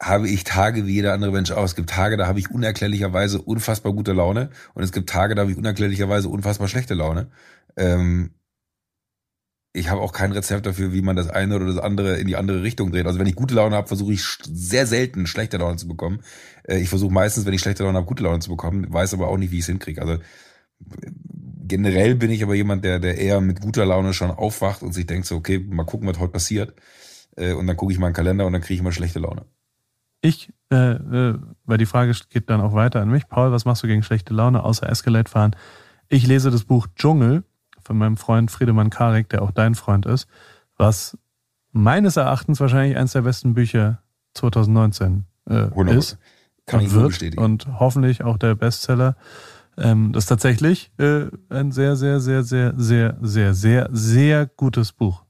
habe 0.02 0.28
ich 0.28 0.44
Tage 0.44 0.86
wie 0.86 0.94
jeder 0.94 1.14
andere 1.14 1.32
Mensch 1.32 1.52
auch. 1.52 1.64
Es 1.64 1.76
gibt 1.76 1.90
Tage, 1.90 2.18
da 2.18 2.28
habe 2.28 2.40
ich 2.40 2.52
unerklärlicherweise 2.52 3.42
unfassbar 3.42 3.94
gute 3.94 4.14
Laune 4.14 4.50
und 4.74 4.84
es 4.84 4.92
gibt 4.92 5.10
Tage, 5.10 5.36
da 5.36 5.42
habe 5.42 5.52
ich 5.52 5.58
unerklärlicherweise 5.58 6.30
unfassbar 6.30 6.68
schlechte 6.68 6.94
Laune. 6.94 7.28
Ähm, 7.78 8.32
ich 9.76 9.90
habe 9.90 10.02
auch 10.02 10.14
kein 10.14 10.32
Rezept 10.32 10.66
dafür, 10.66 10.94
wie 10.94 11.02
man 11.02 11.16
das 11.16 11.30
eine 11.30 11.56
oder 11.56 11.66
das 11.66 11.78
andere 11.78 12.18
in 12.18 12.28
die 12.28 12.38
andere 12.38 12.64
Richtung 12.64 12.92
dreht. 12.92 13.06
Also 13.06 13.20
wenn 13.20 13.28
ich 13.28 13.36
gute 13.36 13.56
Laune 13.56 13.76
habe, 13.76 13.88
versuche 13.88 14.14
ich 14.14 14.24
sehr 14.44 14.88
selten 14.88 15.28
schlechte 15.28 15.58
Laune 15.58 15.76
zu 15.76 15.88
bekommen. 15.88 16.22
Äh, 16.64 16.78
ich 16.78 16.90
versuche 16.90 17.14
meistens, 17.14 17.46
wenn 17.46 17.54
ich 17.54 17.62
schlechte 17.62 17.84
Laune 17.84 17.98
habe, 17.98 18.08
gute 18.08 18.24
Laune 18.24 18.40
zu 18.40 18.50
bekommen, 18.50 18.92
weiß 18.92 19.14
aber 19.14 19.28
auch 19.28 19.38
nicht, 19.38 19.52
wie 19.52 19.58
ich 19.58 19.64
es 19.64 19.68
hinkriege. 19.68 20.02
Also 20.02 20.18
generell 21.68 22.16
bin 22.16 22.32
ich 22.32 22.42
aber 22.42 22.56
jemand, 22.56 22.86
der, 22.86 23.00
der 23.00 23.18
eher 23.18 23.42
mit 23.42 23.60
guter 23.60 23.86
Laune 23.86 24.14
schon 24.14 24.32
aufwacht 24.32 24.82
und 24.82 24.94
sich 24.94 25.08
denkt 25.08 25.28
so, 25.28 25.36
okay, 25.36 25.60
mal 25.60 25.86
gucken, 25.86 26.08
was 26.08 26.20
heute 26.20 26.32
passiert. 26.32 26.74
Äh, 27.36 27.54
und 27.54 27.68
dann 27.68 27.76
gucke 27.76 27.92
ich 27.92 28.00
mal 28.00 28.08
einen 28.08 28.16
Kalender 28.16 28.46
und 28.46 28.54
dann 28.54 28.62
kriege 28.62 28.76
ich 28.76 28.82
mal 28.82 28.94
schlechte 28.94 29.20
Laune. 29.20 29.46
Ich, 30.22 30.54
äh, 30.72 30.94
äh, 30.94 31.38
weil 31.66 31.78
die 31.78 31.86
Frage 31.86 32.14
geht 32.30 32.50
dann 32.50 32.62
auch 32.62 32.74
weiter 32.74 33.02
an 33.02 33.10
mich. 33.10 33.28
Paul, 33.28 33.52
was 33.52 33.66
machst 33.66 33.84
du 33.84 33.88
gegen 33.88 34.04
schlechte 34.04 34.34
Laune 34.34 34.64
außer 34.64 34.90
Escalade 34.90 35.30
fahren? 35.30 35.56
Ich 36.08 36.26
lese 36.26 36.50
das 36.50 36.64
Buch 36.64 36.88
Dschungel 36.96 37.44
von 37.86 37.98
meinem 37.98 38.18
Freund 38.18 38.52
Friedemann 38.52 38.90
Karik, 38.90 39.30
der 39.30 39.44
auch 39.44 39.52
dein 39.52 39.76
Freund 39.76 40.06
ist, 40.06 40.28
was 40.78 41.18
meines 41.72 42.18
Erachtens 42.18 42.60
wahrscheinlich 42.60 42.98
eines 42.98 43.14
der 43.14 43.22
besten 43.22 43.54
Bücher 43.54 44.02
2019 44.34 45.26
äh, 45.50 45.96
ist. 45.96 46.18
Kann 46.66 46.82
ich 46.82 46.92
wird 46.92 47.08
bestätigen. 47.10 47.44
Und 47.44 47.68
hoffentlich 47.80 48.24
auch 48.24 48.38
der 48.38 48.56
Bestseller. 48.56 49.16
Ähm, 49.78 50.14
das 50.14 50.24
ist 50.24 50.28
tatsächlich 50.30 50.92
äh, 50.98 51.26
ein 51.50 51.72
sehr, 51.72 51.96
sehr, 51.96 52.20
sehr, 52.20 52.44
sehr, 52.44 52.74
sehr, 52.76 53.18
sehr, 53.22 53.54
sehr, 53.54 53.90
sehr 53.92 54.46
gutes 54.48 54.92
Buch. 54.92 55.24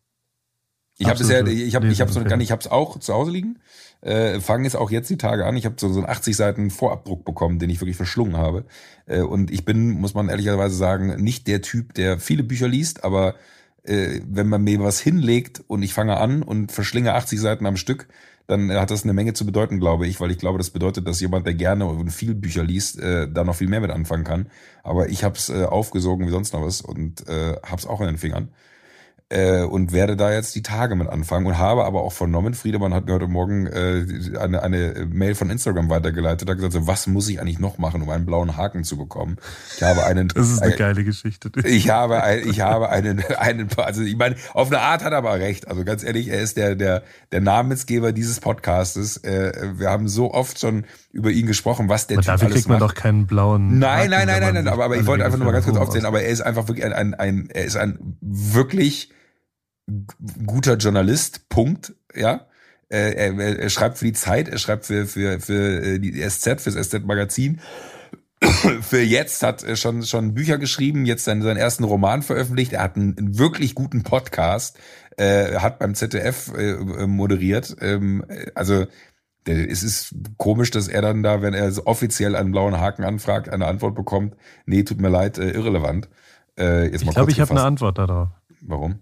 Ich 0.97 1.09
habe 1.09 1.21
es 1.21 1.29
ja, 1.29 1.45
ich 1.45 1.75
habe, 1.75 1.87
ich 1.87 1.99
habe 1.99 2.09
es 2.09 2.15
ich 2.15 2.51
habe 2.51 2.61
es 2.61 2.67
auch 2.67 2.99
zu 2.99 3.13
Hause 3.13 3.31
liegen. 3.31 3.59
Äh, 4.01 4.39
fangen 4.39 4.65
es 4.65 4.75
auch 4.75 4.91
jetzt 4.91 5.09
die 5.09 5.17
Tage 5.17 5.45
an. 5.45 5.57
Ich 5.57 5.65
habe 5.65 5.75
so, 5.79 5.89
so 5.91 5.99
einen 5.99 6.09
80 6.09 6.35
Seiten 6.35 6.69
Vorabdruck 6.69 7.25
bekommen, 7.25 7.59
den 7.59 7.69
ich 7.69 7.81
wirklich 7.81 7.97
verschlungen 7.97 8.37
habe. 8.37 8.65
Äh, 9.07 9.21
und 9.21 9.51
ich 9.51 9.65
bin, 9.65 9.89
muss 9.89 10.13
man 10.13 10.29
ehrlicherweise 10.29 10.75
sagen, 10.75 11.15
nicht 11.23 11.47
der 11.47 11.61
Typ, 11.61 11.93
der 11.95 12.19
viele 12.19 12.43
Bücher 12.43 12.67
liest, 12.67 13.03
aber 13.03 13.35
äh, 13.83 14.19
wenn 14.27 14.47
man 14.47 14.63
mir 14.63 14.79
was 14.79 14.99
hinlegt 14.99 15.63
und 15.67 15.83
ich 15.83 15.93
fange 15.93 16.17
an 16.17 16.43
und 16.43 16.71
verschlinge 16.71 17.13
80 17.13 17.39
Seiten 17.39 17.65
am 17.65 17.77
Stück, 17.77 18.07
dann 18.47 18.71
hat 18.71 18.91
das 18.91 19.03
eine 19.03 19.13
Menge 19.13 19.33
zu 19.33 19.45
bedeuten, 19.45 19.79
glaube 19.79 20.05
ich, 20.05 20.19
weil 20.19 20.29
ich 20.29 20.37
glaube, 20.37 20.59
das 20.59 20.69
bedeutet, 20.69 21.07
dass 21.07 21.19
jemand, 21.19 21.47
der 21.47 21.55
gerne 21.55 21.87
und 21.87 22.11
viel 22.11 22.35
Bücher 22.35 22.63
liest, 22.63 22.99
äh, 22.99 23.27
da 23.27 23.43
noch 23.43 23.55
viel 23.55 23.67
mehr 23.67 23.81
mit 23.81 23.89
anfangen 23.89 24.23
kann. 24.23 24.47
Aber 24.83 25.09
ich 25.09 25.23
habe 25.23 25.35
es 25.35 25.49
äh, 25.49 25.63
aufgesogen 25.63 26.27
wie 26.27 26.31
sonst 26.31 26.53
noch 26.53 26.61
was 26.61 26.81
und 26.81 27.27
äh, 27.27 27.55
habe 27.63 27.77
es 27.77 27.87
auch 27.87 28.01
in 28.01 28.07
den 28.07 28.17
Fingern 28.17 28.49
äh, 29.29 29.63
und 29.63 29.91
werde 29.91 30.15
da 30.15 30.31
jetzt 30.31 30.53
die 30.53 30.61
Tage 30.61 30.95
mit 30.95 31.09
anfangen 31.09 31.47
und 31.47 31.57
habe 31.57 31.83
aber 31.85 32.03
auch 32.03 32.13
vernommen, 32.13 32.53
Friedemann 32.53 32.93
hat 32.93 33.07
mir 33.07 33.13
heute 33.13 33.27
Morgen 33.27 33.65
äh, 33.65 34.05
eine, 34.39 34.61
eine 34.61 35.07
Mail 35.09 35.33
von 35.33 35.49
Instagram 35.49 35.89
weitergeleitet, 35.89 36.47
hat 36.47 36.57
gesagt, 36.57 36.73
so, 36.73 36.85
was 36.85 37.07
muss 37.07 37.27
ich 37.27 37.41
eigentlich 37.41 37.59
noch 37.59 37.79
machen, 37.79 38.03
um 38.03 38.09
einen 38.11 38.27
blauen 38.27 38.55
Haken 38.55 38.83
zu 38.83 38.97
bekommen? 38.97 39.37
Ich 39.75 39.81
habe 39.81 40.05
einen. 40.05 40.27
Das 40.27 40.49
ist 40.49 40.61
eine 40.61 40.73
ein, 40.73 40.77
geile 40.77 41.03
Geschichte. 41.03 41.49
Ich 41.63 41.89
habe, 41.89 42.21
ein, 42.21 42.47
ich 42.47 42.61
habe 42.61 42.89
einen, 42.89 43.23
einen, 43.37 43.69
also 43.77 44.03
ich 44.03 44.15
meine, 44.15 44.35
auf 44.53 44.67
eine 44.67 44.81
Art 44.81 45.03
hat 45.03 45.11
er 45.11 45.17
aber 45.17 45.39
recht. 45.39 45.67
Also 45.67 45.83
ganz 45.83 46.03
ehrlich, 46.03 46.27
er 46.27 46.41
ist 46.41 46.55
der, 46.57 46.75
der, 46.75 47.01
der 47.31 47.41
Namensgeber 47.41 48.11
dieses 48.11 48.39
Podcastes. 48.39 49.17
Äh, 49.17 49.73
wir 49.77 49.89
haben 49.89 50.07
so 50.07 50.33
oft 50.35 50.59
schon 50.59 50.85
über 51.11 51.31
ihn 51.31 51.47
gesprochen, 51.47 51.89
was 51.89 52.05
der 52.05 52.17
aber 52.17 52.21
Typ 52.21 52.31
dafür 52.31 52.45
alles 52.45 52.55
kriegt 52.57 52.69
man 52.69 52.79
macht. 52.79 52.91
doch 52.91 52.95
keinen 52.95 53.25
blauen. 53.25 53.79
Nein, 53.79 54.11
nein, 54.11 54.27
nein, 54.27 54.41
nein, 54.41 54.53
nein, 54.53 54.67
aber, 54.67 54.85
aber 54.85 54.97
ich 54.97 55.07
wollte 55.07 55.25
einfach 55.25 55.39
nur 55.39 55.47
mal 55.47 55.53
ganz 55.53 55.65
kurz 55.65 55.77
aufzählen, 55.77 56.05
aber 56.05 56.21
er 56.21 56.29
ist 56.29 56.41
einfach 56.41 56.67
wirklich 56.67 56.85
ein, 56.85 56.93
ein, 56.93 57.13
ein 57.15 57.49
er 57.51 57.65
ist 57.65 57.75
ein 57.75 58.17
wirklich 58.21 59.14
guter 60.45 60.77
Journalist, 60.77 61.49
Punkt, 61.49 61.93
ja. 62.13 62.47
Er, 62.87 63.17
er, 63.17 63.59
er 63.59 63.69
schreibt 63.69 63.97
für 63.97 64.05
die 64.05 64.13
Zeit, 64.13 64.47
er 64.47 64.59
schreibt 64.59 64.85
für, 64.85 65.07
für, 65.07 65.39
für 65.39 65.81
äh, 65.81 65.99
die 65.99 66.21
SZ, 66.21 66.61
fürs 66.61 66.75
SZ-Magazin. 66.75 67.59
für 68.81 69.01
jetzt 69.01 69.41
hat 69.43 69.63
er 69.63 69.75
schon, 69.75 70.03
schon 70.03 70.33
Bücher 70.33 70.57
geschrieben, 70.57 71.05
jetzt 71.05 71.25
seinen, 71.25 71.41
seinen 71.41 71.57
ersten 71.57 71.83
Roman 71.83 72.21
veröffentlicht. 72.21 72.73
Er 72.73 72.83
hat 72.83 72.95
einen, 72.95 73.17
einen 73.17 73.37
wirklich 73.39 73.73
guten 73.73 74.03
Podcast, 74.03 74.77
äh, 75.17 75.55
hat 75.55 75.79
beim 75.79 75.95
ZDF 75.95 76.53
äh, 76.55 77.07
moderiert. 77.07 77.75
Ähm, 77.81 78.23
also 78.53 78.85
es 79.47 79.83
ist 79.83 80.15
komisch, 80.37 80.71
dass 80.71 80.87
er 80.87 81.01
dann 81.01 81.21
da, 81.21 81.41
wenn 81.41 81.53
er 81.53 81.71
offiziell 81.85 82.35
einen 82.35 82.51
blauen 82.51 82.79
Haken 82.79 83.03
anfragt, 83.03 83.49
eine 83.49 83.67
Antwort 83.67 83.95
bekommt. 83.95 84.35
Nee, 84.65 84.83
tut 84.83 84.99
mir 84.99 85.09
leid, 85.09 85.37
äh, 85.37 85.51
irrelevant. 85.51 86.09
Äh, 86.57 86.85
jetzt 86.87 87.03
ich 87.03 87.09
glaube, 87.11 87.31
ich 87.31 87.39
habe 87.39 87.51
eine 87.51 87.63
Antwort 87.63 87.97
darauf. 87.97 88.29
Warum? 88.61 88.99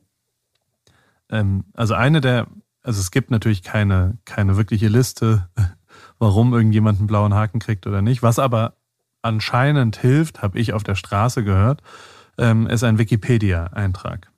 Ähm, 1.34 1.66
also 1.74 1.96
eine 1.96 2.22
der, 2.22 2.48
also 2.84 3.00
es 3.00 3.12
gibt 3.12 3.32
natürlich 3.32 3.64
keine, 3.64 4.20
keine 4.24 4.56
wirkliche 4.56 4.88
Liste, 4.88 5.50
warum 6.20 6.54
irgendjemand 6.54 7.00
einen 7.00 7.08
blauen 7.08 7.34
Haken 7.34 7.60
kriegt 7.60 7.88
oder 7.88 8.02
nicht. 8.02 8.22
Was 8.22 8.40
aber 8.40 8.78
anscheinend 9.24 9.98
hilft, 9.98 10.42
habe 10.42 10.60
ich 10.60 10.74
auf 10.74 10.84
der 10.84 10.96
Straße 10.96 11.44
gehört, 11.44 11.82
ähm, 12.38 12.68
ist 12.68 12.84
ein 12.84 13.00
Wikipedia-Eintrag. 13.00 14.32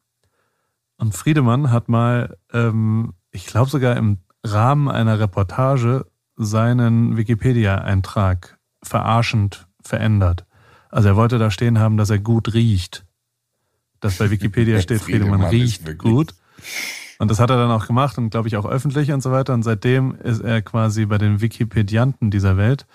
Und 0.97 1.13
Friedemann 1.13 1.71
hat 1.71 1.89
mal, 1.89 2.37
ähm, 2.53 3.13
ich 3.31 3.45
glaube 3.45 3.69
sogar 3.69 3.97
im 3.97 4.19
Rahmen 4.45 4.87
einer 4.87 5.19
Reportage, 5.19 6.05
seinen 6.37 7.17
Wikipedia-Eintrag 7.17 8.57
verarschend 8.83 9.67
verändert. 9.81 10.45
Also 10.89 11.09
er 11.09 11.15
wollte 11.15 11.39
da 11.39 11.51
stehen 11.51 11.79
haben, 11.79 11.97
dass 11.97 12.09
er 12.09 12.19
gut 12.19 12.53
riecht. 12.53 13.05
Dass 13.99 14.17
bei 14.17 14.29
Wikipedia 14.31 14.79
steht, 14.79 15.01
Friedemann, 15.01 15.41
Friedemann 15.41 15.49
riecht 15.49 15.97
gut. 15.97 16.35
Und 17.17 17.31
das 17.31 17.39
hat 17.39 17.49
er 17.49 17.57
dann 17.57 17.71
auch 17.71 17.87
gemacht 17.87 18.17
und 18.17 18.29
glaube 18.29 18.47
ich 18.47 18.57
auch 18.57 18.65
öffentlich 18.65 19.11
und 19.11 19.21
so 19.21 19.31
weiter. 19.31 19.53
Und 19.53 19.63
seitdem 19.63 20.15
ist 20.15 20.41
er 20.41 20.61
quasi 20.61 21.05
bei 21.05 21.17
den 21.17 21.41
Wikipedianten 21.41 22.29
dieser 22.29 22.57
Welt 22.57 22.85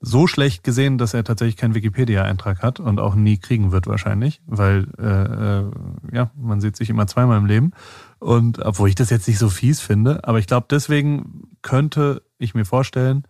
so 0.00 0.26
schlecht 0.26 0.64
gesehen, 0.64 0.98
dass 0.98 1.14
er 1.14 1.24
tatsächlich 1.24 1.56
keinen 1.56 1.74
Wikipedia-Eintrag 1.74 2.62
hat 2.62 2.78
und 2.78 3.00
auch 3.00 3.14
nie 3.14 3.38
kriegen 3.38 3.72
wird 3.72 3.86
wahrscheinlich, 3.86 4.42
weil 4.46 4.86
äh, 4.98 5.60
äh, 5.60 5.70
ja 6.12 6.30
man 6.36 6.60
sieht 6.60 6.76
sich 6.76 6.90
immer 6.90 7.06
zweimal 7.06 7.38
im 7.38 7.46
Leben. 7.46 7.72
Und 8.18 8.58
obwohl 8.58 8.88
ich 8.88 8.94
das 8.94 9.10
jetzt 9.10 9.28
nicht 9.28 9.38
so 9.38 9.48
fies 9.48 9.80
finde, 9.80 10.26
aber 10.26 10.38
ich 10.38 10.46
glaube 10.46 10.66
deswegen 10.70 11.48
könnte 11.62 12.22
ich 12.38 12.54
mir 12.54 12.64
vorstellen, 12.64 13.24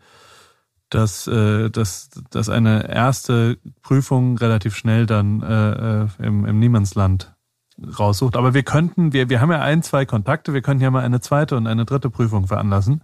dass, 0.90 1.26
äh, 1.26 1.70
dass, 1.70 2.10
dass 2.30 2.48
eine 2.48 2.88
erste 2.88 3.58
Prüfung 3.82 4.38
relativ 4.38 4.76
schnell 4.76 5.06
dann 5.06 5.42
äh, 5.42 6.02
äh 6.02 6.08
im, 6.18 6.44
im 6.44 6.58
Niemandsland 6.58 7.33
raussucht. 7.78 8.36
Aber 8.36 8.54
wir 8.54 8.62
könnten, 8.62 9.12
wir, 9.12 9.28
wir 9.28 9.40
haben 9.40 9.50
ja 9.50 9.60
ein, 9.60 9.82
zwei 9.82 10.06
Kontakte, 10.06 10.54
wir 10.54 10.62
könnten 10.62 10.82
ja 10.82 10.90
mal 10.90 11.04
eine 11.04 11.20
zweite 11.20 11.56
und 11.56 11.66
eine 11.66 11.84
dritte 11.84 12.10
Prüfung 12.10 12.46
veranlassen. 12.46 13.02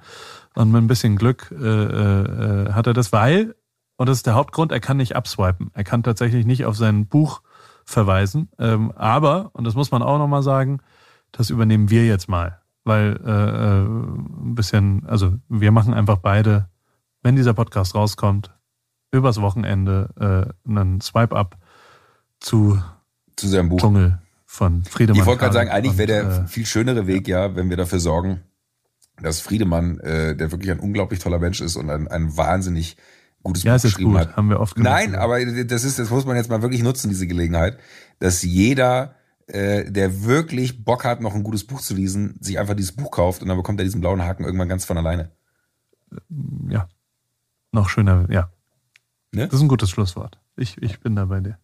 Und 0.55 0.71
mit 0.71 0.83
ein 0.83 0.87
bisschen 0.87 1.16
Glück 1.16 1.53
äh, 1.53 1.64
äh, 1.64 2.73
hat 2.73 2.87
er 2.87 2.93
das, 2.93 3.12
weil, 3.12 3.55
und 3.97 4.09
das 4.09 4.18
ist 4.18 4.27
der 4.27 4.35
Hauptgrund, 4.35 4.73
er 4.73 4.81
kann 4.81 4.97
nicht 4.97 5.16
abswipen. 5.16 5.71
Er 5.75 5.85
kann 5.85 6.03
tatsächlich 6.03 6.47
nicht 6.47 6.64
auf 6.64 6.77
sein 6.77 7.07
Buch 7.07 7.43
verweisen. 7.85 8.49
Ähm, 8.59 8.93
aber, 8.93 9.51
und 9.53 9.64
das 9.64 9.75
muss 9.75 9.91
man 9.91 10.03
auch 10.03 10.18
nochmal 10.18 10.43
sagen, 10.43 10.81
das 11.33 11.51
übernehmen 11.51 11.91
wir 11.91 12.07
jetzt 12.07 12.29
mal. 12.29 12.61
Weil 12.85 13.21
äh, 13.25 13.31
äh, 13.31 13.83
ein 13.83 14.55
bisschen, 14.55 15.07
also 15.07 15.35
wir 15.49 15.71
machen 15.71 15.95
einfach 15.95 16.18
beide, 16.18 16.68
wenn 17.23 17.37
dieser 17.37 17.55
Podcast 17.55 17.95
rauskommt, 17.95 18.51
übers 19.12 19.41
Wochenende 19.41 20.55
äh, 20.66 20.68
einen 20.68 21.01
Swipe-Up 21.01 21.57
zu, 22.39 22.81
zu 23.37 23.49
seinem 23.49 23.68
Buch. 23.68 23.81
Dschungel 23.81 24.18
von 24.51 24.82
Friedemann. 24.84 25.20
Ich 25.20 25.26
wollte 25.26 25.38
gerade 25.38 25.55
sagen, 25.55 25.70
eigentlich 25.70 25.96
wäre 25.96 26.09
der 26.09 26.24
äh, 26.24 26.46
viel 26.48 26.66
schönere 26.66 27.07
Weg, 27.07 27.28
ja, 27.28 27.55
wenn 27.55 27.70
wir 27.70 27.76
dafür 27.76 28.01
sorgen, 28.01 28.40
dass 29.22 29.40
Friedemann, 29.40 30.01
äh, 30.01 30.34
der 30.34 30.51
wirklich 30.51 30.72
ein 30.72 30.80
unglaublich 30.80 31.20
toller 31.20 31.38
Mensch 31.38 31.61
ist 31.61 31.76
und 31.76 31.88
ein, 31.88 32.09
ein 32.09 32.36
wahnsinnig 32.36 32.96
gutes 33.44 33.62
ja, 33.62 33.76
Buch 33.76 33.82
geschrieben 33.82 34.11
gut. 34.11 34.18
hat. 34.18 34.36
Haben 34.36 34.51
wir 34.51 34.59
oft 34.59 34.74
gemacht. 34.74 34.92
Nein, 34.92 35.14
aber 35.14 35.38
das 35.64 35.84
ist, 35.84 36.01
das 36.01 36.11
muss 36.11 36.26
man 36.26 36.34
jetzt 36.34 36.51
mal 36.51 36.62
wirklich 36.62 36.82
nutzen, 36.82 37.09
diese 37.09 37.28
Gelegenheit, 37.28 37.78
dass 38.18 38.42
jeder, 38.42 39.14
äh, 39.46 39.88
der 39.88 40.24
wirklich 40.24 40.84
Bock 40.84 41.05
hat, 41.05 41.20
noch 41.20 41.36
ein 41.36 41.44
gutes 41.44 41.64
Buch 41.64 41.80
zu 41.80 41.94
lesen, 41.94 42.36
sich 42.40 42.59
einfach 42.59 42.74
dieses 42.74 42.92
Buch 42.92 43.12
kauft 43.12 43.42
und 43.42 43.48
dann 43.48 43.57
bekommt 43.57 43.78
er 43.78 43.84
diesen 43.84 44.01
blauen 44.01 44.20
Haken 44.20 44.44
irgendwann 44.44 44.68
ganz 44.68 44.84
von 44.84 44.98
alleine. 44.98 45.30
Ja. 46.68 46.88
Noch 47.70 47.88
schöner, 47.88 48.26
ja. 48.30 48.51
Ne? 49.30 49.46
Das 49.46 49.55
ist 49.55 49.62
ein 49.62 49.68
gutes 49.68 49.90
Schlusswort. 49.90 50.40
Ich, 50.57 50.76
ich 50.82 50.98
bin 50.98 51.14
da 51.14 51.26
bei 51.26 51.38
dir. 51.38 51.57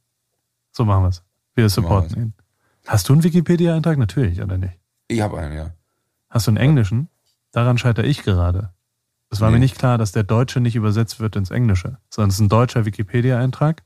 So 0.70 0.84
machen 0.84 1.02
wir 1.02 1.08
es. 1.08 1.24
Wir 1.56 1.68
supporten 1.68 2.22
ihn. 2.22 2.34
Hast 2.86 3.08
du 3.08 3.12
einen 3.12 3.24
Wikipedia-Eintrag? 3.24 3.98
Natürlich, 3.98 4.40
oder 4.40 4.58
nicht? 4.58 4.78
Ich 5.08 5.20
habe 5.20 5.38
einen, 5.38 5.56
ja. 5.56 5.74
Hast 6.30 6.46
du 6.46 6.50
einen 6.50 6.58
englischen? 6.58 7.08
Daran 7.52 7.78
scheitere 7.78 8.06
ich 8.06 8.22
gerade. 8.22 8.72
Es 9.30 9.40
war 9.40 9.50
nee. 9.50 9.54
mir 9.54 9.60
nicht 9.60 9.78
klar, 9.78 9.98
dass 9.98 10.12
der 10.12 10.22
Deutsche 10.22 10.60
nicht 10.60 10.76
übersetzt 10.76 11.18
wird 11.18 11.36
ins 11.36 11.50
Englische, 11.50 11.98
sondern 12.10 12.30
es 12.30 12.36
ist 12.36 12.40
ein 12.40 12.48
deutscher 12.48 12.84
Wikipedia-Eintrag. 12.84 13.82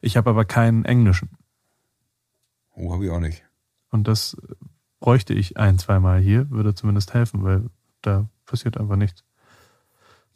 Ich 0.00 0.16
habe 0.16 0.30
aber 0.30 0.44
keinen 0.44 0.84
englischen. 0.84 1.30
Oh, 2.74 2.92
habe 2.92 3.06
ich 3.06 3.10
auch 3.10 3.20
nicht. 3.20 3.42
Und 3.90 4.06
das 4.06 4.36
bräuchte 5.00 5.32
ich 5.32 5.56
ein, 5.56 5.78
zweimal 5.78 6.20
hier, 6.20 6.50
würde 6.50 6.74
zumindest 6.74 7.14
helfen, 7.14 7.42
weil 7.42 7.70
da 8.02 8.28
passiert 8.44 8.78
einfach 8.78 8.96
nichts. 8.96 9.24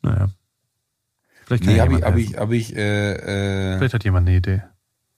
Naja. 0.03 0.31
Vielleicht 1.45 1.65
kann 1.65 1.75
nee, 1.75 1.81
habe 1.81 1.95
ich, 1.95 2.03
hab 2.03 2.17
ich, 2.17 2.37
hab 2.37 2.51
ich, 2.53 2.77
äh, 2.77 3.75
äh, 3.75 3.79
Vielleicht 3.79 3.95
hat 3.95 4.05
jemand 4.05 4.29
eine 4.29 4.37
Idee. 4.37 4.63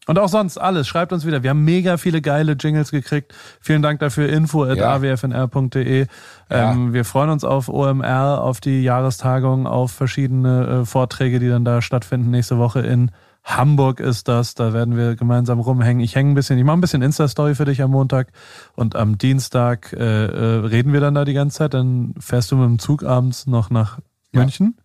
Und 0.09 0.19
auch 0.19 0.29
sonst 0.29 0.59
alles. 0.59 0.89
Schreibt 0.89 1.13
uns 1.13 1.25
wieder. 1.25 1.45
Wir 1.45 1.51
haben 1.51 1.65
mega 1.65 1.97
viele 1.97 2.21
geile 2.21 2.53
Jingles 2.53 2.91
gekriegt. 2.91 3.35
Vielen 3.61 3.83
Dank 3.83 4.01
dafür. 4.01 4.29
Info 4.29 4.65
at 4.65 4.79
ja. 4.79 4.95
awfnr.de. 4.95 6.07
Ja. 6.51 6.73
Ähm, 6.73 6.93
wir 6.93 7.05
freuen 7.05 7.31
uns 7.31 7.45
auf 7.45 7.69
OMR, 7.69 8.41
auf 8.43 8.61
die 8.61 8.83
Jahrestagung, 8.83 9.67
auf 9.67 9.93
verschiedene 9.93 10.67
äh, 10.83 10.85
Vorträge, 10.85 11.39
die 11.39 11.49
dann 11.49 11.65
da 11.65 11.83
stattfinden. 11.83 12.31
Nächste 12.31 12.59
Woche 12.59 12.81
in 12.81 13.13
Hamburg 13.45 14.01
ist 14.01 14.27
das. 14.27 14.55
Da 14.55 14.73
werden 14.73 14.97
wir 14.97 15.15
gemeinsam 15.15 15.61
rumhängen. 15.61 16.03
Ich 16.03 16.17
hänge 16.17 16.33
ein 16.33 16.35
bisschen, 16.35 16.59
ich 16.59 16.65
mache 16.65 16.79
ein 16.79 16.81
bisschen 16.81 17.03
Insta-Story 17.03 17.55
für 17.55 17.65
dich 17.65 17.81
am 17.81 17.93
Montag. 17.93 18.33
Und 18.75 18.97
am 18.97 19.19
Dienstag 19.19 19.93
äh, 19.93 20.27
äh, 20.27 20.67
reden 20.67 20.93
wir 20.93 21.01
dann 21.01 21.15
da 21.15 21.25
die 21.25 21.35
ganze 21.35 21.59
Zeit. 21.59 21.75
Dann 21.75 22.15
fährst 22.19 22.51
du 22.51 22.57
mit 22.57 22.67
dem 22.67 22.79
Zug 22.81 23.05
abends 23.05 23.47
noch 23.47 23.71
nach 23.71 24.01
München. 24.33 24.77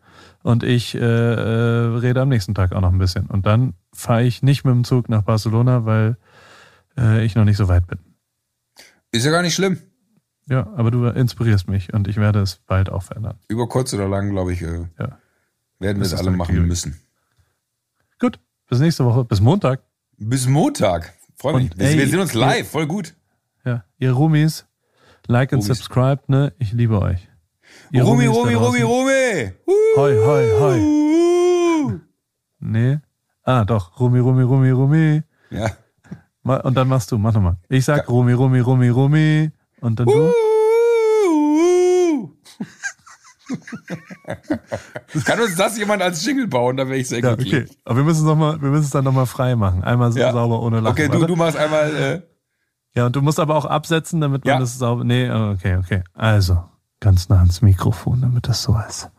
Und 0.47 0.63
ich 0.63 0.95
äh, 0.95 0.99
äh, 0.99 1.97
rede 1.97 2.21
am 2.21 2.29
nächsten 2.29 2.55
Tag 2.55 2.71
auch 2.71 2.79
noch 2.79 2.93
ein 2.93 2.97
bisschen. 2.97 3.25
Und 3.25 3.45
dann 3.45 3.73
fahre 3.91 4.23
ich 4.23 4.43
nicht 4.43 4.63
mit 4.63 4.73
dem 4.73 4.85
Zug 4.85 5.09
nach 5.09 5.23
Barcelona, 5.23 5.83
weil 5.83 6.15
äh, 6.97 7.25
ich 7.25 7.35
noch 7.35 7.43
nicht 7.43 7.57
so 7.57 7.67
weit 7.67 7.85
bin. 7.85 7.99
Ist 9.11 9.25
ja 9.25 9.31
gar 9.31 9.41
nicht 9.41 9.55
schlimm. 9.55 9.77
Ja, 10.47 10.71
aber 10.77 10.89
du 10.89 11.05
inspirierst 11.05 11.67
mich 11.67 11.93
und 11.93 12.07
ich 12.07 12.15
werde 12.15 12.39
es 12.39 12.61
bald 12.65 12.89
auch 12.89 13.03
verändern. 13.03 13.37
Über 13.49 13.67
kurz 13.67 13.93
oder 13.93 14.07
lang, 14.07 14.29
glaube 14.29 14.53
ich, 14.53 14.61
äh, 14.61 14.87
ja. 14.97 15.19
werden 15.79 15.97
wir 15.97 16.05
es 16.05 16.13
alle 16.13 16.31
machen 16.31 16.53
schwierig. 16.53 16.69
müssen. 16.69 16.97
Gut, 18.17 18.39
bis 18.69 18.79
nächste 18.79 19.03
Woche, 19.03 19.25
bis 19.25 19.41
Montag. 19.41 19.81
Bis 20.17 20.47
Montag. 20.47 21.13
Freue 21.35 21.55
mich. 21.55 21.71
Ey, 21.77 21.97
wir 21.97 22.07
sehen 22.07 22.21
uns 22.21 22.33
live, 22.33 22.69
voll 22.69 22.87
gut. 22.87 23.15
Ja, 23.65 23.83
ihr 23.99 24.13
Rumis, 24.13 24.65
like 25.27 25.51
und 25.51 25.61
subscribe, 25.61 26.21
ne? 26.27 26.53
Ich 26.57 26.71
liebe 26.71 27.01
euch. 27.01 27.27
Ihr 27.91 28.03
Rumi, 28.03 28.27
Rumi, 28.27 28.53
Rumi, 28.53 28.81
Rumi. 28.81 29.51
Hoi, 29.97 30.15
hoi, 30.15 30.45
hoi. 30.59 30.79
Nee. 32.59 32.99
Ah, 33.43 33.65
doch. 33.65 33.99
Rumi, 33.99 34.19
Rumi, 34.19 34.43
Rumi, 34.43 34.69
Rumi. 34.69 35.23
Ja. 35.49 35.71
Und 36.43 36.77
dann 36.77 36.87
machst 36.87 37.11
du, 37.11 37.17
mach 37.17 37.33
nochmal. 37.33 37.57
Ich 37.67 37.85
sag 37.85 38.07
Rumi, 38.07 38.33
Rumi, 38.33 38.59
Rumi, 38.59 38.89
Rumi. 38.89 39.49
Und 39.81 39.99
dann 39.99 40.05
du. 40.05 40.31
Kann 45.25 45.39
uns 45.39 45.55
das 45.55 45.79
jemand 45.79 46.03
als 46.03 46.23
Jingle 46.23 46.47
bauen, 46.47 46.77
da 46.77 46.87
wäre 46.87 46.99
ich 46.99 47.09
sehr 47.09 47.21
ja, 47.21 47.31
okay. 47.31 47.65
Aber 47.83 47.97
wir 47.97 48.03
müssen 48.03 48.19
es 48.19 48.25
noch 48.25 48.35
mal, 48.35 48.61
wir 48.61 48.69
müssen 48.69 48.85
es 48.85 48.91
dann 48.91 49.03
nochmal 49.03 49.25
frei 49.25 49.55
machen. 49.55 49.83
Einmal 49.83 50.11
so 50.11 50.19
ja. 50.19 50.31
sauber 50.31 50.61
ohne 50.61 50.79
Lachen. 50.79 50.91
Okay, 50.91 51.09
du, 51.09 51.25
du 51.25 51.35
machst 51.35 51.57
einmal. 51.57 51.95
Äh 51.95 52.21
ja, 52.93 53.07
und 53.07 53.15
du 53.15 53.23
musst 53.23 53.39
aber 53.39 53.55
auch 53.55 53.65
absetzen, 53.65 54.21
damit 54.21 54.45
man 54.45 54.53
ja. 54.53 54.59
das 54.59 54.77
sauber. 54.77 55.03
Nee, 55.03 55.27
okay, 55.27 55.77
okay. 55.77 56.03
Also 56.13 56.63
ganz 56.99 57.29
nah 57.29 57.37
ans 57.37 57.63
Mikrofon, 57.63 58.21
damit 58.21 58.47
das 58.47 58.61
so 58.61 58.77
ist. 58.87 59.09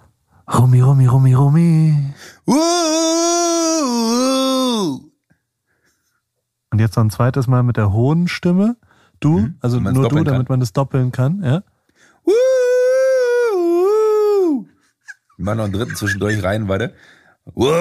Rumi, 0.50 0.80
Rumi, 0.80 1.06
Rumi, 1.06 1.34
Rumi. 1.34 2.14
Und 6.70 6.78
jetzt 6.78 6.96
noch 6.96 7.04
ein 7.04 7.10
zweites 7.10 7.46
Mal 7.46 7.62
mit 7.62 7.76
der 7.76 7.92
hohen 7.92 8.28
Stimme. 8.28 8.76
Du, 9.20 9.40
mhm, 9.40 9.58
also 9.60 9.78
nur 9.78 10.08
du, 10.08 10.24
damit 10.24 10.26
kann. 10.26 10.46
man 10.48 10.60
das 10.60 10.72
doppeln 10.72 11.12
kann, 11.12 11.42
ja? 11.42 11.62
Wir 15.36 15.44
machen 15.44 15.58
noch 15.58 15.64
einen 15.64 15.72
dritten 15.74 15.96
zwischendurch 15.96 16.42
rein, 16.42 16.68
warte. 16.68 16.94
Wow. 17.54 17.72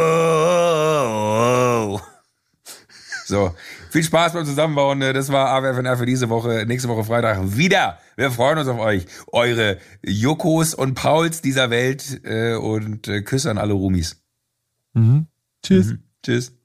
So, 3.25 3.53
viel 3.89 4.03
Spaß 4.03 4.33
beim 4.33 4.45
Zusammenbauen. 4.45 4.99
Das 4.99 5.31
war 5.31 5.49
AWFNR 5.49 5.97
für 5.97 6.05
diese 6.05 6.29
Woche. 6.29 6.65
Nächste 6.67 6.89
Woche 6.89 7.03
Freitag 7.03 7.57
wieder. 7.57 7.99
Wir 8.15 8.31
freuen 8.31 8.57
uns 8.57 8.67
auf 8.67 8.79
euch. 8.79 9.05
Eure 9.31 9.77
Jokos 10.03 10.73
und 10.73 10.95
Pauls 10.95 11.41
dieser 11.41 11.69
Welt 11.69 12.21
äh, 12.23 12.55
und 12.55 13.07
äh, 13.07 13.21
Küsse 13.21 13.51
an 13.51 13.57
alle 13.57 13.73
Rumis. 13.73 14.21
Mhm. 14.93 15.27
Tschüss. 15.63 15.87
Mhm. 15.87 16.03
Tschüss. 16.23 16.56